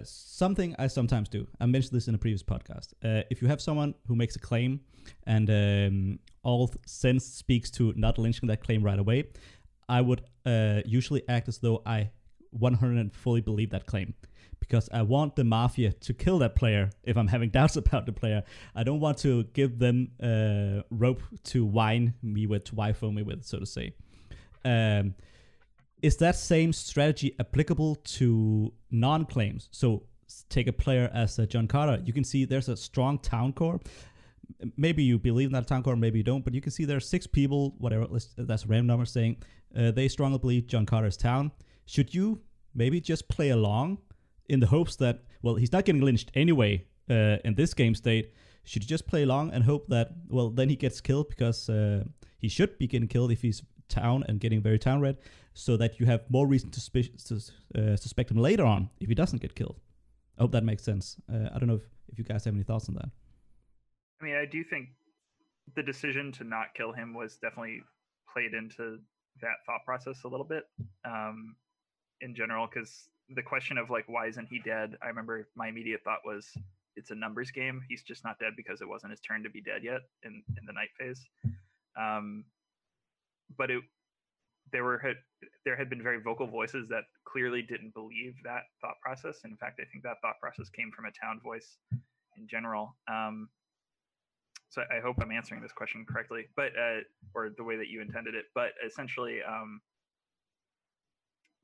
Something 0.04 0.74
I 0.78 0.86
sometimes 0.86 1.28
do. 1.28 1.46
I 1.60 1.66
mentioned 1.66 1.94
this 1.94 2.08
in 2.08 2.14
a 2.14 2.18
previous 2.18 2.42
podcast. 2.42 2.94
If 3.02 3.42
you 3.42 3.48
have 3.48 3.60
someone 3.60 3.94
who 4.06 4.16
makes 4.16 4.34
a 4.34 4.38
claim 4.38 4.80
and 5.26 5.50
um, 5.50 6.18
all 6.48 6.70
sense 6.86 7.24
speaks 7.26 7.70
to 7.70 7.92
not 7.94 8.16
lynching 8.16 8.48
that 8.48 8.64
claim 8.64 8.82
right 8.82 8.98
away, 8.98 9.24
I 9.86 10.00
would 10.00 10.22
uh, 10.46 10.80
usually 10.86 11.22
act 11.28 11.46
as 11.48 11.58
though 11.58 11.82
I 11.84 12.10
100 12.50 13.14
fully 13.14 13.42
believe 13.42 13.70
that 13.70 13.84
claim 13.84 14.14
because 14.60 14.88
I 14.92 15.02
want 15.02 15.36
the 15.36 15.44
mafia 15.44 15.92
to 15.92 16.14
kill 16.14 16.38
that 16.38 16.56
player 16.56 16.90
if 17.04 17.18
I'm 17.18 17.28
having 17.28 17.50
doubts 17.58 17.76
about 17.76 18.06
the 18.06 18.12
player. 18.12 18.42
I 18.74 18.82
don't 18.82 19.00
want 19.00 19.18
to 19.18 19.44
give 19.52 19.78
them 19.78 20.12
uh, 20.22 20.82
rope 20.90 21.22
to 21.44 21.66
whine 21.66 22.14
me 22.22 22.46
with, 22.46 22.64
to 22.64 22.74
wifo 22.74 23.12
me 23.12 23.22
with, 23.22 23.44
so 23.44 23.58
to 23.58 23.66
say. 23.66 23.92
Um, 24.64 25.14
is 26.00 26.16
that 26.16 26.36
same 26.36 26.72
strategy 26.72 27.34
applicable 27.38 27.96
to 28.16 28.72
non-claims? 28.90 29.68
So 29.70 30.04
take 30.48 30.66
a 30.66 30.72
player 30.72 31.10
as 31.12 31.38
uh, 31.38 31.44
John 31.44 31.66
Carter, 31.66 32.02
you 32.04 32.14
can 32.14 32.24
see 32.24 32.46
there's 32.46 32.68
a 32.68 32.76
strong 32.76 33.18
town 33.18 33.52
core. 33.52 33.80
Maybe 34.76 35.02
you 35.02 35.18
believe 35.18 35.48
in 35.48 35.52
that 35.52 35.66
town 35.66 35.82
core, 35.82 35.96
maybe 35.96 36.18
you 36.18 36.24
don't, 36.24 36.44
but 36.44 36.54
you 36.54 36.60
can 36.60 36.72
see 36.72 36.84
there 36.84 36.96
are 36.96 37.00
six 37.00 37.26
people, 37.26 37.74
whatever, 37.78 38.06
that's 38.36 38.66
random 38.66 38.86
number, 38.86 39.04
saying 39.04 39.36
uh, 39.76 39.90
they 39.90 40.08
strongly 40.08 40.38
believe 40.38 40.66
John 40.66 40.86
Carter's 40.86 41.16
town. 41.16 41.52
Should 41.86 42.14
you 42.14 42.40
maybe 42.74 43.00
just 43.00 43.28
play 43.28 43.50
along 43.50 43.98
in 44.48 44.60
the 44.60 44.66
hopes 44.66 44.96
that, 44.96 45.24
well, 45.42 45.56
he's 45.56 45.72
not 45.72 45.84
getting 45.84 46.02
lynched 46.02 46.30
anyway 46.34 46.86
uh, 47.10 47.36
in 47.44 47.54
this 47.54 47.74
game 47.74 47.94
state? 47.94 48.32
Should 48.64 48.82
you 48.82 48.88
just 48.88 49.06
play 49.06 49.22
along 49.22 49.52
and 49.52 49.64
hope 49.64 49.88
that, 49.88 50.12
well, 50.28 50.50
then 50.50 50.68
he 50.68 50.76
gets 50.76 51.00
killed 51.00 51.28
because 51.28 51.68
uh, 51.68 52.04
he 52.38 52.48
should 52.48 52.78
be 52.78 52.86
getting 52.86 53.08
killed 53.08 53.30
if 53.30 53.42
he's 53.42 53.62
town 53.88 54.24
and 54.28 54.40
getting 54.40 54.60
very 54.60 54.78
town 54.78 55.00
red, 55.00 55.18
so 55.54 55.76
that 55.76 55.98
you 56.00 56.06
have 56.06 56.22
more 56.30 56.46
reason 56.46 56.70
to 56.70 56.80
spe- 56.80 57.16
sus- 57.16 57.52
uh, 57.74 57.96
suspect 57.96 58.30
him 58.30 58.38
later 58.38 58.64
on 58.64 58.90
if 59.00 59.08
he 59.08 59.14
doesn't 59.14 59.40
get 59.42 59.54
killed? 59.54 59.76
I 60.38 60.42
hope 60.42 60.52
that 60.52 60.64
makes 60.64 60.84
sense. 60.84 61.16
Uh, 61.32 61.48
I 61.54 61.58
don't 61.58 61.68
know 61.68 61.76
if, 61.76 61.88
if 62.08 62.18
you 62.18 62.24
guys 62.24 62.44
have 62.44 62.54
any 62.54 62.62
thoughts 62.62 62.88
on 62.88 62.94
that. 62.94 63.10
I 64.20 64.24
mean, 64.24 64.34
I 64.36 64.46
do 64.46 64.64
think 64.64 64.88
the 65.76 65.82
decision 65.82 66.32
to 66.32 66.44
not 66.44 66.74
kill 66.74 66.92
him 66.92 67.14
was 67.14 67.36
definitely 67.36 67.82
played 68.32 68.54
into 68.54 68.98
that 69.40 69.56
thought 69.66 69.84
process 69.84 70.24
a 70.24 70.28
little 70.28 70.46
bit 70.46 70.64
um, 71.04 71.54
in 72.20 72.34
general. 72.34 72.68
Because 72.72 73.08
the 73.34 73.42
question 73.42 73.78
of 73.78 73.90
like, 73.90 74.04
why 74.08 74.26
isn't 74.26 74.48
he 74.50 74.60
dead? 74.64 74.96
I 75.02 75.08
remember 75.08 75.48
my 75.56 75.68
immediate 75.68 76.02
thought 76.02 76.20
was, 76.24 76.50
it's 76.96 77.10
a 77.10 77.14
numbers 77.14 77.52
game. 77.52 77.80
He's 77.88 78.02
just 78.02 78.24
not 78.24 78.38
dead 78.40 78.54
because 78.56 78.80
it 78.80 78.88
wasn't 78.88 79.12
his 79.12 79.20
turn 79.20 79.44
to 79.44 79.50
be 79.50 79.60
dead 79.60 79.84
yet 79.84 80.00
in 80.24 80.42
in 80.58 80.66
the 80.66 80.72
night 80.72 80.90
phase. 80.98 81.24
Um, 81.96 82.44
but 83.56 83.70
it 83.70 83.82
there 84.72 84.84
were 84.84 84.98
had, 84.98 85.16
there 85.64 85.76
had 85.76 85.88
been 85.88 86.02
very 86.02 86.20
vocal 86.20 86.46
voices 86.46 86.88
that 86.88 87.04
clearly 87.24 87.62
didn't 87.62 87.94
believe 87.94 88.34
that 88.44 88.62
thought 88.80 89.00
process. 89.02 89.38
In 89.44 89.56
fact, 89.56 89.80
I 89.80 89.86
think 89.90 90.04
that 90.04 90.16
thought 90.20 90.40
process 90.40 90.68
came 90.68 90.90
from 90.90 91.06
a 91.06 91.10
town 91.12 91.40
voice 91.42 91.78
in 92.36 92.46
general. 92.48 92.96
Um, 93.10 93.48
so 94.70 94.82
I 94.82 95.00
hope 95.00 95.16
I'm 95.20 95.32
answering 95.32 95.62
this 95.62 95.72
question 95.72 96.04
correctly, 96.08 96.48
but 96.56 96.72
uh, 96.78 97.00
or 97.34 97.50
the 97.56 97.64
way 97.64 97.76
that 97.76 97.88
you 97.88 98.00
intended 98.02 98.34
it. 98.34 98.46
But 98.54 98.72
essentially, 98.86 99.38
um, 99.46 99.80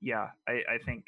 yeah, 0.00 0.28
I, 0.48 0.62
I 0.74 0.78
think. 0.84 1.04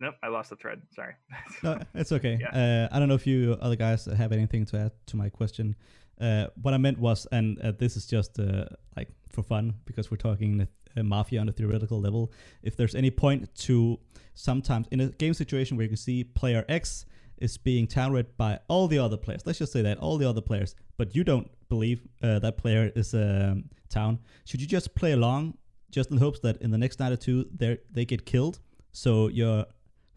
Nope, 0.00 0.14
I 0.22 0.28
lost 0.28 0.50
the 0.50 0.56
thread. 0.56 0.80
Sorry. 0.94 1.14
No, 1.62 1.78
it's 1.94 2.10
okay. 2.10 2.38
Yeah. 2.40 2.88
Uh, 2.90 2.94
I 2.94 2.98
don't 2.98 3.08
know 3.08 3.14
if 3.14 3.26
you 3.26 3.56
other 3.60 3.76
guys 3.76 4.06
have 4.06 4.32
anything 4.32 4.64
to 4.66 4.78
add 4.78 4.92
to 5.06 5.16
my 5.16 5.28
question. 5.28 5.76
Uh, 6.18 6.46
what 6.60 6.74
I 6.74 6.78
meant 6.78 6.98
was, 6.98 7.26
and 7.32 7.60
uh, 7.60 7.72
this 7.78 7.96
is 7.96 8.06
just 8.06 8.38
uh, 8.38 8.64
like 8.96 9.08
for 9.28 9.42
fun 9.42 9.74
because 9.84 10.10
we're 10.10 10.16
talking 10.16 10.66
uh, 10.96 11.02
mafia 11.02 11.40
on 11.40 11.48
a 11.48 11.52
theoretical 11.52 12.00
level. 12.00 12.32
If 12.62 12.76
there's 12.76 12.94
any 12.94 13.10
point 13.10 13.54
to 13.66 13.98
sometimes 14.34 14.86
in 14.90 15.00
a 15.00 15.08
game 15.08 15.34
situation 15.34 15.76
where 15.76 15.84
you 15.84 15.90
can 15.90 15.96
see 15.96 16.24
player 16.24 16.64
X 16.68 17.04
is 17.40 17.56
being 17.56 17.86
town 17.86 18.12
read 18.12 18.36
by 18.36 18.58
all 18.68 18.86
the 18.86 18.98
other 18.98 19.16
players, 19.16 19.42
let's 19.46 19.58
just 19.58 19.72
say 19.72 19.82
that 19.82 19.98
all 19.98 20.18
the 20.18 20.28
other 20.28 20.40
players, 20.40 20.74
but 20.96 21.14
you 21.14 21.24
don't 21.24 21.50
believe 21.68 22.06
uh, 22.22 22.38
that 22.38 22.58
player 22.58 22.92
is 22.94 23.14
um, 23.14 23.64
town, 23.88 24.18
should 24.44 24.60
you 24.60 24.66
just 24.66 24.94
play 24.94 25.12
along, 25.12 25.56
just 25.90 26.10
in 26.10 26.18
hopes 26.18 26.40
that 26.40 26.60
in 26.62 26.70
the 26.70 26.78
next 26.78 27.00
night 27.00 27.12
or 27.12 27.16
two 27.16 27.46
they 27.54 27.78
they 27.90 28.04
get 28.04 28.24
killed, 28.24 28.60
so 28.92 29.28
you're 29.28 29.64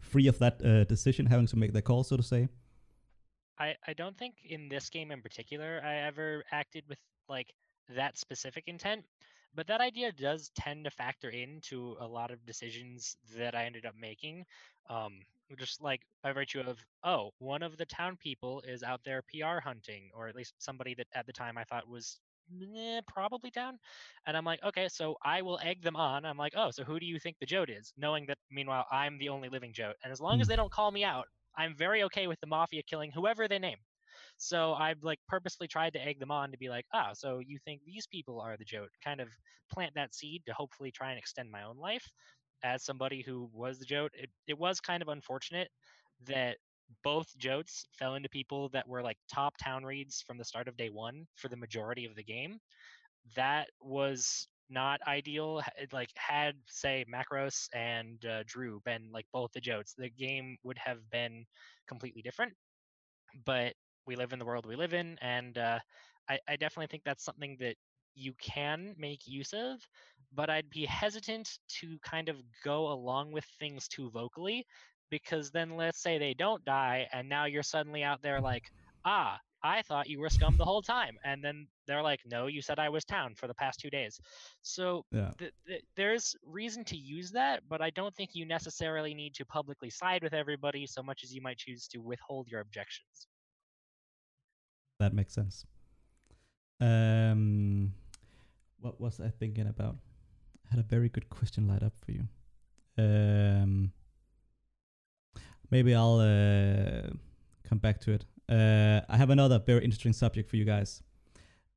free 0.00 0.28
of 0.28 0.38
that 0.38 0.64
uh, 0.64 0.84
decision, 0.84 1.26
having 1.26 1.46
to 1.46 1.56
make 1.56 1.72
that 1.72 1.82
call, 1.82 2.04
so 2.04 2.16
to 2.16 2.22
say. 2.22 2.48
I, 3.58 3.74
I 3.86 3.92
don't 3.92 4.16
think 4.18 4.34
in 4.44 4.68
this 4.68 4.90
game 4.90 5.10
in 5.12 5.22
particular 5.22 5.80
I 5.84 6.06
ever 6.06 6.44
acted 6.50 6.84
with 6.88 6.98
like 7.28 7.52
that 7.88 8.18
specific 8.18 8.64
intent, 8.66 9.04
but 9.54 9.66
that 9.68 9.80
idea 9.80 10.12
does 10.12 10.50
tend 10.56 10.84
to 10.84 10.90
factor 10.90 11.30
into 11.30 11.96
a 12.00 12.06
lot 12.06 12.30
of 12.30 12.44
decisions 12.46 13.16
that 13.36 13.54
I 13.54 13.64
ended 13.64 13.86
up 13.86 13.94
making. 14.00 14.44
Um, 14.90 15.20
just 15.56 15.80
like 15.80 16.02
by 16.22 16.32
virtue 16.32 16.60
of, 16.60 16.84
oh, 17.02 17.32
one 17.38 17.62
of 17.62 17.76
the 17.76 17.86
town 17.86 18.16
people 18.16 18.60
is 18.62 18.82
out 18.82 19.02
there 19.04 19.22
PR 19.22 19.60
hunting, 19.60 20.10
or 20.14 20.28
at 20.28 20.34
least 20.34 20.54
somebody 20.58 20.94
that 20.94 21.08
at 21.12 21.26
the 21.26 21.32
time 21.32 21.58
I 21.58 21.64
thought 21.64 21.88
was 21.88 22.20
eh, 22.76 23.00
probably 23.06 23.50
down. 23.50 23.78
And 24.26 24.36
I'm 24.36 24.44
like, 24.44 24.62
okay, 24.62 24.88
so 24.88 25.16
I 25.22 25.42
will 25.42 25.58
egg 25.60 25.82
them 25.82 25.96
on. 25.96 26.24
I'm 26.24 26.36
like, 26.36 26.54
oh, 26.56 26.70
so 26.70 26.84
who 26.84 26.98
do 27.00 27.06
you 27.06 27.18
think 27.18 27.38
the 27.38 27.46
Jote 27.46 27.70
is? 27.70 27.92
Knowing 27.96 28.26
that 28.26 28.38
meanwhile 28.50 28.86
I'm 28.90 29.18
the 29.18 29.28
only 29.30 29.48
living 29.48 29.72
Jote. 29.72 29.96
And 30.02 30.12
as 30.12 30.20
long 30.20 30.40
as 30.40 30.46
Hmm. 30.46 30.48
they 30.48 30.56
don't 30.56 30.72
call 30.72 30.90
me 30.90 31.04
out, 31.04 31.26
I'm 31.56 31.76
very 31.76 32.02
okay 32.04 32.26
with 32.26 32.40
the 32.40 32.46
mafia 32.46 32.82
killing 32.82 33.12
whoever 33.12 33.48
they 33.48 33.58
name. 33.58 33.78
So 34.38 34.74
I've 34.74 35.02
like 35.02 35.20
purposely 35.28 35.68
tried 35.68 35.92
to 35.94 36.00
egg 36.00 36.18
them 36.20 36.30
on 36.30 36.52
to 36.52 36.58
be 36.58 36.68
like, 36.68 36.86
ah, 36.92 37.12
so 37.14 37.38
you 37.40 37.58
think 37.58 37.82
these 37.84 38.06
people 38.06 38.40
are 38.40 38.56
the 38.56 38.64
Jote? 38.64 38.90
Kind 39.02 39.20
of 39.20 39.32
plant 39.72 39.94
that 39.94 40.14
seed 40.14 40.44
to 40.46 40.54
hopefully 40.54 40.92
try 40.92 41.10
and 41.10 41.18
extend 41.18 41.50
my 41.50 41.62
own 41.64 41.76
life. 41.78 42.10
As 42.64 42.84
somebody 42.84 43.22
who 43.22 43.50
was 43.54 43.78
the 43.78 43.86
Jote, 43.86 44.12
it, 44.16 44.30
it 44.48 44.58
was 44.58 44.80
kind 44.80 45.02
of 45.02 45.08
unfortunate 45.10 45.70
that 46.26 46.58
both 47.04 47.36
Jotes 47.38 47.86
fell 47.98 48.16
into 48.16 48.30
people 48.30 48.70
that 48.70 48.88
were 48.88 49.02
like 49.02 49.18
top 49.32 49.56
town 49.58 49.84
reads 49.84 50.22
from 50.22 50.38
the 50.38 50.46
start 50.46 50.68
of 50.68 50.76
day 50.78 50.90
one 50.90 51.26
for 51.36 51.48
the 51.48 51.56
majority 51.58 52.06
of 52.06 52.16
the 52.16 52.24
game. 52.24 52.60
That 53.36 53.68
was 53.80 54.48
not 54.70 55.00
ideal. 55.06 55.62
Like 55.92 56.10
had 56.16 56.56
say 56.68 57.04
Macros 57.12 57.68
and 57.74 58.24
uh, 58.26 58.44
Drew 58.46 58.80
been 58.84 59.10
like 59.12 59.26
both 59.32 59.52
the 59.52 59.60
Jotes, 59.60 59.94
the 59.96 60.10
game 60.10 60.56
would 60.64 60.78
have 60.78 61.10
been 61.10 61.46
completely 61.86 62.22
different. 62.22 62.54
But 63.44 63.74
we 64.06 64.16
live 64.16 64.32
in 64.32 64.38
the 64.38 64.44
world 64.44 64.66
we 64.66 64.76
live 64.76 64.94
in, 64.94 65.18
and 65.20 65.56
uh, 65.58 65.78
I, 66.28 66.38
I 66.48 66.56
definitely 66.56 66.88
think 66.88 67.04
that's 67.04 67.24
something 67.24 67.56
that 67.60 67.76
you 68.14 68.32
can 68.40 68.94
make 68.98 69.26
use 69.26 69.52
of. 69.52 69.80
But 70.34 70.50
I'd 70.50 70.70
be 70.70 70.84
hesitant 70.84 71.58
to 71.80 71.96
kind 72.02 72.28
of 72.28 72.36
go 72.64 72.90
along 72.90 73.30
with 73.32 73.44
things 73.60 73.86
too 73.86 74.10
vocally, 74.10 74.66
because 75.10 75.50
then 75.50 75.76
let's 75.76 76.02
say 76.02 76.18
they 76.18 76.34
don't 76.34 76.64
die, 76.64 77.06
and 77.12 77.28
now 77.28 77.44
you're 77.44 77.62
suddenly 77.62 78.02
out 78.02 78.20
there 78.22 78.40
like, 78.40 78.64
ah, 79.04 79.38
I 79.62 79.80
thought 79.82 80.08
you 80.10 80.18
were 80.20 80.28
scum 80.28 80.56
the 80.58 80.64
whole 80.64 80.82
time, 80.82 81.16
and 81.24 81.42
then 81.42 81.66
they're 81.86 82.02
like, 82.02 82.20
no, 82.26 82.48
you 82.48 82.60
said 82.60 82.78
I 82.78 82.88
was 82.88 83.04
town 83.04 83.34
for 83.34 83.46
the 83.46 83.54
past 83.54 83.78
two 83.80 83.90
days. 83.90 84.20
So 84.62 85.04
Yeah. 85.12 85.32
th- 85.38 85.52
th- 85.66 85.82
there's 85.96 86.34
reason 86.44 86.84
to 86.84 86.96
use 86.96 87.30
that, 87.30 87.62
but 87.68 87.80
I 87.80 87.90
don't 87.90 88.14
think 88.14 88.34
you 88.34 88.44
necessarily 88.44 89.14
need 89.14 89.34
to 89.34 89.46
publicly 89.46 89.88
side 89.88 90.22
with 90.22 90.34
everybody 90.34 90.86
so 90.86 91.02
much 91.02 91.22
as 91.22 91.34
you 91.34 91.40
might 91.40 91.58
choose 91.58 91.86
to 91.88 91.98
withhold 91.98 92.48
your 92.48 92.60
objections. 92.60 93.28
That 94.98 95.14
makes 95.14 95.32
sense. 95.32 95.64
Um, 96.80 97.94
what 98.84 99.00
was 99.00 99.18
I 99.18 99.30
thinking 99.30 99.66
about? 99.66 99.96
I 100.66 100.74
had 100.74 100.78
a 100.78 100.82
very 100.82 101.08
good 101.08 101.30
question 101.30 101.66
light 101.66 101.82
up 101.82 101.94
for 102.04 102.12
you. 102.12 102.24
Um, 102.98 103.92
maybe 105.70 105.94
I'll 105.94 106.20
uh, 106.20 107.08
come 107.66 107.78
back 107.78 108.00
to 108.02 108.12
it. 108.12 108.24
Uh, 108.46 109.00
I 109.08 109.16
have 109.16 109.30
another 109.30 109.58
very 109.58 109.82
interesting 109.82 110.12
subject 110.12 110.50
for 110.50 110.56
you 110.56 110.66
guys. 110.66 111.02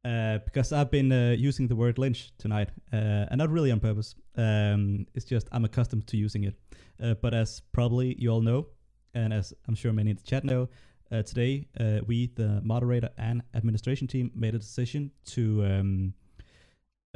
Uh, 0.04 0.40
because 0.40 0.72
I've 0.72 0.92
been 0.92 1.12
uh, 1.12 1.36
using 1.38 1.68
the 1.68 1.76
word 1.76 1.98
lynch 1.98 2.32
tonight, 2.38 2.70
uh, 2.94 3.26
and 3.30 3.38
not 3.38 3.50
really 3.50 3.72
on 3.72 3.80
purpose. 3.80 4.16
Um, 4.36 5.06
it's 5.16 5.26
just 5.26 5.48
I'm 5.52 5.66
accustomed 5.66 6.08
to 6.08 6.18
using 6.18 6.44
it. 6.44 6.56
Uh, 7.02 7.14
but 7.16 7.34
as 7.34 7.62
probably 7.72 8.16
you 8.20 8.30
all 8.30 8.42
know, 8.42 8.68
and 9.14 9.34
as 9.34 9.54
I'm 9.68 9.76
sure 9.76 9.92
many 9.94 10.12
in 10.12 10.18
the 10.18 10.24
chat 10.24 10.44
know, 10.44 10.70
uh, 11.12 11.24
today 11.24 11.68
uh, 11.80 12.00
we, 12.06 12.28
the 12.36 12.62
moderator 12.64 13.10
and 13.18 13.44
administration 13.54 14.08
team, 14.08 14.32
made 14.36 14.56
a 14.56 14.60
decision 14.60 15.12
to 15.26 15.66
um, 15.66 16.14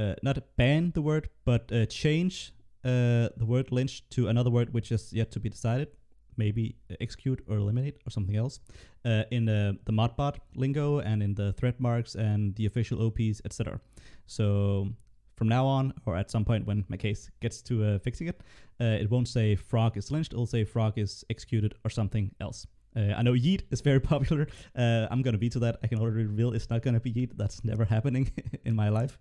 uh, 0.01 0.15
not 0.23 0.37
ban 0.57 0.91
the 0.93 1.01
word, 1.01 1.29
but 1.45 1.71
uh, 1.71 1.85
change 1.85 2.53
uh, 2.83 3.29
the 3.37 3.45
word 3.45 3.71
lynch 3.71 4.09
to 4.09 4.27
another 4.27 4.49
word 4.49 4.73
which 4.73 4.91
is 4.91 5.13
yet 5.13 5.31
to 5.31 5.39
be 5.39 5.49
decided. 5.49 5.89
Maybe 6.37 6.75
uh, 6.89 6.95
execute 7.01 7.43
or 7.47 7.57
eliminate 7.57 7.97
or 8.07 8.09
something 8.09 8.35
else 8.35 8.59
uh, 9.05 9.23
in 9.31 9.49
uh, 9.49 9.73
the 9.85 9.91
modbot 9.91 10.37
lingo 10.55 10.99
and 10.99 11.21
in 11.21 11.35
the 11.35 11.53
threat 11.53 11.79
marks 11.79 12.15
and 12.15 12.55
the 12.55 12.65
official 12.65 13.05
OPs, 13.05 13.41
etc. 13.45 13.79
So 14.25 14.87
from 15.35 15.49
now 15.49 15.65
on, 15.65 15.93
or 16.05 16.15
at 16.15 16.31
some 16.31 16.45
point 16.45 16.65
when 16.65 16.85
my 16.87 16.97
case 16.97 17.29
gets 17.41 17.61
to 17.63 17.99
fixing 17.99 18.27
it, 18.27 18.41
it 18.79 19.09
won't 19.11 19.27
say 19.27 19.55
frog 19.55 19.97
is 19.97 20.09
lynched. 20.11 20.33
It'll 20.33 20.45
say 20.45 20.63
frog 20.63 20.97
is 20.97 21.23
executed 21.29 21.75
or 21.83 21.89
something 21.89 22.31
else. 22.39 22.65
Uh, 22.95 23.13
I 23.15 23.21
know 23.21 23.33
Yeet 23.33 23.61
is 23.71 23.81
very 23.81 23.99
popular. 24.13 24.47
Uh, 24.75 25.07
I'm 25.09 25.21
gonna 25.21 25.37
veto 25.37 25.59
that. 25.59 25.77
I 25.83 25.87
can 25.87 25.99
already 25.99 26.25
reveal 26.25 26.53
it's 26.53 26.69
not 26.69 26.81
gonna 26.81 26.99
be 26.99 27.13
Yeet. 27.13 27.31
That's 27.37 27.63
never 27.63 27.85
happening 27.85 28.31
in 28.65 28.75
my 28.75 28.89
life. 28.89 29.17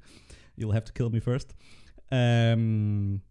You'll 0.61 0.73
have 0.73 0.85
to 0.85 0.93
kill 0.93 1.11
me 1.11 1.21
first. 1.21 1.55
Um, 2.13 3.23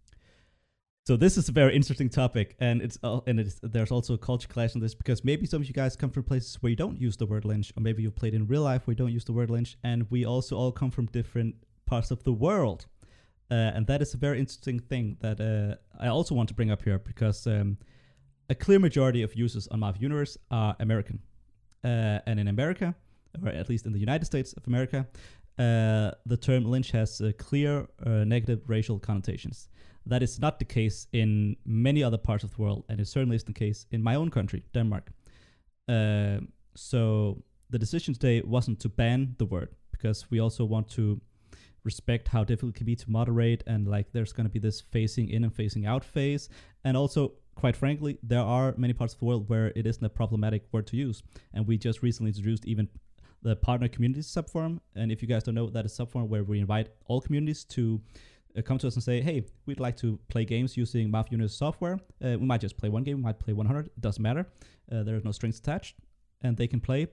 so 1.05 1.17
this 1.17 1.37
is 1.37 1.49
a 1.49 1.51
very 1.51 1.75
interesting 1.75 2.09
topic, 2.09 2.55
and 2.59 2.81
it's 2.81 2.99
uh, 3.01 3.21
and 3.25 3.39
it's, 3.39 3.59
there's 3.63 3.91
also 3.91 4.13
a 4.13 4.17
culture 4.17 4.47
clash 4.47 4.75
on 4.75 4.81
this 4.81 4.93
because 4.93 5.23
maybe 5.23 5.45
some 5.47 5.61
of 5.61 5.67
you 5.67 5.73
guys 5.73 5.95
come 5.95 6.11
from 6.11 6.23
places 6.23 6.61
where 6.61 6.69
you 6.69 6.75
don't 6.75 7.01
use 7.01 7.17
the 7.17 7.25
word 7.25 7.45
lynch, 7.45 7.73
or 7.75 7.81
maybe 7.81 8.03
you 8.03 8.11
played 8.11 8.33
in 8.33 8.45
real 8.45 8.61
life 8.61 8.85
where 8.85 8.93
you 8.93 8.97
don't 8.97 9.11
use 9.11 9.25
the 9.25 9.33
word 9.33 9.49
lynch, 9.49 9.77
and 9.83 10.05
we 10.11 10.25
also 10.25 10.55
all 10.55 10.71
come 10.71 10.91
from 10.91 11.07
different 11.07 11.55
parts 11.85 12.11
of 12.11 12.23
the 12.23 12.33
world, 12.33 12.85
uh, 13.49 13.55
and 13.55 13.87
that 13.87 14.01
is 14.01 14.13
a 14.13 14.17
very 14.17 14.39
interesting 14.39 14.79
thing 14.79 15.17
that 15.21 15.41
uh, 15.41 16.03
I 16.03 16.09
also 16.09 16.35
want 16.35 16.49
to 16.49 16.53
bring 16.53 16.69
up 16.69 16.83
here 16.83 16.99
because 16.99 17.47
um, 17.47 17.77
a 18.49 18.53
clear 18.55 18.77
majority 18.77 19.23
of 19.23 19.33
users 19.35 19.67
on 19.69 19.79
Mafia 19.79 20.01
Universe 20.03 20.37
are 20.51 20.75
American, 20.79 21.19
uh, 21.83 22.19
and 22.27 22.39
in 22.39 22.47
America, 22.47 22.93
or 23.41 23.49
at 23.49 23.67
least 23.67 23.87
in 23.87 23.93
the 23.93 23.99
United 23.99 24.25
States 24.25 24.53
of 24.53 24.67
America, 24.67 25.07
uh, 25.59 26.11
the 26.25 26.37
term 26.37 26.63
lynch 26.63 26.91
has 26.91 27.19
uh, 27.19 27.31
clear 27.37 27.85
uh, 28.05 28.23
negative 28.23 28.61
racial 28.67 28.97
connotations. 28.97 29.67
That 30.05 30.23
is 30.23 30.39
not 30.39 30.57
the 30.57 30.65
case 30.65 31.07
in 31.11 31.57
many 31.65 32.01
other 32.01 32.17
parts 32.17 32.45
of 32.45 32.55
the 32.55 32.61
world, 32.61 32.85
and 32.87 32.99
it 32.99 33.07
certainly 33.07 33.35
isn't 33.35 33.47
the 33.47 33.53
case 33.53 33.85
in 33.91 34.01
my 34.01 34.15
own 34.15 34.31
country, 34.31 34.63
Denmark. 34.73 35.11
Uh, 35.87 36.37
so 36.75 37.43
the 37.69 37.77
decision 37.77 38.13
today 38.13 38.41
wasn't 38.41 38.79
to 38.79 38.89
ban 38.89 39.35
the 39.37 39.45
word 39.45 39.75
because 39.91 40.31
we 40.31 40.39
also 40.39 40.63
want 40.63 40.89
to 40.91 41.19
respect 41.83 42.29
how 42.29 42.43
difficult 42.43 42.75
it 42.75 42.77
can 42.77 42.85
be 42.85 42.95
to 42.95 43.09
moderate 43.09 43.63
and 43.67 43.87
like 43.87 44.11
there's 44.11 44.33
going 44.33 44.45
to 44.45 44.51
be 44.51 44.59
this 44.59 44.81
phasing 44.81 45.29
in 45.29 45.43
and 45.43 45.53
phasing 45.53 45.87
out 45.87 46.03
phase 46.03 46.49
and 46.83 46.97
also 46.97 47.33
quite 47.55 47.75
frankly 47.75 48.17
there 48.21 48.41
are 48.41 48.73
many 48.77 48.93
parts 48.93 49.13
of 49.13 49.19
the 49.19 49.25
world 49.25 49.49
where 49.49 49.71
it 49.75 49.85
isn't 49.85 50.03
a 50.03 50.09
problematic 50.09 50.63
word 50.71 50.85
to 50.85 50.97
use 50.97 51.23
and 51.53 51.65
we 51.67 51.77
just 51.77 52.03
recently 52.03 52.29
introduced 52.29 52.65
even 52.65 52.87
the 53.41 53.55
partner 53.55 53.87
communities 53.87 54.27
subforum. 54.27 54.79
And 54.95 55.11
if 55.11 55.21
you 55.21 55.27
guys 55.27 55.43
don't 55.43 55.55
know 55.55 55.69
that 55.69 55.85
is 55.85 55.93
subforum 55.93 56.27
where 56.27 56.43
we 56.43 56.59
invite 56.59 56.89
all 57.05 57.21
communities 57.21 57.63
to 57.65 58.01
uh, 58.57 58.61
come 58.61 58.77
to 58.79 58.87
us 58.87 58.95
and 58.95 59.03
say 59.03 59.21
hey 59.21 59.45
we'd 59.65 59.79
like 59.79 59.95
to 59.97 60.19
play 60.27 60.45
games 60.45 60.75
using 60.75 61.09
Mafia 61.11 61.31
Universe 61.31 61.55
software. 61.55 61.99
Uh, 62.23 62.37
we 62.39 62.45
might 62.45 62.61
just 62.61 62.77
play 62.77 62.89
one 62.89 63.03
game 63.03 63.17
we 63.17 63.23
might 63.23 63.39
play 63.39 63.53
100 63.53 63.85
it 63.85 64.01
doesn't 64.01 64.23
matter. 64.23 64.45
Uh, 64.91 65.03
there 65.03 65.15
are 65.15 65.21
no 65.23 65.31
strings 65.31 65.59
attached 65.59 65.95
and 66.41 66.57
they 66.57 66.67
can 66.67 66.79
play. 66.79 67.07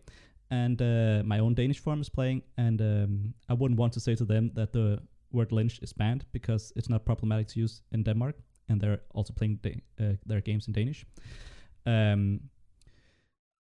And 0.51 0.81
uh, 0.81 1.23
my 1.25 1.41
own 1.41 1.55
Danish 1.55 1.81
forum 1.81 2.01
is 2.01 2.09
playing, 2.09 2.43
and 2.57 2.81
um, 2.81 3.35
I 3.49 3.55
wouldn't 3.55 3.81
want 3.81 3.93
to 3.95 4.01
say 4.01 4.15
to 4.15 4.25
them 4.25 4.53
that 4.55 4.73
the 4.73 5.01
word 5.33 5.51
lynch 5.51 5.81
is 5.83 5.93
banned 5.93 6.25
because 6.33 6.73
it's 6.77 6.89
not 6.89 7.05
problematic 7.05 7.49
to 7.49 7.61
use 7.61 7.83
in 7.91 8.05
Denmark, 8.05 8.37
and 8.69 8.81
they're 8.81 9.01
also 9.13 9.33
playing 9.33 9.59
da- 9.63 9.83
uh, 10.01 10.13
their 10.25 10.41
games 10.41 10.69
in 10.69 10.73
Danish. 10.73 11.05
Um, 11.85 12.41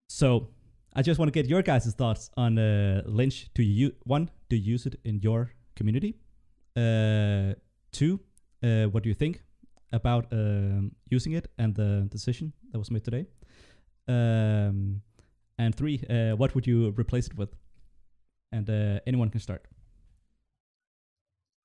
so 0.08 0.48
I 0.94 1.02
just 1.02 1.18
want 1.18 1.28
to 1.32 1.32
get 1.32 1.48
your 1.48 1.62
guys' 1.62 1.94
thoughts 1.94 2.30
on 2.36 2.58
uh, 2.58 3.02
lynch. 3.06 3.48
Do 3.54 3.62
you 3.62 3.92
one? 4.04 4.30
Do 4.48 4.56
you 4.56 4.72
use 4.72 4.86
it 4.86 5.00
in 5.04 5.20
your 5.20 5.52
community? 5.76 6.16
Uh, 6.76 7.54
two, 7.92 8.20
uh, 8.62 8.84
what 8.84 9.02
do 9.02 9.08
you 9.08 9.14
think 9.14 9.42
about 9.92 10.26
um, 10.32 10.92
using 11.10 11.32
it 11.32 11.50
and 11.58 11.74
the 11.74 12.06
decision 12.10 12.52
that 12.72 12.78
was 12.78 12.90
made 12.90 13.04
today? 13.04 13.26
Um, 14.06 15.02
and 15.58 15.74
three, 15.74 16.02
uh, 16.08 16.36
what 16.36 16.54
would 16.54 16.66
you 16.66 16.90
replace 16.98 17.26
it 17.26 17.36
with? 17.36 17.50
And 18.52 18.68
uh, 18.70 19.00
anyone 19.06 19.28
can 19.30 19.40
start. 19.40 19.66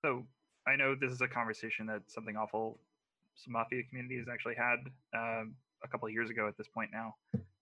So 0.04 0.24
I 0.68 0.76
know 0.76 0.96
this 1.00 1.12
is 1.12 1.22
a 1.22 1.28
conversation 1.28 1.86
that 1.88 2.02
something 2.08 2.36
awful 2.36 2.80
some 3.36 3.54
mafia 3.54 3.84
community 3.90 4.18
has 4.18 4.28
actually 4.32 4.56
had 4.56 4.80
um, 5.14 5.56
a 5.84 5.88
couple 5.88 6.08
years 6.10 6.30
ago 6.30 6.48
at 6.48 6.58
this 6.58 6.68
point 6.68 6.90
now, 6.94 7.16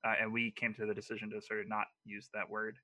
uh, 0.05 0.13
and 0.21 0.31
we 0.31 0.51
came 0.51 0.73
to 0.73 0.85
the 0.85 0.93
decision 0.93 1.29
to 1.29 1.41
sort 1.41 1.59
of 1.59 1.69
not 1.69 1.85
use 2.05 2.29
that 2.33 2.49
word 2.49 2.75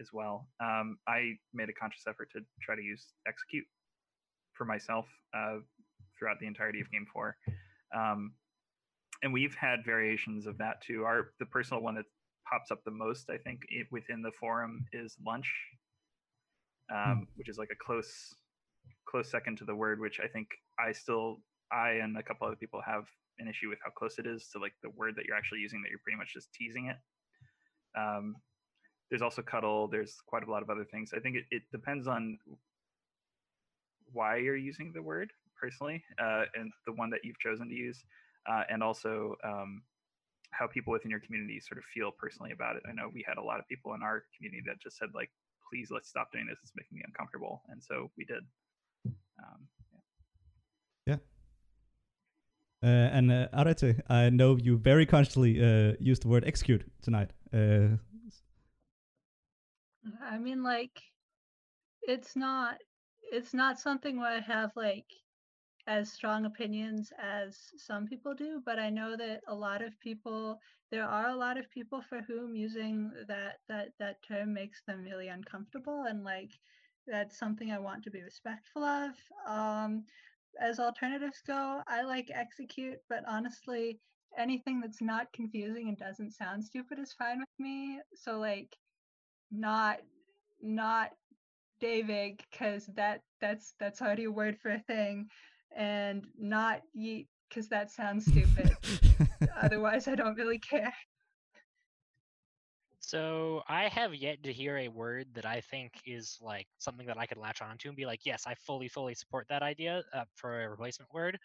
as 0.00 0.08
well. 0.12 0.48
Um, 0.62 0.98
I 1.06 1.34
made 1.52 1.68
a 1.68 1.72
conscious 1.72 2.02
effort 2.08 2.30
to 2.32 2.40
try 2.60 2.74
to 2.74 2.82
use 2.82 3.06
execute 3.26 3.64
for 4.54 4.64
myself 4.64 5.06
uh, 5.36 5.56
throughout 6.18 6.38
the 6.40 6.46
entirety 6.46 6.80
of 6.80 6.90
Game 6.90 7.06
Four, 7.12 7.36
um, 7.96 8.32
and 9.22 9.32
we've 9.32 9.54
had 9.54 9.84
variations 9.84 10.46
of 10.46 10.58
that 10.58 10.80
too. 10.82 11.04
Our 11.04 11.32
the 11.38 11.46
personal 11.46 11.82
one 11.82 11.94
that 11.96 12.06
pops 12.50 12.70
up 12.70 12.82
the 12.84 12.90
most, 12.90 13.30
I 13.30 13.38
think, 13.38 13.60
it, 13.68 13.86
within 13.90 14.22
the 14.22 14.32
forum 14.32 14.84
is 14.92 15.16
lunch, 15.24 15.52
um, 16.92 17.18
hmm. 17.18 17.22
which 17.36 17.48
is 17.48 17.58
like 17.58 17.70
a 17.70 17.84
close 17.84 18.34
close 19.08 19.30
second 19.30 19.58
to 19.58 19.64
the 19.64 19.74
word, 19.74 20.00
which 20.00 20.20
I 20.22 20.26
think 20.26 20.48
I 20.78 20.92
still 20.92 21.40
I 21.72 21.90
and 22.02 22.16
a 22.16 22.22
couple 22.22 22.46
other 22.46 22.56
people 22.56 22.80
have 22.84 23.04
an 23.40 23.48
issue 23.48 23.68
with 23.68 23.78
how 23.84 23.90
close 23.90 24.18
it 24.18 24.26
is 24.26 24.48
to 24.52 24.58
like 24.58 24.74
the 24.82 24.90
word 24.90 25.14
that 25.16 25.24
you're 25.24 25.36
actually 25.36 25.60
using 25.60 25.82
that 25.82 25.90
you're 25.90 26.00
pretty 26.04 26.18
much 26.18 26.32
just 26.34 26.52
teasing 26.52 26.86
it. 26.86 26.96
Um, 27.98 28.36
there's 29.08 29.22
also 29.22 29.42
cuddle. 29.42 29.88
There's 29.88 30.18
quite 30.26 30.46
a 30.46 30.50
lot 30.50 30.62
of 30.62 30.70
other 30.70 30.84
things. 30.84 31.12
I 31.14 31.20
think 31.20 31.36
it, 31.36 31.44
it 31.50 31.62
depends 31.72 32.06
on 32.06 32.38
why 34.12 34.36
you're 34.36 34.56
using 34.56 34.92
the 34.92 35.02
word 35.02 35.32
personally, 35.60 36.02
uh, 36.22 36.44
and 36.54 36.72
the 36.86 36.92
one 36.92 37.10
that 37.10 37.20
you've 37.24 37.38
chosen 37.38 37.68
to 37.68 37.74
use, 37.74 38.04
uh, 38.48 38.62
and 38.70 38.82
also 38.82 39.34
um, 39.44 39.82
how 40.52 40.66
people 40.66 40.92
within 40.92 41.10
your 41.10 41.20
community 41.20 41.60
sort 41.60 41.78
of 41.78 41.84
feel 41.92 42.10
personally 42.10 42.52
about 42.52 42.76
it. 42.76 42.82
I 42.88 42.92
know 42.92 43.10
we 43.12 43.24
had 43.26 43.36
a 43.38 43.42
lot 43.42 43.58
of 43.58 43.68
people 43.68 43.94
in 43.94 44.02
our 44.02 44.24
community 44.36 44.62
that 44.66 44.80
just 44.80 44.96
said 44.96 45.08
like, 45.14 45.30
please 45.68 45.90
let's 45.90 46.08
stop 46.08 46.32
doing 46.32 46.46
this. 46.48 46.58
It's 46.62 46.72
making 46.76 46.98
me 46.98 47.02
uncomfortable. 47.06 47.62
And 47.68 47.82
so 47.82 48.10
we 48.16 48.24
did. 48.24 48.44
Um. 49.06 49.66
Uh, 52.82 52.86
and 52.86 53.30
uh, 53.30 53.48
Arete, 53.52 54.00
I 54.08 54.30
know 54.30 54.56
you 54.56 54.78
very 54.78 55.04
consciously 55.04 55.62
uh, 55.62 55.94
used 56.00 56.22
the 56.22 56.28
word 56.28 56.44
execute 56.46 56.84
tonight. 57.02 57.30
Uh, 57.52 57.96
I 60.22 60.38
mean, 60.38 60.62
like, 60.62 60.98
it's 62.02 62.36
not, 62.36 62.78
it's 63.32 63.52
not 63.52 63.78
something 63.78 64.18
where 64.18 64.32
I 64.32 64.40
have 64.40 64.70
like 64.76 65.04
as 65.86 66.10
strong 66.12 66.46
opinions 66.46 67.12
as 67.22 67.58
some 67.76 68.06
people 68.06 68.34
do, 68.34 68.62
but 68.64 68.78
I 68.78 68.90
know 68.90 69.16
that 69.16 69.40
a 69.48 69.54
lot 69.54 69.82
of 69.82 69.98
people 70.00 70.58
there 70.90 71.04
are 71.04 71.28
a 71.28 71.36
lot 71.36 71.56
of 71.56 71.70
people 71.70 72.02
for 72.08 72.20
whom 72.22 72.54
using 72.54 73.12
that 73.28 73.58
that 73.68 73.90
that 73.98 74.22
term 74.26 74.52
makes 74.52 74.82
them 74.86 75.02
really 75.02 75.28
uncomfortable 75.28 76.04
and 76.08 76.24
like 76.24 76.50
that's 77.06 77.38
something 77.38 77.70
I 77.70 77.78
want 77.78 78.04
to 78.04 78.10
be 78.10 78.22
respectful 78.22 78.84
of. 78.84 79.12
Um, 79.46 80.04
as 80.60 80.80
alternatives 80.80 81.42
go, 81.46 81.82
I 81.86 82.02
like 82.02 82.30
execute, 82.34 82.98
but 83.08 83.22
honestly, 83.28 83.98
anything 84.38 84.80
that's 84.80 85.02
not 85.02 85.32
confusing 85.32 85.88
and 85.88 85.98
doesn't 85.98 86.32
sound 86.32 86.64
stupid 86.64 86.98
is 86.98 87.12
fine 87.12 87.38
with 87.40 87.48
me. 87.58 88.00
So 88.14 88.38
like 88.38 88.76
not 89.50 89.98
not 90.62 91.10
David 91.80 92.40
because 92.50 92.86
that 92.94 93.22
that's 93.40 93.74
that's 93.80 94.02
already 94.02 94.24
a 94.24 94.30
word 94.30 94.58
for 94.60 94.70
a 94.70 94.80
thing 94.80 95.28
and 95.76 96.24
not 96.38 96.82
yeet 96.96 97.26
because 97.48 97.68
that 97.68 97.90
sounds 97.90 98.26
stupid. 98.26 98.70
Otherwise, 99.62 100.08
I 100.08 100.14
don't 100.14 100.36
really 100.36 100.58
care. 100.58 100.92
So 103.10 103.62
I 103.66 103.88
have 103.88 104.14
yet 104.14 104.42
to 104.44 104.52
hear 104.52 104.76
a 104.78 104.88
word 104.88 105.34
that 105.34 105.44
I 105.44 105.60
think 105.60 105.92
is 106.06 106.38
like 106.40 106.68
something 106.78 107.06
that 107.08 107.18
I 107.18 107.26
could 107.26 107.38
latch 107.38 107.60
onto 107.60 107.88
and 107.88 107.96
be 107.96 108.06
like, 108.06 108.20
yes, 108.24 108.44
I 108.46 108.54
fully, 108.54 108.88
fully 108.88 109.14
support 109.14 109.48
that 109.48 109.62
idea 109.62 110.04
uh, 110.12 110.24
for 110.34 110.62
a 110.62 110.68
replacement 110.70 111.12
word. 111.12 111.36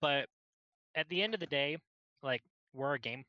But 0.00 0.28
at 0.94 1.08
the 1.08 1.22
end 1.22 1.34
of 1.34 1.40
the 1.40 1.46
day, 1.46 1.78
like 2.22 2.42
we're 2.72 2.94
a 2.94 2.98
game. 3.00 3.24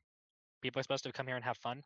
People 0.62 0.80
are 0.80 0.82
supposed 0.84 1.04
to 1.04 1.12
come 1.12 1.26
here 1.26 1.36
and 1.36 1.44
have 1.44 1.58
fun, 1.58 1.82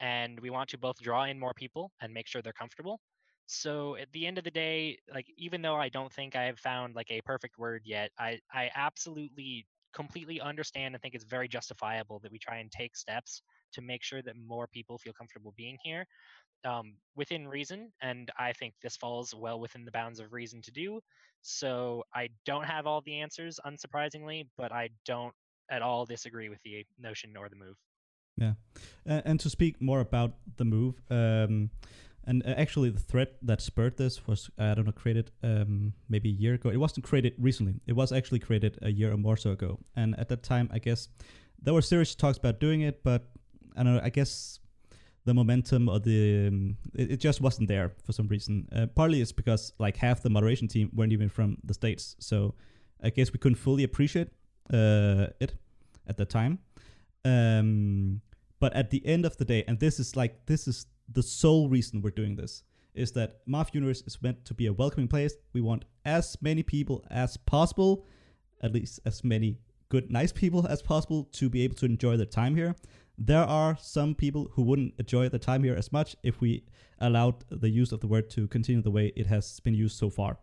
and 0.00 0.40
we 0.40 0.50
want 0.50 0.70
to 0.70 0.78
both 0.78 0.98
draw 1.00 1.24
in 1.24 1.38
more 1.38 1.54
people 1.54 1.92
and 2.02 2.12
make 2.12 2.26
sure 2.28 2.42
they're 2.42 2.52
comfortable. 2.52 3.00
So 3.46 3.96
at 3.96 4.12
the 4.12 4.26
end 4.26 4.38
of 4.38 4.44
the 4.44 4.50
day, 4.50 4.98
like 5.14 5.26
even 5.38 5.62
though 5.62 5.76
I 5.76 5.88
don't 5.88 6.12
think 6.12 6.36
I 6.36 6.44
have 6.44 6.58
found 6.58 6.94
like 6.96 7.10
a 7.10 7.22
perfect 7.22 7.58
word 7.58 7.82
yet, 7.86 8.10
I 8.18 8.40
I 8.52 8.70
absolutely 8.74 9.66
completely 9.94 10.40
understand 10.40 10.94
and 10.94 11.02
think 11.02 11.14
it's 11.14 11.24
very 11.24 11.48
justifiable 11.48 12.20
that 12.20 12.32
we 12.32 12.38
try 12.38 12.58
and 12.58 12.70
take 12.70 12.96
steps 12.96 13.42
to 13.72 13.82
make 13.82 14.02
sure 14.02 14.22
that 14.22 14.34
more 14.36 14.66
people 14.66 14.98
feel 14.98 15.12
comfortable 15.12 15.54
being 15.56 15.76
here 15.82 16.06
um, 16.64 16.94
within 17.16 17.46
reason. 17.46 17.92
And 18.02 18.30
I 18.38 18.52
think 18.52 18.74
this 18.82 18.96
falls 18.96 19.34
well 19.34 19.60
within 19.60 19.84
the 19.84 19.90
bounds 19.90 20.20
of 20.20 20.32
reason 20.32 20.62
to 20.62 20.70
do. 20.70 21.00
So 21.42 22.04
I 22.14 22.28
don't 22.44 22.64
have 22.64 22.86
all 22.86 23.00
the 23.00 23.20
answers, 23.20 23.60
unsurprisingly, 23.66 24.46
but 24.56 24.72
I 24.72 24.90
don't 25.04 25.34
at 25.70 25.82
all 25.82 26.04
disagree 26.04 26.48
with 26.48 26.62
the 26.64 26.84
notion 26.98 27.36
or 27.36 27.48
the 27.48 27.56
move. 27.56 27.76
Yeah, 28.36 28.52
and 29.04 29.40
to 29.40 29.50
speak 29.50 29.82
more 29.82 29.98
about 29.98 30.34
the 30.58 30.64
move, 30.64 31.02
um, 31.10 31.70
and 32.28 32.46
uh, 32.46 32.50
actually, 32.50 32.90
the 32.90 33.00
thread 33.00 33.28
that 33.42 33.62
spurred 33.62 33.96
this 33.96 34.26
was 34.26 34.50
I 34.58 34.74
don't 34.74 34.84
know 34.84 34.92
created 34.92 35.30
um, 35.42 35.94
maybe 36.08 36.28
a 36.28 36.32
year 36.32 36.54
ago. 36.54 36.68
It 36.68 36.76
wasn't 36.76 37.04
created 37.04 37.32
recently. 37.38 37.80
It 37.86 37.94
was 37.94 38.12
actually 38.12 38.38
created 38.38 38.78
a 38.82 38.90
year 38.90 39.12
or 39.12 39.16
more 39.16 39.36
so 39.38 39.50
ago. 39.50 39.80
And 39.96 40.16
at 40.20 40.28
that 40.28 40.42
time, 40.42 40.68
I 40.72 40.78
guess 40.78 41.08
there 41.60 41.72
were 41.72 41.82
serious 41.82 42.14
talks 42.14 42.36
about 42.36 42.60
doing 42.60 42.82
it, 42.82 43.02
but 43.02 43.30
I 43.78 43.82
know. 43.84 44.00
I 44.02 44.10
guess 44.10 44.58
the 45.24 45.34
momentum 45.34 45.88
or 45.88 46.00
the 46.00 46.48
um, 46.48 46.76
it, 46.94 47.12
it, 47.12 47.16
just 47.20 47.40
wasn't 47.40 47.68
there 47.68 47.92
for 48.04 48.12
some 48.12 48.28
reason. 48.28 48.68
Uh, 48.74 48.86
partly 48.86 49.20
it's 49.20 49.32
because 49.32 49.72
like 49.78 49.96
half 49.96 50.22
the 50.22 50.30
moderation 50.30 50.68
team 50.68 50.90
weren't 50.94 51.12
even 51.12 51.28
from 51.28 51.58
the 51.64 51.74
states, 51.74 52.16
so 52.18 52.54
I 53.02 53.10
guess 53.10 53.32
we 53.32 53.38
couldn't 53.38 53.56
fully 53.56 53.84
appreciate 53.84 54.28
uh, 54.72 55.28
it 55.40 55.54
at 56.06 56.16
the 56.16 56.24
time. 56.24 56.58
Um, 57.24 58.20
but 58.60 58.74
at 58.74 58.90
the 58.90 59.04
end 59.06 59.24
of 59.24 59.36
the 59.36 59.44
day, 59.44 59.64
and 59.68 59.78
this 59.78 60.00
is 60.00 60.16
like 60.16 60.46
this 60.46 60.66
is 60.66 60.86
the 61.12 61.22
sole 61.22 61.68
reason 61.68 62.02
we're 62.02 62.10
doing 62.10 62.36
this 62.36 62.64
is 62.94 63.12
that 63.12 63.40
Mafia 63.46 63.80
Universe 63.80 64.02
is 64.06 64.20
meant 64.20 64.44
to 64.44 64.54
be 64.54 64.66
a 64.66 64.72
welcoming 64.72 65.08
place. 65.08 65.34
We 65.52 65.60
want 65.60 65.84
as 66.04 66.36
many 66.42 66.62
people 66.62 67.04
as 67.10 67.36
possible, 67.36 68.04
at 68.60 68.72
least 68.72 68.98
as 69.06 69.22
many 69.22 69.58
good, 69.88 70.10
nice 70.10 70.32
people 70.32 70.66
as 70.66 70.82
possible 70.82 71.24
to 71.32 71.48
be 71.48 71.62
able 71.62 71.76
to 71.76 71.86
enjoy 71.86 72.16
their 72.16 72.26
time 72.26 72.56
here. 72.56 72.74
There 73.18 73.42
are 73.42 73.76
some 73.80 74.14
people 74.14 74.48
who 74.52 74.62
wouldn't 74.62 74.94
enjoy 74.98 75.28
the 75.28 75.38
time 75.38 75.64
here 75.64 75.74
as 75.74 75.92
much 75.92 76.16
if 76.22 76.40
we 76.40 76.64
allowed 77.00 77.44
the 77.50 77.68
use 77.68 77.92
of 77.92 78.00
the 78.00 78.06
word 78.06 78.30
to 78.30 78.46
continue 78.48 78.80
the 78.80 78.90
way 78.90 79.12
it 79.16 79.26
has 79.26 79.60
been 79.60 79.74
used 79.74 79.98
so 79.98 80.08
far. 80.08 80.38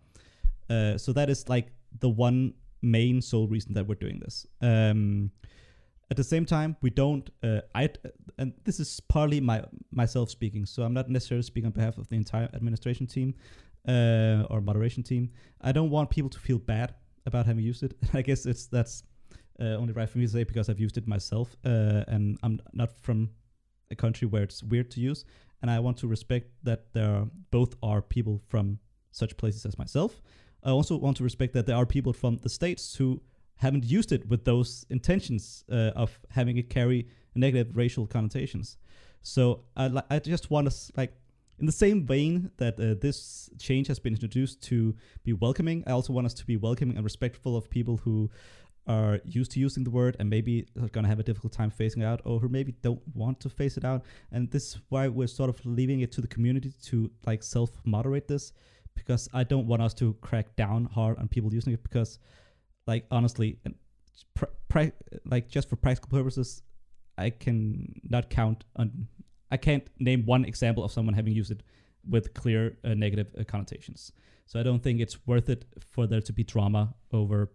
Uh, 0.69 0.97
so 0.97 1.13
that 1.13 1.29
is 1.29 1.47
like 1.47 1.71
the 1.99 2.09
one 2.09 2.53
main 2.81 3.21
sole 3.21 3.47
reason 3.47 3.73
that 3.73 3.87
we're 3.87 3.95
doing 3.95 4.19
this. 4.19 4.45
Um, 4.61 5.31
at 6.11 6.17
the 6.17 6.23
same 6.23 6.45
time, 6.45 6.75
we 6.81 6.89
don't. 6.89 7.29
Uh, 7.41 7.61
I 7.73 7.89
and 8.37 8.53
this 8.63 8.79
is 8.79 8.99
partly 8.99 9.41
my 9.41 9.63
myself 9.91 10.29
speaking, 10.29 10.65
so 10.65 10.83
I'm 10.83 10.93
not 10.93 11.09
necessarily 11.09 11.43
speaking 11.43 11.67
on 11.67 11.71
behalf 11.71 11.97
of 11.97 12.07
the 12.09 12.15
entire 12.15 12.49
administration 12.53 13.07
team 13.07 13.33
uh, 13.87 14.43
or 14.49 14.61
moderation 14.61 15.01
team. 15.01 15.31
I 15.61 15.71
don't 15.71 15.89
want 15.89 16.09
people 16.11 16.29
to 16.29 16.39
feel 16.39 16.59
bad 16.59 16.93
about 17.25 17.47
having 17.47 17.63
used 17.63 17.81
it. 17.81 17.95
I 18.13 18.21
guess 18.21 18.45
it's 18.45 18.67
that's 18.67 19.03
uh, 19.59 19.75
only 19.75 19.93
right 19.93 20.09
for 20.09 20.17
me 20.17 20.25
to 20.25 20.31
say 20.31 20.43
because 20.43 20.69
I've 20.69 20.79
used 20.79 20.97
it 20.97 21.07
myself, 21.07 21.55
uh, 21.65 22.03
and 22.07 22.37
I'm 22.43 22.59
not 22.73 22.91
from 23.01 23.29
a 23.91 23.95
country 23.95 24.27
where 24.27 24.43
it's 24.43 24.63
weird 24.63 24.91
to 24.91 24.99
use, 24.99 25.25
and 25.61 25.71
I 25.71 25.79
want 25.79 25.97
to 25.97 26.07
respect 26.07 26.51
that 26.63 26.93
there 26.93 27.09
are, 27.09 27.27
both 27.51 27.75
are 27.81 28.01
people 28.01 28.41
from 28.47 28.79
such 29.11 29.37
places 29.37 29.65
as 29.65 29.77
myself. 29.77 30.21
I 30.63 30.71
also 30.71 30.97
want 30.97 31.17
to 31.17 31.23
respect 31.23 31.53
that 31.53 31.65
there 31.67 31.75
are 31.75 31.85
people 31.85 32.11
from 32.13 32.37
the 32.41 32.49
states 32.49 32.95
who 32.95 33.21
haven't 33.57 33.85
used 33.85 34.11
it 34.11 34.27
with 34.27 34.43
those 34.43 34.85
intentions 34.89 35.63
uh, 35.71 35.91
of 35.95 36.19
having 36.31 36.57
it 36.57 36.69
carry 36.69 37.07
negative 37.35 37.77
racial 37.77 38.05
connotations. 38.07 38.77
So 39.21 39.63
I 39.75 39.87
li- 39.87 40.01
I 40.09 40.19
just 40.19 40.51
want 40.51 40.69
to 40.69 40.91
like 40.97 41.13
in 41.59 41.65
the 41.65 41.71
same 41.71 42.05
vein 42.05 42.51
that 42.57 42.79
uh, 42.79 42.95
this 42.99 43.49
change 43.59 43.87
has 43.87 43.99
been 43.99 44.13
introduced 44.13 44.61
to 44.63 44.95
be 45.23 45.33
welcoming. 45.33 45.83
I 45.87 45.91
also 45.91 46.11
want 46.11 46.25
us 46.25 46.33
to 46.35 46.45
be 46.45 46.57
welcoming 46.57 46.97
and 46.97 47.03
respectful 47.03 47.55
of 47.55 47.69
people 47.69 47.97
who 47.97 48.29
are 48.87 49.19
used 49.25 49.51
to 49.51 49.59
using 49.59 49.83
the 49.83 49.89
word 49.89 50.15
and 50.19 50.29
maybe 50.29 50.67
are 50.81 50.89
going 50.89 51.03
to 51.03 51.09
have 51.09 51.19
a 51.19 51.23
difficult 51.23 51.51
time 51.51 51.71
phasing 51.71 51.97
it 51.97 52.05
out 52.05 52.21
or 52.23 52.39
who 52.39 52.49
maybe 52.49 52.73
don't 52.81 53.01
want 53.13 53.39
to 53.39 53.49
phase 53.49 53.77
it 53.77 53.85
out. 53.85 54.03
And 54.31 54.51
this 54.51 54.75
is 54.75 54.79
why 54.89 55.07
we're 55.07 55.27
sort 55.27 55.49
of 55.49 55.65
leaving 55.65 56.01
it 56.01 56.11
to 56.13 56.21
the 56.21 56.27
community 56.27 56.73
to 56.83 57.09
like 57.25 57.41
self 57.41 57.71
moderate 57.83 58.27
this 58.27 58.53
because 58.95 59.29
i 59.33 59.43
don't 59.43 59.67
want 59.67 59.81
us 59.81 59.93
to 59.93 60.13
crack 60.21 60.55
down 60.55 60.85
hard 60.85 61.17
on 61.19 61.27
people 61.27 61.53
using 61.53 61.73
it 61.73 61.83
because 61.83 62.17
like 62.87 63.05
honestly 63.11 63.59
pr- 64.33 64.45
pri- 64.67 64.91
like 65.25 65.47
just 65.47 65.69
for 65.69 65.75
practical 65.75 66.09
purposes 66.09 66.63
i 67.17 67.29
can 67.29 67.93
not 68.09 68.29
count 68.29 68.63
on 68.77 69.07
i 69.51 69.57
can't 69.57 69.87
name 69.99 70.25
one 70.25 70.45
example 70.45 70.83
of 70.83 70.91
someone 70.91 71.13
having 71.13 71.33
used 71.33 71.51
it 71.51 71.61
with 72.09 72.33
clear 72.33 72.77
uh, 72.83 72.93
negative 72.93 73.27
uh, 73.39 73.43
connotations. 73.43 74.11
So 74.45 74.59
i 74.59 74.63
don't 74.63 74.81
think 74.81 74.99
it's 74.99 75.25
worth 75.27 75.49
it 75.49 75.65
for 75.79 76.07
there 76.07 76.21
to 76.21 76.33
be 76.33 76.43
drama 76.43 76.95
over 77.11 77.51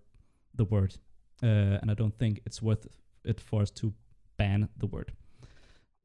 the 0.54 0.64
word 0.64 0.96
uh, 1.42 1.78
and 1.80 1.90
I 1.90 1.94
don't 1.94 2.16
think 2.18 2.40
it's 2.46 2.60
worth 2.62 2.86
it 3.24 3.40
for 3.40 3.62
us 3.62 3.70
to 3.72 3.92
ban 4.36 4.68
the 4.76 4.86
word. 4.86 5.12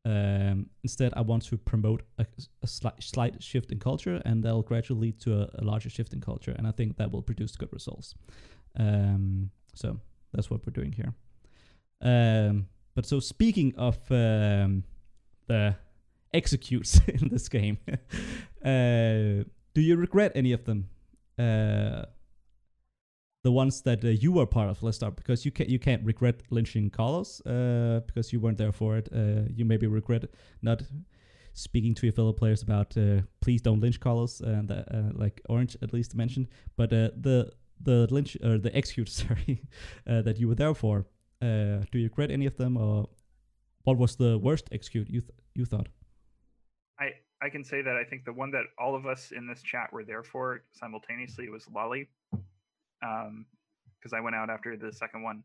Um, 0.05 0.69
instead, 0.83 1.13
I 1.17 1.21
want 1.21 1.43
to 1.45 1.57
promote 1.57 2.03
a, 2.19 2.25
a 2.61 2.67
slight, 2.67 3.01
slight 3.01 3.41
shift 3.41 3.71
in 3.71 3.79
culture, 3.79 4.21
and 4.23 4.43
that'll 4.43 4.61
gradually 4.61 5.07
lead 5.07 5.19
to 5.21 5.41
a, 5.41 5.49
a, 5.55 5.63
larger 5.63 5.89
shift 5.89 6.13
in 6.13 6.21
culture, 6.21 6.53
and 6.55 6.67
I 6.67 6.71
think 6.71 6.97
that 6.97 7.11
will 7.11 7.23
produce 7.23 7.55
good 7.55 7.73
results. 7.73 8.13
Um, 8.77 9.49
so 9.73 9.99
that's 10.31 10.49
what 10.51 10.61
we're 10.65 10.73
doing 10.73 10.91
here. 10.91 11.13
Um, 12.01 12.67
but 12.93 13.07
so 13.07 13.19
speaking 13.19 13.73
of 13.77 13.97
um, 14.11 14.83
the 15.47 15.75
executes 16.33 17.01
in 17.07 17.29
this 17.29 17.49
game, 17.49 17.79
uh, 18.63 19.43
do 19.73 19.81
you 19.81 19.95
regret 19.95 20.33
any 20.35 20.51
of 20.51 20.65
them? 20.65 20.87
Uh, 21.39 22.03
the 23.45 23.51
ones 23.51 23.83
that 23.83 24.03
uh, 24.03 24.07
you 24.07 24.31
were 24.31 24.47
part 24.47 24.69
of. 24.69 24.81
Let's 24.81 24.97
start 24.97 25.15
because 25.15 25.45
you 25.45 25.51
can't 25.51 25.69
you 25.69 25.77
can't 25.77 26.03
regret 26.03 26.41
lynching 26.49 26.89
Carlos 26.89 27.41
uh, 27.45 28.01
because 28.07 28.33
you 28.33 28.39
weren't 28.39 28.57
there 28.57 28.71
for 28.71 28.97
it. 28.97 29.07
Uh, 29.13 29.43
you 29.55 29.65
maybe 29.65 29.85
regret 29.85 30.23
not 30.63 30.81
speaking 31.53 31.93
to 31.93 32.07
your 32.07 32.13
fellow 32.13 32.33
players 32.33 32.63
about 32.63 32.97
uh, 32.97 33.21
please 33.41 33.61
don't 33.61 33.81
lynch 33.81 33.99
Carlos 33.99 34.41
and 34.41 34.71
uh, 34.71 34.83
like 35.13 35.41
Orange 35.47 35.77
at 35.83 35.93
least 35.93 36.15
mentioned. 36.15 36.47
But 36.75 36.91
uh, 36.91 37.09
the 37.21 37.51
the 37.79 38.07
lynch 38.09 38.35
or 38.43 38.57
the 38.57 38.75
execute 38.75 39.09
sorry 39.21 39.61
that 40.07 40.39
you 40.39 40.47
were 40.47 40.55
there 40.55 40.73
for. 40.73 41.05
do 41.39 41.99
you 41.99 42.05
regret 42.05 42.31
any 42.31 42.47
of 42.47 42.57
them 42.57 42.77
or 42.77 43.09
what 43.83 43.97
was 43.97 44.15
the 44.15 44.39
worst 44.39 44.69
execute 44.71 45.07
you 45.07 45.21
th- 45.21 45.39
you 45.53 45.65
thought? 45.65 45.89
I 46.99 47.07
I 47.45 47.49
can 47.49 47.63
say 47.63 47.83
that 47.83 47.95
I 47.95 48.05
think 48.09 48.25
the 48.25 48.33
one 48.33 48.51
that 48.57 48.65
all 48.79 48.95
of 48.95 49.05
us 49.05 49.31
in 49.37 49.45
this 49.47 49.61
chat 49.61 49.93
were 49.93 50.05
there 50.11 50.23
for 50.23 50.63
simultaneously 50.71 51.49
was 51.49 51.67
Lolly 51.75 52.09
because 53.01 54.13
um, 54.13 54.17
I 54.17 54.21
went 54.21 54.35
out 54.35 54.49
after 54.49 54.77
the 54.77 54.91
second 54.91 55.23
one. 55.23 55.43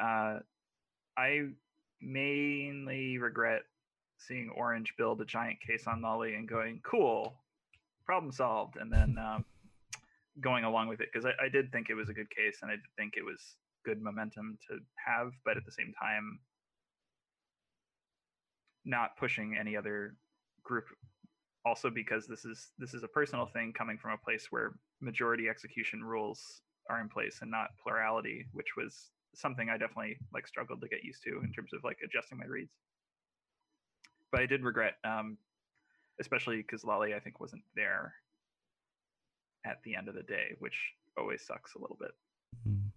Uh, 0.00 0.38
I 1.16 1.48
mainly 2.00 3.18
regret 3.18 3.62
seeing 4.18 4.50
Orange 4.50 4.94
build 4.96 5.20
a 5.20 5.24
giant 5.24 5.58
case 5.60 5.86
on 5.86 6.02
Lolly 6.02 6.34
and 6.34 6.48
going, 6.48 6.80
cool, 6.84 7.34
problem 8.04 8.32
solved, 8.32 8.76
and 8.76 8.92
then 8.92 9.16
um, 9.18 9.44
going 10.40 10.64
along 10.64 10.88
with 10.88 11.00
it 11.00 11.08
because 11.12 11.26
I, 11.26 11.44
I, 11.44 11.48
did 11.48 11.70
think 11.72 11.88
it 11.90 11.94
was 11.94 12.08
a 12.08 12.14
good 12.14 12.30
case 12.30 12.58
and 12.62 12.70
I 12.70 12.74
did 12.74 12.84
think 12.96 13.14
it 13.16 13.24
was 13.24 13.56
good 13.84 14.00
momentum 14.00 14.58
to 14.68 14.78
have, 15.04 15.32
but 15.44 15.56
at 15.56 15.64
the 15.64 15.72
same 15.72 15.92
time, 16.00 16.38
not 18.84 19.16
pushing 19.16 19.56
any 19.58 19.76
other 19.76 20.16
group. 20.62 20.84
Also, 21.64 21.90
because 21.90 22.26
this 22.26 22.44
is 22.44 22.70
this 22.78 22.92
is 22.92 23.04
a 23.04 23.08
personal 23.08 23.46
thing 23.46 23.72
coming 23.72 23.96
from 23.96 24.10
a 24.12 24.16
place 24.16 24.48
where 24.50 24.72
majority 25.00 25.48
execution 25.48 26.02
rules 26.02 26.62
are 26.90 27.00
in 27.00 27.08
place 27.08 27.38
and 27.42 27.50
not 27.50 27.70
plurality, 27.82 28.46
which 28.52 28.76
was 28.76 29.10
something 29.34 29.68
I 29.68 29.78
definitely 29.78 30.18
like 30.32 30.46
struggled 30.46 30.80
to 30.82 30.88
get 30.88 31.04
used 31.04 31.22
to 31.24 31.40
in 31.42 31.52
terms 31.52 31.70
of 31.72 31.84
like 31.84 31.98
adjusting 32.04 32.38
my 32.38 32.46
reads. 32.46 32.72
But 34.30 34.40
I 34.40 34.46
did 34.46 34.62
regret, 34.62 34.94
um, 35.04 35.36
especially 36.20 36.56
because 36.58 36.84
Lolly 36.84 37.14
I 37.14 37.20
think 37.20 37.40
wasn't 37.40 37.62
there 37.74 38.14
at 39.66 39.78
the 39.84 39.94
end 39.94 40.08
of 40.08 40.14
the 40.14 40.22
day, 40.22 40.54
which 40.58 40.76
always 41.18 41.42
sucks 41.46 41.74
a 41.74 41.78
little 41.78 41.98
bit. 42.00 42.10
Mm-hmm. 42.68 42.88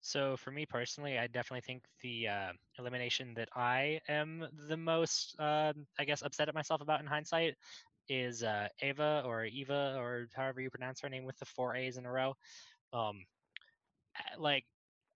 So 0.00 0.36
for 0.36 0.50
me 0.50 0.64
personally, 0.64 1.18
I 1.18 1.26
definitely 1.26 1.60
think 1.60 1.82
the 2.02 2.28
uh, 2.28 2.52
elimination 2.78 3.34
that 3.34 3.48
I 3.54 4.00
am 4.08 4.46
the 4.68 4.76
most, 4.76 5.36
uh, 5.38 5.72
I 5.98 6.04
guess, 6.04 6.22
upset 6.22 6.48
at 6.48 6.54
myself 6.54 6.80
about 6.80 7.00
in 7.00 7.06
hindsight 7.06 7.56
is 8.08 8.42
uh, 8.42 8.68
Ava 8.82 9.22
or 9.24 9.44
Eva 9.44 9.96
or 9.98 10.28
however 10.34 10.60
you 10.60 10.70
pronounce 10.70 11.00
her 11.00 11.08
name 11.08 11.24
with 11.24 11.38
the 11.38 11.46
four 11.46 11.76
A's 11.76 11.96
in 11.96 12.06
a 12.06 12.10
row. 12.10 12.34
Um, 12.92 13.24
like 14.38 14.64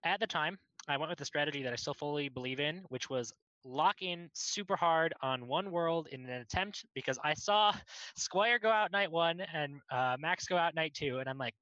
at 0.05 0.20
the 0.20 0.27
time, 0.27 0.59
I 0.89 0.97
went 0.97 1.10
with 1.10 1.20
a 1.20 1.24
strategy 1.24 1.62
that 1.62 1.73
I 1.73 1.77
still 1.77 1.94
fully 1.94 2.28
believe 2.28 2.60
in, 2.60 2.82
which 2.89 3.09
was 3.09 3.32
lock 3.64 4.02
in 4.02 4.28
super 4.32 4.77
hard 4.77 5.14
on 5.23 5.47
one 5.47 5.70
world 5.70 6.09
in 6.10 6.24
an 6.24 6.40
attempt 6.40 6.85
because 6.94 7.19
I 7.23 7.35
saw 7.35 7.73
Squire 8.16 8.59
go 8.59 8.70
out 8.70 8.93
night 8.93 9.10
one 9.10 9.40
and 9.40 9.81
uh, 9.90 10.16
Max 10.19 10.47
go 10.47 10.56
out 10.56 10.74
night 10.74 10.94
two, 10.94 11.19
and 11.19 11.28
I'm 11.28 11.39
like, 11.39 11.55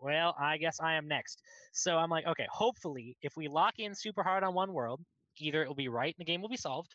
well, 0.00 0.34
I 0.38 0.58
guess 0.58 0.80
I 0.80 0.94
am 0.94 1.08
next. 1.08 1.40
So 1.72 1.96
I'm 1.96 2.10
like, 2.10 2.26
okay, 2.26 2.46
hopefully, 2.50 3.16
if 3.22 3.36
we 3.36 3.48
lock 3.48 3.78
in 3.78 3.94
super 3.94 4.22
hard 4.22 4.42
on 4.42 4.54
one 4.54 4.72
world, 4.72 5.00
either 5.38 5.62
it 5.62 5.68
will 5.68 5.74
be 5.74 5.88
right 5.88 6.14
and 6.16 6.26
the 6.26 6.30
game 6.30 6.42
will 6.42 6.48
be 6.48 6.56
solved, 6.56 6.94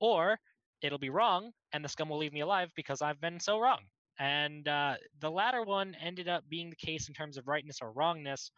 or 0.00 0.38
it'll 0.82 0.98
be 0.98 1.10
wrong 1.10 1.50
and 1.72 1.84
the 1.84 1.88
scum 1.88 2.08
will 2.08 2.18
leave 2.18 2.32
me 2.32 2.40
alive 2.40 2.70
because 2.76 3.02
I've 3.02 3.20
been 3.20 3.40
so 3.40 3.58
wrong. 3.58 3.80
And 4.18 4.66
uh, 4.66 4.94
the 5.20 5.30
latter 5.30 5.62
one 5.62 5.94
ended 6.02 6.28
up 6.28 6.44
being 6.48 6.70
the 6.70 6.76
case 6.76 7.08
in 7.08 7.14
terms 7.14 7.36
of 7.36 7.46
rightness 7.46 7.78
or 7.80 7.92
wrongness. 7.92 8.50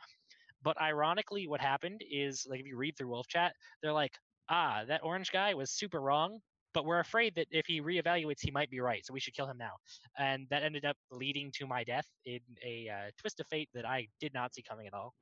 But 0.62 0.80
ironically, 0.80 1.48
what 1.48 1.60
happened 1.60 2.02
is 2.10 2.46
like 2.48 2.60
if 2.60 2.66
you 2.66 2.76
read 2.76 2.96
through 2.96 3.08
Wolf 3.08 3.26
Chat, 3.28 3.54
they're 3.82 3.92
like, 3.92 4.12
ah, 4.48 4.82
that 4.88 5.04
orange 5.04 5.30
guy 5.30 5.54
was 5.54 5.70
super 5.70 6.00
wrong, 6.00 6.38
but 6.74 6.84
we're 6.84 7.00
afraid 7.00 7.34
that 7.36 7.46
if 7.50 7.66
he 7.66 7.80
reevaluates, 7.80 8.40
he 8.40 8.50
might 8.50 8.70
be 8.70 8.80
right. 8.80 9.04
So 9.04 9.12
we 9.12 9.20
should 9.20 9.34
kill 9.34 9.46
him 9.46 9.58
now. 9.58 9.72
And 10.18 10.46
that 10.50 10.62
ended 10.62 10.84
up 10.84 10.96
leading 11.10 11.50
to 11.58 11.66
my 11.66 11.84
death 11.84 12.06
in 12.24 12.40
a 12.64 12.88
uh, 12.88 13.10
twist 13.18 13.40
of 13.40 13.46
fate 13.48 13.68
that 13.74 13.86
I 13.86 14.08
did 14.20 14.34
not 14.34 14.54
see 14.54 14.62
coming 14.62 14.86
at 14.86 14.94
all. 14.94 15.14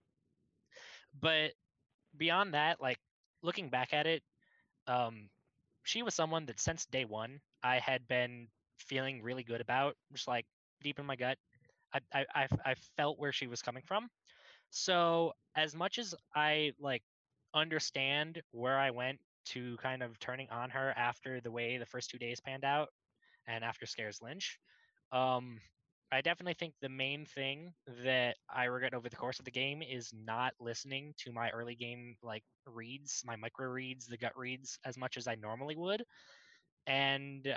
But 1.20 1.52
beyond 2.16 2.54
that, 2.54 2.80
like 2.80 2.98
looking 3.42 3.70
back 3.70 3.92
at 3.92 4.06
it, 4.06 4.22
um, 4.86 5.28
she 5.88 6.02
was 6.02 6.14
someone 6.14 6.44
that 6.46 6.60
since 6.60 6.84
day 6.84 7.06
one 7.06 7.40
I 7.62 7.78
had 7.78 8.06
been 8.06 8.48
feeling 8.78 9.22
really 9.22 9.42
good 9.42 9.62
about, 9.62 9.96
just 10.12 10.28
like 10.28 10.44
deep 10.82 10.98
in 10.98 11.06
my 11.06 11.16
gut. 11.16 11.38
I 11.94 12.26
I 12.34 12.46
I 12.66 12.74
felt 12.98 13.18
where 13.18 13.32
she 13.32 13.46
was 13.46 13.62
coming 13.62 13.82
from. 13.86 14.08
So 14.70 15.32
as 15.56 15.74
much 15.74 15.98
as 15.98 16.14
I 16.34 16.72
like 16.78 17.02
understand 17.54 18.42
where 18.52 18.78
I 18.78 18.90
went 18.90 19.18
to 19.46 19.78
kind 19.78 20.02
of 20.02 20.18
turning 20.20 20.50
on 20.50 20.68
her 20.70 20.92
after 20.94 21.40
the 21.40 21.50
way 21.50 21.78
the 21.78 21.86
first 21.86 22.10
two 22.10 22.18
days 22.18 22.38
panned 22.40 22.64
out 22.64 22.88
and 23.46 23.64
after 23.64 23.86
scares 23.86 24.20
lynch 24.20 24.58
um 25.12 25.58
i 26.12 26.20
definitely 26.20 26.54
think 26.54 26.74
the 26.80 26.88
main 26.88 27.24
thing 27.26 27.72
that 28.04 28.36
i 28.54 28.64
regret 28.64 28.94
over 28.94 29.08
the 29.08 29.16
course 29.16 29.38
of 29.38 29.44
the 29.44 29.50
game 29.50 29.82
is 29.82 30.12
not 30.12 30.52
listening 30.60 31.12
to 31.18 31.32
my 31.32 31.50
early 31.50 31.74
game 31.74 32.16
like 32.22 32.42
reads 32.66 33.22
my 33.26 33.36
micro 33.36 33.66
reads 33.66 34.06
the 34.06 34.16
gut 34.16 34.36
reads 34.36 34.78
as 34.84 34.96
much 34.96 35.16
as 35.16 35.26
i 35.26 35.34
normally 35.34 35.76
would 35.76 36.02
and 36.86 37.54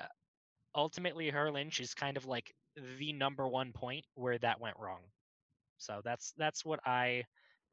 ultimately 0.76 1.30
her 1.30 1.52
lynch 1.52 1.80
is 1.80 1.94
kind 1.94 2.18
of 2.18 2.26
like 2.26 2.54
the 2.98 3.14
number 3.14 3.48
one 3.48 3.72
point 3.74 4.06
where 4.16 4.38
that 4.38 4.60
went 4.60 4.78
wrong 4.80 5.02
so 5.78 6.02
that's 6.04 6.34
that's 6.38 6.66
what 6.66 6.80
i 6.86 7.24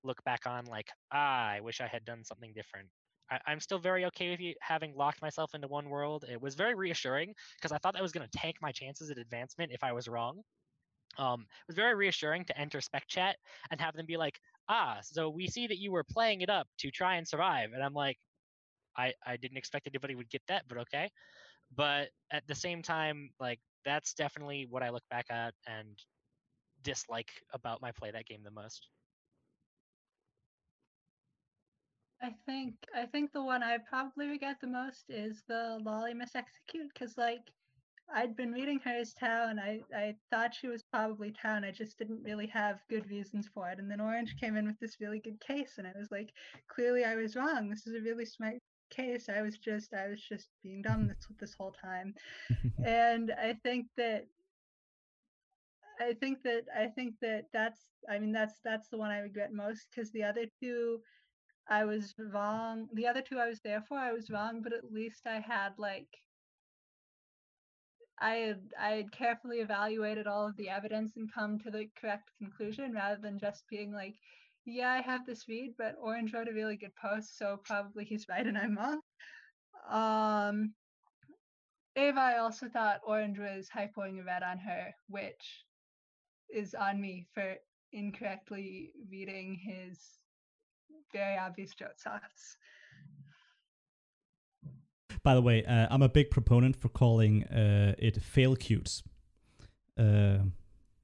look 0.05 0.23
back 0.25 0.47
on 0.47 0.65
like 0.67 0.89
ah 1.13 1.49
i 1.49 1.61
wish 1.61 1.81
i 1.81 1.87
had 1.87 2.05
done 2.05 2.25
something 2.25 2.53
different 2.55 2.89
I, 3.31 3.53
am 3.53 3.61
still 3.61 3.79
very 3.79 4.07
okay 4.07 4.31
with 4.31 4.41
you 4.41 4.55
having 4.61 4.95
locked 4.97 5.21
myself 5.21 5.55
into 5.55 5.69
one 5.69 5.89
world. 5.89 6.25
It 6.31 6.41
was 6.41 6.55
very 6.55 6.75
reassuring 6.75 7.35
because 7.57 7.73
I 7.73 7.79
thought 7.79 7.95
that 7.95 8.03
was 8.03 8.13
going 8.13 8.27
to 8.27 8.39
tank 8.39 8.57
my 8.63 8.73
chances 8.73 9.11
at 9.11 9.19
advancement 9.19 9.73
if 9.73 9.85
I 9.85 9.93
was 9.93 10.09
wrong. 10.09 10.43
Um, 11.19 11.43
it 11.43 11.67
was 11.67 11.77
very 11.77 11.95
reassuring 11.95 12.45
to 12.47 12.59
enter 12.59 12.81
spec 12.81 13.07
chat 13.09 13.37
and 13.71 13.81
have 13.81 13.95
them 13.97 14.07
be 14.07 14.17
like, 14.17 14.39
ah, 14.69 14.99
so 15.03 15.29
we 15.29 15.49
see 15.49 15.67
that 15.67 15.79
you 15.79 15.91
were 15.93 16.05
playing 16.05 16.43
it 16.43 16.51
up 16.51 16.69
to 16.79 16.91
try 16.91 17.17
and 17.17 17.27
survive. 17.27 17.71
And 17.75 17.83
I'm 17.83 17.95
like, 17.95 18.19
I, 18.97 19.13
I 19.27 19.37
didn't 19.37 19.57
expect 19.57 19.87
anybody 19.87 20.15
would 20.15 20.31
get 20.31 20.43
that, 20.49 20.65
but 20.69 20.79
okay. 20.79 21.11
But 21.75 22.09
at 22.31 22.47
the 22.47 22.55
same 22.55 22.83
time, 22.83 23.31
like 23.39 23.61
that's 23.85 24.15
definitely 24.15 24.67
what 24.69 24.83
I 24.83 24.91
look 24.91 25.05
back 25.11 25.27
at 25.31 25.55
and 25.67 25.99
dislike 26.83 27.31
about 27.53 27.83
my 27.83 27.93
play 27.93 28.11
that 28.11 28.27
game 28.27 28.43
the 28.45 28.51
most. 28.51 28.89
I 32.21 32.35
think 32.47 32.75
I 32.97 33.07
think 33.07 33.33
the 33.33 33.43
one 33.43 33.63
I 33.63 33.79
probably 33.79 34.27
regret 34.27 34.57
the 34.61 34.67
most 34.67 35.05
is 35.09 35.43
the 35.47 35.79
Lolly 35.85 36.15
misexecute 36.15 36.89
because 36.93 37.17
like 37.17 37.53
I'd 38.15 38.37
been 38.37 38.53
reading 38.53 38.81
Hers 38.81 39.15
Tau 39.15 39.49
and 39.49 39.61
I, 39.61 39.81
I 39.95 40.15
thought 40.31 40.55
she 40.55 40.69
was 40.69 40.83
probably 40.83 41.31
Tau 41.31 41.57
and 41.57 41.65
I 41.65 41.71
just 41.71 41.99
didn't 41.99 42.23
really 42.23 42.47
have 42.47 42.81
good 42.89 43.09
reasons 43.11 43.49
for 43.53 43.69
it. 43.69 43.79
And 43.79 43.91
then 43.91 44.01
Orange 44.01 44.37
came 44.41 44.57
in 44.57 44.67
with 44.67 44.79
this 44.81 44.97
really 45.01 45.19
good 45.19 45.41
case 45.41 45.75
and 45.79 45.87
I 45.87 45.93
was 45.99 46.11
like, 46.11 46.31
clearly 46.69 47.05
I 47.05 47.17
was 47.17 47.37
wrong. 47.37 47.69
This 47.69 47.87
is 47.87 47.95
a 47.95 48.03
really 48.03 48.25
smart 48.25 48.57
case. 48.91 49.29
I 49.29 49.43
was 49.43 49.59
just 49.59 49.93
I 49.93 50.09
was 50.09 50.23
just 50.23 50.49
being 50.63 50.83
dumb 50.83 51.09
this 51.09 51.27
this 51.39 51.55
whole 51.55 51.73
time. 51.73 52.15
and 52.85 53.33
I 53.39 53.55
think 53.63 53.87
that 53.97 54.27
I 56.01 56.15
think 56.15 56.43
that 56.45 56.65
I 56.77 56.87
think 56.87 57.15
that 57.21 57.45
that's 57.53 57.81
I 58.11 58.19
mean 58.19 58.33
that's 58.33 58.55
that's 58.65 58.89
the 58.89 58.99
one 58.99 59.11
I 59.11 59.19
regret 59.19 59.53
most 59.53 59.87
because 59.91 60.11
the 60.13 60.25
other 60.25 60.47
two 60.63 61.01
I 61.69 61.85
was 61.85 62.15
wrong. 62.33 62.89
The 62.95 63.07
other 63.07 63.21
two 63.21 63.39
I 63.39 63.49
was 63.49 63.61
there 63.61 63.83
for, 63.87 63.99
I 63.99 64.13
was 64.13 64.31
wrong, 64.31 64.63
but 64.63 64.73
at 64.73 64.91
least 64.91 65.27
I 65.27 65.41
had 65.41 65.75
like 65.77 66.09
I 68.21 68.35
had 68.35 68.61
I 68.79 69.07
carefully 69.13 69.59
evaluated 69.61 70.27
all 70.27 70.47
of 70.47 70.57
the 70.57 70.69
evidence 70.69 71.17
and 71.17 71.33
come 71.33 71.59
to 71.61 71.71
the 71.71 71.89
correct 72.01 72.31
conclusion 72.39 72.93
rather 72.93 73.21
than 73.21 73.39
just 73.39 73.65
being 73.69 73.93
like, 73.93 74.15
yeah, 74.65 74.91
I 74.91 75.01
have 75.01 75.25
this 75.27 75.49
read, 75.49 75.75
but 75.79 75.97
Orange 76.01 76.33
wrote 76.35 76.49
a 76.49 76.53
really 76.53 76.77
good 76.77 76.95
post, 76.97 77.39
so 77.39 77.59
probably 77.65 78.05
he's 78.05 78.29
right 78.29 78.47
and 78.47 78.59
I'm 78.59 78.77
wrong. 78.77 79.01
Um 79.89 80.75
Ava, 81.97 82.21
I 82.21 82.39
also 82.39 82.69
thought 82.69 83.01
Orange 83.05 83.39
was 83.39 83.69
hypoing 83.69 84.21
a 84.21 84.25
red 84.25 84.43
on 84.43 84.59
her, 84.59 84.95
which 85.09 85.65
is 86.49 86.75
on 86.75 87.01
me 87.01 87.27
for 87.35 87.57
incorrectly 87.93 88.93
reading 89.11 89.57
his 89.57 89.99
very 91.13 91.37
obvious 91.37 91.75
joke. 91.75 91.95
By 95.29 95.35
the 95.35 95.43
way, 95.43 95.63
uh, 95.63 95.89
I'm 95.91 96.01
a 96.01 96.09
big 96.09 96.31
proponent 96.31 96.75
for 96.75 96.89
calling 96.89 97.45
uh, 97.45 97.95
it 97.99 98.17
fail 98.23 98.57
cutes. 98.57 99.03
Uh, 99.99 100.39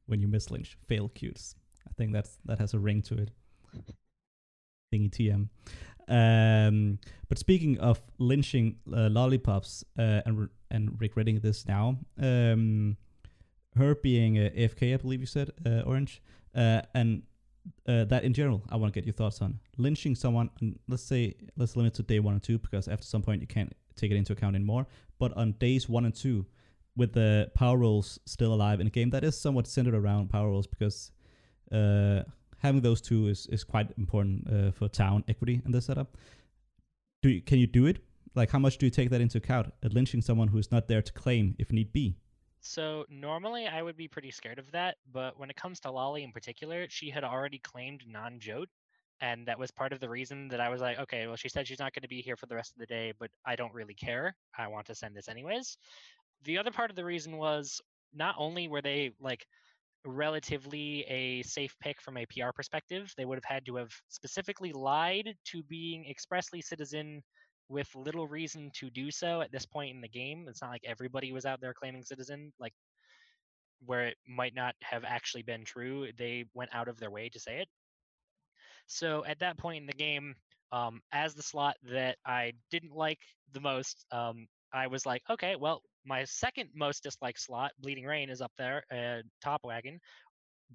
when 0.07 0.23
you 0.23 0.29
miss 0.29 0.51
lynch, 0.51 0.79
fail 0.89 1.11
cutes. 1.11 1.57
I 1.87 1.93
think 1.99 2.15
that's 2.15 2.39
that 2.47 2.59
has 2.59 2.73
a 2.73 2.79
ring 2.79 3.03
to 3.03 3.19
it. 3.19 3.33
Thingy 4.91 5.11
TM. 5.11 5.49
Um, 6.09 6.99
but 7.29 7.39
speaking 7.39 7.79
of 7.81 8.01
lynching 8.17 8.77
uh, 8.91 9.11
lollipops 9.11 9.85
uh, 9.99 10.23
and 10.25 10.39
re- 10.39 10.49
and 10.71 10.99
regretting 10.99 11.41
this 11.41 11.69
now, 11.69 11.99
um, 12.19 12.97
her 13.77 13.95
being 13.95 14.39
a 14.39 14.49
AFK, 14.49 14.95
I 14.95 14.97
believe 14.97 15.21
you 15.21 15.27
said, 15.27 15.51
uh, 15.67 15.81
Orange, 15.81 16.23
uh, 16.55 16.81
and 16.95 17.25
uh, 17.87 18.05
that 18.05 18.25
in 18.25 18.33
general, 18.33 18.63
I 18.71 18.77
want 18.77 18.91
to 18.91 18.99
get 18.99 19.07
your 19.07 19.13
thoughts 19.13 19.43
on 19.43 19.61
lynching 19.77 20.15
someone. 20.15 20.49
Let's 20.89 21.03
say 21.03 21.35
let's 21.59 21.77
limit 21.77 21.93
to 21.97 22.03
day 22.03 22.21
one 22.21 22.35
or 22.35 22.41
two 22.41 22.59
because 22.59 22.89
after 22.89 23.05
some 23.05 23.21
point 23.21 23.43
you 23.43 23.47
can't 23.47 23.71
take 23.97 24.11
it 24.11 24.17
into 24.17 24.33
account 24.33 24.57
anymore. 24.57 24.87
But 25.19 25.37
on 25.37 25.53
days 25.53 25.89
one 25.89 26.05
and 26.05 26.15
two, 26.15 26.47
with 26.97 27.13
the 27.13 27.51
power 27.55 27.77
roles 27.79 28.19
still 28.25 28.55
alive 28.55 28.81
in 28.81 28.87
a 28.87 28.91
game 28.91 29.11
that 29.11 29.25
is 29.25 29.39
somewhat 29.41 29.67
centered 29.67 29.95
around 29.95 30.31
power 30.31 30.49
roles 30.49 30.67
because 30.67 31.11
uh, 31.73 32.23
having 32.59 32.81
those 32.81 33.01
two 33.01 33.29
is, 33.29 33.47
is 33.47 33.65
quite 33.65 33.91
important 33.99 34.47
uh, 34.51 34.71
for 34.71 34.89
town 34.89 35.25
equity 35.29 35.61
in 35.65 35.73
this 35.73 35.87
setup. 35.87 36.17
Do 37.23 37.31
you, 37.31 37.43
can 37.43 37.59
you 37.59 37.67
do 37.67 37.87
it? 37.87 37.99
Like, 38.35 38.51
how 38.51 38.59
much 38.59 38.79
do 38.79 38.87
you 38.87 38.91
take 38.91 39.11
that 39.11 39.21
into 39.21 39.39
account? 39.39 39.73
At 39.83 39.93
lynching 39.93 40.21
someone 40.21 40.49
who 40.49 40.59
is 40.59 40.71
not 40.73 40.89
there 40.89 41.03
to 41.03 41.13
claim 41.13 41.55
if 41.59 41.73
need 41.73 41.93
be. 41.93 42.17
So 42.61 43.05
normally 43.11 43.67
I 43.67 43.83
would 43.83 43.97
be 43.97 44.09
pretty 44.09 44.31
scared 44.31 44.59
of 44.59 44.71
that, 44.73 44.97
but 45.13 45.39
when 45.39 45.51
it 45.51 45.57
comes 45.57 45.81
to 45.81 45.91
Lolly 45.91 46.25
in 46.25 46.33
particular, 46.33 46.87
she 46.89 47.11
had 47.11 47.23
already 47.23 47.59
claimed 47.59 48.03
non-jote, 48.09 48.71
and 49.21 49.47
that 49.47 49.59
was 49.59 49.71
part 49.71 49.93
of 49.93 50.01
the 50.01 50.09
reason 50.09 50.49
that 50.49 50.61
I 50.61 50.69
was 50.69 50.81
like, 50.81 50.99
okay, 50.99 51.27
well 51.27 51.37
she 51.37 51.49
said 51.49 51.67
she's 51.67 51.79
not 51.79 51.93
going 51.95 52.03
to 52.03 52.09
be 52.09 52.21
here 52.21 52.37
for 52.37 52.47
the 52.47 52.55
rest 52.55 52.73
of 52.73 52.81
the 52.81 52.87
day, 52.87 53.13
but 53.19 53.31
I 53.47 53.57
don't 53.57 53.75
really 53.75 53.95
care. 53.95 54.35
I 54.59 54.69
want 54.69 54.87
to 54.87 54.95
send 54.95 55.17
this 55.17 55.29
anyways. 55.29 55.77
The 56.45 56.59
other 56.59 56.71
part 56.71 56.91
of 56.91 56.97
the 56.97 57.05
reason 57.05 57.37
was 57.37 57.81
not 58.13 58.35
only 58.39 58.69
were 58.69 58.83
they 58.83 59.13
like 59.21 59.47
relatively 60.05 61.03
a 61.09 61.43
safe 61.43 61.75
pick 61.81 62.01
from 62.01 62.17
a 62.17 62.27
PR 62.27 62.51
perspective, 62.55 63.13
they 63.17 63.25
would 63.25 63.37
have 63.37 63.45
had 63.45 63.65
to 63.67 63.77
have 63.77 63.93
specifically 64.09 64.73
lied 64.73 65.35
to 65.47 65.63
being 65.65 66.07
expressly 66.09 66.61
citizen 66.61 67.23
with 67.69 67.89
little 67.95 68.29
reason 68.29 68.71
to 68.75 68.91
do 68.91 69.11
so 69.11 69.41
at 69.41 69.51
this 69.51 69.65
point 69.65 69.95
in 69.95 70.01
the 70.01 70.09
game. 70.09 70.47
It's 70.49 70.61
not 70.61 70.71
like 70.71 70.85
everybody 70.85 71.33
was 71.33 71.47
out 71.47 71.61
there 71.61 71.73
claiming 71.73 72.03
citizen, 72.03 72.53
like 72.61 72.75
where 73.87 74.03
it 74.03 74.17
might 74.29 74.55
not 74.55 74.75
have 74.83 75.05
actually 75.05 75.43
been 75.43 75.65
true. 75.65 76.09
They 76.19 76.45
went 76.55 76.75
out 76.75 76.89
of 76.89 76.99
their 76.99 77.11
way 77.11 77.29
to 77.31 77.41
say 77.41 77.61
it. 77.61 77.69
So 78.87 79.25
at 79.25 79.39
that 79.41 79.59
point 79.59 79.79
in 79.83 79.87
the 79.87 79.93
game, 79.93 80.35
um, 80.73 81.01
as 81.13 81.35
the 81.35 81.43
slot 81.43 81.77
that 81.85 82.17
I 82.27 82.53
didn't 82.71 82.93
like 82.95 83.21
the 83.53 83.61
most, 83.61 84.05
um, 84.11 84.47
I 84.73 84.87
was 84.89 85.07
like, 85.07 85.23
okay, 85.31 85.57
well, 85.57 85.83
my 86.05 86.25
second 86.25 86.71
most 86.75 87.03
disliked 87.03 87.41
slot, 87.41 87.73
Bleeding 87.79 88.05
Rain, 88.05 88.31
is 88.31 88.41
up 88.41 88.53
there, 88.59 88.85
uh, 88.91 89.23
top 89.43 89.61
wagon. 89.65 90.01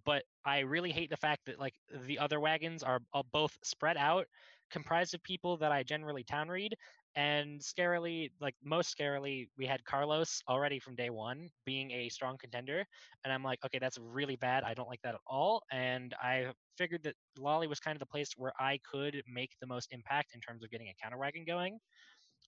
But 0.06 0.24
I 0.46 0.60
really 0.60 0.92
hate 0.92 1.10
the 1.10 1.18
fact 1.18 1.46
that 1.46 1.60
like 1.60 1.74
the 2.08 2.20
other 2.20 2.40
wagons 2.40 2.84
are 2.84 3.02
both 3.32 3.58
spread 3.64 3.98
out 3.98 4.28
comprised 4.72 5.14
of 5.14 5.24
people 5.24 5.58
that 5.58 5.72
I 5.72 5.84
generally 5.84 6.24
town 6.24 6.48
read. 6.50 6.76
And 7.16 7.60
scarily, 7.60 8.32
like 8.40 8.56
most 8.64 8.96
scarily, 8.98 9.50
we 9.58 9.66
had 9.66 9.84
Carlos 9.84 10.42
already 10.48 10.80
from 10.80 10.96
day 10.96 11.10
one 11.10 11.50
being 11.66 11.92
a 11.92 12.10
strong 12.10 12.38
contender. 12.38 12.86
And 13.24 13.34
I'm 13.34 13.44
like, 13.44 13.60
okay, 13.66 13.80
that's 13.80 13.98
really 14.00 14.36
bad. 14.38 14.64
I 14.64 14.74
don't 14.74 14.88
like 14.88 15.02
that 15.02 15.16
at 15.16 15.22
all. 15.28 15.64
And 15.72 16.14
I 16.22 16.54
figured 16.78 17.04
that 17.04 17.16
Lolly 17.38 17.68
was 17.68 17.80
kind 17.80 17.96
of 17.96 18.00
the 18.00 18.06
place 18.06 18.32
where 18.38 18.54
I 18.60 18.80
could 18.90 19.22
make 19.28 19.52
the 19.60 19.68
most 19.68 19.92
impact 19.92 20.34
in 20.34 20.42
terms 20.42 20.64
of 20.64 20.70
getting 20.72 20.88
a 20.88 20.94
counter 21.02 21.18
wagon 21.18 21.44
going, 21.46 21.80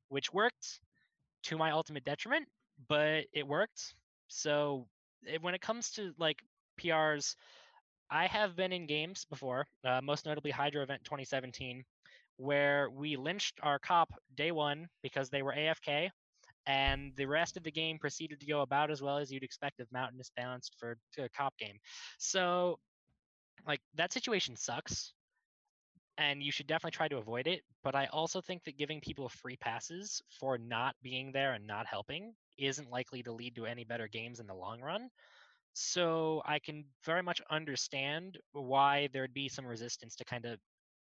which 0.10 0.34
worked 0.34 0.80
to 1.44 1.58
my 1.58 1.72
ultimate 1.72 2.04
detriment, 2.06 2.48
but 2.88 3.26
it 3.34 3.48
worked. 3.48 3.96
So 4.28 4.88
it, 5.26 5.42
when 5.42 5.56
it 5.56 5.62
comes 5.62 5.92
to 5.92 6.14
like 6.18 6.40
PRs, 6.78 7.36
I 8.12 8.28
have 8.28 8.56
been 8.56 8.74
in 8.74 8.88
games 8.88 9.26
before, 9.26 9.68
uh, 9.86 10.02
most 10.02 10.26
notably 10.26 10.52
Hydro 10.52 10.84
Event 10.84 11.04
2017, 11.06 11.84
where 12.38 12.90
we 12.90 13.16
lynched 13.18 13.60
our 13.64 13.80
cop 13.80 14.14
day 14.36 14.52
one 14.52 14.88
because 15.04 15.30
they 15.30 15.42
were 15.42 15.54
AFK, 15.54 16.10
and 16.66 17.14
the 17.16 17.26
rest 17.26 17.58
of 17.58 17.64
the 17.64 17.72
game 17.72 17.98
proceeded 18.00 18.40
to 18.40 18.46
go 18.46 18.62
about 18.62 18.92
as 18.92 19.02
well 19.02 19.18
as 19.18 19.32
you'd 19.32 19.44
expect 19.44 19.80
of 19.80 19.92
mountainous 19.92 20.32
balanced 20.36 20.76
for 20.80 20.98
a 21.18 21.30
cop 21.30 21.58
game. 21.58 21.78
So, 22.18 22.80
like 23.68 23.82
that 23.96 24.14
situation 24.14 24.56
sucks, 24.56 25.14
and 26.18 26.44
you 26.44 26.52
should 26.52 26.68
definitely 26.68 26.96
try 26.96 27.08
to 27.08 27.18
avoid 27.18 27.48
it. 27.48 27.62
But 27.84 27.96
I 27.96 28.08
also 28.08 28.42
think 28.42 28.64
that 28.66 28.78
giving 28.78 29.02
people 29.02 29.30
free 29.30 29.58
passes 29.58 30.22
for 30.40 30.58
not 30.58 30.96
being 31.02 31.32
there 31.32 31.54
and 31.54 31.66
not 31.66 31.88
helping 31.88 32.34
isn't 32.58 32.90
likely 32.90 33.24
to 33.24 33.32
lead 33.32 33.56
to 33.56 33.66
any 33.66 33.84
better 33.84 34.08
games 34.08 34.40
in 34.40 34.48
the 34.48 34.54
long 34.54 34.82
run. 34.82 35.10
So 35.74 36.42
I 36.46 36.60
can 36.60 36.86
very 37.06 37.24
much 37.24 37.42
understand 37.50 38.38
why 38.54 39.10
there'd 39.14 39.34
be 39.34 39.50
some 39.50 39.66
resistance 39.66 40.16
to 40.18 40.26
kind 40.26 40.46
of 40.46 40.60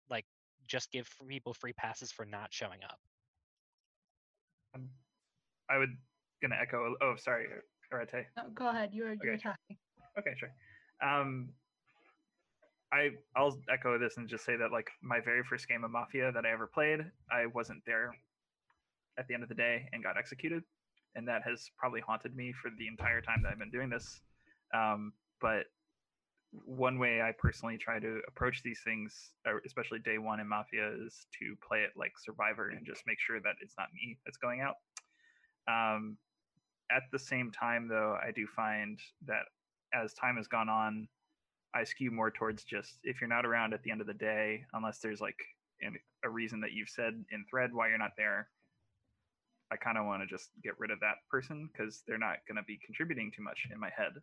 like 0.09 0.25
just 0.67 0.91
give 0.91 1.09
people 1.27 1.53
free 1.53 1.73
passes 1.73 2.11
for 2.11 2.25
not 2.25 2.47
showing 2.51 2.79
up. 2.83 2.99
Um, 4.75 4.89
I 5.69 5.77
would 5.77 5.95
gonna 6.41 6.55
echo. 6.61 6.95
Oh, 7.01 7.15
sorry, 7.17 7.45
Arete. 7.91 8.25
No, 8.37 8.43
go 8.53 8.69
ahead. 8.69 8.89
You 8.93 9.03
were 9.03 9.11
okay. 9.11 9.19
you 9.23 9.31
were 9.31 9.37
talking. 9.37 9.77
Okay, 10.17 10.33
sure. 10.37 10.49
Um, 11.01 11.49
I 12.91 13.09
I'll 13.35 13.59
echo 13.71 13.97
this 13.97 14.17
and 14.17 14.27
just 14.27 14.45
say 14.45 14.55
that 14.55 14.71
like 14.71 14.91
my 15.01 15.19
very 15.19 15.43
first 15.43 15.67
game 15.67 15.83
of 15.83 15.91
Mafia 15.91 16.31
that 16.31 16.45
I 16.45 16.51
ever 16.51 16.67
played, 16.67 16.99
I 17.31 17.47
wasn't 17.47 17.81
there 17.85 18.15
at 19.17 19.27
the 19.27 19.33
end 19.33 19.43
of 19.43 19.49
the 19.49 19.55
day 19.55 19.87
and 19.93 20.03
got 20.03 20.17
executed, 20.17 20.63
and 21.15 21.27
that 21.27 21.41
has 21.43 21.69
probably 21.77 22.01
haunted 22.01 22.35
me 22.35 22.53
for 22.53 22.69
the 22.77 22.87
entire 22.87 23.21
time 23.21 23.41
that 23.43 23.51
I've 23.51 23.59
been 23.59 23.71
doing 23.71 23.89
this. 23.89 24.21
Um, 24.73 25.13
but 25.41 25.65
one 26.65 26.99
way 26.99 27.21
I 27.21 27.31
personally 27.31 27.77
try 27.77 27.99
to 27.99 28.21
approach 28.27 28.61
these 28.63 28.81
things, 28.83 29.31
especially 29.65 29.99
day 29.99 30.17
one 30.17 30.39
in 30.39 30.47
Mafia, 30.47 30.91
is 31.05 31.25
to 31.39 31.55
play 31.67 31.79
it 31.79 31.91
like 31.95 32.13
Survivor 32.17 32.69
and 32.69 32.85
just 32.85 33.03
make 33.07 33.19
sure 33.19 33.39
that 33.39 33.55
it's 33.61 33.75
not 33.77 33.87
me 33.93 34.17
that's 34.25 34.37
going 34.37 34.61
out. 34.61 34.75
Um, 35.67 36.17
at 36.91 37.03
the 37.11 37.19
same 37.19 37.51
time, 37.51 37.87
though, 37.87 38.17
I 38.21 38.31
do 38.31 38.45
find 38.45 38.99
that 39.25 39.43
as 39.93 40.13
time 40.13 40.37
has 40.37 40.47
gone 40.47 40.69
on, 40.69 41.07
I 41.73 41.83
skew 41.83 42.11
more 42.11 42.29
towards 42.29 42.63
just 42.63 42.99
if 43.03 43.19
you're 43.19 43.27
not 43.27 43.45
around 43.45 43.73
at 43.73 43.81
the 43.83 43.91
end 43.91 44.01
of 44.01 44.07
the 44.07 44.13
day, 44.13 44.63
unless 44.73 44.99
there's 44.99 45.21
like 45.21 45.39
a 46.23 46.29
reason 46.29 46.61
that 46.61 46.71
you've 46.71 46.89
said 46.89 47.13
in 47.31 47.45
thread 47.49 47.73
why 47.73 47.89
you're 47.89 47.97
not 47.97 48.15
there, 48.15 48.47
I 49.71 49.75
kind 49.75 49.97
of 49.97 50.05
want 50.05 50.21
to 50.21 50.27
just 50.27 50.49
get 50.63 50.79
rid 50.79 50.91
of 50.91 50.99
that 50.99 51.15
person 51.31 51.67
because 51.71 52.03
they're 52.07 52.19
not 52.19 52.45
going 52.47 52.57
to 52.57 52.63
be 52.63 52.79
contributing 52.85 53.31
too 53.35 53.41
much 53.41 53.67
in 53.71 53.79
my 53.79 53.89
head. 53.95 54.13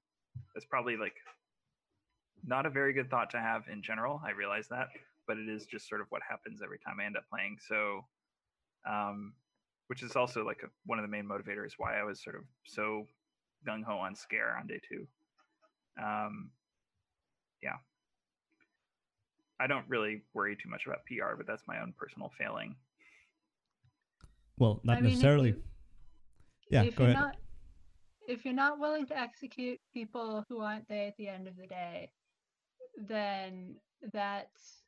That's 0.55 0.65
probably 0.65 0.97
like 0.97 1.15
not 2.46 2.66
a 2.66 2.70
very 2.70 2.92
good 2.92 3.10
thought 3.10 3.30
to 3.30 3.38
have 3.40 3.62
in 3.72 3.82
general. 3.82 4.20
I 4.24 4.30
realize 4.30 4.68
that, 4.68 4.88
but 5.26 5.38
it 5.38 5.48
is 5.48 5.66
just 5.66 5.88
sort 5.88 6.00
of 6.00 6.06
what 6.10 6.22
happens 6.28 6.60
every 6.62 6.78
time 6.78 6.96
I 7.00 7.04
end 7.04 7.16
up 7.16 7.24
playing. 7.30 7.58
So, 7.68 8.04
um, 8.88 9.34
which 9.88 10.02
is 10.02 10.16
also 10.16 10.44
like 10.44 10.60
a, 10.64 10.68
one 10.86 10.98
of 10.98 11.02
the 11.02 11.08
main 11.08 11.24
motivators 11.26 11.72
why 11.76 11.98
I 11.98 12.04
was 12.04 12.22
sort 12.22 12.36
of 12.36 12.42
so 12.64 13.06
gung 13.66 13.82
ho 13.84 13.96
on 13.98 14.14
scare 14.14 14.56
on 14.58 14.66
day 14.66 14.80
two. 14.88 15.06
Um, 16.02 16.50
yeah, 17.62 17.76
I 19.60 19.66
don't 19.66 19.84
really 19.88 20.22
worry 20.32 20.56
too 20.56 20.70
much 20.70 20.86
about 20.86 21.04
PR, 21.06 21.36
but 21.36 21.46
that's 21.46 21.62
my 21.66 21.80
own 21.80 21.92
personal 21.98 22.30
failing. 22.38 22.74
Well, 24.58 24.80
not 24.84 24.98
I 24.98 25.00
mean, 25.00 25.10
necessarily. 25.10 25.50
you- 25.50 25.62
yeah, 26.70 26.82
if 26.84 26.94
go 26.96 27.02
you're 27.04 27.12
ahead. 27.12 27.22
not 27.22 27.36
if 28.28 28.44
you're 28.44 28.54
not 28.54 28.78
willing 28.78 29.06
to 29.06 29.18
execute 29.18 29.80
people 29.92 30.44
who 30.48 30.60
aren't 30.60 30.88
there 30.88 31.08
at 31.08 31.16
the 31.16 31.26
end 31.26 31.48
of 31.48 31.56
the 31.56 31.66
day, 31.66 32.10
then 32.96 33.76
that's 34.12 34.84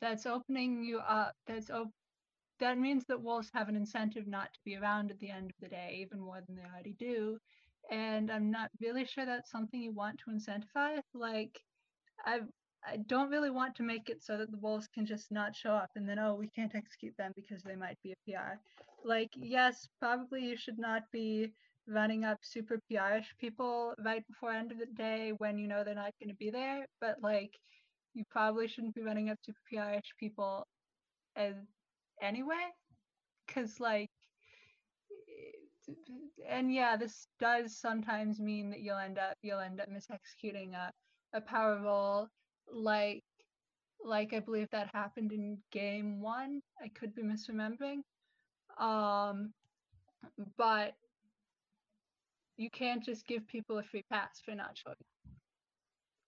that's 0.00 0.26
opening 0.26 0.84
you 0.84 0.98
up. 0.98 1.34
That's 1.46 1.70
op- 1.70 1.92
that 2.60 2.78
means 2.78 3.04
that 3.06 3.22
wolves 3.22 3.50
have 3.54 3.68
an 3.68 3.76
incentive 3.76 4.26
not 4.26 4.52
to 4.54 4.60
be 4.64 4.76
around 4.76 5.10
at 5.10 5.18
the 5.18 5.30
end 5.30 5.50
of 5.50 5.56
the 5.60 5.68
day, 5.68 5.98
even 6.00 6.20
more 6.20 6.40
than 6.46 6.56
they 6.56 6.62
already 6.62 6.94
do. 6.98 7.38
And 7.90 8.30
I'm 8.30 8.50
not 8.50 8.70
really 8.80 9.04
sure 9.04 9.26
that's 9.26 9.50
something 9.50 9.80
you 9.80 9.92
want 9.92 10.20
to 10.20 10.30
incentivize. 10.30 11.02
Like, 11.14 11.60
I 12.24 12.40
I 12.84 12.96
don't 12.98 13.30
really 13.30 13.50
want 13.50 13.76
to 13.76 13.82
make 13.82 14.08
it 14.08 14.22
so 14.22 14.36
that 14.38 14.50
the 14.50 14.58
wolves 14.58 14.88
can 14.88 15.06
just 15.06 15.30
not 15.30 15.54
show 15.56 15.72
up 15.74 15.90
and 15.96 16.08
then 16.08 16.18
oh 16.18 16.34
we 16.34 16.48
can't 16.48 16.74
execute 16.74 17.16
them 17.16 17.32
because 17.36 17.62
they 17.62 17.76
might 17.76 17.98
be 18.02 18.12
a 18.12 18.16
PR. 18.24 18.60
Like, 19.04 19.30
yes, 19.36 19.88
probably 20.00 20.44
you 20.46 20.56
should 20.56 20.78
not 20.78 21.02
be 21.12 21.52
running 21.86 22.24
up 22.24 22.38
super 22.42 22.80
PRish 22.88 23.34
people 23.38 23.94
right 24.04 24.26
before 24.26 24.52
end 24.52 24.72
of 24.72 24.78
the 24.78 24.86
day 24.86 25.32
when 25.38 25.58
you 25.58 25.66
know 25.68 25.84
they're 25.84 25.94
not 25.94 26.14
going 26.20 26.30
to 26.30 26.36
be 26.36 26.50
there. 26.50 26.86
But 27.00 27.16
like, 27.22 27.52
you 28.14 28.24
probably 28.30 28.68
shouldn't 28.68 28.94
be 28.94 29.02
running 29.02 29.30
up 29.30 29.38
super 29.42 29.60
PRish 29.70 30.10
people 30.18 30.66
as 31.36 31.54
anyway, 32.20 32.70
because 33.46 33.80
like, 33.80 34.10
and 36.48 36.72
yeah, 36.72 36.96
this 36.96 37.26
does 37.40 37.78
sometimes 37.78 38.40
mean 38.40 38.70
that 38.70 38.80
you'll 38.80 38.98
end 38.98 39.18
up 39.18 39.36
you'll 39.42 39.60
end 39.60 39.80
up 39.80 39.88
misexecuting 39.88 40.74
a 40.74 40.92
a 41.34 41.40
power 41.40 41.80
role 41.82 42.28
like 42.70 43.24
like 44.04 44.32
I 44.32 44.40
believe 44.40 44.68
that 44.70 44.90
happened 44.92 45.32
in 45.32 45.58
game 45.70 46.20
one. 46.20 46.60
I 46.82 46.88
could 46.88 47.14
be 47.14 47.22
misremembering. 47.22 48.02
Um, 48.78 49.52
but 50.56 50.94
you 52.56 52.70
can't 52.70 53.04
just 53.04 53.26
give 53.26 53.46
people 53.46 53.78
a 53.78 53.82
free 53.82 54.04
pass 54.10 54.40
for 54.44 54.54
not 54.54 54.76
showing. 54.76 54.92
up. 54.92 55.32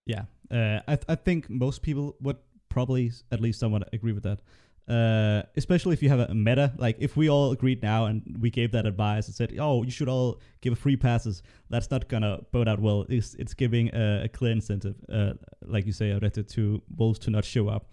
Yeah, 0.05 0.25
uh, 0.51 0.81
I 0.87 0.95
th- 0.95 1.05
I 1.07 1.15
think 1.15 1.49
most 1.49 1.81
people 1.81 2.15
would 2.21 2.37
probably 2.69 3.11
at 3.31 3.39
least 3.41 3.59
somewhat 3.59 3.89
agree 3.93 4.11
with 4.11 4.23
that. 4.23 4.39
Uh, 4.87 5.41
especially 5.57 5.93
if 5.93 6.03
you 6.03 6.09
have 6.09 6.19
a 6.19 6.31
meta, 6.35 6.71
like 6.77 6.95
if 6.99 7.17
we 7.17 7.27
all 7.27 7.51
agreed 7.51 7.81
now 7.81 8.05
and 8.05 8.37
we 8.39 8.51
gave 8.51 8.71
that 8.71 8.85
advice 8.85 9.25
and 9.25 9.35
said, 9.35 9.51
"Oh, 9.59 9.81
you 9.81 9.89
should 9.89 10.07
all 10.07 10.39
give 10.61 10.77
free 10.77 10.95
passes," 10.95 11.41
that's 11.71 11.89
not 11.89 12.07
gonna 12.07 12.41
bode 12.51 12.67
out 12.67 12.79
well. 12.79 13.03
It's 13.09 13.33
it's 13.35 13.55
giving 13.55 13.89
a, 13.95 14.25
a 14.25 14.27
clear 14.27 14.51
incentive, 14.51 14.95
uh, 15.11 15.33
like 15.65 15.87
you 15.87 15.91
say, 15.91 16.11
Arete, 16.11 16.47
to 16.49 16.83
wolves 16.95 17.17
to 17.19 17.31
not 17.31 17.45
show 17.45 17.67
up. 17.67 17.89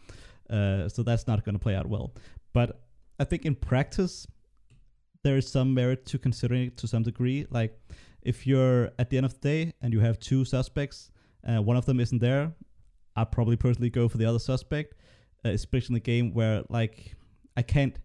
Uh, 0.51 0.87
so 0.87 1.03
that's 1.03 1.27
not 1.27 1.47
gonna 1.47 1.59
play 1.59 1.75
out 1.75 1.87
well. 1.87 2.13
But 2.53 2.83
I 3.19 3.25
think 3.25 3.47
in 3.47 3.55
practice, 3.55 4.27
there 5.25 5.39
is 5.39 5.49
some 5.49 5.73
merit 5.73 6.05
to 6.07 6.19
considering 6.19 6.67
it 6.67 6.77
to 6.79 6.87
some 6.87 7.05
degree. 7.05 7.47
Like 7.49 7.81
if 8.23 8.47
you're 8.47 8.91
at 8.99 9.11
the 9.11 9.17
end 9.17 9.27
of 9.27 9.35
the 9.35 9.41
day 9.41 9.73
and 9.83 9.93
you 9.93 10.01
have 10.01 10.19
two 10.19 10.45
suspects 10.45 11.11
uh, 11.49 11.61
one 11.61 11.77
of 11.77 11.87
them 11.87 12.01
isn't 12.01 12.21
there, 12.21 12.53
I'd 13.17 13.33
probably 13.33 13.57
personally 13.57 13.91
go 13.91 14.09
for 14.09 14.19
the 14.19 14.25
other 14.25 14.39
suspect, 14.39 14.95
uh, 15.45 15.51
especially 15.51 15.95
in 15.95 15.97
a 15.97 16.01
game 16.01 16.33
where 16.33 16.63
like 16.69 17.15
I 17.57 17.63
can't 17.63 17.99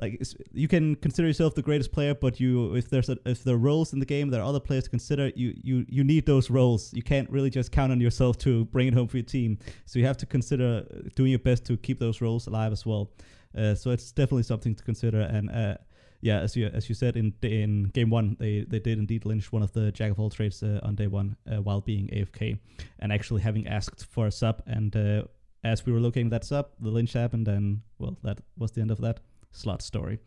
like 0.00 0.20
you 0.52 0.68
can 0.68 0.94
consider 0.96 1.26
yourself 1.26 1.54
the 1.54 1.62
greatest 1.62 1.92
player, 1.92 2.14
but 2.14 2.38
you 2.38 2.74
if 2.74 2.90
there's 2.90 3.08
a, 3.08 3.16
if 3.24 3.44
there 3.44 3.54
are 3.54 3.58
roles 3.58 3.92
in 3.92 4.00
the 4.00 4.06
game, 4.06 4.30
there 4.30 4.40
are 4.40 4.48
other 4.48 4.60
players 4.60 4.84
to 4.84 4.90
consider. 4.90 5.32
You 5.34 5.54
you 5.62 5.86
you 5.88 6.04
need 6.04 6.26
those 6.26 6.50
roles. 6.50 6.92
You 6.92 7.02
can't 7.02 7.30
really 7.30 7.50
just 7.50 7.72
count 7.72 7.92
on 7.92 8.00
yourself 8.00 8.38
to 8.38 8.64
bring 8.66 8.88
it 8.88 8.94
home 8.94 9.08
for 9.08 9.16
your 9.16 9.24
team. 9.24 9.58
So 9.86 9.98
you 9.98 10.06
have 10.06 10.18
to 10.18 10.26
consider 10.26 10.84
doing 11.14 11.30
your 11.30 11.38
best 11.38 11.64
to 11.66 11.76
keep 11.76 11.98
those 11.98 12.20
roles 12.20 12.46
alive 12.46 12.72
as 12.72 12.84
well. 12.84 13.12
Uh, 13.56 13.74
so 13.74 13.90
it's 13.90 14.12
definitely 14.12 14.42
something 14.42 14.74
to 14.74 14.84
consider. 14.84 15.20
And 15.20 15.50
uh, 15.50 15.76
yeah, 16.20 16.40
as 16.40 16.56
you 16.56 16.66
as 16.66 16.88
you 16.88 16.94
said 16.94 17.16
in 17.16 17.34
in 17.42 17.84
game 17.94 18.10
one, 18.10 18.36
they 18.38 18.64
they 18.68 18.80
did 18.80 18.98
indeed 18.98 19.24
lynch 19.24 19.52
one 19.52 19.62
of 19.62 19.72
the 19.72 19.92
jack 19.92 20.10
of 20.10 20.18
all 20.18 20.30
trades 20.30 20.62
uh, 20.62 20.80
on 20.82 20.94
day 20.94 21.06
one 21.06 21.36
uh, 21.50 21.62
while 21.62 21.80
being 21.80 22.08
AFK, 22.08 22.58
and 22.98 23.12
actually 23.12 23.42
having 23.42 23.68
asked 23.68 24.06
for 24.06 24.26
a 24.26 24.32
sub. 24.32 24.62
And 24.66 24.94
uh, 24.96 25.22
as 25.62 25.86
we 25.86 25.92
were 25.92 26.00
looking 26.00 26.30
that 26.30 26.44
sub, 26.44 26.70
the 26.80 26.90
lynch 26.90 27.12
happened, 27.12 27.48
and 27.48 27.82
well, 27.98 28.16
that 28.24 28.40
was 28.56 28.72
the 28.72 28.80
end 28.80 28.90
of 28.90 29.00
that 29.00 29.20
slot 29.52 29.82
story. 29.82 30.18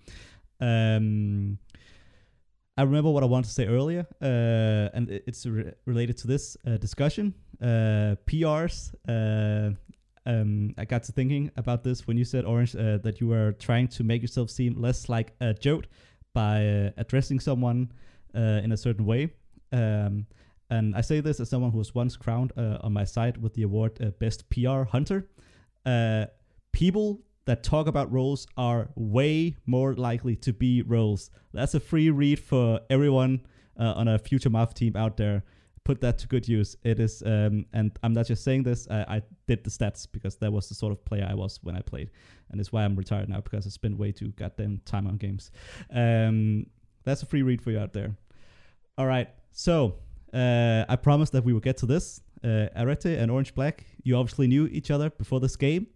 Um, 0.60 1.58
I 2.78 2.84
remember 2.84 3.12
what 3.12 3.24
I 3.24 3.26
wanted 3.26 3.48
to 3.48 3.54
say 3.54 3.68
earlier, 3.68 4.08
uh, 4.22 4.96
and 4.96 5.10
it's 5.10 5.46
re- 5.46 5.74
related 5.86 6.18
to 6.20 6.28
this 6.28 6.56
uh, 6.66 6.78
discussion. 6.78 7.34
Uh, 7.62 8.16
PRs. 8.26 8.94
Um, 10.26 10.74
I 10.78 10.86
got 10.86 11.04
to 11.04 11.12
thinking 11.12 11.52
about 11.58 11.84
this 11.84 12.06
when 12.06 12.18
you 12.18 12.26
said 12.26 12.46
Orange 12.46 12.76
uh, 12.76 12.98
that 13.00 13.20
you 13.20 13.28
were 13.28 13.54
trying 13.54 13.88
to 13.90 14.04
make 14.04 14.22
yourself 14.22 14.50
seem 14.50 14.80
less 14.80 15.10
like 15.10 15.34
a 15.42 15.54
joke 15.54 15.88
by 16.34 16.68
uh, 16.68 16.90
addressing 16.98 17.40
someone 17.40 17.92
uh, 18.36 18.62
in 18.64 18.72
a 18.72 18.78
certain 18.78 19.06
way. 19.06 19.32
Um, 19.72 20.28
and 20.70 20.96
I 20.96 21.02
say 21.02 21.20
this 21.20 21.40
as 21.40 21.50
someone 21.50 21.72
who 21.72 21.80
was 21.80 21.94
once 21.96 22.16
crowned 22.16 22.54
uh, 22.56 22.78
on 22.82 22.94
my 22.94 23.04
site 23.04 23.38
with 23.38 23.54
the 23.56 23.64
award 23.64 23.98
uh, 24.02 24.12
Best 24.12 24.50
PR 24.50 24.84
Hunter. 24.84 25.28
Uh, 25.86 26.26
people 26.72 27.22
that 27.46 27.64
talk 27.64 27.88
about 27.88 28.12
roles 28.12 28.48
are 28.56 28.90
way 28.96 29.58
more 29.66 29.96
likely 29.96 30.36
to 30.38 30.54
be 30.54 30.84
roles. 30.84 31.32
That's 31.54 31.74
a 31.74 31.80
free 31.80 32.10
read 32.12 32.40
for 32.40 32.82
everyone 32.90 33.42
on 33.78 34.08
a 34.08 34.20
future 34.20 34.50
math 34.52 34.76
team 34.76 34.96
out 34.96 35.18
there. 35.18 35.44
Put 35.84 36.00
that 36.02 36.20
to 36.20 36.28
good 36.28 36.48
use. 36.48 36.76
It 36.84 37.00
is, 37.00 37.24
um, 37.26 37.66
and 37.74 37.92
I'm 38.04 38.14
not 38.14 38.28
just 38.28 38.44
saying 38.44 38.64
this. 38.64 38.88
I, 38.90 39.16
I 39.16 39.22
did 39.48 39.64
the 39.64 39.72
stats 39.72 40.08
because 40.12 40.36
that 40.38 40.54
was 40.54 40.70
the 40.70 40.76
sort 40.76 40.92
of 40.92 41.04
player 41.04 41.28
I 41.28 41.34
was 41.34 41.60
when 41.64 41.76
I 41.76 41.82
played, 41.82 42.12
and 42.52 42.62
it's 42.62 42.72
why 42.72 42.84
I'm 42.84 42.96
retired 42.96 43.30
now 43.30 43.42
because 43.42 43.66
I 43.66 43.72
spent 43.72 43.98
way 43.98 44.12
too 44.12 44.30
goddamn 44.38 44.82
time 44.86 45.08
on 45.08 45.18
games. 45.18 45.52
Um, 45.92 46.68
that's 47.04 47.24
a 47.24 47.26
free 47.26 47.42
read 47.42 47.62
for 47.62 47.72
you 47.72 47.80
out 47.80 47.94
there. 47.94 48.16
All 48.98 49.08
right, 49.08 49.30
so 49.52 49.96
uh, 50.34 50.86
I 50.88 50.96
promised 50.98 51.34
that 51.34 51.44
we 51.44 51.54
would 51.54 51.64
get 51.64 51.78
to 51.78 51.86
this. 51.88 52.22
Uh, 52.44 52.68
Arete 52.76 53.18
and 53.18 53.32
Orange 53.32 53.54
Black, 53.56 53.86
you 54.04 54.16
obviously 54.16 54.48
knew 54.48 54.68
each 54.68 54.92
other 54.92 55.10
before 55.10 55.40
this 55.40 55.56
game. 55.56 55.88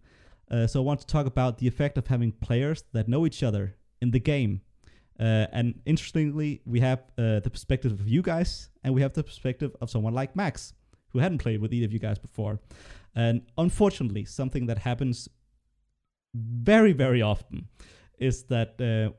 Uh, 0.50 0.66
so 0.66 0.80
I 0.80 0.84
want 0.84 1.00
to 1.00 1.06
talk 1.06 1.26
about 1.26 1.58
the 1.58 1.66
effect 1.66 1.98
of 1.98 2.06
having 2.06 2.32
players 2.32 2.84
that 2.92 3.08
know 3.08 3.26
each 3.26 3.42
other 3.42 3.76
in 4.00 4.10
the 4.10 4.20
game. 4.20 4.60
Uh, 5.18 5.46
and 5.52 5.80
interestingly, 5.86 6.60
we 6.66 6.80
have 6.80 7.00
uh, 7.18 7.40
the 7.40 7.50
perspective 7.50 7.92
of 7.92 8.08
you 8.08 8.22
guys, 8.22 8.68
and 8.84 8.94
we 8.94 9.02
have 9.02 9.12
the 9.12 9.22
perspective 9.22 9.74
of 9.80 9.90
someone 9.90 10.12
like 10.12 10.36
Max, 10.36 10.74
who 11.12 11.18
hadn't 11.18 11.38
played 11.38 11.60
with 11.60 11.72
either 11.72 11.86
of 11.86 11.92
you 11.92 11.98
guys 11.98 12.18
before. 12.18 12.60
And 13.14 13.42
unfortunately, 13.56 14.24
something 14.26 14.66
that 14.66 14.78
happens 14.78 15.28
very, 16.34 16.92
very 16.92 17.22
often 17.22 17.68
is 18.18 18.44
that 18.44 18.80
uh, 18.80 19.14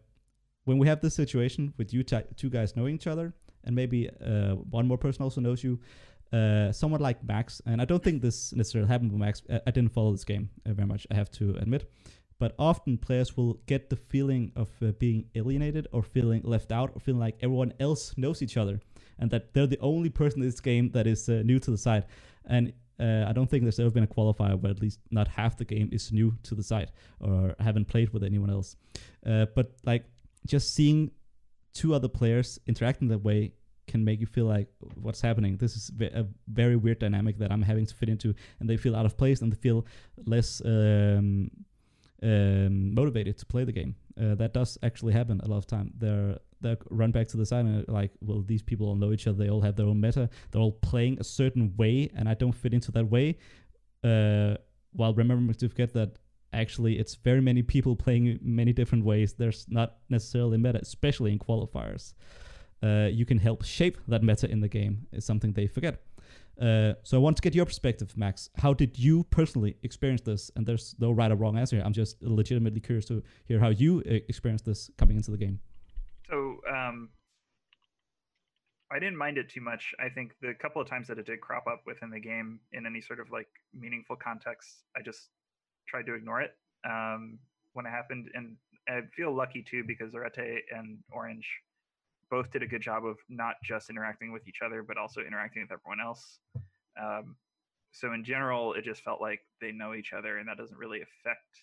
when 0.66 0.78
we 0.78 0.88
have 0.88 1.02
this 1.02 1.16
situation 1.16 1.74
with 1.78 1.94
you 1.94 2.04
ti- 2.04 2.30
two 2.36 2.50
guys 2.50 2.76
knowing 2.76 2.96
each 2.96 3.08
other, 3.08 3.34
and 3.64 3.76
maybe 3.76 4.10
uh, 4.24 4.52
one 4.70 4.88
more 4.88 4.98
person 4.98 5.24
also 5.24 5.42
knows 5.42 5.64
you, 5.64 5.80
uh, 6.32 6.72
someone 6.72 7.02
like 7.02 7.24
Max, 7.24 7.62
and 7.66 7.82
I 7.82 7.86
don't 7.86 8.04
think 8.04 8.22
this 8.22 8.54
necessarily 8.54 8.88
happened 8.88 9.12
with 9.12 9.20
Max. 9.20 9.42
I, 9.50 9.62
I 9.66 9.72
didn't 9.72 9.94
follow 9.94 10.12
this 10.12 10.26
game 10.26 10.50
uh, 10.66 10.74
very 10.74 10.88
much, 10.88 11.08
I 11.10 11.16
have 11.16 11.32
to 11.32 11.56
admit. 11.58 11.90
But 12.40 12.54
often 12.60 12.98
players 12.98 13.36
will 13.36 13.56
get 13.66 13.90
the 13.90 13.96
feeling 13.96 14.52
of 14.56 14.70
uh, 14.82 14.92
being 15.00 15.26
alienated 15.36 15.88
or 15.92 16.04
feeling 16.04 16.42
left 16.44 16.72
out 16.72 16.92
or 16.94 17.00
feeling 17.00 17.20
like 17.20 17.38
everyone 17.42 17.74
else 17.80 18.14
knows 18.18 18.42
each 18.42 18.58
other 18.58 18.80
and 19.20 19.32
that 19.32 19.54
they're 19.54 19.68
the 19.68 19.80
only 19.80 20.10
person 20.10 20.42
in 20.42 20.48
this 20.48 20.60
game 20.60 20.92
that 20.92 21.08
is 21.08 21.30
uh, 21.30 21.42
new 21.44 21.60
to 21.60 21.72
the 21.72 21.78
site. 21.78 22.04
And 22.46 22.74
uh, 23.00 23.26
I 23.28 23.34
don't 23.34 23.50
think 23.50 23.64
there's 23.64 23.80
ever 23.80 23.90
been 23.90 24.04
a 24.04 24.08
qualifier 24.08 24.60
where 24.60 24.72
at 24.72 24.82
least 24.82 25.00
not 25.12 25.28
half 25.28 25.58
the 25.58 25.66
game 25.66 25.90
is 25.92 26.12
new 26.12 26.36
to 26.44 26.56
the 26.56 26.64
site 26.64 26.90
or 27.20 27.56
haven't 27.60 27.86
played 27.86 28.10
with 28.14 28.24
anyone 28.24 28.50
else. 28.50 28.76
Uh, 29.26 29.46
but 29.56 29.72
like 29.86 30.06
just 30.46 30.74
seeing 30.74 31.12
two 31.74 31.94
other 31.94 32.08
players 32.08 32.60
interacting 32.68 33.08
that 33.08 33.20
way 33.20 33.54
can 33.88 34.04
make 34.04 34.20
you 34.20 34.26
feel 34.26 34.46
like 34.46 34.68
what's 34.96 35.22
happening. 35.22 35.58
This 35.58 35.76
is 35.76 35.92
a 36.02 36.26
very 36.48 36.76
weird 36.76 37.00
dynamic 37.00 37.38
that 37.40 37.52
I'm 37.52 37.62
having 37.62 37.86
to 37.86 37.96
fit 37.96 38.10
into, 38.10 38.34
and 38.60 38.70
they 38.70 38.78
feel 38.78 38.96
out 38.96 39.06
of 39.06 39.18
place 39.18 39.42
and 39.42 39.52
they 39.52 39.56
feel 39.56 39.86
less 40.26 40.62
um, 40.66 41.50
um, 42.24 42.94
motivated 42.94 43.38
to 43.38 43.46
play 43.46 43.64
the 43.64 43.72
game. 43.72 43.96
Uh, 44.20 44.36
that 44.36 44.54
does 44.54 44.78
actually 44.84 45.14
happen 45.14 45.40
a 45.44 45.48
lot 45.48 45.58
of 45.58 45.68
time. 45.68 45.92
They're 45.98 46.38
they 46.60 46.76
run 46.90 47.12
back 47.12 47.28
to 47.28 47.38
the 47.38 47.46
side 47.46 47.66
and 47.66 47.88
like, 47.88 48.12
well, 48.20 48.42
these 48.42 48.64
people 48.64 48.88
all 48.88 48.96
know 48.96 49.12
each 49.12 49.28
other. 49.28 49.38
They 49.38 49.50
all 49.50 49.62
have 49.62 49.76
their 49.76 49.86
own 49.86 50.02
meta. 50.02 50.28
They're 50.50 50.62
all 50.62 50.72
playing 50.72 51.20
a 51.20 51.24
certain 51.24 51.76
way, 51.78 52.10
and 52.16 52.28
I 52.28 52.34
don't 52.34 52.52
fit 52.52 52.74
into 52.74 52.92
that 52.94 53.06
way. 53.06 53.38
Uh, 54.04 54.56
while 54.94 55.14
remembering 55.14 55.54
to 55.54 55.70
forget 55.70 55.94
that 55.94 56.18
actually 56.54 56.98
it's 56.98 57.14
very 57.16 57.42
many 57.42 57.62
people 57.62 57.96
playing 57.96 58.40
many 58.42 58.74
different 58.74 59.06
ways. 59.06 59.34
There's 59.34 59.68
not 59.70 59.98
necessarily 60.10 60.58
meta, 60.58 60.80
especially 60.82 61.32
in 61.32 61.40
qualifiers. 61.40 62.14
uh, 62.84 63.10
you 63.12 63.26
can 63.26 63.38
help 63.38 63.64
shape 63.64 63.98
that 64.08 64.24
meta 64.24 64.50
in 64.50 64.60
the 64.62 64.68
game. 64.68 65.08
Is 65.12 65.26
something 65.26 65.54
they 65.54 65.68
forget. 65.68 66.02
Uh, 66.62 66.94
so 67.04 67.18
I 67.18 67.20
want 67.20 67.36
to 67.38 67.42
get 67.42 67.54
your 67.54 67.66
perspective, 67.66 68.16
Max. 68.18 68.50
How 68.58 68.74
did 68.74 68.98
you 68.98 69.24
personally 69.26 69.78
experience 69.84 70.22
this? 70.22 70.50
And 70.56 70.66
there's 70.66 70.96
no 71.00 71.12
right 71.12 71.32
or 71.32 71.36
wrong 71.36 71.58
answer. 71.58 71.82
I'm 71.84 71.94
just 71.94 72.22
legitimately 72.22 72.80
curious 72.80 73.06
to 73.06 73.24
hear 73.46 73.60
how 73.60 73.70
you 73.70 74.00
uh, 74.00 74.14
experienced 74.28 74.66
this 74.66 74.90
coming 74.98 75.18
into 75.18 75.32
the 75.32 75.38
game. 75.38 75.60
So 76.30 76.58
um, 76.70 77.10
I 78.92 79.00
didn't 79.00 79.18
mind 79.18 79.38
it 79.38 79.50
too 79.50 79.62
much. 79.62 79.94
I 80.00 80.10
think 80.10 80.32
the 80.42 80.54
couple 80.54 80.82
of 80.82 80.90
times 80.90 81.08
that 81.08 81.20
it 81.20 81.26
did 81.26 81.42
crop 81.42 81.68
up 81.68 81.82
within 81.86 82.10
the 82.10 82.20
game 82.20 82.60
in 82.74 82.86
any 82.86 83.02
sort 83.02 83.20
of 83.20 83.32
like 83.32 83.48
meaningful 83.74 84.16
context, 84.16 84.84
I 84.98 85.02
just 85.02 85.30
tried 85.88 86.06
to 86.08 86.16
ignore 86.16 86.42
it 86.42 86.56
um, 86.86 87.38
when 87.74 87.86
it 87.86 87.90
happened. 87.90 88.30
And 88.34 88.56
I 88.90 89.02
feel 89.16 89.36
lucky 89.36 89.64
too 89.70 89.84
because 89.86 90.16
Arete 90.16 90.64
and 90.76 90.98
Orange 91.12 91.46
both 92.30 92.52
did 92.52 92.64
a 92.64 92.68
good 92.68 92.82
job 92.82 93.06
of 93.06 93.18
not 93.30 93.56
just 93.64 93.90
interacting 93.90 94.32
with 94.32 94.48
each 94.48 94.60
other, 94.66 94.84
but 94.84 94.98
also 94.98 95.22
interacting 95.22 95.62
with 95.62 95.72
everyone 95.72 96.02
else. 96.02 96.40
Um, 97.02 97.36
so 97.92 98.14
in 98.14 98.24
general, 98.24 98.74
it 98.74 98.84
just 98.84 99.02
felt 99.02 99.22
like 99.22 99.42
they 99.62 99.72
know 99.72 99.94
each 99.94 100.14
other, 100.14 100.38
and 100.38 100.48
that 100.48 100.58
doesn't 100.58 100.78
really 100.78 101.02
affect 101.02 101.62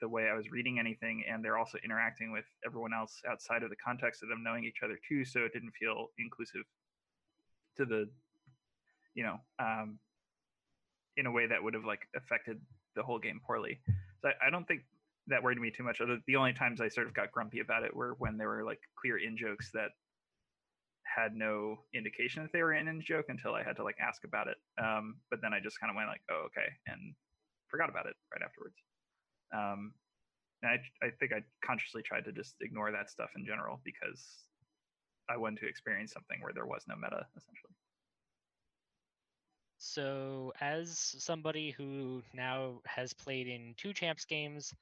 the 0.00 0.08
way 0.08 0.28
I 0.28 0.34
was 0.34 0.50
reading 0.50 0.78
anything. 0.78 1.24
And 1.30 1.44
they're 1.44 1.58
also 1.58 1.78
interacting 1.84 2.32
with 2.32 2.46
everyone 2.64 2.92
else 2.92 3.20
outside 3.28 3.62
of 3.62 3.70
the 3.70 3.76
context 3.76 4.22
of 4.22 4.28
them 4.28 4.42
knowing 4.42 4.64
each 4.64 4.78
other 4.82 4.98
too. 5.08 5.24
So 5.24 5.40
it 5.40 5.52
didn't 5.52 5.72
feel 5.72 6.08
inclusive 6.18 6.62
to 7.76 7.84
the, 7.84 8.08
you 9.14 9.22
know, 9.22 9.36
um, 9.58 9.98
in 11.16 11.26
a 11.26 11.30
way 11.30 11.46
that 11.46 11.62
would 11.62 11.74
have 11.74 11.84
like 11.84 12.08
affected 12.16 12.60
the 12.96 13.02
whole 13.02 13.18
game 13.18 13.40
poorly. 13.46 13.80
So 14.20 14.28
I, 14.28 14.48
I 14.48 14.50
don't 14.50 14.66
think 14.66 14.82
that 15.30 15.42
worried 15.42 15.58
me 15.58 15.70
too 15.70 15.82
much. 15.82 16.00
The 16.26 16.36
only 16.36 16.52
times 16.52 16.80
I 16.80 16.88
sort 16.88 17.06
of 17.06 17.14
got 17.14 17.32
grumpy 17.32 17.60
about 17.60 17.84
it 17.84 17.94
were 17.94 18.14
when 18.18 18.36
there 18.36 18.48
were 18.48 18.64
like 18.64 18.80
clear 19.00 19.18
in 19.18 19.36
jokes 19.36 19.70
that 19.72 19.90
had 21.04 21.34
no 21.34 21.78
indication 21.94 22.42
that 22.42 22.52
they 22.52 22.62
were 22.62 22.72
an 22.72 22.88
in 22.88 23.00
joke 23.00 23.26
until 23.28 23.54
I 23.54 23.62
had 23.62 23.76
to 23.76 23.82
like 23.82 23.96
ask 24.00 24.24
about 24.24 24.46
it. 24.48 24.56
Um, 24.82 25.16
but 25.30 25.40
then 25.42 25.52
I 25.52 25.60
just 25.60 25.80
kind 25.80 25.90
of 25.90 25.96
went 25.96 26.08
like, 26.08 26.22
oh, 26.30 26.46
okay, 26.46 26.68
and 26.86 27.14
forgot 27.68 27.88
about 27.88 28.06
it 28.06 28.14
right 28.32 28.42
afterwards. 28.44 28.76
Um, 29.52 29.92
and 30.62 30.72
I, 30.72 31.06
I 31.06 31.10
think 31.18 31.32
I 31.32 31.42
consciously 31.64 32.02
tried 32.02 32.24
to 32.26 32.32
just 32.32 32.56
ignore 32.60 32.92
that 32.92 33.10
stuff 33.10 33.30
in 33.36 33.46
general 33.46 33.80
because 33.84 34.44
I 35.28 35.36
wanted 35.36 35.60
to 35.60 35.68
experience 35.68 36.12
something 36.12 36.38
where 36.42 36.52
there 36.52 36.66
was 36.66 36.84
no 36.88 36.96
meta 36.96 37.26
essentially. 37.36 37.74
So, 39.82 40.52
as 40.60 40.98
somebody 41.18 41.70
who 41.70 42.22
now 42.34 42.82
has 42.84 43.14
played 43.14 43.46
in 43.48 43.74
two 43.78 43.94
champs 43.94 44.26
games, 44.26 44.74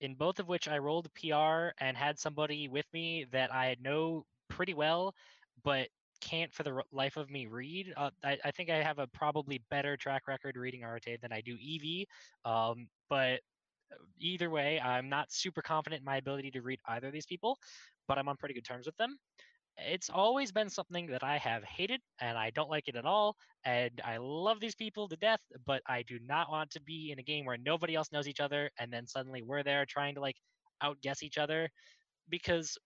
in 0.00 0.14
both 0.14 0.38
of 0.38 0.48
which 0.48 0.68
I 0.68 0.78
rolled 0.78 1.08
PR 1.14 1.72
and 1.78 1.96
had 1.96 2.18
somebody 2.18 2.68
with 2.68 2.86
me 2.92 3.26
that 3.32 3.52
I 3.52 3.76
know 3.80 4.24
pretty 4.48 4.74
well, 4.74 5.14
but 5.62 5.88
can't 6.20 6.52
for 6.52 6.62
the 6.62 6.82
life 6.92 7.16
of 7.16 7.30
me 7.30 7.46
read. 7.46 7.92
Uh, 7.96 8.10
I, 8.22 8.38
I, 8.44 8.50
think 8.50 8.70
I 8.70 8.82
have 8.82 8.98
a 8.98 9.06
probably 9.06 9.62
better 9.70 9.96
track 9.96 10.28
record 10.28 10.56
reading 10.56 10.84
Arete 10.84 11.20
than 11.20 11.32
I 11.32 11.40
do 11.40 11.54
EV. 11.54 12.06
Um, 12.50 12.88
but 13.08 13.40
uh, 13.90 13.96
either 14.18 14.50
way, 14.50 14.80
I'm 14.80 15.08
not 15.08 15.32
super 15.32 15.62
confident 15.62 16.00
in 16.00 16.04
my 16.04 16.18
ability 16.18 16.50
to 16.52 16.62
read 16.62 16.80
either 16.88 17.06
of 17.06 17.12
these 17.12 17.26
people, 17.26 17.58
but 18.06 18.18
I'm 18.18 18.28
on 18.28 18.36
pretty 18.36 18.54
good 18.54 18.66
terms 18.66 18.86
with 18.86 18.96
them 18.96 19.18
it's 19.86 20.10
always 20.10 20.52
been 20.52 20.68
something 20.68 21.06
that 21.08 21.22
I 21.22 21.38
have 21.38 21.64
hated 21.64 22.00
and 22.20 22.36
I 22.36 22.50
don't 22.50 22.70
like 22.70 22.88
it 22.88 22.96
at 22.96 23.04
all. 23.04 23.36
And 23.64 24.00
I 24.04 24.16
love 24.18 24.60
these 24.60 24.74
people 24.74 25.08
to 25.08 25.16
death, 25.16 25.40
but 25.66 25.82
I 25.86 26.02
do 26.02 26.18
not 26.26 26.50
want 26.50 26.70
to 26.72 26.80
be 26.82 27.10
in 27.12 27.18
a 27.18 27.22
game 27.22 27.44
where 27.44 27.58
nobody 27.58 27.94
else 27.94 28.12
knows 28.12 28.28
each 28.28 28.40
other 28.40 28.70
and 28.78 28.92
then 28.92 29.06
suddenly 29.06 29.42
we're 29.42 29.62
there 29.62 29.84
trying 29.86 30.14
to 30.14 30.20
like 30.20 30.36
outguess 30.82 31.22
each 31.22 31.38
other. 31.38 31.68
Because 32.28 32.78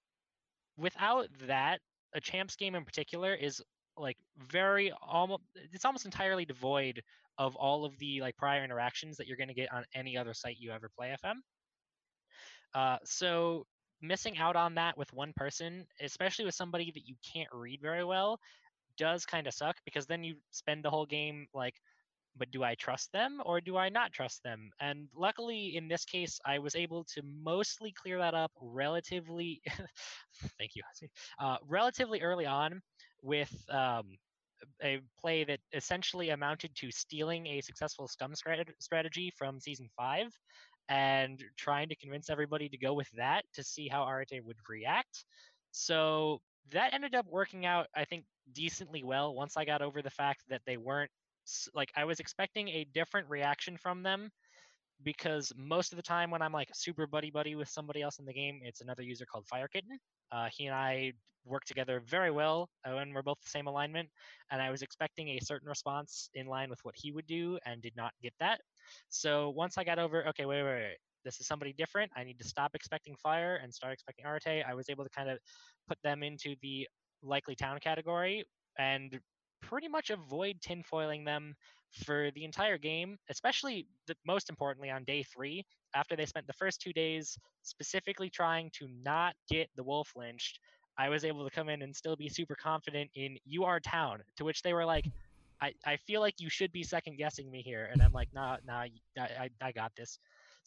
without 0.77 1.29
that, 1.47 1.81
a 2.15 2.21
champs 2.21 2.57
game 2.57 2.75
in 2.75 2.85
particular 2.85 3.35
is 3.35 3.61
like 3.97 4.17
very 4.49 4.93
almost 5.07 5.43
it's 5.55 5.85
almost 5.85 6.05
entirely 6.05 6.45
devoid 6.45 7.01
of 7.39 7.55
all 7.57 7.85
of 7.85 7.97
the 7.99 8.21
like 8.21 8.37
prior 8.37 8.65
interactions 8.65 9.17
that 9.17 9.27
you're 9.27 9.37
going 9.37 9.49
to 9.49 9.55
get 9.55 9.73
on 9.73 9.85
any 9.95 10.17
other 10.17 10.35
site 10.35 10.57
you 10.59 10.71
ever 10.71 10.89
play 10.97 11.15
FM. 11.25 11.35
Uh, 12.75 12.99
so 13.05 13.67
missing 14.07 14.39
out 14.39 14.57
on 14.57 14.75
that 14.77 14.97
with 14.99 15.13
one 15.13 15.33
person, 15.37 15.87
especially 16.01 16.45
with 16.45 16.55
somebody 16.55 16.91
that 16.93 17.07
you 17.09 17.17
can't 17.35 17.49
read 17.53 17.81
very 17.83 18.05
well, 18.05 18.39
does 18.97 19.27
kind 19.27 19.47
of 19.47 19.55
suck 19.55 19.77
because 19.85 20.07
then 20.07 20.25
you 20.25 20.37
spend 20.51 20.85
the 20.85 20.91
whole 20.91 21.07
game 21.07 21.47
like, 21.55 21.75
but 22.37 22.51
do 22.51 22.65
I 22.65 22.75
trust 22.77 23.13
them 23.13 23.41
or 23.45 23.61
do 23.61 23.77
I 23.77 23.89
not 23.91 24.13
trust 24.13 24.43
them? 24.43 24.71
And 24.81 25.09
luckily, 25.15 25.77
in 25.77 25.89
this 25.89 26.05
case, 26.05 26.41
I 26.45 26.59
was 26.59 26.75
able 26.77 27.05
to 27.15 27.23
mostly 27.23 27.93
clear 27.93 28.19
that 28.19 28.35
up 28.35 28.53
relatively. 28.61 29.63
thank 30.59 30.73
you, 30.75 30.83
uh, 31.41 31.57
relatively 31.69 32.23
early 32.23 32.47
on 32.47 32.83
with 33.23 33.53
um, 33.71 34.17
a 34.83 35.01
play 35.21 35.45
that 35.45 35.61
essentially 35.73 36.31
amounted 36.31 36.75
to 36.77 36.91
stealing 36.91 37.47
a 37.47 37.61
successful 37.61 38.09
scum 38.09 38.33
strat- 38.33 38.73
strategy 38.81 39.33
from 39.37 39.61
season 39.61 39.89
five 39.97 40.29
and 40.89 41.43
trying 41.57 41.89
to 41.89 41.97
convince 41.97 42.31
everybody 42.31 42.69
to 42.69 42.77
go 42.77 42.93
with 42.93 43.09
that 43.17 43.45
to 43.55 43.63
see 43.63 43.89
how 43.89 44.07
Arete 44.07 44.45
would 44.45 44.57
react. 44.69 45.25
So 45.71 46.41
that 46.73 46.95
ended 46.95 47.15
up 47.15 47.27
working 47.31 47.67
out, 47.67 47.87
I 47.95 48.05
think, 48.05 48.25
decently 48.53 49.03
well 49.03 49.35
once 49.35 49.57
I 49.57 49.65
got 49.65 49.83
over 49.83 50.03
the 50.03 50.11
fact 50.11 50.43
that 50.49 50.63
they 50.67 50.77
weren't 50.77 51.11
like 51.75 51.91
I 51.97 52.05
was 52.05 52.21
expecting 52.21 52.69
a 52.69 52.87
different 52.95 53.29
reaction 53.29 53.77
from 53.77 54.03
them 54.03 54.31
because 55.03 55.53
most 55.57 55.93
of 55.93 55.97
the 55.97 56.03
time 56.03 56.31
when 56.31 56.43
I'm 56.43 56.53
like 56.53 56.69
super 56.73 57.07
buddy 57.07 57.31
buddy 57.31 57.55
with 57.55 57.69
somebody 57.69 58.03
else 58.03 58.19
in 58.19 58.25
the 58.25 58.33
game, 58.33 58.61
it's 58.63 58.81
another 58.81 59.03
user 59.03 59.27
called 59.27 59.47
Fire 59.47 59.69
Kitten. 59.69 59.99
Uh, 60.33 60.49
he 60.53 60.67
and 60.67 60.75
I 60.75 61.13
work 61.45 61.65
together 61.65 62.01
very 62.07 62.31
well 62.31 62.71
uh, 62.87 62.95
when 62.95 63.13
we're 63.13 63.23
both 63.23 63.41
the 63.43 63.51
same 63.51 63.67
alignment, 63.67 64.09
and 64.51 64.63
I 64.63 64.71
was 64.71 64.83
expecting 64.83 65.29
a 65.29 65.45
certain 65.45 65.69
response 65.69 66.31
in 66.35 66.47
line 66.47 66.71
with 66.71 66.81
what 66.85 66.95
he 66.97 67.13
would 67.13 67.27
do, 67.27 67.59
and 67.67 67.83
did 67.83 67.97
not 67.97 68.13
get 68.23 68.33
that. 68.41 68.61
So 69.09 69.51
once 69.51 69.79
I 69.79 69.85
got 69.85 69.99
over, 69.99 70.27
okay, 70.29 70.45
wait, 70.45 70.63
wait, 70.63 70.75
wait, 70.75 70.97
this 71.25 71.41
is 71.41 71.47
somebody 71.47 71.73
different. 71.73 72.11
I 72.17 72.25
need 72.25 72.39
to 72.39 72.45
stop 72.45 72.73
expecting 72.75 73.17
fire 73.17 73.61
and 73.63 73.73
start 73.73 73.93
expecting 73.93 74.27
Arete. 74.27 74.65
I 74.67 74.75
was 74.75 74.89
able 74.89 75.05
to 75.05 75.11
kind 75.11 75.31
of 75.31 75.39
put 75.89 75.99
them 76.03 76.23
into 76.23 76.55
the 76.63 76.87
likely 77.23 77.55
town 77.55 77.79
category 77.81 78.45
and 78.79 79.19
pretty 79.63 79.89
much 79.89 80.11
avoid 80.11 80.57
tinfoiling 80.61 81.25
them 81.25 81.55
for 82.05 82.31
the 82.35 82.45
entire 82.45 82.77
game, 82.77 83.17
especially 83.31 83.87
the, 84.07 84.15
most 84.27 84.51
importantly 84.51 84.91
on 84.91 85.05
day 85.05 85.23
three, 85.23 85.65
after 85.95 86.17
they 86.17 86.27
spent 86.27 86.47
the 86.47 86.53
first 86.53 86.81
two 86.81 86.93
days 86.93 87.39
specifically 87.63 88.29
trying 88.29 88.71
to 88.75 88.89
not 89.03 89.35
get 89.49 89.69
the 89.77 89.85
wolf 89.85 90.11
lynched. 90.17 90.59
I 90.99 91.09
was 91.09 91.25
able 91.25 91.45
to 91.49 91.55
come 91.55 91.69
in 91.69 91.83
and 91.83 91.95
still 91.95 92.17
be 92.17 92.29
super 92.29 92.57
confident 92.61 93.11
in 93.15 93.37
you 93.45 93.65
are 93.65 93.81
town, 93.81 94.21
to 94.37 94.45
which 94.45 94.63
they 94.63 94.73
were 94.73 94.85
like, 94.85 95.07
I, 95.65 95.73
I 95.87 95.97
feel 95.97 96.21
like 96.21 96.41
you 96.41 96.51
should 96.51 96.73
be 96.73 96.83
second 96.83 97.17
guessing 97.17 97.51
me 97.51 97.63
here. 97.63 97.89
And 97.91 98.03
I'm 98.03 98.13
like, 98.13 98.29
nah, 98.35 98.59
nah, 98.67 98.85
I, 99.19 99.51
I 99.63 99.73
got 99.73 99.93
this. 99.97 100.19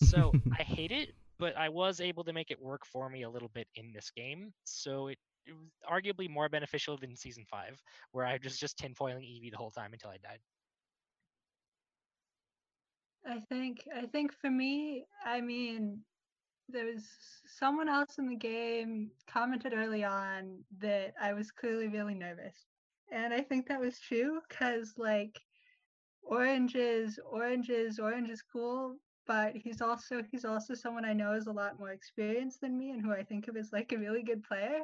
So 0.03 0.31
I 0.59 0.63
hate 0.63 0.91
it, 0.91 1.13
but 1.37 1.55
I 1.55 1.69
was 1.69 2.01
able 2.01 2.23
to 2.23 2.33
make 2.33 2.49
it 2.49 2.61
work 2.61 2.85
for 2.85 3.09
me 3.09 3.23
a 3.23 3.29
little 3.29 3.51
bit 3.53 3.67
in 3.75 3.91
this 3.93 4.11
game. 4.15 4.53
So 4.63 5.07
it, 5.07 5.17
it 5.45 5.53
was 5.53 5.69
arguably 5.89 6.29
more 6.29 6.49
beneficial 6.49 6.97
than 6.97 7.15
season 7.15 7.45
five, 7.49 7.79
where 8.11 8.25
I 8.25 8.39
was 8.43 8.57
just 8.57 8.77
tinfoiling 8.79 9.23
Evie 9.23 9.51
the 9.51 9.57
whole 9.57 9.71
time 9.71 9.93
until 9.93 10.09
I 10.09 10.17
died. 10.17 10.39
I 13.29 13.39
think 13.49 13.79
I 13.95 14.05
think 14.05 14.31
for 14.41 14.49
me, 14.49 15.05
I 15.25 15.41
mean, 15.41 15.99
there 16.69 16.85
was 16.85 17.03
someone 17.45 17.89
else 17.89 18.17
in 18.17 18.29
the 18.29 18.35
game 18.35 19.11
commented 19.31 19.73
early 19.75 20.03
on 20.03 20.59
that 20.79 21.13
I 21.21 21.33
was 21.33 21.51
clearly 21.51 21.87
really 21.87 22.15
nervous. 22.15 22.55
And 23.11 23.33
I 23.33 23.41
think 23.41 23.67
that 23.67 23.79
was 23.79 23.99
true 23.99 24.39
because 24.47 24.93
like 24.97 25.39
Orange 26.23 26.75
is 26.75 27.19
Orange 27.29 27.69
is 27.69 27.99
Orange 27.99 28.29
is 28.29 28.41
cool, 28.41 28.97
but 29.25 29.55
he's 29.55 29.81
also 29.81 30.23
he's 30.31 30.45
also 30.45 30.73
someone 30.73 31.05
I 31.05 31.13
know 31.13 31.33
is 31.33 31.47
a 31.47 31.51
lot 31.51 31.79
more 31.79 31.91
experienced 31.91 32.61
than 32.61 32.77
me 32.77 32.91
and 32.91 33.01
who 33.01 33.11
I 33.11 33.23
think 33.23 33.47
of 33.47 33.55
as 33.55 33.71
like 33.71 33.91
a 33.91 33.97
really 33.97 34.23
good 34.23 34.43
player. 34.43 34.79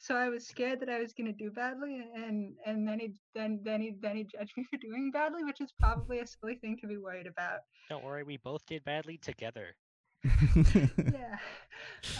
So 0.00 0.14
I 0.16 0.28
was 0.28 0.46
scared 0.46 0.80
that 0.80 0.88
I 0.88 1.00
was 1.00 1.12
gonna 1.12 1.32
do 1.32 1.50
badly 1.50 2.04
and 2.14 2.54
and 2.66 2.86
then 2.86 2.98
he 3.00 3.12
then 3.34 3.60
then 3.62 3.80
he 3.80 3.94
then 4.00 4.16
he 4.16 4.24
judged 4.24 4.52
me 4.56 4.64
for 4.70 4.76
doing 4.78 5.10
badly, 5.12 5.44
which 5.44 5.60
is 5.60 5.72
probably 5.78 6.18
a 6.20 6.26
silly 6.26 6.56
thing 6.56 6.76
to 6.80 6.86
be 6.86 6.96
worried 6.96 7.26
about. 7.26 7.60
Don't 7.88 8.04
worry, 8.04 8.24
we 8.24 8.38
both 8.38 8.66
did 8.66 8.84
badly 8.84 9.18
together. 9.18 9.76
yeah. 10.24 11.38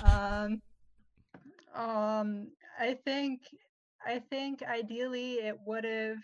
Um 0.04 0.62
um 1.74 2.48
I 2.78 2.94
think 3.04 3.42
I 4.04 4.20
think 4.30 4.62
ideally 4.62 5.34
it 5.34 5.56
would 5.66 5.84
have 5.84 6.18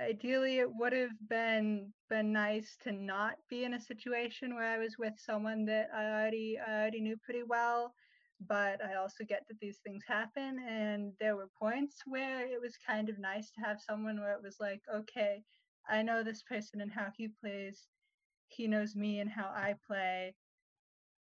ideally 0.00 0.58
it 0.58 0.68
would 0.74 0.92
have 0.92 1.12
been 1.28 1.92
been 2.08 2.32
nice 2.32 2.76
to 2.82 2.92
not 2.92 3.36
be 3.48 3.64
in 3.64 3.74
a 3.74 3.80
situation 3.80 4.54
where 4.54 4.72
I 4.72 4.78
was 4.78 4.96
with 4.98 5.14
someone 5.18 5.64
that 5.66 5.88
I 5.94 6.06
already 6.06 6.58
I 6.58 6.72
already 6.80 7.00
knew 7.00 7.16
pretty 7.24 7.42
well. 7.42 7.94
But 8.40 8.84
I 8.84 8.94
also 8.96 9.24
get 9.24 9.44
that 9.48 9.60
these 9.60 9.78
things 9.84 10.02
happen 10.06 10.58
and 10.68 11.12
there 11.20 11.36
were 11.36 11.48
points 11.58 12.02
where 12.06 12.44
it 12.44 12.60
was 12.60 12.76
kind 12.76 13.08
of 13.08 13.18
nice 13.18 13.50
to 13.52 13.60
have 13.60 13.80
someone 13.80 14.18
where 14.20 14.32
it 14.34 14.42
was 14.42 14.56
like, 14.58 14.82
okay, 14.92 15.44
I 15.88 16.02
know 16.02 16.24
this 16.24 16.42
person 16.42 16.80
and 16.80 16.90
how 16.90 17.08
he 17.16 17.28
plays. 17.40 17.86
He 18.48 18.66
knows 18.66 18.96
me 18.96 19.20
and 19.20 19.30
how 19.30 19.46
I 19.54 19.76
play. 19.86 20.34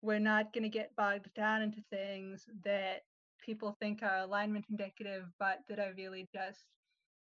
We're 0.01 0.19
not 0.19 0.53
gonna 0.53 0.69
get 0.69 0.95
bogged 0.95 1.34
down 1.34 1.61
into 1.61 1.81
things 1.89 2.45
that 2.63 3.01
people 3.41 3.76
think 3.80 4.03
are 4.03 4.19
alignment 4.19 4.65
indicative, 4.69 5.26
but 5.39 5.59
that 5.69 5.80
are 5.80 5.93
really 5.97 6.27
just 6.34 6.65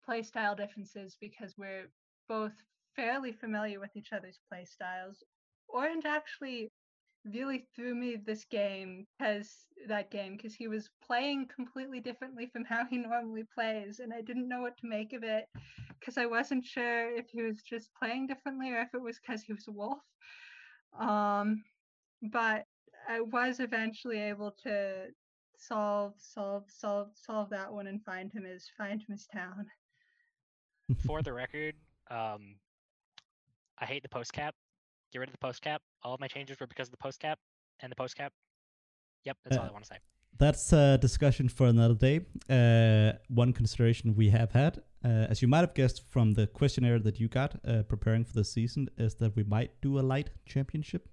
play 0.06 0.22
style 0.24 0.56
differences 0.56 1.18
because 1.20 1.56
we're 1.58 1.90
both 2.30 2.54
fairly 2.96 3.32
familiar 3.32 3.80
with 3.80 3.96
each 3.96 4.14
other's 4.14 4.40
play 4.50 4.66
styles. 4.66 5.24
Orange 5.68 6.06
actually 6.06 6.72
really 7.26 7.68
threw 7.76 7.96
me 7.96 8.16
this 8.16 8.46
game 8.46 9.06
because 9.18 9.66
that 9.88 10.12
game 10.12 10.38
because 10.38 10.54
he 10.54 10.68
was 10.68 10.90
playing 11.06 11.48
completely 11.54 12.00
differently 12.00 12.48
from 12.48 12.64
how 12.64 12.86
he 12.86 12.98
normally 12.98 13.44
plays 13.54 14.00
and 14.00 14.14
i 14.14 14.22
didn't 14.22 14.48
know 14.48 14.62
what 14.62 14.78
to 14.78 14.88
make 14.88 15.12
of 15.12 15.24
it 15.24 15.46
because 16.00 16.18
i 16.18 16.26
wasn't 16.26 16.64
sure 16.64 17.16
if 17.16 17.26
he 17.30 17.42
was 17.42 17.62
just 17.64 17.90
playing 17.96 18.28
differently 18.28 18.72
or 18.72 18.80
if 18.82 18.94
it 18.94 19.02
was 19.02 19.20
because 19.20 19.42
he 19.42 19.54
was 19.54 19.68
a 19.68 19.72
wolf 19.72 19.98
um 21.00 21.64
but 22.32 22.64
i 23.10 23.20
was 23.20 23.60
eventually 23.60 24.20
able 24.20 24.52
to 24.64 25.06
solve 25.68 26.14
solve 26.18 26.64
solve 26.68 27.10
solve 27.14 27.50
that 27.50 27.72
one 27.72 27.88
and 27.88 28.04
find 28.04 28.32
him 28.32 28.46
as 28.46 28.68
find 28.78 29.02
him 29.02 29.14
as 29.14 29.26
town 29.28 29.66
For 31.06 31.22
the 31.22 31.34
record, 31.44 31.76
um, 32.12 32.56
I 33.80 33.86
hate 33.86 34.04
the 34.04 34.10
post 34.10 34.34
cap. 34.34 34.54
Get 35.12 35.20
rid 35.20 35.30
of 35.30 35.34
the 35.34 35.40
post 35.40 35.62
cap. 35.62 35.82
All 36.04 36.14
of 36.14 36.20
my 36.20 36.28
changes 36.28 36.60
were 36.60 36.68
because 36.68 36.88
of 36.88 36.92
the 36.92 36.98
post 36.98 37.20
cap 37.20 37.40
and 37.82 37.92
the 37.92 37.96
post 37.96 38.16
cap. 38.16 38.32
Yep, 39.24 39.38
that's 39.44 39.58
all 39.58 39.66
Uh, 39.66 39.70
I 39.70 39.72
want 39.72 39.84
to 39.86 39.90
say. 39.94 40.00
That's 40.38 40.74
a 40.74 40.98
discussion 40.98 41.48
for 41.50 41.68
another 41.68 41.96
day. 41.96 42.20
Uh, 42.50 43.18
one 43.30 43.54
consideration 43.54 44.16
we 44.16 44.30
have 44.30 44.52
had, 44.52 44.80
uh, 45.04 45.08
as 45.32 45.42
you 45.42 45.48
might 45.48 45.62
have 45.62 45.74
guessed 45.74 46.04
from 46.10 46.34
the 46.34 46.46
questionnaire 46.48 47.00
that 47.00 47.20
you 47.22 47.28
got 47.30 47.56
uh, 47.66 47.84
preparing 47.84 48.26
for 48.26 48.34
the 48.34 48.44
season, 48.44 48.90
is 48.98 49.16
that 49.16 49.36
we 49.36 49.44
might 49.44 49.72
do 49.82 49.98
a 49.98 50.04
light 50.14 50.30
championship. 50.46 51.08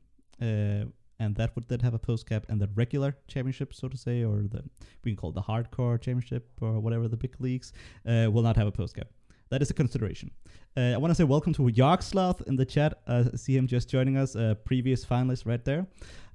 Uh, 1.23 1.27
and 1.27 1.37
that 1.37 1.55
would 1.55 1.69
then 1.69 1.81
have 1.81 1.95
a 1.95 1.99
post 1.99 2.29
cap 2.29 2.47
and 2.49 2.61
the 2.61 2.69
regular 2.75 3.17
championship, 3.29 3.75
so 3.75 3.89
to 3.89 3.97
say, 3.97 4.25
or 4.25 4.43
the 4.43 4.63
we 5.05 5.13
can 5.13 5.17
call 5.17 5.31
it 5.31 5.35
the 5.35 5.43
hardcore 5.43 6.01
championship 6.01 6.49
or 6.61 6.81
whatever 6.81 7.09
the 7.09 7.17
big 7.17 7.35
leagues, 7.41 7.73
uh, 8.07 8.29
will 8.31 8.43
not 8.43 8.57
have 8.57 8.67
a 8.67 8.73
post 8.73 8.97
cap. 8.97 9.09
That 9.51 9.63
is 9.63 9.71
a 9.71 9.75
consideration. 9.75 10.31
Uh, 10.77 10.81
I 10.81 10.97
want 10.97 11.11
to 11.11 11.15
say 11.15 11.25
welcome 11.25 11.53
to 11.55 11.63
Yarksloth 11.63 12.43
in 12.47 12.57
the 12.57 12.65
chat. 12.65 13.03
Uh, 13.07 13.25
I 13.33 13.37
see 13.37 13.57
him 13.57 13.67
just 13.67 13.89
joining 13.89 14.17
us, 14.17 14.35
a 14.35 14.57
previous 14.65 15.05
finalist 15.05 15.47
right 15.47 15.65
there. 15.65 15.87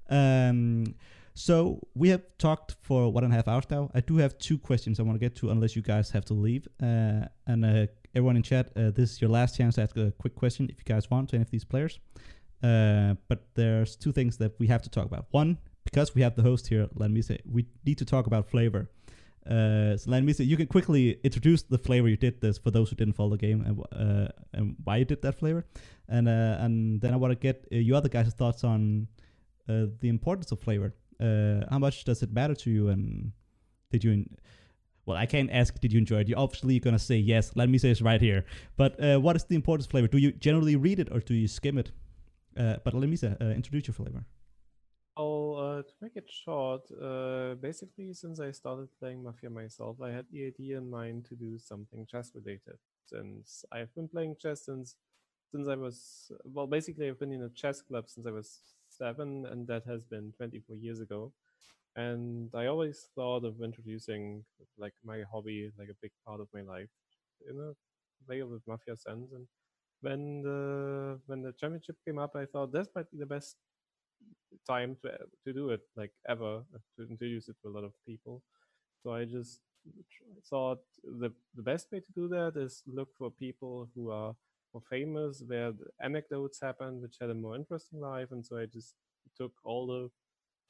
Um, 0.09 0.95
so 1.33 1.79
we 1.93 2.09
have 2.09 2.23
talked 2.37 2.75
for 2.81 3.11
one 3.11 3.23
and 3.23 3.33
a 3.33 3.35
half 3.35 3.47
hours 3.47 3.65
now. 3.69 3.91
I 3.93 4.01
do 4.01 4.17
have 4.17 4.37
two 4.39 4.57
questions 4.57 4.99
I 4.99 5.03
want 5.03 5.15
to 5.15 5.19
get 5.19 5.35
to, 5.37 5.51
unless 5.51 5.75
you 5.75 5.81
guys 5.81 6.11
have 6.11 6.25
to 6.25 6.33
leave. 6.33 6.67
Uh, 6.81 7.25
and 7.45 7.65
uh, 7.65 7.87
everyone 8.15 8.37
in 8.37 8.43
chat, 8.43 8.71
uh, 8.75 8.91
this 8.91 9.11
is 9.11 9.21
your 9.21 9.29
last 9.29 9.57
chance 9.57 9.75
to 9.75 9.83
ask 9.83 9.97
a 9.97 10.11
quick 10.17 10.35
question 10.35 10.67
if 10.69 10.77
you 10.79 10.85
guys 10.85 11.09
want 11.11 11.29
to 11.29 11.35
any 11.35 11.43
of 11.43 11.51
these 11.51 11.65
players. 11.65 11.99
Uh, 12.63 13.15
but 13.27 13.47
there's 13.53 13.95
two 13.95 14.11
things 14.11 14.37
that 14.37 14.59
we 14.59 14.67
have 14.67 14.81
to 14.81 14.89
talk 14.89 15.05
about. 15.05 15.27
One, 15.31 15.57
because 15.83 16.15
we 16.15 16.21
have 16.21 16.35
the 16.35 16.41
host 16.41 16.67
here, 16.67 16.87
let 16.95 17.11
me 17.11 17.21
say, 17.21 17.39
we 17.45 17.65
need 17.85 17.97
to 17.99 18.05
talk 18.05 18.27
about 18.27 18.49
flavor. 18.49 18.89
Uh, 19.49 19.95
so 19.95 20.11
let 20.11 20.23
me 20.23 20.33
say, 20.33 20.43
you 20.43 20.57
can 20.57 20.67
quickly 20.67 21.19
introduce 21.23 21.61
the 21.61 21.77
flavor 21.77 22.09
you 22.09 22.17
did 22.17 22.41
this 22.41 22.57
for 22.57 22.69
those 22.69 22.89
who 22.89 22.95
didn't 22.97 23.13
follow 23.13 23.29
the 23.29 23.37
game 23.37 23.61
and 23.61 23.79
uh, 23.93 24.27
and 24.53 24.75
why 24.83 24.97
you 24.97 25.05
did 25.05 25.21
that 25.21 25.39
flavor, 25.39 25.65
and 26.09 26.27
uh, 26.27 26.57
and 26.59 26.99
then 26.99 27.13
I 27.13 27.15
want 27.15 27.31
to 27.31 27.35
get 27.35 27.65
uh, 27.71 27.77
your 27.77 27.95
other 27.95 28.09
guys' 28.09 28.33
thoughts 28.33 28.65
on 28.65 29.07
uh, 29.69 29.85
the 30.01 30.09
importance 30.09 30.51
of 30.51 30.59
flavor. 30.59 30.93
How 31.19 31.79
much 31.79 32.03
does 32.03 32.21
it 32.23 32.33
matter 32.33 32.55
to 32.55 32.69
you, 32.69 32.89
and 32.89 33.31
did 33.89 34.03
you? 34.03 34.11
En- 34.11 34.35
well, 35.05 35.15
I 35.15 35.25
can't 35.25 35.49
ask. 35.49 35.79
Did 35.79 35.93
you 35.93 35.99
enjoy 35.99 36.19
it? 36.19 36.27
You're 36.27 36.39
obviously 36.39 36.77
gonna 36.81 36.99
say 36.99 37.15
yes. 37.15 37.51
Let 37.55 37.69
me 37.69 37.77
say 37.77 37.89
it's 37.89 38.01
right 38.01 38.19
here. 38.19 38.43
But 38.75 38.99
what 39.21 39.37
is 39.37 39.45
the 39.45 39.55
importance 39.55 39.85
of 39.85 39.91
flavor? 39.91 40.09
Do 40.09 40.17
you 40.17 40.33
generally 40.33 40.75
read 40.75 40.99
it 40.99 41.07
or 41.09 41.21
do 41.21 41.33
you 41.33 41.47
skim 41.47 41.77
it? 41.77 41.91
Uh, 42.57 42.77
but 42.83 42.93
let 42.93 43.09
me 43.09 43.15
say, 43.15 43.35
uh, 43.39 43.45
introduce 43.45 43.87
your 43.87 43.93
flavor. 43.93 44.25
I'll 45.15 45.55
uh, 45.57 45.81
to 45.81 45.93
make 46.01 46.15
it 46.15 46.29
short. 46.29 46.81
Uh, 46.91 47.55
basically, 47.55 48.13
since 48.13 48.39
I 48.39 48.51
started 48.51 48.89
playing 48.99 49.23
Mafia 49.23 49.49
myself, 49.49 49.97
I 50.01 50.11
had 50.11 50.25
the 50.31 50.45
idea 50.45 50.77
in 50.77 50.89
mind 50.89 51.25
to 51.25 51.35
do 51.35 51.57
something 51.57 52.05
chess 52.05 52.31
related. 52.35 52.77
Since 53.05 53.65
I've 53.71 53.93
been 53.95 54.07
playing 54.07 54.35
chess 54.39 54.65
since 54.65 54.95
since 55.51 55.67
I 55.67 55.75
was 55.75 56.31
well, 56.43 56.67
basically 56.67 57.07
I've 57.07 57.19
been 57.19 57.31
in 57.31 57.43
a 57.43 57.49
chess 57.49 57.81
club 57.81 58.09
since 58.09 58.27
I 58.27 58.31
was 58.31 58.59
seven, 58.89 59.45
and 59.49 59.67
that 59.67 59.83
has 59.85 60.03
been 60.03 60.33
24 60.37 60.75
years 60.75 60.99
ago. 60.99 61.31
And 61.95 62.51
I 62.53 62.67
always 62.67 63.09
thought 63.15 63.43
of 63.43 63.61
introducing 63.63 64.43
like 64.77 64.93
my 65.03 65.23
hobby, 65.31 65.71
like 65.79 65.89
a 65.89 65.97
big 66.01 66.11
part 66.27 66.39
of 66.41 66.47
my 66.53 66.61
life, 66.61 66.89
in 67.49 67.57
a 67.59 67.73
way 68.29 68.43
with 68.43 68.61
Mafia 68.67 68.95
sense. 68.95 69.31
And 69.33 69.47
when 70.01 70.41
the 70.43 71.19
when 71.27 71.41
the 71.41 71.53
championship 71.53 71.97
came 72.05 72.19
up, 72.19 72.35
I 72.35 72.45
thought 72.45 72.71
this 72.71 72.87
might 72.95 73.09
be 73.11 73.17
the 73.17 73.25
best 73.25 73.57
time 74.67 74.95
to 75.01 75.09
to 75.45 75.53
do 75.53 75.69
it 75.69 75.81
like 75.95 76.11
ever 76.27 76.63
to 76.95 77.03
introduce 77.09 77.47
it 77.47 77.55
to 77.61 77.69
a 77.69 77.73
lot 77.75 77.83
of 77.83 77.93
people. 78.05 78.41
So 79.03 79.13
i 79.13 79.25
just 79.25 79.61
thought 80.49 80.79
the 81.03 81.31
the 81.55 81.63
best 81.63 81.91
way 81.91 81.99
to 81.99 82.11
do 82.13 82.27
that 82.29 82.53
is 82.57 82.83
look 82.87 83.09
for 83.17 83.31
people 83.31 83.89
who 83.95 84.09
are 84.11 84.35
more 84.73 84.83
famous 84.89 85.43
where 85.47 85.71
the 85.71 85.87
anecdotes 86.03 86.59
happen 86.61 87.01
which 87.01 87.17
had 87.21 87.29
a 87.29 87.33
more 87.35 87.55
interesting 87.55 87.99
life. 88.01 88.29
And 88.31 88.45
so 88.45 88.57
i 88.57 88.65
just 88.65 88.95
took 89.37 89.53
all 89.63 89.87
the 89.87 90.09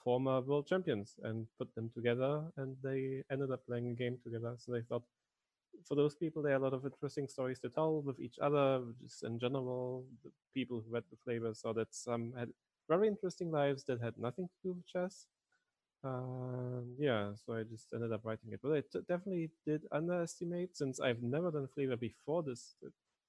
former 0.03 0.41
world 0.41 0.67
champions 0.67 1.15
and 1.23 1.47
put 1.59 1.73
them 1.75 1.89
together 1.93 2.33
and 2.57 2.77
they 2.83 3.23
ended 3.31 3.51
up 3.51 3.65
playing 3.67 3.87
a 3.89 3.93
game 3.95 4.17
together. 4.23 4.55
So 4.59 4.71
they 4.73 4.81
thought 4.81 5.03
for 5.85 5.95
those 5.95 6.15
people 6.15 6.41
there 6.41 6.53
are 6.53 6.57
a 6.57 6.63
lot 6.63 6.73
of 6.73 6.85
interesting 6.85 7.27
stories 7.27 7.59
to 7.59 7.69
tell 7.69 8.01
with 8.01 8.19
each 8.19 8.37
other 8.41 8.81
just 9.01 9.23
in 9.23 9.39
general 9.39 10.05
the 10.23 10.31
people 10.53 10.81
who 10.81 10.93
read 10.93 11.03
the 11.09 11.17
flavor 11.23 11.53
saw 11.53 11.73
that 11.73 11.93
some 11.93 12.33
had 12.37 12.49
very 12.89 13.07
interesting 13.07 13.51
lives 13.51 13.83
that 13.83 14.01
had 14.01 14.17
nothing 14.17 14.47
to 14.47 14.53
do 14.63 14.73
with 14.73 14.87
chess. 14.87 15.27
Um, 16.03 16.95
yeah, 16.97 17.31
so 17.35 17.53
I 17.53 17.63
just 17.63 17.91
ended 17.93 18.13
up 18.13 18.21
writing 18.23 18.51
it, 18.53 18.59
but 18.63 18.71
I 18.71 18.81
t- 18.81 19.05
definitely 19.07 19.49
did 19.65 19.83
underestimate 19.91 20.77
since 20.77 20.99
I've 20.99 21.21
never 21.21 21.51
done 21.51 21.67
flavor 21.73 21.97
before 21.97 22.43
this 22.43 22.75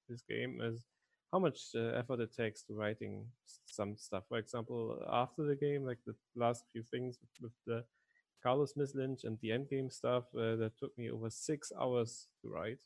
this 0.07 0.21
game 0.21 0.59
is 0.61 0.85
how 1.31 1.39
much 1.39 1.59
uh, 1.75 1.97
effort 1.99 2.19
it 2.19 2.35
takes 2.35 2.63
to 2.63 2.73
writing 2.73 3.25
some 3.65 3.95
stuff. 3.97 4.23
For 4.29 4.37
example, 4.37 4.97
after 5.11 5.43
the 5.43 5.55
game, 5.55 5.83
like 5.85 5.99
the 6.05 6.15
last 6.35 6.65
few 6.71 6.83
things 6.83 7.19
with, 7.21 7.29
with 7.41 7.53
the 7.67 7.83
Carlos 8.41 8.73
mislynch 8.73 9.23
and 9.23 9.37
the 9.41 9.49
endgame 9.49 9.91
stuff, 9.91 10.23
uh, 10.35 10.55
that 10.55 10.77
took 10.79 10.97
me 10.97 11.09
over 11.11 11.29
six 11.29 11.71
hours 11.79 12.27
to 12.41 12.49
write, 12.49 12.79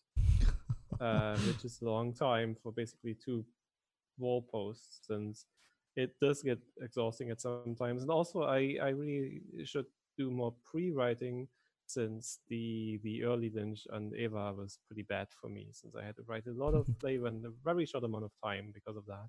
uh, 1.02 1.38
which 1.40 1.64
is 1.66 1.82
a 1.82 1.86
long 1.86 2.14
time 2.14 2.56
for 2.62 2.72
basically 2.72 3.16
two 3.16 3.46
wall 4.18 4.42
posts 4.42 5.10
and 5.10 5.36
it 5.96 6.16
does 6.20 6.42
get 6.42 6.60
exhausting 6.82 7.30
at 7.30 7.42
some 7.42 7.76
times 7.78 8.02
and 8.02 8.12
also 8.12 8.44
i 8.44 8.78
i 8.82 8.90
really 8.90 9.42
should 9.64 9.86
do 10.18 10.30
more 10.32 10.54
pre-writing 10.64 11.48
since 11.86 12.40
the 12.50 13.00
the 13.04 13.24
early 13.24 13.52
lynch 13.54 13.86
and 13.92 14.14
eva 14.16 14.54
was 14.54 14.80
pretty 14.88 15.04
bad 15.04 15.28
for 15.40 15.50
me 15.50 15.68
since 15.72 15.96
i 15.96 16.04
had 16.04 16.16
to 16.16 16.24
write 16.28 16.46
a 16.48 16.52
lot 16.52 16.74
of 16.74 16.86
flavor 17.00 17.28
in 17.28 17.44
a 17.46 17.52
very 17.64 17.86
short 17.86 18.04
amount 18.04 18.24
of 18.24 18.32
time 18.44 18.72
because 18.74 18.96
of 18.96 19.06
that. 19.06 19.28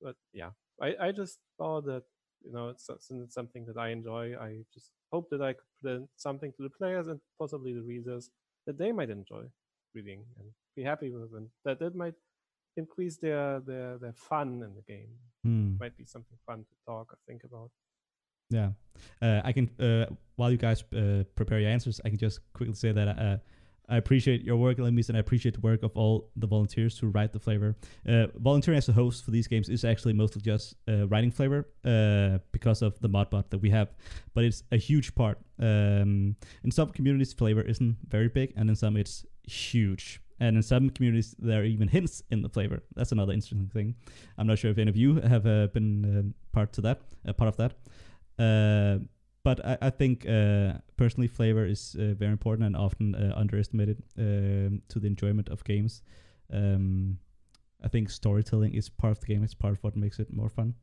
But 0.00 0.16
yeah 0.32 0.50
i 0.80 0.94
i 1.00 1.12
just 1.12 1.38
thought 1.58 1.86
that 1.86 2.04
you 2.44 2.52
know 2.52 2.68
it's, 2.68 2.88
it's 2.88 3.34
something 3.34 3.64
that 3.66 3.76
i 3.76 3.88
enjoy 3.88 4.34
i 4.40 4.58
just 4.72 4.92
hope 5.12 5.28
that 5.30 5.42
i 5.42 5.52
could 5.52 5.66
present 5.80 6.08
something 6.16 6.52
to 6.52 6.62
the 6.62 6.70
players 6.70 7.06
and 7.08 7.20
possibly 7.38 7.72
the 7.72 7.82
readers 7.82 8.30
that 8.66 8.78
they 8.78 8.92
might 8.92 9.10
enjoy 9.10 9.42
reading 9.94 10.24
and 10.38 10.48
be 10.74 10.82
happy 10.82 11.10
with 11.10 11.32
and 11.34 11.48
that 11.64 11.78
that 11.78 11.94
might 11.94 12.14
increase 12.76 13.16
their 13.16 13.60
their 13.60 13.98
their 13.98 14.12
fun 14.12 14.62
in 14.62 14.74
the 14.74 14.82
game 14.86 15.08
Hmm. 15.44 15.76
might 15.78 15.96
be 15.96 16.04
something 16.04 16.36
fun 16.44 16.58
to 16.58 16.74
talk 16.84 17.12
or 17.12 17.18
think 17.28 17.44
about. 17.44 17.70
Yeah, 18.50 18.70
uh, 19.22 19.40
I 19.44 19.52
can. 19.52 19.70
Uh, 19.78 20.06
while 20.36 20.50
you 20.50 20.56
guys 20.56 20.82
uh, 20.92 21.22
prepare 21.34 21.60
your 21.60 21.70
answers, 21.70 22.00
I 22.04 22.08
can 22.08 22.18
just 22.18 22.40
quickly 22.52 22.74
say 22.74 22.92
that 22.92 23.08
uh, 23.08 23.36
I 23.88 23.96
appreciate 23.96 24.42
your 24.42 24.56
work, 24.56 24.78
Lemis, 24.78 25.08
and 25.08 25.16
I 25.16 25.20
appreciate 25.20 25.54
the 25.54 25.60
work 25.60 25.82
of 25.82 25.96
all 25.96 26.30
the 26.34 26.46
volunteers 26.46 26.98
who 26.98 27.08
write 27.08 27.32
the 27.32 27.38
flavor. 27.38 27.76
Uh, 28.08 28.26
volunteering 28.34 28.78
as 28.78 28.88
a 28.88 28.92
host 28.92 29.24
for 29.24 29.30
these 29.30 29.46
games 29.46 29.68
is 29.68 29.84
actually 29.84 30.12
mostly 30.12 30.42
just 30.42 30.74
uh, 30.88 31.06
writing 31.06 31.30
flavor 31.30 31.68
uh, 31.84 32.38
because 32.50 32.82
of 32.82 32.98
the 33.00 33.08
modbot 33.08 33.48
that 33.50 33.58
we 33.58 33.70
have, 33.70 33.94
but 34.34 34.44
it's 34.44 34.64
a 34.72 34.76
huge 34.76 35.14
part. 35.14 35.38
Um, 35.60 36.34
in 36.64 36.70
some 36.70 36.90
communities, 36.90 37.32
flavor 37.32 37.62
isn't 37.62 37.96
very 38.08 38.28
big, 38.28 38.52
and 38.56 38.68
in 38.68 38.74
some, 38.74 38.96
it's 38.96 39.24
huge. 39.44 40.20
And 40.40 40.56
in 40.56 40.62
some 40.62 40.90
communities, 40.90 41.34
there 41.38 41.60
are 41.62 41.64
even 41.64 41.88
hints 41.88 42.22
in 42.30 42.42
the 42.42 42.48
flavor. 42.48 42.82
That's 42.94 43.12
another 43.12 43.32
interesting 43.32 43.70
thing. 43.72 43.94
I'm 44.36 44.46
not 44.46 44.58
sure 44.58 44.70
if 44.70 44.78
any 44.78 44.90
of 44.90 44.96
you 44.96 45.20
have 45.20 45.46
uh, 45.46 45.68
been 45.68 46.04
um, 46.04 46.34
part 46.52 46.72
to 46.74 46.80
that, 46.82 47.02
uh, 47.26 47.32
part 47.32 47.48
of 47.48 47.56
that. 47.56 49.08
But 49.46 49.64
I, 49.64 49.78
I 49.80 49.90
think 49.90 50.28
uh, 50.28 50.72
personally, 50.96 51.28
flavor 51.28 51.64
is 51.64 51.94
uh, 51.94 52.14
very 52.14 52.32
important 52.32 52.66
and 52.66 52.76
often 52.76 53.14
uh, 53.14 53.32
underestimated 53.36 54.02
um, 54.18 54.82
to 54.88 54.98
the 54.98 55.06
enjoyment 55.06 55.48
of 55.50 55.62
games. 55.62 56.02
Um, 56.52 57.18
I 57.84 57.86
think 57.86 58.10
storytelling 58.10 58.74
is 58.74 58.88
part 58.88 59.12
of 59.12 59.20
the 59.20 59.26
game. 59.26 59.44
It's 59.44 59.54
part 59.54 59.74
of 59.74 59.84
what 59.84 59.94
makes 59.94 60.18
it 60.18 60.32
more 60.32 60.48
fun. 60.48 60.74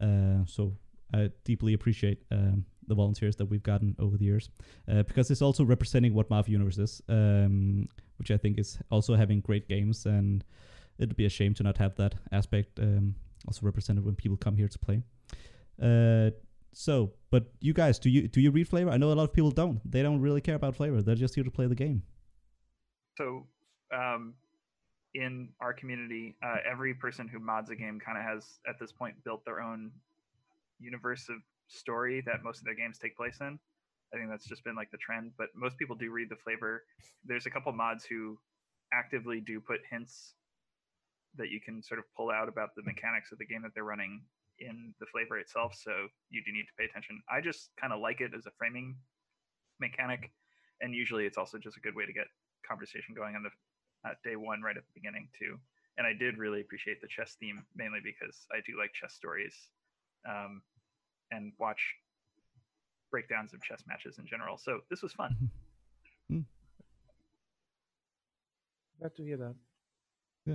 Uh, 0.00 0.44
so 0.46 0.76
I 1.12 1.30
deeply 1.42 1.72
appreciate 1.72 2.22
um, 2.30 2.64
the 2.86 2.94
volunteers 2.94 3.34
that 3.36 3.46
we've 3.46 3.64
gotten 3.64 3.96
over 3.98 4.16
the 4.16 4.24
years 4.24 4.50
uh, 4.88 5.02
because 5.02 5.28
it's 5.32 5.42
also 5.42 5.64
representing 5.64 6.14
what 6.14 6.30
Mafia 6.30 6.52
Universe 6.52 6.78
is, 6.78 7.02
um, 7.08 7.88
which 8.18 8.30
I 8.30 8.36
think 8.36 8.60
is 8.60 8.78
also 8.88 9.16
having 9.16 9.40
great 9.40 9.66
games. 9.66 10.06
And 10.06 10.44
it'd 11.00 11.16
be 11.16 11.26
a 11.26 11.28
shame 11.38 11.54
to 11.54 11.64
not 11.64 11.76
have 11.78 11.96
that 11.96 12.14
aspect 12.30 12.78
um, 12.78 13.16
also 13.48 13.62
represented 13.62 14.04
when 14.04 14.14
people 14.14 14.36
come 14.36 14.56
here 14.56 14.68
to 14.68 14.78
play. 14.78 15.02
Uh, 15.82 16.30
so, 16.72 17.12
but 17.30 17.46
you 17.60 17.72
guys, 17.72 17.98
do 17.98 18.10
you 18.10 18.28
do 18.28 18.40
you 18.40 18.50
read 18.50 18.68
flavor? 18.68 18.90
I 18.90 18.96
know 18.96 19.12
a 19.12 19.14
lot 19.14 19.24
of 19.24 19.32
people 19.32 19.50
don't. 19.50 19.80
They 19.90 20.02
don't 20.02 20.20
really 20.20 20.40
care 20.40 20.54
about 20.54 20.76
flavor. 20.76 21.02
They're 21.02 21.14
just 21.14 21.34
here 21.34 21.44
to 21.44 21.50
play 21.50 21.66
the 21.66 21.74
game. 21.74 22.02
So, 23.16 23.46
um, 23.94 24.34
in 25.14 25.48
our 25.60 25.72
community, 25.72 26.36
uh, 26.44 26.56
every 26.70 26.94
person 26.94 27.28
who 27.28 27.38
mods 27.38 27.70
a 27.70 27.76
game 27.76 27.98
kind 27.98 28.18
of 28.18 28.24
has, 28.24 28.58
at 28.68 28.78
this 28.78 28.92
point, 28.92 29.14
built 29.24 29.44
their 29.44 29.60
own 29.60 29.90
universe 30.78 31.28
of 31.30 31.36
story 31.68 32.22
that 32.26 32.44
most 32.44 32.58
of 32.58 32.64
their 32.64 32.74
games 32.74 32.98
take 32.98 33.16
place 33.16 33.38
in. 33.40 33.58
I 34.14 34.18
think 34.18 34.30
that's 34.30 34.46
just 34.46 34.62
been 34.62 34.76
like 34.76 34.90
the 34.90 34.98
trend, 34.98 35.32
but 35.36 35.48
most 35.54 35.78
people 35.78 35.96
do 35.96 36.10
read 36.10 36.28
the 36.28 36.36
flavor. 36.36 36.84
There's 37.24 37.46
a 37.46 37.50
couple 37.50 37.72
mods 37.72 38.04
who 38.04 38.38
actively 38.92 39.40
do 39.40 39.60
put 39.60 39.80
hints 39.90 40.34
that 41.36 41.50
you 41.50 41.60
can 41.60 41.82
sort 41.82 41.98
of 41.98 42.04
pull 42.16 42.30
out 42.30 42.48
about 42.48 42.74
the 42.76 42.82
mechanics 42.82 43.32
of 43.32 43.38
the 43.38 43.44
game 43.44 43.62
that 43.62 43.72
they're 43.74 43.84
running 43.84 44.22
in 44.58 44.94
the 45.00 45.06
flavor 45.06 45.38
itself. 45.38 45.74
So 45.74 46.08
you 46.30 46.42
do 46.44 46.52
need 46.52 46.64
to 46.64 46.74
pay 46.78 46.84
attention. 46.84 47.20
I 47.30 47.40
just 47.40 47.70
kind 47.80 47.92
of 47.92 48.00
like 48.00 48.20
it 48.20 48.32
as 48.36 48.46
a 48.46 48.50
framing 48.58 48.96
mechanic, 49.80 50.32
and 50.80 50.94
usually 50.94 51.26
it's 51.26 51.38
also 51.38 51.58
just 51.58 51.76
a 51.76 51.80
good 51.80 51.94
way 51.94 52.06
to 52.06 52.12
get 52.12 52.26
conversation 52.66 53.14
going 53.14 53.36
on 53.36 53.42
the 53.42 53.50
uh, 54.08 54.14
day 54.24 54.36
one 54.36 54.62
right 54.62 54.76
at 54.76 54.82
the 54.82 54.92
beginning 54.94 55.28
too. 55.38 55.58
And 55.98 56.06
I 56.06 56.12
did 56.12 56.36
really 56.36 56.60
appreciate 56.60 57.00
the 57.00 57.08
chess 57.08 57.36
theme 57.40 57.64
mainly 57.74 58.00
because 58.02 58.46
I 58.52 58.60
do 58.66 58.78
like 58.78 58.92
chess 58.92 59.14
stories, 59.14 59.54
um, 60.28 60.62
and 61.30 61.52
watch 61.58 61.80
breakdowns 63.10 63.54
of 63.54 63.62
chess 63.62 63.82
matches 63.86 64.18
in 64.18 64.26
general. 64.26 64.58
So 64.58 64.80
this 64.90 65.02
was 65.02 65.12
fun. 65.12 65.36
Glad 68.98 69.14
to 69.16 69.22
hear 69.22 69.36
that. 69.36 69.54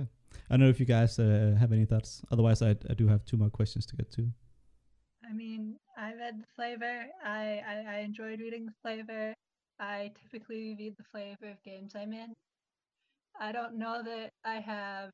I 0.00 0.06
don't 0.50 0.60
know 0.60 0.68
if 0.68 0.80
you 0.80 0.86
guys 0.86 1.18
uh, 1.18 1.54
have 1.58 1.72
any 1.72 1.84
thoughts. 1.84 2.22
Otherwise, 2.30 2.62
I, 2.62 2.70
I 2.88 2.94
do 2.94 3.06
have 3.08 3.24
two 3.24 3.36
more 3.36 3.50
questions 3.50 3.86
to 3.86 3.96
get 3.96 4.10
to. 4.12 4.28
I 5.28 5.32
mean, 5.32 5.76
I 5.96 6.14
read 6.14 6.40
the 6.40 6.46
flavor. 6.56 7.06
I, 7.24 7.62
I, 7.66 7.96
I 7.96 7.98
enjoyed 8.00 8.40
reading 8.40 8.66
the 8.66 8.72
flavor. 8.82 9.34
I 9.78 10.10
typically 10.20 10.74
read 10.78 10.94
the 10.96 11.04
flavor 11.04 11.50
of 11.50 11.62
games 11.64 11.92
I'm 11.94 12.12
in. 12.12 12.32
I 13.40 13.52
don't 13.52 13.78
know 13.78 14.02
that 14.04 14.30
I 14.44 14.54
have 14.56 15.10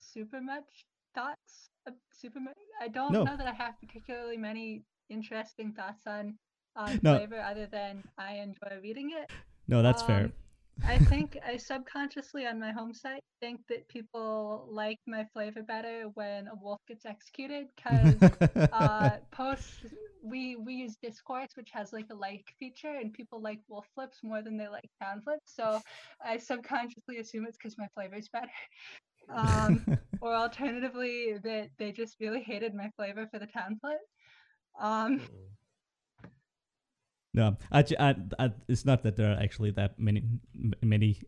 super 0.00 0.40
much 0.40 0.84
thoughts. 1.14 1.68
Of 1.86 1.94
super 2.12 2.40
much. 2.40 2.54
I 2.80 2.88
don't 2.88 3.12
No. 3.12 3.24
know 3.24 3.36
that 3.36 3.46
I 3.46 3.52
have 3.52 3.74
particularly 3.80 4.36
many 4.36 4.82
interesting 5.08 5.72
thoughts 5.72 6.06
on 6.06 6.34
on 6.74 6.98
No. 7.02 7.16
flavor 7.16 7.40
other 7.40 7.66
than 7.66 8.02
I 8.18 8.34
enjoy 8.34 8.80
reading 8.82 9.10
it. 9.12 9.30
No, 9.68 9.82
that's 9.82 10.02
fair. 10.02 10.30
I 10.84 10.98
think 10.98 11.38
I 11.46 11.56
subconsciously 11.56 12.46
on 12.46 12.60
my 12.60 12.72
home 12.72 12.94
site 12.94 13.22
think 13.40 13.60
that 13.68 13.88
people 13.88 14.66
like 14.70 14.98
my 15.06 15.24
flavor 15.32 15.62
better 15.62 16.04
when 16.14 16.48
a 16.48 16.54
wolf 16.60 16.80
gets 16.88 17.04
executed 17.04 17.66
because 17.76 18.22
uh, 18.72 19.16
posts 19.32 19.94
we 20.22 20.56
we 20.56 20.74
use 20.74 20.96
discourse 21.02 21.50
which 21.54 21.70
has 21.72 21.92
like 21.92 22.06
a 22.10 22.14
like 22.14 22.52
feature 22.58 22.96
and 23.00 23.12
people 23.12 23.40
like 23.40 23.60
wolf 23.68 23.86
flips 23.94 24.18
more 24.22 24.42
than 24.42 24.56
they 24.56 24.68
like 24.68 24.88
town 25.00 25.20
flips 25.22 25.54
so 25.54 25.80
i 26.24 26.36
subconsciously 26.36 27.18
assume 27.18 27.44
it's 27.46 27.56
because 27.56 27.78
my 27.78 27.86
flavor 27.94 28.16
is 28.16 28.28
better. 28.28 28.48
Um, 29.28 29.84
or 30.20 30.34
alternatively 30.34 31.34
that 31.42 31.70
they 31.78 31.92
just 31.92 32.16
really 32.20 32.42
hated 32.42 32.74
my 32.74 32.90
flavor 32.96 33.26
for 33.30 33.38
the 33.38 33.46
town 33.46 33.78
flip. 33.80 33.98
Um, 34.80 35.20
no, 37.36 37.56
I, 37.70 37.84
I, 38.00 38.14
I, 38.38 38.50
it's 38.66 38.84
not 38.84 39.02
that 39.04 39.14
there 39.14 39.30
are 39.30 39.38
actually 39.38 39.70
that 39.72 39.98
many 39.98 40.24
many 40.82 41.20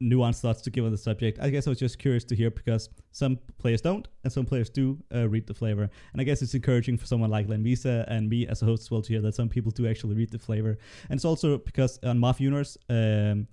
nuanced 0.00 0.40
thoughts 0.40 0.60
to 0.62 0.70
give 0.70 0.84
on 0.84 0.90
the 0.90 0.98
subject. 0.98 1.38
I 1.40 1.50
guess 1.50 1.66
I 1.66 1.70
was 1.70 1.78
just 1.78 1.98
curious 1.98 2.24
to 2.24 2.36
hear 2.36 2.50
because 2.50 2.88
some 3.10 3.38
players 3.58 3.80
don't 3.80 4.06
and 4.22 4.32
some 4.32 4.46
players 4.46 4.70
do 4.70 4.98
uh, 5.14 5.28
read 5.28 5.46
the 5.46 5.54
flavor. 5.54 5.90
And 6.12 6.20
I 6.20 6.24
guess 6.24 6.42
it's 6.42 6.54
encouraging 6.54 6.98
for 6.98 7.06
someone 7.06 7.30
like 7.30 7.48
Len 7.48 7.62
Visa 7.62 8.04
and 8.08 8.28
me 8.28 8.46
as 8.46 8.62
a 8.62 8.64
host 8.64 8.82
as 8.82 8.90
well 8.90 9.02
to 9.02 9.12
hear 9.12 9.20
that 9.22 9.34
some 9.34 9.48
people 9.48 9.72
do 9.72 9.88
actually 9.88 10.14
read 10.14 10.30
the 10.30 10.38
flavor. 10.38 10.78
And 11.08 11.18
it's 11.18 11.24
also 11.24 11.58
because 11.58 11.98
on 12.04 12.18
Mafia 12.18 12.44
Universe, 12.44 12.78
um, 12.88 13.48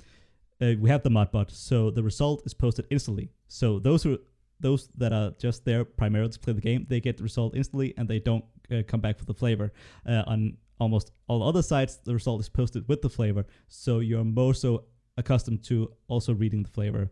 uh, 0.62 0.74
we 0.80 0.90
have 0.90 1.04
the 1.04 1.10
modbot, 1.10 1.52
so 1.52 1.92
the 1.92 2.02
result 2.02 2.44
is 2.46 2.54
posted 2.54 2.86
instantly. 2.90 3.30
So 3.48 3.80
those 3.80 4.04
who 4.04 4.20
those 4.60 4.88
that 4.98 5.12
are 5.12 5.32
just 5.32 5.66
there 5.66 5.84
primarily 5.84 6.30
to 6.30 6.40
play 6.40 6.54
the 6.54 6.62
game, 6.62 6.86
they 6.90 7.02
get 7.02 7.18
the 7.18 7.24
result 7.24 7.56
instantly 7.56 7.94
and 7.98 8.08
they 8.08 8.20
don't 8.20 8.46
uh, 8.72 8.82
come 8.88 9.02
back 9.02 9.18
for 9.20 9.26
the 9.26 9.34
flavor. 9.34 9.74
Uh, 10.08 10.24
on 10.28 10.58
almost 10.80 11.12
all 11.28 11.44
other 11.44 11.62
sites, 11.62 11.98
the 11.98 12.14
result 12.14 12.42
is 12.42 12.50
posted 12.50 12.88
with 12.88 13.02
the 13.02 13.10
flavor, 13.10 13.46
so 13.68 14.00
you're 14.00 14.24
more 14.24 14.54
so 14.54 14.86
accustomed 15.18 15.64
to 15.64 15.92
also 16.08 16.34
reading 16.34 16.64
the 16.64 16.70
flavor. 16.70 17.10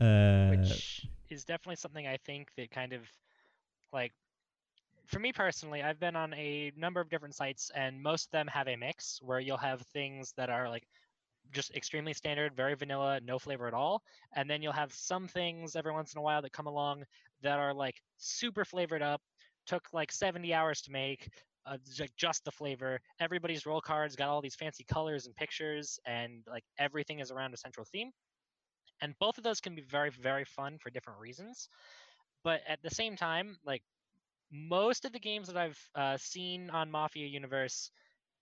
Uh, 0.00 0.50
which 0.50 1.06
is 1.30 1.44
definitely 1.44 1.76
something 1.76 2.06
I 2.06 2.16
think 2.16 2.50
that 2.56 2.70
kind 2.70 2.92
of 2.92 3.02
like 3.92 4.12
for 5.06 5.18
me 5.18 5.32
personally, 5.32 5.82
I've 5.82 6.00
been 6.00 6.16
on 6.16 6.32
a 6.34 6.72
number 6.76 7.00
of 7.00 7.10
different 7.10 7.34
sites 7.34 7.70
and 7.74 8.02
most 8.02 8.26
of 8.26 8.30
them 8.32 8.46
have 8.48 8.68
a 8.68 8.76
mix 8.76 9.20
where 9.22 9.40
you'll 9.40 9.58
have 9.58 9.82
things 9.92 10.32
that 10.36 10.48
are 10.48 10.68
like 10.68 10.86
just 11.52 11.74
extremely 11.74 12.14
standard, 12.14 12.56
very 12.56 12.74
vanilla, 12.74 13.20
no 13.22 13.38
flavor 13.38 13.66
at 13.66 13.74
all. 13.74 14.02
And 14.34 14.48
then 14.48 14.62
you'll 14.62 14.72
have 14.72 14.92
some 14.92 15.28
things 15.28 15.76
every 15.76 15.92
once 15.92 16.14
in 16.14 16.18
a 16.18 16.22
while 16.22 16.40
that 16.42 16.52
come 16.52 16.66
along 16.66 17.04
that 17.42 17.58
are 17.58 17.74
like 17.74 18.00
super 18.16 18.64
flavored 18.64 19.02
up, 19.02 19.20
took 19.66 19.86
like 19.92 20.10
70 20.10 20.54
hours 20.54 20.80
to 20.82 20.90
make, 20.90 21.28
ju- 21.92 22.06
just 22.16 22.44
the 22.44 22.50
flavor. 22.50 23.00
Everybody's 23.20 23.66
role 23.66 23.80
cards 23.80 24.16
got 24.16 24.28
all 24.28 24.40
these 24.40 24.54
fancy 24.54 24.84
colors 24.84 25.26
and 25.26 25.34
pictures, 25.34 25.98
and 26.06 26.42
like 26.46 26.64
everything 26.78 27.20
is 27.20 27.30
around 27.30 27.54
a 27.54 27.56
central 27.56 27.86
theme. 27.90 28.10
And 29.00 29.14
both 29.18 29.38
of 29.38 29.44
those 29.44 29.60
can 29.60 29.74
be 29.74 29.82
very, 29.82 30.10
very 30.10 30.44
fun 30.44 30.78
for 30.78 30.90
different 30.90 31.18
reasons. 31.18 31.68
But 32.44 32.60
at 32.68 32.82
the 32.82 32.90
same 32.90 33.16
time, 33.16 33.56
like 33.64 33.82
most 34.52 35.04
of 35.04 35.12
the 35.12 35.20
games 35.20 35.48
that 35.48 35.56
I've 35.56 35.78
uh, 35.94 36.16
seen 36.18 36.70
on 36.70 36.90
Mafia 36.90 37.26
Universe 37.26 37.90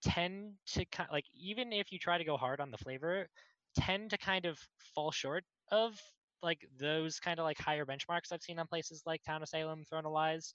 tend 0.03 0.53
to 0.65 0.85
kind 0.85 1.09
like 1.11 1.25
even 1.35 1.71
if 1.71 1.91
you 1.91 1.99
try 1.99 2.17
to 2.17 2.23
go 2.23 2.37
hard 2.37 2.59
on 2.59 2.71
the 2.71 2.77
flavor, 2.77 3.27
tend 3.75 4.09
to 4.11 4.17
kind 4.17 4.45
of 4.45 4.59
fall 4.95 5.11
short 5.11 5.43
of 5.71 5.99
like 6.43 6.65
those 6.79 7.19
kind 7.19 7.39
of 7.39 7.45
like 7.45 7.59
higher 7.59 7.85
benchmarks 7.85 8.31
I've 8.31 8.41
seen 8.41 8.59
on 8.59 8.67
places 8.67 9.03
like 9.05 9.23
Town 9.23 9.43
of 9.43 9.49
Salem, 9.49 9.83
Throne 9.89 10.05
of 10.05 10.11
Lies. 10.11 10.53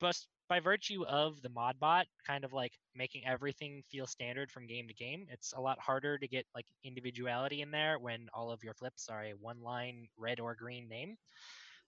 But 0.00 0.16
by 0.48 0.60
virtue 0.60 1.04
of 1.06 1.42
the 1.42 1.48
mod 1.50 1.78
bot 1.78 2.06
kind 2.24 2.44
of 2.44 2.52
like 2.52 2.78
making 2.94 3.26
everything 3.26 3.82
feel 3.82 4.06
standard 4.06 4.50
from 4.50 4.66
game 4.66 4.88
to 4.88 4.94
game, 4.94 5.26
it's 5.30 5.52
a 5.52 5.60
lot 5.60 5.78
harder 5.80 6.18
to 6.18 6.28
get 6.28 6.46
like 6.54 6.66
individuality 6.84 7.62
in 7.62 7.70
there 7.70 7.98
when 7.98 8.28
all 8.34 8.50
of 8.50 8.64
your 8.64 8.74
flips 8.74 9.08
are 9.08 9.24
a 9.24 9.34
one 9.34 9.60
line 9.62 10.08
red 10.16 10.40
or 10.40 10.54
green 10.54 10.88
name. 10.88 11.16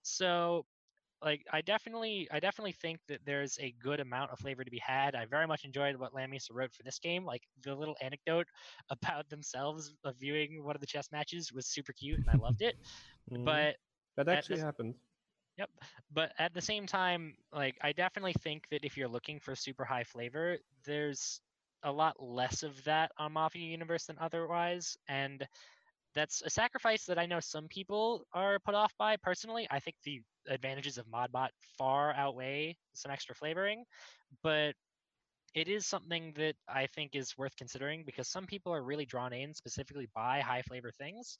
So 0.03 0.65
like 1.21 1.45
I 1.51 1.61
definitely 1.61 2.27
I 2.31 2.39
definitely 2.39 2.73
think 2.73 2.99
that 3.07 3.25
there's 3.25 3.59
a 3.59 3.71
good 3.73 3.99
amount 3.99 4.31
of 4.31 4.39
flavor 4.39 4.63
to 4.63 4.71
be 4.71 4.79
had. 4.79 5.15
I 5.15 5.25
very 5.25 5.47
much 5.47 5.65
enjoyed 5.65 5.95
what 5.97 6.13
Lamisa 6.13 6.49
wrote 6.53 6.73
for 6.73 6.83
this 6.83 6.99
game. 6.99 7.25
Like 7.25 7.43
the 7.61 7.75
little 7.75 7.95
anecdote 8.01 8.47
about 8.89 9.29
themselves 9.29 9.95
of 10.03 10.17
viewing 10.17 10.63
one 10.63 10.75
of 10.75 10.81
the 10.81 10.87
chess 10.87 11.11
matches 11.11 11.53
was 11.53 11.67
super 11.67 11.93
cute 11.93 12.19
and 12.19 12.29
I 12.29 12.35
loved 12.35 12.61
it. 12.61 12.75
Mhm. 13.31 13.45
But 13.45 13.77
that 14.15 14.27
actually 14.29 14.57
this- 14.57 14.65
happened. 14.65 14.99
But 16.11 16.31
at 16.39 16.53
the 16.53 16.61
same 16.61 16.85
time, 16.85 17.35
like 17.53 17.77
I 17.81 17.91
definitely 17.91 18.33
think 18.33 18.67
that 18.71 18.83
if 18.83 18.97
you're 18.97 19.07
looking 19.07 19.39
for 19.39 19.55
super 19.55 19.85
high 19.85 20.03
flavor, 20.03 20.57
there's 20.85 21.41
a 21.83 21.91
lot 21.91 22.21
less 22.21 22.63
of 22.63 22.83
that 22.83 23.11
on 23.17 23.33
Mafia 23.33 23.65
Universe 23.65 24.05
than 24.05 24.17
otherwise, 24.19 24.97
and 25.07 25.45
that's 26.13 26.41
a 26.43 26.49
sacrifice 26.49 27.05
that 27.05 27.19
I 27.19 27.25
know 27.25 27.39
some 27.39 27.67
people 27.69 28.25
are 28.33 28.59
put 28.59 28.75
off 28.75 28.93
by. 28.97 29.17
Personally, 29.17 29.67
I 29.71 29.79
think 29.79 29.97
the 30.03 30.21
advantages 30.47 30.97
of 30.97 31.07
Modbot 31.07 31.49
far 31.77 32.13
outweigh 32.13 32.77
some 32.93 33.11
extra 33.11 33.35
flavoring, 33.35 33.85
but 34.43 34.75
it 35.53 35.67
is 35.67 35.85
something 35.85 36.33
that 36.37 36.55
I 36.67 36.87
think 36.87 37.15
is 37.15 37.37
worth 37.37 37.55
considering 37.57 38.03
because 38.05 38.27
some 38.29 38.45
people 38.45 38.73
are 38.73 38.83
really 38.83 39.05
drawn 39.05 39.33
in 39.33 39.53
specifically 39.53 40.07
by 40.15 40.41
high 40.41 40.61
flavor 40.61 40.91
things. 40.91 41.39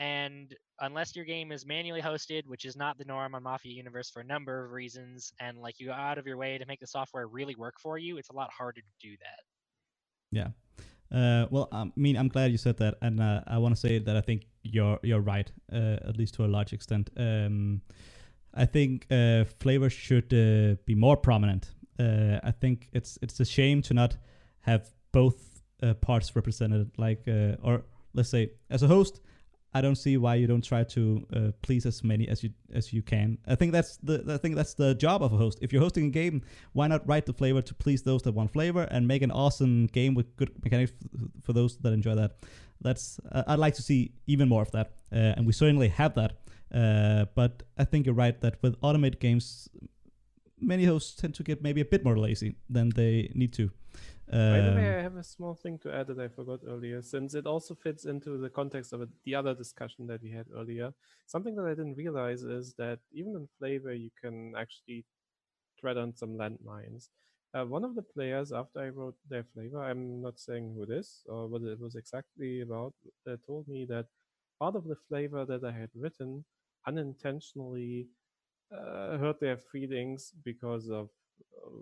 And 0.00 0.56
unless 0.80 1.14
your 1.14 1.26
game 1.26 1.52
is 1.52 1.66
manually 1.66 2.00
hosted, 2.00 2.46
which 2.46 2.64
is 2.64 2.74
not 2.74 2.96
the 2.96 3.04
norm 3.04 3.34
on 3.34 3.42
Mafia 3.42 3.72
Universe 3.72 4.08
for 4.08 4.20
a 4.20 4.24
number 4.24 4.64
of 4.64 4.72
reasons, 4.72 5.30
and 5.38 5.58
like 5.58 5.78
you 5.78 5.88
go 5.88 5.92
out 5.92 6.16
of 6.16 6.26
your 6.26 6.38
way 6.38 6.56
to 6.56 6.64
make 6.64 6.80
the 6.80 6.86
software 6.86 7.28
really 7.28 7.54
work 7.54 7.74
for 7.78 7.98
you, 7.98 8.16
it's 8.16 8.30
a 8.30 8.32
lot 8.32 8.50
harder 8.50 8.80
to 8.80 9.08
do 9.08 9.14
that. 9.20 9.44
Yeah. 10.32 10.48
Uh, 11.12 11.46
well, 11.50 11.68
I 11.70 11.92
mean, 11.96 12.16
I'm 12.16 12.28
glad 12.28 12.50
you 12.50 12.56
said 12.56 12.78
that, 12.78 12.94
and 13.02 13.20
uh, 13.20 13.42
I 13.46 13.58
want 13.58 13.74
to 13.74 13.80
say 13.80 13.98
that 13.98 14.16
I 14.16 14.22
think 14.22 14.46
you're 14.62 14.98
you're 15.02 15.20
right, 15.20 15.50
uh, 15.70 16.08
at 16.08 16.16
least 16.16 16.34
to 16.34 16.44
a 16.44 16.46
large 16.46 16.72
extent. 16.72 17.10
Um, 17.16 17.82
I 18.54 18.64
think 18.64 19.06
uh, 19.10 19.44
flavor 19.58 19.90
should 19.90 20.32
uh, 20.32 20.76
be 20.86 20.94
more 20.94 21.16
prominent. 21.16 21.74
Uh, 21.98 22.38
I 22.42 22.52
think 22.52 22.88
it's 22.92 23.18
it's 23.20 23.38
a 23.40 23.44
shame 23.44 23.82
to 23.82 23.94
not 23.94 24.16
have 24.60 24.88
both 25.12 25.60
parts 26.00 26.34
represented. 26.36 26.90
Like, 26.96 27.24
or 27.62 27.82
let's 28.14 28.30
say, 28.30 28.52
as 28.70 28.82
a 28.82 28.86
host, 28.86 29.20
I 29.72 29.80
don't 29.80 29.96
see 29.96 30.16
why 30.16 30.34
you 30.34 30.46
don't 30.46 30.64
try 30.64 30.82
to 30.84 31.26
uh, 31.34 31.38
please 31.62 31.86
as 31.86 32.02
many 32.02 32.28
as 32.28 32.42
you 32.42 32.50
as 32.72 32.92
you 32.92 33.02
can. 33.02 33.38
I 33.46 33.54
think 33.54 33.72
that's 33.72 33.98
the 33.98 34.24
I 34.28 34.36
think 34.36 34.56
that's 34.56 34.74
the 34.74 34.94
job 34.94 35.22
of 35.22 35.32
a 35.32 35.36
host. 35.36 35.58
If 35.62 35.72
you're 35.72 35.82
hosting 35.82 36.06
a 36.06 36.10
game, 36.10 36.42
why 36.72 36.88
not 36.88 37.06
write 37.06 37.26
the 37.26 37.32
flavor 37.32 37.62
to 37.62 37.74
please 37.74 38.02
those 38.02 38.22
that 38.22 38.32
want 38.32 38.52
flavor 38.52 38.82
and 38.90 39.06
make 39.06 39.22
an 39.22 39.30
awesome 39.30 39.86
game 39.86 40.14
with 40.14 40.36
good 40.36 40.50
mechanics 40.64 40.92
for 41.42 41.52
those 41.52 41.76
that 41.78 41.92
enjoy 41.92 42.16
that. 42.16 42.36
That's 42.80 43.20
uh, 43.30 43.44
I'd 43.46 43.58
like 43.58 43.74
to 43.74 43.82
see 43.82 44.12
even 44.26 44.48
more 44.48 44.62
of 44.62 44.72
that, 44.72 44.92
uh, 45.12 45.36
and 45.36 45.46
we 45.46 45.52
certainly 45.52 45.88
have 45.88 46.14
that. 46.14 46.32
Uh, 46.74 47.26
but 47.34 47.62
I 47.78 47.84
think 47.84 48.06
you're 48.06 48.14
right 48.14 48.40
that 48.40 48.62
with 48.62 48.76
automated 48.80 49.20
games, 49.20 49.68
many 50.60 50.84
hosts 50.84 51.14
tend 51.20 51.34
to 51.34 51.42
get 51.42 51.62
maybe 51.62 51.80
a 51.80 51.84
bit 51.84 52.04
more 52.04 52.16
lazy 52.16 52.56
than 52.68 52.90
they 52.90 53.30
need 53.34 53.52
to. 53.54 53.70
By 54.48 54.60
the 54.60 54.72
Um, 54.72 54.74
way, 54.74 54.96
I 54.98 55.02
have 55.02 55.16
a 55.16 55.22
small 55.24 55.54
thing 55.54 55.78
to 55.80 55.92
add 55.94 56.08
that 56.08 56.18
I 56.18 56.28
forgot 56.28 56.60
earlier, 56.66 57.02
since 57.02 57.34
it 57.34 57.46
also 57.46 57.74
fits 57.74 58.04
into 58.04 58.38
the 58.38 58.50
context 58.50 58.92
of 58.92 59.08
the 59.24 59.34
other 59.34 59.54
discussion 59.54 60.06
that 60.08 60.22
we 60.22 60.30
had 60.30 60.46
earlier. 60.54 60.92
Something 61.26 61.54
that 61.56 61.66
I 61.66 61.70
didn't 61.70 61.96
realize 61.96 62.42
is 62.42 62.74
that 62.78 63.00
even 63.12 63.34
in 63.36 63.48
Flavor, 63.58 63.92
you 63.94 64.10
can 64.20 64.54
actually 64.56 65.04
tread 65.80 65.96
on 65.98 66.14
some 66.14 66.36
landmines. 66.36 67.08
Uh, 67.54 67.64
one 67.64 67.84
of 67.84 67.94
the 67.94 68.02
players, 68.02 68.52
after 68.52 68.80
I 68.80 68.88
wrote 68.90 69.16
their 69.28 69.44
flavor, 69.44 69.82
I'm 69.82 70.22
not 70.22 70.38
saying 70.38 70.74
who 70.74 70.82
it 70.84 70.90
is 70.90 71.22
or 71.26 71.48
what 71.48 71.62
it 71.62 71.80
was 71.80 71.96
exactly 71.96 72.60
about, 72.60 72.94
uh, 73.28 73.36
told 73.46 73.68
me 73.68 73.84
that 73.86 74.06
part 74.58 74.76
of 74.76 74.84
the 74.84 74.96
flavor 75.08 75.44
that 75.46 75.64
I 75.64 75.72
had 75.72 75.90
written 75.94 76.44
unintentionally 76.86 78.08
uh, 78.72 79.18
hurt 79.18 79.40
their 79.40 79.56
feelings 79.56 80.32
because 80.44 80.90
of 80.90 81.08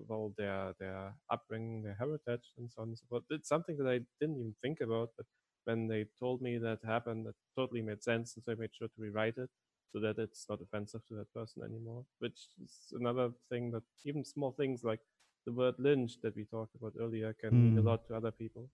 well 0.09 0.35
their 0.36 0.74
their 0.78 1.14
upbringing, 1.30 1.82
their 1.82 1.94
heritage, 1.94 2.47
and 2.59 2.70
so 2.70 2.82
on 2.82 2.89
and 2.89 2.98
so 2.98 3.05
forth. 3.09 3.24
It's 3.30 3.48
something 3.48 3.76
that 3.78 3.89
I 3.89 4.01
didn't 4.20 4.39
even 4.39 4.55
think 4.62 4.80
about, 4.80 5.10
but 5.16 5.26
when 5.64 5.86
they 5.89 6.06
told 6.18 6.40
me 6.43 6.59
that 6.59 6.80
happened, 6.85 7.26
it 7.26 7.35
totally 7.56 7.82
made 7.82 8.02
sense, 8.02 8.35
and 8.36 8.44
so 8.44 8.52
I 8.52 8.55
made 8.55 8.74
sure 8.74 8.89
to 8.89 9.01
rewrite 9.02 9.39
it 9.39 9.51
so 9.93 10.01
that 10.01 10.18
it's 10.18 10.47
not 10.48 10.60
offensive 10.60 11.06
to 11.09 11.14
that 11.16 11.32
person 11.35 11.62
anymore. 11.62 12.05
Which 12.18 12.40
is 12.62 12.93
another 12.93 13.30
thing 13.51 13.70
that 13.72 13.82
even 14.05 14.24
small 14.24 14.52
things 14.52 14.85
like 14.85 15.01
the 15.47 15.52
word 15.52 15.74
lynch 15.78 16.20
that 16.22 16.36
we 16.36 16.44
talked 16.44 16.74
about 16.74 16.94
earlier 17.01 17.32
can 17.35 17.62
mean 17.62 17.78
a 17.78 17.80
Mm. 17.80 17.85
lot 17.85 18.06
to 18.09 18.14
other 18.16 18.30
people. 18.30 18.70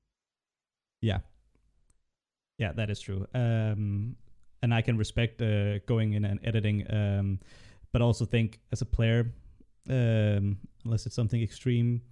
Yeah. 1.00 1.20
Yeah, 2.58 2.72
that 2.72 2.90
is 2.90 3.00
true. 3.00 3.26
Um, 3.34 4.16
and 4.62 4.72
I 4.72 4.80
can 4.80 4.96
respect 4.96 5.42
uh, 5.42 5.78
going 5.80 6.14
in 6.14 6.24
and 6.24 6.40
editing, 6.44 6.86
um, 6.92 7.40
but 7.92 8.00
also 8.02 8.24
think 8.24 8.60
as 8.72 8.80
a 8.80 8.86
player, 8.86 9.32
um, 9.88 10.58
unless 10.84 11.06
it's 11.06 11.14
something 11.14 11.42
extreme, 11.42 12.02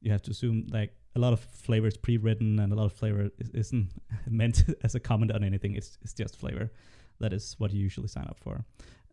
you 0.00 0.10
have 0.12 0.22
to 0.22 0.30
assume 0.30 0.66
like 0.70 0.92
a 1.16 1.18
lot 1.18 1.32
of 1.32 1.40
flavor 1.40 1.86
is 1.86 1.96
pre-written 1.96 2.58
and 2.58 2.72
a 2.72 2.76
lot 2.76 2.84
of 2.84 2.92
flavor 2.92 3.30
is, 3.38 3.50
isn't 3.50 3.90
meant 4.28 4.64
as 4.84 4.94
a 4.94 5.00
comment 5.00 5.32
on 5.32 5.44
anything. 5.44 5.74
It's 5.74 5.98
it's 6.02 6.12
just 6.12 6.36
flavor. 6.36 6.70
That 7.20 7.32
is 7.32 7.56
what 7.58 7.72
you 7.72 7.80
usually 7.80 8.08
sign 8.08 8.26
up 8.28 8.38
for. 8.38 8.64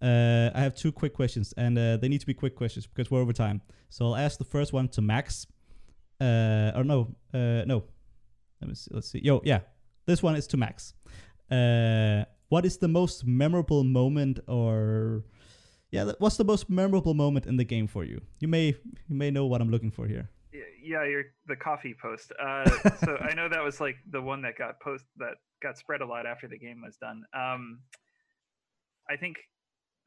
Uh, 0.02 0.52
I 0.54 0.62
have 0.62 0.76
two 0.76 0.92
quick 0.92 1.14
questions, 1.14 1.54
and 1.58 1.78
uh, 1.78 1.98
they 1.98 2.08
need 2.08 2.20
to 2.20 2.28
be 2.28 2.34
quick 2.34 2.56
questions 2.56 2.86
because 2.86 3.10
we're 3.10 3.22
over 3.22 3.34
time. 3.34 3.62
So 3.90 4.06
I'll 4.06 4.16
ask 4.16 4.38
the 4.38 4.46
first 4.46 4.74
one 4.74 4.88
to 4.90 5.02
Max. 5.02 5.48
Uh, 6.22 6.72
or 6.76 6.84
no, 6.84 7.16
uh, 7.34 7.64
no. 7.66 7.84
Let 8.62 8.70
me 8.70 8.76
see. 8.76 8.92
Let's 8.94 9.10
see. 9.10 9.22
Yo, 9.24 9.42
yeah, 9.44 9.62
this 10.06 10.22
one 10.22 10.36
is 10.36 10.48
to 10.48 10.58
Max. 10.58 10.94
Uh, 11.50 12.26
what 12.50 12.66
is 12.66 12.78
the 12.78 12.88
most 12.88 13.26
memorable 13.26 13.84
moment, 13.84 14.40
or 14.48 15.24
yeah, 15.92 16.12
what's 16.20 16.38
the 16.38 16.44
most 16.44 16.70
memorable 16.70 17.14
moment 17.14 17.46
in 17.46 17.58
the 17.58 17.64
game 17.64 17.88
for 17.88 18.04
you? 18.04 18.22
You 18.40 18.48
may 18.48 18.76
you 19.08 19.16
may 19.16 19.32
know 19.32 19.46
what 19.46 19.62
I'm 19.62 19.70
looking 19.70 19.92
for 19.92 20.08
here. 20.08 20.30
Yeah, 20.84 21.04
you're 21.04 21.26
the 21.48 21.56
coffee 21.56 21.96
post. 22.00 22.32
Uh, 22.40 22.70
so 23.06 23.18
I 23.18 23.34
know 23.34 23.50
that 23.50 23.64
was 23.64 23.80
like 23.80 23.98
the 24.12 24.22
one 24.22 24.42
that 24.44 24.58
got 24.58 24.80
post 24.80 25.06
that 25.18 25.36
got 25.62 25.78
spread 25.78 26.02
a 26.02 26.06
lot 26.06 26.26
after 26.26 26.48
the 26.48 26.58
game 26.58 26.82
was 26.84 26.98
done. 26.98 27.24
Um, 27.34 27.80
I 29.10 29.16
think 29.16 29.38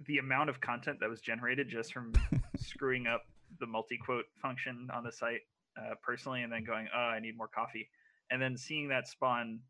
the 0.07 0.19
amount 0.19 0.51
of 0.51 0.61
content 0.61 0.99
that 1.01 1.09
was 1.09 1.21
generated 1.21 1.69
just 1.69 1.93
from 1.93 2.13
screwing 2.57 3.07
up 3.07 3.23
the 3.59 3.67
multi 3.67 3.99
quote 3.99 4.27
function 4.41 4.89
on 4.95 5.03
the 5.05 5.13
site 5.13 5.41
uh, 5.79 5.95
personally, 6.03 6.43
and 6.43 6.53
then 6.53 6.65
going, 6.65 6.87
"Oh, 6.95 6.99
I 6.99 7.21
need 7.21 7.37
more 7.37 7.49
coffee," 7.49 7.89
and 8.31 8.41
then 8.41 8.57
seeing 8.57 8.89
that 8.89 9.09
spawn 9.09 9.61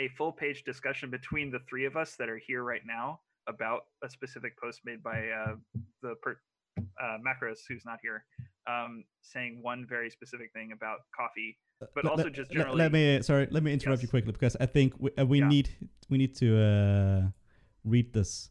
a 0.00 0.08
full 0.08 0.32
page 0.32 0.64
discussion 0.64 1.10
between 1.10 1.50
the 1.50 1.60
three 1.68 1.84
of 1.84 1.96
us 1.96 2.16
that 2.16 2.28
are 2.28 2.38
here 2.38 2.64
right 2.64 2.82
now 2.86 3.20
about 3.48 3.82
a 4.04 4.08
specific 4.10 4.52
post 4.60 4.80
made 4.84 5.02
by 5.02 5.18
uh, 5.28 5.54
the 6.02 6.14
per- 6.22 6.38
uh, 6.78 7.18
Macros, 7.26 7.58
who's 7.68 7.84
not 7.84 7.98
here, 8.02 8.24
um, 8.66 9.04
saying 9.22 9.58
one 9.62 9.86
very 9.88 10.10
specific 10.10 10.52
thing 10.52 10.72
about 10.72 11.00
coffee, 11.16 11.58
but 11.94 12.04
Let- 12.04 12.10
also 12.10 12.24
let- 12.24 12.32
just 12.32 12.50
let- 12.50 12.56
generally. 12.58 12.78
Let, 12.78 12.92
me 12.92 13.22
sorry. 13.22 13.48
Let 13.50 13.62
me 13.62 13.72
interrupt 13.72 14.02
you 14.02 14.08
quickly 14.08 14.32
because 14.32 14.56
I 14.60 14.66
think 14.66 14.94
we, 14.98 15.10
uh, 15.18 15.26
we 15.26 15.40
Yeah. 15.40 15.48
need 15.48 15.68
we 16.08 16.18
need 16.18 16.34
to 16.36 16.58
uh, 16.58 17.28
read 17.84 18.12
this. 18.12 18.50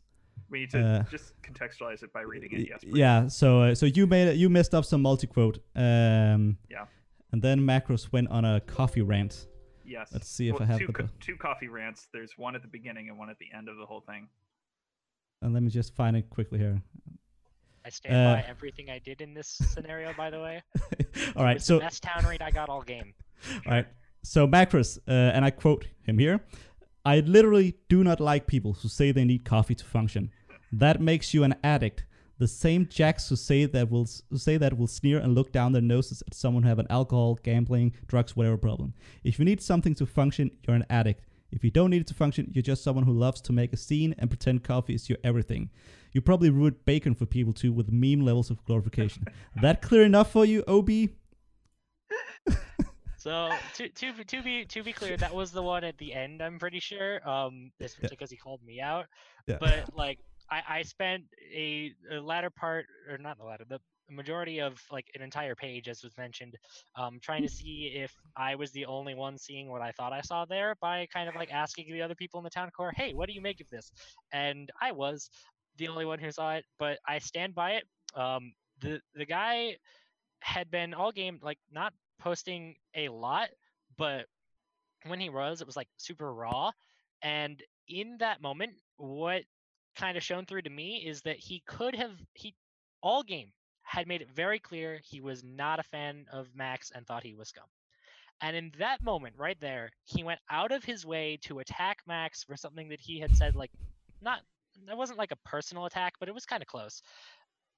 we 0.49 0.59
need 0.61 0.69
to 0.72 0.81
uh, 0.84 1.03
just 1.09 1.34
contextualize 1.41 2.03
it 2.03 2.11
by 2.13 2.22
reading 2.22 2.49
it. 2.53 2.68
Yes. 2.69 2.84
please. 2.84 2.97
yeah. 2.97 3.27
So 3.27 3.61
uh, 3.61 3.76
so 3.76 3.85
you 3.85 4.05
made 4.07 4.27
it- 4.27 4.38
you 4.38 4.49
messed 4.49 4.73
up 4.76 4.85
some 4.85 5.01
multi 5.01 5.27
quote. 5.27 5.59
Um, 5.76 6.57
Yeah. 6.69 6.85
And 7.34 7.41
then 7.41 7.61
Macros 7.61 8.11
went 8.11 8.27
on 8.27 8.43
a 8.43 8.59
coffee 8.59 9.01
rant. 9.01 9.47
Yes. 9.85 10.09
Let's 10.11 10.27
see 10.27 10.49
if 10.49 10.53
Well, 10.55 10.63
I 10.63 10.65
have 10.65 10.80
two, 10.80 10.88
the 10.88 10.93
co- 10.93 11.09
two 11.22 11.38
coffee 11.38 11.69
rants. 11.69 12.09
There's 12.13 12.34
one 12.38 12.55
at 12.57 12.61
the 12.61 12.68
beginning 12.68 13.07
and 13.07 13.18
one 13.18 13.30
at 13.30 13.38
the 13.39 13.47
end 13.57 13.69
of 13.69 13.77
the 13.77 13.85
whole 13.85 14.01
thing. 14.01 14.27
And 15.41 15.53
let 15.53 15.63
me 15.63 15.69
just 15.69 15.95
find 15.95 16.15
it 16.15 16.30
quickly 16.30 16.59
here. 16.59 16.81
I 17.84 17.89
stand 17.89 18.13
by 18.13 18.41
Uh, 18.41 18.49
everything 18.49 18.89
I 18.89 18.99
did 18.99 19.22
in 19.22 19.34
this 19.34 19.47
scenario, 19.47 20.13
by 20.13 20.30
the 20.30 20.39
way. 20.39 20.61
all 21.35 21.43
right. 21.43 21.61
So 21.61 21.80
best 21.80 22.03
town 22.03 22.26
read 22.26 22.41
I 22.41 22.51
got 22.51 22.69
all 22.69 22.84
game. 22.84 23.13
All 23.65 23.72
right. 23.72 23.88
So 24.22 24.47
Macros, 24.47 24.99
uh, 25.07 25.11
and 25.11 25.43
I 25.43 25.49
quote 25.49 25.88
him 26.03 26.19
here: 26.19 26.41
"I 27.03 27.22
literally 27.22 27.76
do 27.89 28.03
not 28.03 28.19
like 28.19 28.45
people 28.45 28.73
who 28.73 28.88
say 28.88 29.11
they 29.11 29.26
need 29.26 29.43
coffee 29.43 29.73
to 29.73 29.84
function. 29.84 30.30
That 30.72 31.01
makes 31.01 31.34
you 31.34 31.43
an 31.43 31.55
addict. 31.63 32.05
The 32.38 32.47
same 32.47 32.88
jacks 32.88 33.30
who 33.30 33.35
say 33.35 33.65
that 33.65 33.89
will 33.89 34.07
who 34.30 34.38
say 34.38 34.57
that 34.57 34.77
will 34.77 34.85
sneer 34.85 35.18
and 35.18 35.34
look 35.34 35.51
down 35.51 35.72
their 35.72 35.81
noses 35.81 36.22
at 36.27 36.35
someone 36.35 36.61
who 36.61 36.69
have 36.69 36.77
an 36.77 36.85
alcohol, 36.91 37.39
gambling, 37.41 37.93
drugs, 38.05 38.35
whatever 38.35 38.57
problem. 38.57 38.93
If 39.23 39.39
you 39.39 39.45
need 39.45 39.59
something 39.59 39.95
to 39.95 40.05
function, 40.05 40.51
you're 40.68 40.76
an 40.76 40.85
addict. 40.88 41.26
If 41.52 41.64
you 41.64 41.72
don't 41.72 41.90
need 41.90 42.02
it 42.02 42.07
to 42.07 42.14
function, 42.14 42.49
you're 42.53 42.61
just 42.61 42.84
someone 42.84 43.06
who 43.06 43.14
loves 43.14 43.41
to 43.41 43.53
make 43.53 43.73
a 43.73 43.78
scene 43.78 44.15
and 44.18 44.30
pretend 44.30 44.64
coffee 44.64 44.95
is 44.95 45.10
your 45.10 45.18
everything. 45.23 45.69
You 46.14 46.22
probably 46.22 46.49
ruined 46.49 46.86
bacon 46.86 47.15
for 47.15 47.26
people 47.26 47.53
too 47.53 47.72
with 47.72 47.91
meme 47.91 48.22
levels 48.22 48.49
of 48.49 48.64
glorification. 48.65 49.26
that 49.61 49.82
clear 49.82 50.03
enough 50.03 50.32
for 50.32 50.45
you, 50.45 50.64
Ob? 50.68 50.90
So 53.18 53.52
to 53.76 53.88
to 53.88 54.14
be- 54.14 54.23
to 54.23 54.41
be 54.41 54.65
to 54.65 54.82
be 54.82 54.94
clear, 54.94 55.15
that 55.15 55.32
was 55.32 55.52
the 55.52 55.61
one 55.61 55.84
at 55.84 55.95
the 55.99 56.11
end. 56.11 56.41
I'm 56.41 56.57
pretty 56.57 56.80
sure. 56.80 57.22
Um, 57.30 57.72
especially 57.80 58.15
because 58.15 58.32
he 58.32 58.36
called 58.36 58.64
me 58.65 58.82
out. 58.82 59.06
Yeah. 59.45 59.57
But 59.60 59.95
like, 59.95 60.18
I 60.49 60.64
I 60.68 60.82
spent 60.82 61.26
a, 61.56 61.94
a 62.11 62.19
latter 62.19 62.49
part, 62.49 62.88
or 63.07 63.19
not 63.19 63.38
the 63.38 63.44
latter, 63.44 63.64
the 63.69 63.80
majority 64.11 64.59
of 64.59 64.81
like 64.91 65.05
an 65.15 65.21
entire 65.21 65.55
page, 65.55 65.88
as 65.88 66.03
was 66.03 66.15
mentioned, 66.17 66.55
um, 66.95 67.19
trying 67.21 67.41
to 67.41 67.49
see 67.49 67.93
if 67.95 68.13
I 68.35 68.55
was 68.55 68.71
the 68.71 68.85
only 68.85 69.15
one 69.15 69.38
seeing 69.38 69.69
what 69.69 69.81
I 69.81 69.91
thought 69.91 70.13
I 70.13 70.21
saw 70.21 70.45
there 70.45 70.75
by 70.81 71.07
kind 71.13 71.29
of 71.29 71.35
like 71.35 71.51
asking 71.51 71.91
the 71.91 72.01
other 72.01 72.15
people 72.15 72.39
in 72.39 72.43
the 72.43 72.49
town 72.49 72.69
core, 72.75 72.93
hey, 72.95 73.13
what 73.13 73.27
do 73.27 73.33
you 73.33 73.41
make 73.41 73.61
of 73.61 73.69
this? 73.69 73.91
And 74.31 74.69
I 74.81 74.91
was 74.91 75.29
the 75.77 75.88
only 75.88 76.05
one 76.05 76.19
who 76.19 76.31
saw 76.31 76.53
it, 76.53 76.65
but 76.77 76.99
I 77.07 77.19
stand 77.19 77.55
by 77.55 77.71
it. 77.71 77.83
Um, 78.15 78.53
the 78.81 78.99
the 79.15 79.25
guy 79.25 79.77
had 80.41 80.69
been 80.69 80.93
all 80.93 81.11
game 81.11 81.39
like 81.41 81.59
not 81.71 81.93
posting 82.19 82.75
a 82.95 83.09
lot, 83.09 83.49
but 83.97 84.25
when 85.05 85.19
he 85.19 85.29
was, 85.29 85.61
it 85.61 85.67
was 85.67 85.77
like 85.77 85.88
super 85.97 86.33
raw. 86.33 86.71
And 87.23 87.61
in 87.88 88.17
that 88.19 88.41
moment, 88.41 88.73
what 88.97 89.43
kind 89.95 90.17
of 90.17 90.23
shown 90.23 90.45
through 90.45 90.63
to 90.63 90.69
me 90.69 91.03
is 91.05 91.21
that 91.21 91.38
he 91.38 91.61
could 91.65 91.95
have 91.95 92.11
he 92.33 92.55
all 93.01 93.23
game 93.23 93.51
had 93.91 94.07
made 94.07 94.22
it 94.22 94.30
very 94.34 94.57
clear 94.57 95.01
he 95.03 95.19
was 95.19 95.43
not 95.43 95.80
a 95.80 95.84
fan 95.84 96.26
of 96.31 96.47
Max 96.55 96.91
and 96.95 97.05
thought 97.05 97.23
he 97.23 97.35
was 97.35 97.49
scum. 97.49 97.65
And 98.41 98.55
in 98.55 98.72
that 98.80 99.03
moment 99.03 99.35
right 99.38 99.59
there, 99.59 99.89
he 100.05 100.23
went 100.23 100.39
out 100.49 100.72
of 100.72 100.84
his 100.84 101.05
way 101.05 101.38
to 101.43 101.59
attack 101.59 101.97
Max 102.07 102.41
for 102.41 102.55
something 102.55 102.88
that 102.89 103.01
he 103.01 103.19
had 103.19 103.35
said 103.35 103.55
like 103.55 103.72
not 104.22 104.39
that 104.88 104.95
wasn't 104.97 105.19
like 105.19 105.31
a 105.31 105.49
personal 105.49 105.85
attack, 105.85 106.13
but 106.19 106.30
it 106.30 106.34
was 106.34 106.45
kind 106.45 106.63
of 106.63 106.68
close 106.68 107.01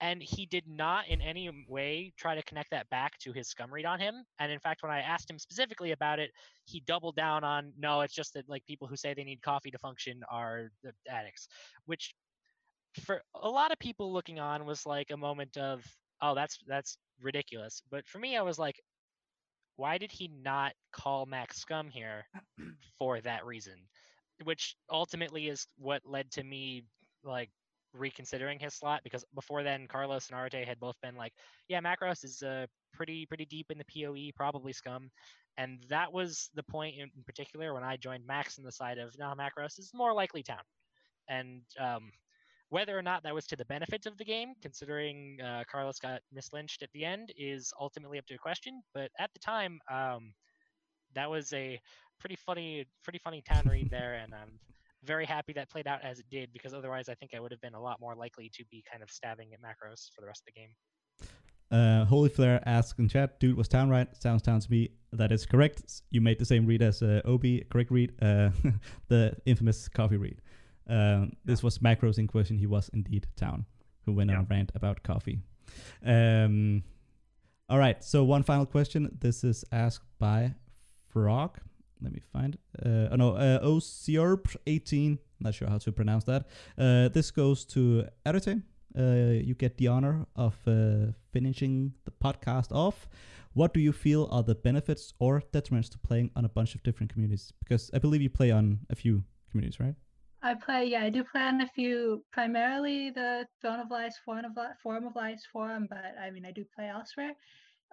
and 0.02 0.22
he 0.22 0.45
did 0.45 0.68
not 0.68 1.07
in 1.07 1.22
any 1.22 1.49
way 1.68 2.11
try 2.18 2.35
to 2.35 2.44
connect 2.44 2.69
that 2.72 2.90
back 2.90 3.18
to 3.19 3.31
his 3.31 3.48
scum 3.48 3.73
read 3.73 3.85
on 3.85 3.99
him 3.99 4.26
and 4.40 4.52
in 4.52 4.60
fact 4.60 4.84
when 4.84 4.91
i 4.91 4.99
asked 4.99 5.30
him 5.30 5.40
specifically 5.40 5.91
about 5.91 6.19
it 6.19 6.31
he 6.65 6.81
doubled 6.85 7.15
down 7.15 7.44
on 7.44 7.72
no 7.77 8.02
it's 8.02 8.14
just 8.14 8.34
that 8.34 8.48
like 8.49 8.65
people 8.65 8.88
who 8.88 8.95
say 8.95 9.14
they 9.14 9.23
need 9.23 9.41
coffee 9.41 9.72
to 9.72 9.77
function 9.77 10.22
are 10.30 10.69
the 10.84 10.91
addicts 11.10 11.48
which 11.85 12.15
for 13.06 13.22
a 13.41 13.49
lot 13.49 13.72
of 13.72 13.80
people 13.80 14.11
looking 14.11 14.40
on 14.40 14.65
was 14.65 14.85
like 14.85 15.11
a 15.11 15.18
moment 15.18 15.57
of 15.57 15.84
oh 16.24 16.34
that's 16.34 16.58
that's 16.68 16.98
ridiculous 17.22 17.84
but 17.91 18.08
for 18.08 18.18
me 18.18 18.36
i 18.36 18.41
was 18.41 18.58
like 18.58 18.82
why 19.76 19.98
did 19.98 20.12
he 20.12 20.30
not 20.44 20.74
call 20.91 21.26
max 21.28 21.58
scum 21.58 21.90
here 21.90 22.26
for 22.98 23.22
that 23.22 23.45
reason 23.45 23.76
which 24.44 24.76
ultimately 24.90 25.48
is 25.48 25.68
what 25.78 26.02
led 26.06 26.32
to 26.32 26.44
me 26.44 26.84
like 27.24 27.50
reconsidering 27.94 28.60
his 28.60 28.74
slot 28.74 29.02
because 29.04 29.24
before 29.36 29.64
then 29.64 29.88
Carlos 29.88 30.30
and 30.30 30.40
Arete 30.40 30.68
had 30.68 30.80
both 30.80 30.95
been 31.02 31.16
like, 31.16 31.34
yeah, 31.68 31.80
Macros 31.80 32.24
is 32.24 32.41
uh, 32.41 32.66
pretty 32.94 33.26
pretty 33.26 33.45
deep 33.45 33.68
in 33.70 33.78
the 33.78 33.86
POE, 33.86 34.32
probably 34.36 34.74
scum. 34.74 35.10
And 35.58 35.84
that 35.90 36.12
was 36.12 36.50
the 36.56 36.64
point 36.64 36.95
in 36.98 37.10
particular 37.26 37.74
when 37.74 37.84
I 37.84 37.98
joined 37.98 38.26
Max 38.26 38.58
on 38.58 38.66
the 38.66 38.72
side 38.72 38.98
of 38.98 39.14
no, 39.20 39.34
Macros 39.38 39.78
is 39.78 39.91
more 39.94 40.14
likely 40.14 40.41
town. 40.44 40.64
And 41.30 41.62
um, 41.80 42.12
whether 42.74 42.98
or 42.98 43.04
not 43.04 43.22
that 43.22 43.36
was 43.36 43.45
to 43.45 43.56
the 43.56 43.66
benefit 43.66 44.08
of 44.08 44.18
the 44.18 44.26
game, 44.26 44.54
considering 44.60 45.38
uh, 45.40 45.64
Carlos 45.72 46.00
got 46.00 46.22
mislynched 46.34 46.82
at 46.82 46.90
the 46.91 47.06
end, 47.06 47.32
is 47.38 47.72
ultimately 47.80 48.18
up 48.18 48.26
to 48.26 48.34
a 48.34 48.38
question. 48.40 48.82
But 48.95 49.12
at 49.20 49.30
the 49.32 49.40
time, 49.40 49.80
um, 49.91 50.34
that 51.14 51.30
was 51.30 51.54
a 51.54 51.80
pretty 52.20 52.36
funny, 52.36 52.88
pretty 53.04 53.20
funny 53.20 53.44
town 53.44 53.68
read 53.70 53.90
there, 53.91 54.16
and 54.16 54.34
I'm 54.34 54.60
very 55.04 55.28
happy 55.28 55.54
that 55.54 55.70
played 55.70 55.88
out 55.88 56.00
as 56.04 56.18
it 56.18 56.26
did 56.32 56.52
because 56.52 56.74
otherwise 56.74 57.10
I 57.10 57.14
think 57.14 57.36
I 57.36 57.40
would 57.40 57.52
have 57.52 57.62
been 57.62 57.76
a 57.76 57.80
lot 57.80 58.02
more 58.02 58.16
likely 58.16 58.50
to 58.56 58.64
be 58.72 58.84
kind 58.91 59.04
of 59.04 59.12
stabbing 59.12 59.50
at 59.54 59.62
macros 59.62 60.10
for 60.16 60.22
the 60.22 60.28
rest 60.28 60.41
of 60.41 60.54
the 60.54 60.60
game. 60.60 60.72
Uh, 61.70 62.06
Holy 62.06 62.30
Flare 62.30 62.60
asks 62.66 62.98
in 62.98 63.08
chat, 63.08 63.40
dude, 63.40 63.56
was 63.56 63.68
town 63.68 63.90
right? 63.90 64.08
Sounds 64.20 64.41
town 64.41 64.62
to 64.62 64.72
me. 64.72 64.90
That 65.12 65.32
is 65.32 65.45
correct. 65.45 66.02
You 66.10 66.22
made 66.22 66.40
the 66.40 66.45
same 66.45 66.66
read 66.66 66.82
as 66.82 67.04
uh, 67.04 67.22
Obi, 67.24 67.66
correct 67.70 67.91
read, 67.91 68.14
uh, 68.20 68.50
the 69.10 69.36
infamous 69.45 69.88
coffee 69.88 70.18
read. 70.18 70.41
Um, 70.88 71.34
this 71.45 71.64
was 71.64 71.80
Macros 71.80 72.18
in 72.18 72.27
question. 72.27 72.57
He 72.57 72.68
was 72.68 72.89
indeed 72.93 73.27
town, 73.35 73.65
who 74.05 74.14
went 74.14 74.31
on 74.31 74.38
a 74.38 74.47
rant 74.49 74.72
about 74.76 75.03
coffee. 75.03 75.39
Um, 76.05 76.84
all 77.69 77.80
right. 77.80 78.03
So 78.03 78.23
one 78.23 78.43
final 78.43 78.65
question. 78.65 79.18
This 79.19 79.43
is 79.43 79.64
asked 79.72 80.05
by 80.19 80.53
Frog. 81.07 81.60
Let 82.01 82.11
me 82.11 82.22
find. 82.31 82.57
Uh, 82.85 83.07
oh 83.11 83.15
no, 83.15 83.35
uh, 83.35 83.65
Osiorp18. 83.65 85.18
Not 85.39 85.53
sure 85.55 85.69
how 85.69 85.77
to 85.77 85.91
pronounce 85.91 86.26
that. 86.26 86.47
Uh, 86.77 87.10
this 87.10 87.31
goes 87.31 87.65
to 87.65 88.05
Arete. 88.26 88.61
Uh, 88.97 89.41
you 89.43 89.55
get 89.55 89.77
the 89.77 89.88
honor 89.88 90.26
of 90.35 90.55
uh, 90.68 91.11
finishing 91.31 91.93
the 92.05 92.11
podcast 92.11 92.72
off. 92.72 93.07
What 93.53 93.73
do 93.73 93.80
you 93.80 93.91
feel 93.91 94.27
are 94.31 94.43
the 94.43 94.55
benefits 94.55 95.14
or 95.19 95.41
detriments 95.51 95.89
to 95.91 95.97
playing 95.97 96.31
on 96.35 96.45
a 96.45 96.49
bunch 96.49 96.76
of 96.76 96.84
different 96.84 97.11
communities? 97.11 97.53
Because 97.60 97.89
I 97.93 97.99
believe 97.99 98.22
you 98.22 98.30
play 98.30 98.51
on 98.51 98.80
a 98.89 98.95
few 98.95 99.23
communities, 99.49 99.80
right? 99.80 99.95
I 100.45 100.56
play, 100.56 100.88
yeah, 100.88 101.03
I 101.03 101.10
do 101.10 101.24
play 101.24 101.41
on 101.41 101.61
a 101.61 101.68
few, 101.68 102.26
primarily 102.34 103.11
the 103.11 103.48
Throne 103.61 103.80
of 103.80 103.90
Lies, 103.90 104.18
Forum 104.26 104.44
of 104.44 104.57
Lies, 104.57 104.76
Forum 104.84 105.07
of 105.07 105.15
Lies 105.15 105.45
forum, 105.52 105.88
but 105.90 106.15
I 106.22 106.32
mean, 106.32 106.45
I 106.45 106.52
do 106.52 106.65
play 106.76 106.90
elsewhere. 106.90 107.32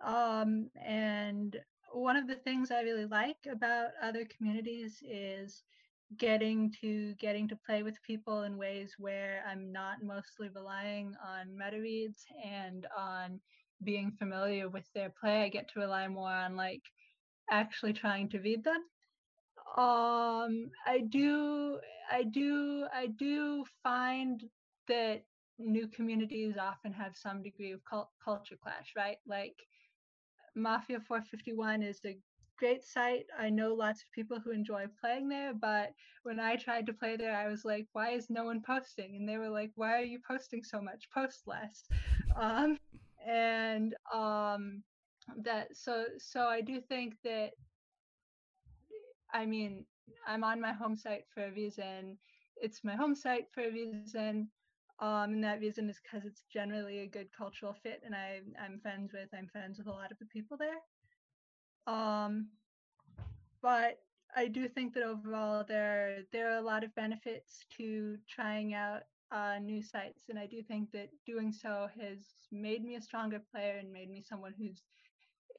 Um, 0.05 0.68
and 0.85 1.56
one 1.93 2.16
of 2.16 2.27
the 2.27 2.35
things 2.35 2.72
I 2.72 2.81
really 2.81 3.06
like 3.06 3.36
about 3.51 3.90
other 4.02 4.27
communities 4.36 4.98
is 5.09 5.62
getting 6.18 6.72
to 6.81 7.14
getting 7.14 7.47
to 7.47 7.59
play 7.64 7.85
with 7.85 8.02
people 8.02 8.43
in 8.43 8.59
ways 8.59 8.94
where 8.98 9.44
I'm 9.48 9.70
not 9.70 10.02
mostly 10.02 10.48
relying 10.52 11.14
on 11.24 11.56
meta 11.56 11.81
reads 11.81 12.24
and 12.44 12.85
on 12.98 13.40
being 13.85 14.10
familiar 14.18 14.68
with 14.68 14.86
their 14.93 15.12
play. 15.20 15.44
I 15.44 15.48
get 15.51 15.68
to 15.68 15.81
rely 15.81 16.09
more 16.09 16.32
on 16.32 16.56
like 16.56 16.82
actually 17.48 17.93
trying 17.93 18.28
to 18.31 18.40
read 18.40 18.64
them 18.64 18.82
um 19.76 20.70
i 20.86 21.01
do 21.10 21.78
i 22.10 22.22
do 22.24 22.86
i 22.92 23.06
do 23.06 23.64
find 23.82 24.44
that 24.88 25.22
new 25.59 25.86
communities 25.88 26.56
often 26.59 26.92
have 26.92 27.16
some 27.16 27.42
degree 27.42 27.72
of 27.72 27.84
cult- 27.84 28.10
culture 28.24 28.56
clash 28.62 28.92
right? 28.97 29.18
Like 29.26 29.56
mafia 30.56 31.01
451 31.01 31.82
is 31.82 32.01
a 32.05 32.18
great 32.59 32.84
site. 32.84 33.26
I 33.38 33.48
know 33.51 33.74
lots 33.74 34.02
of 34.02 34.10
people 34.12 34.38
who 34.40 34.51
enjoy 34.51 34.86
playing 35.01 35.28
there 35.28 35.55
but 35.55 35.92
when 36.24 36.40
i 36.40 36.56
tried 36.56 36.86
to 36.86 36.92
play 36.92 37.16
there 37.16 37.36
i 37.36 37.48
was 37.48 37.64
like 37.64 37.86
why 37.92 38.10
is 38.10 38.28
no 38.30 38.44
one 38.44 38.62
posting? 38.62 39.16
And 39.16 39.28
they 39.28 39.38
were 39.38 39.48
like 39.51 39.72
why 39.76 39.94
are 40.01 40.05
you 40.05 40.20
posting 40.26 40.62
so 40.64 40.80
much? 40.80 41.09
Post 41.14 41.42
less. 41.47 41.84
Um 42.36 42.78
and 43.26 43.94
um 44.14 44.82
that 45.42 45.76
so 45.76 46.05
so 46.18 46.47
i 46.47 46.60
do 46.60 46.80
think 46.80 47.14
that 47.24 47.51
I 49.32 49.47
mean, 49.47 49.85
I'm 50.27 50.44
on 50.44 50.61
my 50.61 50.73
home 50.73 50.97
site 50.97 51.24
for 51.32 51.44
a 51.44 51.52
reason. 51.52 52.19
It's 52.57 52.85
my 52.85 52.94
home 52.94 53.15
site 53.15 53.47
for 53.52 53.62
a 53.62 53.70
reason. 53.70 54.48
Um, 55.01 55.32
and 55.32 55.44
that 55.44 55.61
reason 55.61 55.89
is 55.89 55.98
because 56.02 56.27
it's 56.27 56.44
generally 56.52 57.01
a 57.01 57.07
good 57.07 57.28
cultural 57.36 57.73
fit, 57.73 58.02
and 58.05 58.15
I 58.15 58.40
I'm 58.62 58.81
friends 58.81 59.12
with 59.15 59.31
I'm 59.36 59.48
friends 59.48 59.78
with 59.78 59.86
a 59.86 59.90
lot 59.93 60.12
of 60.12 60.19
the 60.19 60.27
people 60.27 60.59
there. 60.59 60.77
Um, 61.86 62.48
but 63.62 63.98
I 64.36 64.47
do 64.47 64.69
think 64.69 64.94
that 64.94 65.02
overall 65.02 65.65
there 65.66 66.24
there 66.32 66.52
are 66.52 66.59
a 66.59 66.62
lot 66.62 66.85
of 66.85 66.94
benefits 66.94 67.65
to 67.78 68.19
trying 68.28 68.74
out 68.74 69.02
uh, 69.32 69.59
new 69.59 69.82
sites, 69.82 70.24
and 70.28 70.39
I 70.39 70.47
do 70.47 70.62
think 70.62 70.90
that 70.93 71.09
doing 71.27 71.51
so 71.52 71.89
has 71.98 72.19
made 72.52 72.85
me 72.85 72.97
a 72.97 73.01
stronger 73.01 73.40
player 73.52 73.78
and 73.78 73.90
made 73.93 74.11
me 74.11 74.23
someone 74.23 74.55
who's 74.59 74.82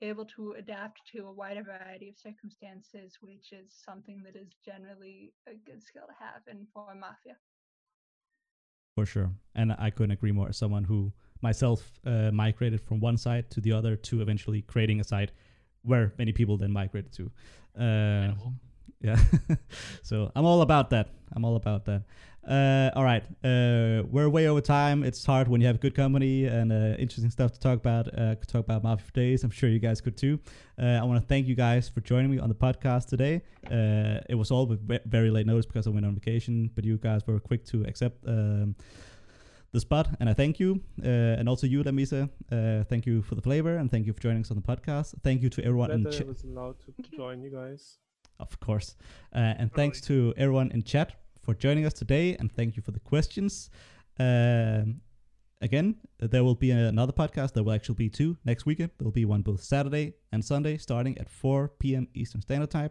able 0.01 0.25
to 0.25 0.53
adapt 0.57 1.01
to 1.13 1.27
a 1.27 1.31
wider 1.31 1.63
variety 1.63 2.09
of 2.09 2.17
circumstances, 2.17 3.17
which 3.21 3.51
is 3.51 3.71
something 3.85 4.21
that 4.23 4.35
is 4.35 4.49
generally 4.65 5.33
a 5.47 5.53
good 5.69 5.83
skill 5.83 6.03
to 6.07 6.13
have 6.19 6.41
in 6.49 6.65
for 6.73 6.93
mafia. 6.95 7.35
For 8.95 9.05
sure. 9.05 9.31
And 9.55 9.73
I 9.77 9.89
couldn't 9.89 10.11
agree 10.11 10.31
more 10.31 10.49
as 10.49 10.57
someone 10.57 10.83
who 10.83 11.13
myself 11.41 11.91
uh, 12.05 12.31
migrated 12.31 12.81
from 12.81 12.99
one 12.99 13.17
site 13.17 13.49
to 13.51 13.61
the 13.61 13.71
other 13.71 13.95
to 13.95 14.21
eventually 14.21 14.61
creating 14.61 14.99
a 14.99 15.03
site 15.03 15.31
where 15.83 16.13
many 16.17 16.31
people 16.31 16.57
then 16.57 16.71
migrated 16.71 17.11
to. 17.13 17.31
Uh, 17.79 18.33
yeah. 19.01 19.17
so 20.03 20.31
I'm 20.35 20.45
all 20.45 20.61
about 20.61 20.89
that. 20.91 21.09
I'm 21.33 21.45
all 21.45 21.55
about 21.55 21.85
that. 21.85 22.03
Uh, 22.47 22.89
all 22.95 23.03
right. 23.03 23.23
Uh, 23.43 24.03
we're 24.09 24.27
way 24.27 24.47
over 24.47 24.61
time. 24.61 25.03
It's 25.03 25.23
hard 25.23 25.47
when 25.47 25.61
you 25.61 25.68
have 25.68 25.80
good 25.80 25.93
company 25.93 26.45
and 26.45 26.72
uh, 26.72 26.95
interesting 26.97 27.30
stuff 27.30 27.51
to 27.53 27.59
talk 27.59 27.77
about. 27.77 28.07
Uh, 28.07 28.35
could 28.35 28.47
talk 28.47 28.61
about 28.61 28.84
Mafia 28.84 29.05
for 29.05 29.11
days. 29.13 29.43
I'm 29.43 29.51
sure 29.51 29.69
you 29.69 29.80
guys 29.80 30.01
could 30.01 30.18
too. 30.18 30.39
Uh, 30.81 30.85
I 30.85 31.03
want 31.03 31.22
to 31.22 31.27
thank 31.27 31.47
you 31.47 31.55
guys 31.55 31.88
for 31.88 32.01
joining 32.01 32.31
me 32.31 32.39
on 32.39 32.49
the 32.49 32.55
podcast 32.55 33.07
today. 33.07 33.43
Uh, 33.68 34.22
it 34.27 34.35
was 34.35 34.49
all 34.49 34.65
with 34.65 34.81
very 35.05 35.30
late 35.30 35.45
notice 35.45 35.68
because 35.68 35.85
I 35.85 35.91
went 35.91 36.05
on 36.05 36.15
vacation, 36.15 36.72
but 36.73 36.84
you 36.84 36.97
guys 36.97 37.26
were 37.27 37.39
quick 37.39 37.63
to 37.65 37.84
accept 37.84 38.27
um, 38.27 38.76
the 39.72 39.80
spot, 39.80 40.09
and 40.19 40.27
I 40.27 40.34
thank 40.34 40.59
you. 40.59 40.81
Uh, 41.03 41.07
and 41.07 41.47
also 41.47 41.68
you, 41.68 41.84
Lamisa. 41.84 42.27
Uh, 42.51 42.84
thank 42.85 43.05
you 43.05 43.22
for 43.22 43.35
the 43.35 43.41
flavor, 43.41 43.77
and 43.77 43.91
thank 43.91 44.07
you 44.07 44.13
for 44.13 44.19
joining 44.19 44.41
us 44.41 44.49
on 44.49 44.57
the 44.57 44.63
podcast. 44.63 45.13
Thank 45.23 45.43
you 45.43 45.49
to 45.51 45.63
everyone 45.63 45.91
in 45.91 46.03
Glad. 46.03 46.22
I 46.22 46.26
was 46.26 46.43
allowed 46.43 46.80
to 46.80 47.15
join 47.15 47.43
you 47.43 47.51
guys. 47.51 47.97
Of 48.39 48.59
course. 48.59 48.95
Uh, 49.34 49.53
and 49.59 49.72
thanks 49.72 50.01
to 50.01 50.34
everyone 50.35 50.72
in 50.72 50.81
chat 50.81 51.13
for 51.51 51.57
joining 51.57 51.85
us 51.85 51.91
today. 51.91 52.37
And 52.39 52.49
thank 52.49 52.77
you 52.77 52.81
for 52.81 52.91
the 52.91 52.99
questions. 53.01 53.69
Um, 54.17 55.01
again, 55.59 55.97
there 56.17 56.45
will 56.45 56.55
be 56.55 56.71
another 56.71 57.11
podcast. 57.11 57.51
There 57.51 57.63
will 57.63 57.73
actually 57.73 57.95
be 57.95 58.09
two 58.09 58.37
next 58.45 58.65
weekend. 58.65 58.91
There 58.97 59.03
will 59.05 59.11
be 59.11 59.25
one 59.25 59.41
both 59.41 59.61
Saturday 59.61 60.13
and 60.31 60.45
Sunday, 60.45 60.77
starting 60.77 61.17
at 61.17 61.29
4 61.29 61.67
p.m. 61.79 62.07
Eastern 62.13 62.41
Standard 62.41 62.71
Time. 62.71 62.89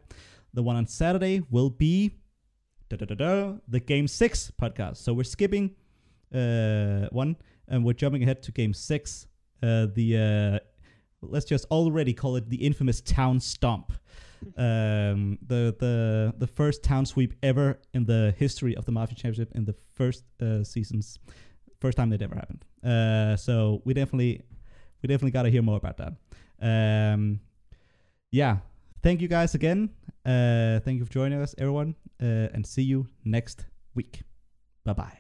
The 0.53 0.63
one 0.63 0.77
on 0.77 0.87
Saturday 0.87 1.41
will 1.51 1.71
be 1.71 2.17
the 2.91 3.83
Game 3.87 4.07
6 4.07 4.53
podcast. 4.61 4.99
So 4.99 5.15
we're 5.15 5.25
skipping 5.25 5.75
uh, 6.35 7.09
one 7.13 7.37
and 7.67 7.83
we're 7.83 7.95
jumping 7.95 8.23
ahead 8.23 8.43
to 8.43 8.53
Game 8.53 8.75
6. 8.75 9.27
Uh, 9.63 9.87
the 9.95 10.61
uh, 10.63 10.67
let's 11.23 11.47
just 11.47 11.65
already 11.71 12.13
call 12.13 12.37
it 12.37 12.51
the 12.51 12.57
infamous 12.57 13.01
Town 13.01 13.41
Stomp 13.41 13.95
um, 14.57 15.39
the 15.47 15.75
the 15.79 16.35
the 16.39 16.47
first 16.47 16.83
town 16.83 17.07
sweep 17.07 17.35
ever 17.43 17.79
in 17.95 18.05
the 18.05 18.35
history 18.39 18.77
of 18.77 18.85
the 18.85 18.93
Mafia 18.93 19.17
Championship 19.17 19.53
in 19.55 19.65
the 19.65 19.75
first 19.95 20.25
uh, 20.41 20.65
seasons, 20.65 21.19
first 21.81 21.97
time 21.97 22.11
that 22.11 22.23
ever 22.23 22.35
happened. 22.35 22.65
Uh, 22.85 23.37
so 23.37 23.83
we 23.85 23.95
definitely 23.95 24.43
we 25.03 25.07
definitely 25.07 25.33
got 25.33 25.43
to 25.43 25.51
hear 25.51 25.63
more 25.63 25.77
about 25.77 25.99
that. 25.99 26.13
Um, 26.61 27.41
yeah, 28.31 28.59
thank 29.03 29.21
you 29.21 29.29
guys 29.29 29.55
again. 29.55 29.91
Uh, 30.25 30.81
thank 30.81 30.99
you 30.99 31.05
for 31.05 31.13
joining 31.13 31.41
us, 31.41 31.55
everyone, 31.59 31.95
uh, 32.21 32.55
and 32.55 32.67
see 32.67 32.83
you 32.83 33.07
next 33.25 33.67
week. 33.95 34.23
Bye 34.85 34.93
bye. 34.93 35.20